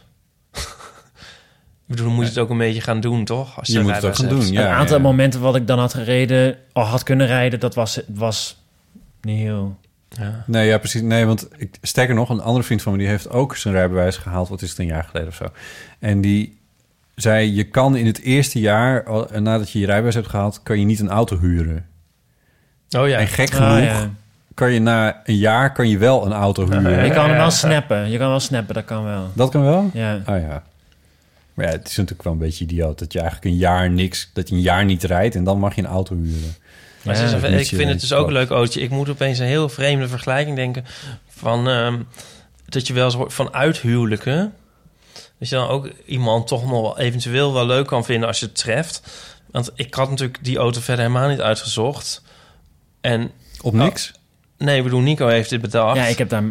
ik 0.52 0.62
bedoel, 1.86 2.12
moet 2.12 2.24
je 2.24 2.30
het 2.30 2.40
ook 2.40 2.50
een 2.50 2.58
beetje 2.58 2.82
gaan 2.82 3.00
doen, 3.00 3.26
toch? 3.26 3.60
Als 3.60 3.68
je, 3.68 3.80
moet 3.80 3.96
het 3.96 4.06
ook 4.06 4.16
gaan 4.16 4.28
doen, 4.28 4.52
ja. 4.52 4.62
een 4.62 4.76
aantal 4.76 5.00
momenten 5.00 5.42
wat 5.42 5.56
ik 5.56 5.68
dan 5.68 5.80
had 5.80 5.94
gereden, 5.94 6.58
al 6.74 6.84
had 6.84 7.04
kunnen 7.04 7.28
rijden, 7.28 7.60
dat 7.60 7.76
was, 7.76 8.02
was 8.08 8.58
niet 9.22 9.38
heel... 9.38 9.80
Ja. 10.18 10.44
Nee, 10.46 10.68
ja, 10.68 10.78
precies. 10.78 11.02
Nee, 11.02 11.26
want 11.26 11.48
ik, 11.58 11.78
sterker 11.82 12.16
nog, 12.16 12.30
een 12.30 12.42
andere 12.42 12.64
vriend 12.66 12.82
van 12.82 12.92
me... 12.92 12.98
die 12.98 13.08
heeft 13.08 13.30
ook 13.30 13.56
zijn 13.56 13.74
rijbewijs 13.74 14.18
gehaald. 14.18 14.50
Wat 14.50 14.62
is 14.62 14.70
het, 14.70 14.80
een 14.80 14.86
jaar 14.86 15.04
geleden 15.04 15.30
of 15.30 15.36
zo. 15.36 15.46
En 16.00 16.22
die 16.22 16.58
zei, 17.16 17.54
je 17.56 17.64
kan 17.64 17.96
in 17.96 18.06
het 18.06 18.22
eerste 18.22 18.60
jaar... 18.60 19.04
nadat 19.42 19.72
je 19.72 19.80
je 19.80 19.86
rijbewijs 19.86 20.16
hebt 20.16 20.28
gehaald... 20.28 20.64
kan 20.64 20.80
je 20.80 20.86
niet 20.86 21.00
een 21.00 21.10
auto 21.10 21.40
huren. 21.40 21.86
Oh 22.98 23.08
ja. 23.08 23.18
En 23.18 23.28
gek 23.28 23.50
Ah, 23.54 23.56
genoeg... 23.56 23.84
ja. 23.86 24.10
kan 24.54 24.72
je 24.72 24.80
na 24.80 25.22
een 25.24 25.38
jaar 25.38 25.72
kan 25.72 25.90
je 25.90 25.98
wel 25.98 26.26
een 26.26 26.34
auto 26.34 26.64
huren. 26.66 27.06
Je 27.06 27.12
kan 27.12 27.28
hem 27.30 27.38
wel 27.38 27.52
snappen. 27.52 28.10
Je 28.10 28.18
kan 28.18 28.30
wel 28.30 28.40
snappen, 28.40 28.74
dat 28.76 28.86
kan 28.86 29.04
wel. 29.04 29.30
Dat 29.34 29.50
kan 29.52 29.62
wel? 29.62 29.90
Ja. 29.94 30.16
Oh 30.16 30.40
ja. 30.40 30.64
Maar 31.54 31.66
ja, 31.66 31.72
het 31.72 31.88
is 31.88 31.96
natuurlijk 31.96 32.24
wel 32.24 32.34
een 32.34 32.40
beetje 32.40 32.64
idioot... 32.64 33.00
dat 33.00 33.14
je 33.14 33.20
eigenlijk 33.20 33.52
een 33.52 33.60
jaar 33.60 33.90
niks... 33.90 34.30
dat 34.34 34.50
je 34.50 34.56
een 34.56 34.62
jaar 34.62 34.86
niet 34.86 35.04
rijdt... 35.04 35.36
en 35.36 35.44
dan 35.44 35.60
mag 35.60 35.76
je 35.76 35.82
een 35.82 35.88
auto 35.88 36.16
huren. 36.16 36.54
Maar 37.04 37.16
Ja, 37.16 37.48
ik 37.48 37.68
vind 37.68 37.90
het 37.90 38.02
dus 38.02 38.14
ook 38.14 38.28
een 38.28 38.34
leuk 38.34 38.52
ootje. 38.52 38.82
Ik 38.82 38.90
moet 38.90 39.10
opeens 39.10 39.40
een 39.40 39.46
heel 39.46 39.70
vreemde 39.70 40.08
vergelijking 40.08 40.56
denken 40.56 40.86
van 41.30 41.68
ehm, 41.68 42.00
dat 42.66 42.88
je 42.88 42.94
wel 42.94 43.06
eens 43.06 43.34
van 43.34 43.54
uithuwelijken. 43.54 44.54
Dat 45.40 45.50
je 45.50 45.56
dan 45.56 45.68
ook 45.68 45.90
iemand 46.06 46.48
toch 46.48 46.62
nog 46.70 46.82
wel 46.82 47.00
eventueel 47.00 47.54
wel 47.54 47.66
leuk 47.66 47.88
kan 47.88 48.06
vinden 48.06 48.28
als 48.28 48.40
je 48.40 48.46
het 48.46 48.56
treft. 48.56 49.02
Want 49.52 49.72
ik 49.76 49.94
had 49.94 50.10
natuurlijk 50.10 50.44
die 50.44 50.58
auto 50.58 50.80
verder 50.80 51.06
helemaal 51.06 51.30
niet 51.30 51.42
uitgezocht. 51.42 52.22
En 53.02 53.32
Op 53.62 53.74
niks? 53.74 54.12
Nee, 54.62 54.78
ik 54.78 54.84
bedoel, 54.84 55.00
Nico 55.00 55.28
heeft 55.28 55.50
dit 55.50 55.62
bedacht. 55.62 55.96
Ja, 55.98 56.06
ik 56.06 56.18
heb 56.18 56.30
daar 56.30 56.44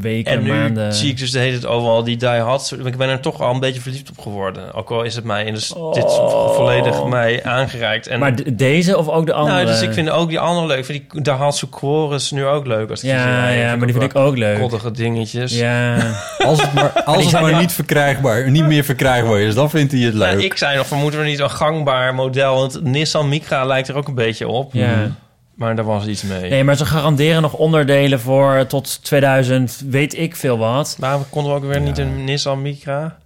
weken, 0.00 0.32
en 0.32 0.42
nu 0.42 0.52
maanden... 0.52 0.92
zie 0.94 1.10
ik 1.10 1.18
dus 1.18 1.30
de 1.30 1.38
hele 1.38 1.58
tijd 1.58 1.72
overal 1.72 2.04
die 2.04 2.16
die 2.16 2.28
had. 2.28 2.76
Ik 2.84 2.96
ben 2.96 3.08
er 3.08 3.20
toch 3.20 3.40
al 3.40 3.54
een 3.54 3.60
beetje 3.60 3.80
verliefd 3.80 4.10
op 4.10 4.18
geworden. 4.18 4.74
Ook 4.74 4.90
al 4.90 5.02
is 5.02 5.14
het 5.14 5.24
mij 5.24 5.44
in 5.44 5.54
dus 5.54 5.68
dit 5.68 6.04
Oh. 6.04 6.54
volledig 6.54 7.04
mij 7.04 7.44
aangereikt. 7.44 8.06
En 8.06 8.18
Maar 8.18 8.36
de- 8.36 8.54
deze 8.54 8.96
of 8.98 9.08
ook 9.08 9.26
de 9.26 9.32
andere? 9.32 9.54
nou, 9.56 9.66
dus 9.66 9.82
ik 9.82 9.92
vind 9.92 10.10
ook 10.10 10.28
die 10.28 10.38
andere 10.40 10.66
leuk. 10.66 10.78
Ik 10.78 10.84
vind 10.84 11.10
die 11.12 11.22
Daihatsu 11.22 11.66
Chorus 11.70 12.30
nu 12.30 12.46
ook 12.46 12.66
leuk. 12.66 12.90
Als 12.90 13.00
die 13.00 13.10
Ja, 13.10 13.24
rijden. 13.40 13.62
ja, 13.64 13.76
maar 13.76 13.86
die 13.86 13.96
vind 13.96 14.10
ik 14.10 14.16
ook 14.18 14.36
leuk. 14.36 14.58
Koddige 14.60 14.90
dingetjes. 14.90 15.58
Ja. 15.58 15.96
Als 16.38 16.62
het 16.62 16.72
maar, 16.74 17.02
als 17.04 17.24
het 17.32 17.40
maar 17.40 17.56
niet 17.60 17.72
verkrijgbaar... 17.72 18.50
niet 18.50 18.66
meer 18.66 18.84
verkrijgbaar 18.84 19.40
is... 19.40 19.54
dan 19.54 19.70
vindt 19.70 19.92
hij 19.92 20.00
het 20.00 20.14
leuk. 20.14 20.32
Nou, 20.32 20.42
ik 20.44 20.56
zei 20.56 20.76
nog, 20.76 20.86
van, 20.86 20.98
moeten 20.98 21.20
we 21.20 21.26
niet 21.26 21.38
een 21.38 21.50
gangbaar 21.50 22.14
model? 22.14 22.54
Want 22.54 22.82
Nissan 22.84 23.28
Micra 23.28 23.64
lijkt 23.64 23.88
er 23.88 23.96
ook 23.96 24.08
een 24.08 24.14
beetje 24.14 24.48
op. 24.48 24.72
ja. 24.72 25.10
Maar 25.58 25.76
daar 25.76 25.84
was 25.84 26.06
iets 26.06 26.22
mee. 26.22 26.50
Nee, 26.50 26.64
maar 26.64 26.76
ze 26.76 26.86
garanderen 26.86 27.42
nog 27.42 27.54
onderdelen 27.54 28.20
voor 28.20 28.66
tot 28.66 29.04
2000, 29.04 29.82
weet 29.86 30.16
ik 30.16 30.36
veel 30.36 30.58
wat. 30.58 30.96
Waarom 30.98 31.24
konden 31.30 31.52
we 31.52 31.58
ook 31.58 31.64
weer 31.64 31.80
niet 31.80 31.98
een 31.98 32.24
Nissan 32.24 32.62
Micra? 32.62 33.18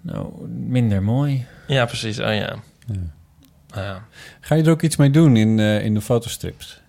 Nou, 0.00 0.48
minder 0.48 1.02
mooi. 1.02 1.46
Ja, 1.66 1.84
precies. 1.84 2.18
Oh 2.18 2.34
ja. 2.34 2.54
Ah, 3.70 3.82
ja. 3.82 4.02
Ga 4.40 4.54
je 4.54 4.62
er 4.62 4.70
ook 4.70 4.82
iets 4.82 4.96
mee 4.96 5.10
doen 5.10 5.36
in, 5.36 5.58
eh, 5.58 5.84
in 5.84 5.94
de 5.94 6.00
fotostrips? 6.00 6.80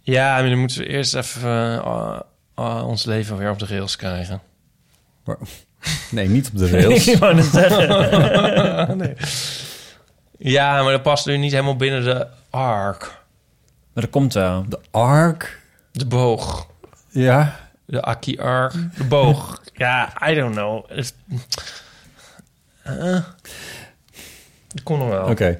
Ja, 0.00 0.40
maar 0.40 0.48
dan 0.48 0.58
moeten 0.58 0.78
we 0.78 0.86
eerst 0.86 1.14
even 1.14 1.50
eh, 1.50 1.78
ah, 1.78 2.20
ah, 2.54 2.88
ons 2.88 3.04
leven 3.04 3.36
weer 3.36 3.50
op 3.50 3.58
de 3.58 3.66
rails 3.66 3.96
krijgen. 3.96 4.40
Nee, 6.10 6.28
niet 6.28 6.48
op 6.48 6.58
de 6.58 6.70
rails. 6.70 7.08
ik 7.08 7.18
wou 7.18 7.34
net 7.34 7.44
zeggen. 7.44 8.98
nee. 8.98 9.14
Ja, 10.38 10.82
maar 10.82 10.92
dat 10.92 11.02
past 11.02 11.26
nu 11.26 11.36
niet 11.36 11.52
helemaal 11.52 11.76
binnen 11.76 12.04
de 12.04 12.26
arc. 12.50 13.23
Maar 13.94 14.02
dat 14.04 14.10
komt 14.10 14.32
wel. 14.34 14.64
De 14.68 14.78
Ark? 14.90 15.60
De 15.92 16.06
boog. 16.06 16.66
Ja. 17.10 17.56
De 17.86 18.02
Aki 18.02 18.38
arc. 18.38 18.72
De 18.96 19.04
boog. 19.04 19.62
ja, 19.74 20.12
I 20.30 20.34
don't 20.34 20.54
know. 20.54 20.84
Het- 20.90 21.14
Eh, 22.82 22.94
dat 24.68 24.82
kon 24.82 24.98
nog 24.98 25.08
wel. 25.08 25.26
Oké. 25.28 25.58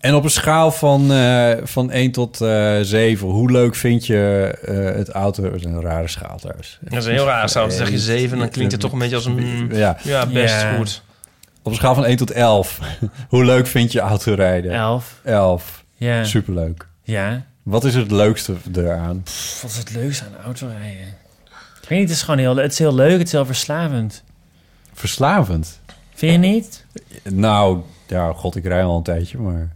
En 0.00 0.14
op 0.14 0.24
een 0.24 0.30
schaal 0.30 0.70
van, 0.72 1.12
eh, 1.12 1.52
van 1.62 1.90
1 1.90 2.10
tot 2.12 2.40
eh 2.40 2.78
7, 2.80 3.28
hoe 3.28 3.50
leuk 3.50 3.74
vind 3.74 4.06
je 4.06 4.54
eh, 4.62 4.96
het 4.96 5.08
auto? 5.08 5.42
Dat 5.42 5.54
is 5.54 5.64
een 5.64 5.80
rare 5.80 6.08
schaal 6.08 6.38
thuis. 6.38 6.78
Dat 6.80 6.98
is 6.98 7.06
een 7.06 7.12
heel 7.12 7.24
raar. 7.26 7.48
Zou 7.48 7.70
zeg 7.70 7.90
je 7.90 7.98
7, 7.98 8.38
dan 8.38 8.48
klinkt 8.48 8.72
het 8.72 8.80
toch 8.80 8.92
een 8.92 8.98
beetje 8.98 9.14
als 9.16 9.24
een... 9.24 9.68
Ja. 9.72 9.96
Ja, 10.02 10.26
best 10.26 10.64
goed. 10.76 11.02
Op 11.62 11.70
een 11.72 11.76
schaal 11.78 11.94
van 11.94 12.04
1 12.04 12.16
tot 12.16 12.30
11, 12.30 12.78
hoe 13.28 13.44
leuk 13.44 13.66
vind 13.66 13.92
je 13.92 14.00
autorijden? 14.00 14.72
Elf. 14.72 15.20
11. 15.24 15.84
Ja. 15.96 16.24
Superleuk. 16.24 16.88
Ja. 17.02 17.44
Wat 17.64 17.84
is 17.84 17.94
het 17.94 18.10
leukste 18.10 18.54
eraan? 18.74 19.22
Pff, 19.22 19.62
wat 19.62 19.70
is 19.70 19.76
het 19.76 19.90
leukste 19.90 20.24
aan 20.24 20.44
autorijden? 20.44 21.06
Ik 21.82 21.88
weet 21.88 21.98
niet, 21.98 22.08
het 22.08 22.16
is 22.16 22.22
gewoon 22.22 22.38
heel, 22.40 22.56
het 22.56 22.72
is 22.72 22.78
heel 22.78 22.94
leuk, 22.94 23.18
het 23.18 23.26
is 23.26 23.32
heel 23.32 23.46
verslavend. 23.46 24.22
verslavend. 24.92 25.80
Vind 26.14 26.32
je 26.32 26.38
niet? 26.38 26.84
Nou, 27.22 27.80
ja, 28.06 28.32
god, 28.32 28.56
ik 28.56 28.64
rij 28.64 28.84
al 28.84 28.96
een 28.96 29.02
tijdje, 29.02 29.38
maar... 29.38 29.73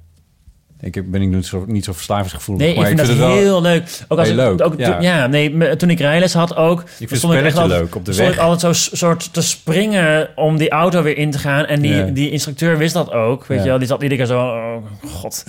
Ik 0.81 1.11
ben 1.11 1.23
ik 1.23 1.29
niet 1.29 1.47
zo, 1.47 1.65
niet 1.67 1.85
zo 1.85 1.93
verslavingsgevoelig. 1.93 2.63
Nee, 2.63 2.71
ik 2.71 2.77
maar 2.79 2.87
vind 2.87 2.99
dat 2.99 3.09
het 3.09 3.19
wel 3.19 3.31
heel 3.37 3.63
leuk. 3.63 4.05
Ook 4.09 4.19
als 4.19 4.29
heel 4.29 4.39
ik- 4.39 4.59
leuk, 4.59 4.67
Ook, 4.67 4.79
ja. 5.01 5.27
nee, 5.27 5.77
toen 5.77 5.91
ik 5.91 5.99
rijles 6.01 6.33
had 6.33 6.57
ook. 6.57 6.81
vind 6.87 7.01
ik 7.01 7.11
echt 7.11 7.21
spelletje 7.21 7.61
altijd- 7.61 7.81
leuk 7.81 7.95
op 7.95 8.05
de 8.05 8.15
weg. 8.15 8.33
ik 8.33 8.39
altijd 8.39 8.77
zo 8.77 8.97
soort 8.97 9.33
te 9.33 9.43
springen 9.43 10.29
om 10.35 10.57
die 10.57 10.71
auto 10.71 11.03
weer 11.03 11.17
in 11.17 11.31
te 11.31 11.39
gaan. 11.39 11.65
En 11.67 11.81
die, 11.81 11.95
Ja. 11.95 12.05
die 12.05 12.31
instructeur 12.31 12.79
wist 12.79 12.95
dat 12.95 13.13
ook. 13.13 13.47
Weet 13.47 13.59
Ja. 13.59 13.65
je 13.65 13.69
wel, 13.71 13.79
die 13.79 13.89
zat 13.89 14.03
iedere 14.03 14.21
keer 14.21 14.31
zo... 14.31 14.41
Oh, 14.41 14.77
god. 15.13 15.45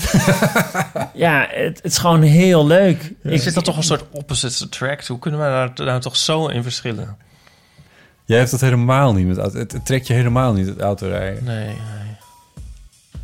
ja, 1.13 1.47
het, 1.49 1.75
het 1.81 1.91
is 1.91 1.97
gewoon 1.97 2.21
heel 2.21 2.67
leuk. 2.67 3.13
Ik 3.23 3.41
vind 3.41 3.55
dat 3.55 3.63
toch 3.65 3.77
een 3.77 3.83
soort 3.83 4.03
opposites 4.11 4.63
attract. 4.63 5.07
Hoe 5.07 5.19
kunnen 5.19 5.39
we 5.39 5.45
daar 5.45 5.71
nou 5.87 5.99
toch 6.01 6.15
zo 6.17 6.47
in 6.47 6.63
verschillen? 6.63 7.17
Jij 8.25 8.37
hebt 8.37 8.51
dat 8.51 8.61
helemaal 8.61 9.13
niet 9.13 9.27
met 9.27 9.37
auto. 9.37 9.57
Het, 9.59 9.71
het 9.71 9.85
trekt 9.85 10.07
je 10.07 10.13
helemaal 10.13 10.53
niet 10.53 10.67
het 10.67 10.79
autorijden. 10.79 11.43
Nee, 11.43 11.75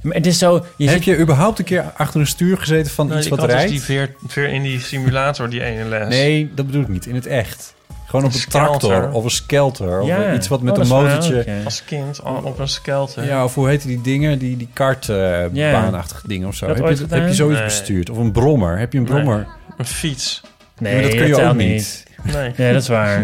het 0.10 0.26
is 0.26 0.38
zo... 0.38 0.66
Je 0.76 0.86
Heb 0.90 0.96
zit- 0.96 1.04
je 1.06 1.18
überhaupt 1.20 1.60
een 1.60 1.66
keer 1.66 1.84
achter 1.98 2.20
een 2.20 2.28
stuur 2.28 2.58
gezeten 2.58 2.92
van 2.92 3.08
Nee, 3.08 3.16
iets 3.18 3.26
ik 3.26 3.32
wat 3.32 3.40
had 3.40 3.50
dus 3.50 3.58
rijdt? 3.58 3.72
die 3.72 3.82
veer, 3.82 4.16
veer 4.28 4.50
in 4.50 4.62
die 4.62 4.80
simulator, 4.80 5.50
die 5.50 5.64
ene 5.64 5.84
les. 5.84 6.08
Nee, 6.10 6.52
dat 6.56 6.66
bedoel 6.66 6.82
ik 6.82 6.88
niet. 6.88 7.06
In 7.06 7.16
het 7.16 7.26
echt. 7.26 7.74
Gewoon 8.06 8.26
op 8.26 8.34
Een 8.34 8.40
een 8.40 8.50
tractor 8.50 9.12
of 9.12 9.24
een 9.24 9.30
skelter. 9.30 10.00
Of 10.00 10.34
iets 10.36 10.48
wat 10.48 10.62
met 10.62 10.74
Oh, 10.78 10.84
een 10.84 10.88
motortje... 10.88 11.46
Als 11.66 11.84
kind 11.86 12.22
op 12.22 12.60
een 12.60 12.68
skelter. 12.68 13.26
Ja, 13.26 13.44
of 13.44 13.56
hoe 13.56 13.68
heet 13.70 13.82
die 13.82 14.02
dingen? 14.02 14.40
Die, 14.40 14.58
die 14.58 14.70
kartbaanachtige 14.74 16.28
dingen 16.28 16.48
of 16.48 16.56
zo. 16.56 16.68
Dat 16.68 16.76
Heb 16.76 16.86
ooit 16.86 16.98
je, 16.98 17.06
heb 17.10 17.28
je 17.28 17.34
zoiets 17.34 17.58
Nee. 17.60 17.68
bestuurd? 17.68 18.10
Of 18.10 18.18
een 18.18 18.32
brommer? 18.32 18.78
Heb 18.80 18.92
je 18.94 18.98
een 19.00 19.04
Nee. 19.04 19.14
brommer? 19.14 19.48
Een 19.78 19.86
fiets. 19.86 20.42
Nee, 20.80 20.94
maar 20.94 21.02
dat 21.02 21.16
kun 21.16 21.28
je 21.28 21.42
ook 21.44 21.56
niet. 21.56 22.06
Nee. 22.34 22.52
Nee, 22.56 22.74
dat 22.74 22.82
is 22.82 22.88
waar. 22.88 23.24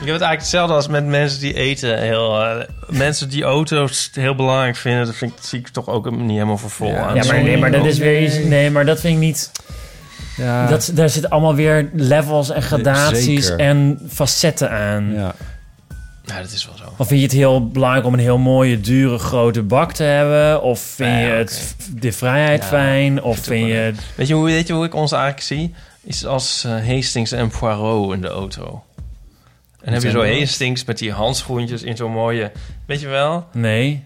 Ik 0.00 0.10
heb 0.10 0.18
het 0.18 0.28
eigenlijk 0.28 0.40
hetzelfde 0.40 0.74
als 0.74 0.88
met 0.88 1.06
mensen 1.06 1.40
die 1.40 1.54
eten. 1.54 1.98
Heel, 1.98 2.42
eh, 2.44 2.56
mensen 2.88 3.28
die 3.28 3.42
auto's 3.42 4.10
heel 4.12 4.34
belangrijk 4.34 4.76
vinden, 4.76 5.06
dat 5.06 5.14
vind 5.14 5.30
ik, 5.32 5.38
zie 5.40 5.58
ik 5.58 5.68
toch 5.68 5.88
ook 5.88 6.10
niet 6.10 6.30
helemaal 6.30 6.58
voor 6.58 6.70
vol 6.70 6.88
Ja, 6.88 6.98
aan. 7.06 7.14
Ja, 7.14 7.24
maar, 7.24 7.42
nee, 7.42 7.56
maar 7.58 7.70
dat 7.70 7.84
is 7.84 7.98
weer 7.98 8.22
iets... 8.22 8.38
Nee, 8.38 8.70
maar 8.70 8.84
dat 8.84 9.00
vind 9.00 9.14
ik 9.14 9.20
niet... 9.20 9.50
Ja, 10.36 10.66
Dat, 10.66 10.90
daar 10.94 11.08
zitten 11.08 11.30
allemaal 11.30 11.54
weer 11.54 11.90
levels 11.92 12.50
en 12.50 12.62
gradaties 12.62 13.46
zeker. 13.46 13.64
en 13.66 14.00
facetten 14.12 14.70
aan. 14.70 15.12
ja. 15.12 15.34
Ja, 16.26 16.40
dat 16.40 16.50
is 16.50 16.66
wel 16.66 16.76
zo. 16.76 16.84
Of 16.96 17.06
vind 17.08 17.20
je 17.20 17.26
het 17.26 17.34
heel 17.36 17.68
belangrijk 17.68 18.06
om 18.06 18.12
een 18.12 18.18
heel 18.18 18.38
mooie, 18.38 18.80
dure, 18.80 19.18
grote 19.18 19.62
bak 19.62 19.92
te 19.92 20.02
hebben? 20.02 20.62
Of 20.62 20.80
vind 20.80 21.10
Ja, 21.10 21.18
je 21.18 21.26
het, 21.32 21.76
de 21.96 22.12
vrijheid 22.12 22.62
Ja, 22.62 22.68
fijn? 22.68 23.22
Of 23.22 23.38
vind 23.38 23.66
je... 23.68 23.92
Weet 24.14 24.28
je, 24.28 24.34
hoe, 24.34 24.44
weet 24.44 24.66
je 24.66 24.72
hoe 24.72 24.84
ik 24.84 24.94
ons 24.94 25.12
eigenlijk 25.12 25.42
zie? 25.42 25.74
Is 26.04 26.26
als 26.26 26.64
eh, 26.64 26.86
Hastings 26.86 27.32
en 27.32 27.50
Poirot 27.58 28.12
in 28.12 28.20
de 28.20 28.28
auto. 28.28 28.82
En 29.80 29.92
dan 29.92 29.92
heb 29.94 30.02
je 30.02 30.10
zo? 30.10 30.38
Hastings 30.38 30.84
met 30.84 30.98
die 30.98 31.12
handschoentjes 31.12 31.82
in 31.82 31.96
zo'n 31.96 32.12
mooie... 32.12 32.52
Weet 32.86 33.00
je 33.00 33.08
wel? 33.08 33.46
Nee. 33.52 34.04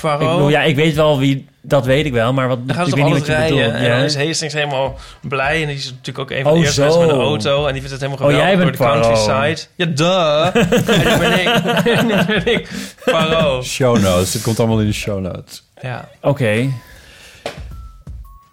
Poirot... 0.00 0.20
Ik 0.22 0.28
bedoel, 0.28 0.48
ja, 0.48 0.62
ik 0.62 0.76
weet 0.76 0.94
wel 0.94 1.18
wie... 1.18 1.46
Dat 1.62 1.84
weet 1.86 2.04
ik 2.06 2.12
wel, 2.12 2.32
maar 2.32 2.48
wat, 2.48 2.66
Dan 2.66 2.76
gaan 2.76 2.84
ik 2.84 2.90
ze 2.90 2.96
weet 2.96 3.04
toch 3.04 3.14
niet 3.14 3.26
wat 3.26 3.36
rijden. 3.36 3.56
bedoelt. 3.56 3.74
En 3.74 3.82
Ja. 3.82 3.96
dan 3.96 4.04
is 4.04 4.16
Hastings 4.16 4.54
helemaal 4.54 4.98
blij. 5.20 5.60
En 5.62 5.66
die 5.68 5.76
is 5.76 5.84
natuurlijk 5.90 6.18
ook 6.18 6.30
een 6.30 6.42
van 6.42 6.52
Oh, 6.52 6.58
de 6.58 6.64
eerste 6.64 6.80
zo. 6.80 6.86
mensen 6.86 7.06
met 7.06 7.16
een 7.16 7.22
auto. 7.22 7.66
En 7.66 7.72
die 7.72 7.82
vindt 7.82 8.00
het 8.00 8.00
helemaal 8.10 8.26
Oh, 8.28 8.34
geweldig 8.34 8.46
jij 8.46 8.56
door 8.56 8.64
bent 8.64 8.76
de 8.78 8.84
Poirot. 8.84 9.26
countryside. 9.26 9.68
Ja, 9.74 9.86
duh. 9.86 10.56
en 10.98 10.98
nu 10.98 11.18
ben 11.18 11.40
ik. 11.40 12.02
nu 12.28 12.34
ben 12.44 12.52
ik 12.54 12.68
Poirot. 13.04 13.64
Show 13.64 13.98
notes. 14.00 14.32
Het 14.32 14.42
komt 14.42 14.58
allemaal 14.58 14.80
in 14.80 14.86
de 14.86 14.92
show 14.92 15.20
notes. 15.20 15.62
Ja. 15.82 16.08
Oké. 16.20 16.70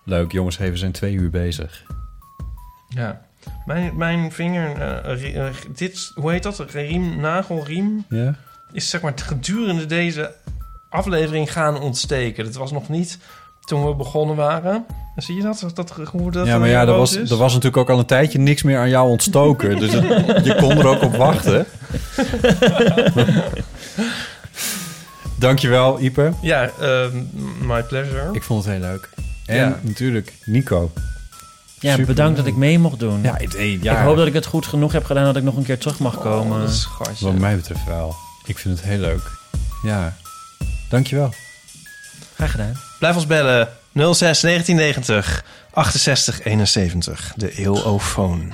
Leuk, 0.06 0.32
jongens. 0.32 0.58
We 0.58 0.78
zijn 0.78 0.92
twee 0.92 1.14
uur 1.14 1.30
bezig. 1.30 1.84
Ja. 2.96 3.22
Mijn, 3.66 3.92
mijn 3.98 4.32
vinger... 4.32 4.82
eh, 4.82 5.48
eh, 5.48 5.54
dit, 5.76 6.12
hoe 6.16 6.32
heet 6.32 6.44
dat? 6.44 6.66
Riem, 6.72 7.20
nagelriem? 7.20 8.06
Ja? 8.10 8.36
Is 8.72 8.90
zeg 8.90 9.02
maar 9.02 9.14
gedurende 9.16 9.86
deze 9.86 10.32
aflevering 10.90 11.52
gaan 11.52 11.80
ontsteken. 11.80 12.44
Dat 12.46 12.56
was 12.56 12.72
nog 12.72 12.90
niet 12.90 13.18
toen 13.66 13.86
we 13.86 13.96
begonnen 13.96 14.36
waren. 14.36 14.86
Zie 15.16 15.36
je 15.36 15.42
dat? 15.42 15.66
dat 15.74 15.92
hoe 16.12 16.32
dat 16.32 16.46
ja, 16.48 16.58
maar 16.58 16.68
ja, 16.70 16.82
er 16.82 16.88
was, 16.98 17.16
is? 17.16 17.30
er 17.32 17.38
was 17.38 17.54
natuurlijk 17.54 17.78
ook 17.82 17.90
al 17.90 18.00
een 18.00 18.06
tijdje 18.06 18.40
niks 18.40 18.64
meer 18.64 18.78
aan 18.80 18.90
jou 18.90 19.10
ontstoken. 19.10 19.80
dus 19.80 19.94
het- 19.94 20.46
je 20.46 20.56
kon 20.56 20.70
er 20.78 20.88
ook 20.88 21.02
op 21.02 21.16
wachten. 21.16 21.66
Dankjewel, 25.40 26.00
Ipe. 26.02 26.32
Ja, 26.42 26.70
ehm, 26.80 27.18
my 27.62 27.84
pleasure. 27.84 28.30
Ik 28.34 28.44
vond 28.44 28.64
het 28.66 28.74
heel 28.74 28.82
leuk. 28.82 29.10
En 29.46 29.56
Ja. 29.56 29.80
natuurlijk 29.82 30.34
Nico. 30.46 30.92
Ja, 31.84 31.92
Super. 31.92 32.06
bedankt 32.06 32.38
dat 32.38 32.46
ik 32.46 32.56
mee 32.56 32.80
mocht 32.80 33.00
doen. 33.00 33.24
Ja, 33.24 33.36
het- 33.38 33.54
hey, 33.54 33.80
ja, 33.82 33.98
Ik 34.00 34.06
hoop 34.06 34.18
dat 34.18 34.28
ik 34.28 34.34
het 34.34 34.46
goed 34.46 34.66
genoeg 34.66 34.92
heb 34.92 35.06
gedaan 35.06 35.24
dat 35.26 35.36
ik 35.36 35.44
nog 35.44 35.56
een 35.56 35.64
keer 35.64 35.78
terug 35.78 36.00
mag 36.00 36.20
komen. 36.20 36.56
Oh, 36.56 36.62
dat 36.62 36.70
is 36.70 36.82
schatje. 36.82 37.26
wat 37.26 37.34
mij 37.38 37.56
betreft 37.56 37.86
wel. 37.86 38.16
Ik 38.46 38.58
vind 38.58 38.78
het 38.78 38.88
heel 38.88 38.98
leuk. 39.00 39.32
Ja, 39.84 40.16
dankjewel. 40.90 41.34
Graag 42.36 42.52
gedaan. 42.52 42.80
Blijf 43.00 43.16
ons 43.16 43.28
bellen 43.28 43.70
06 43.94 44.42
1990 44.42 45.44
68 45.74 46.42
71. 46.44 47.34
De 47.36 47.52
eeuwofoon. 47.58 48.54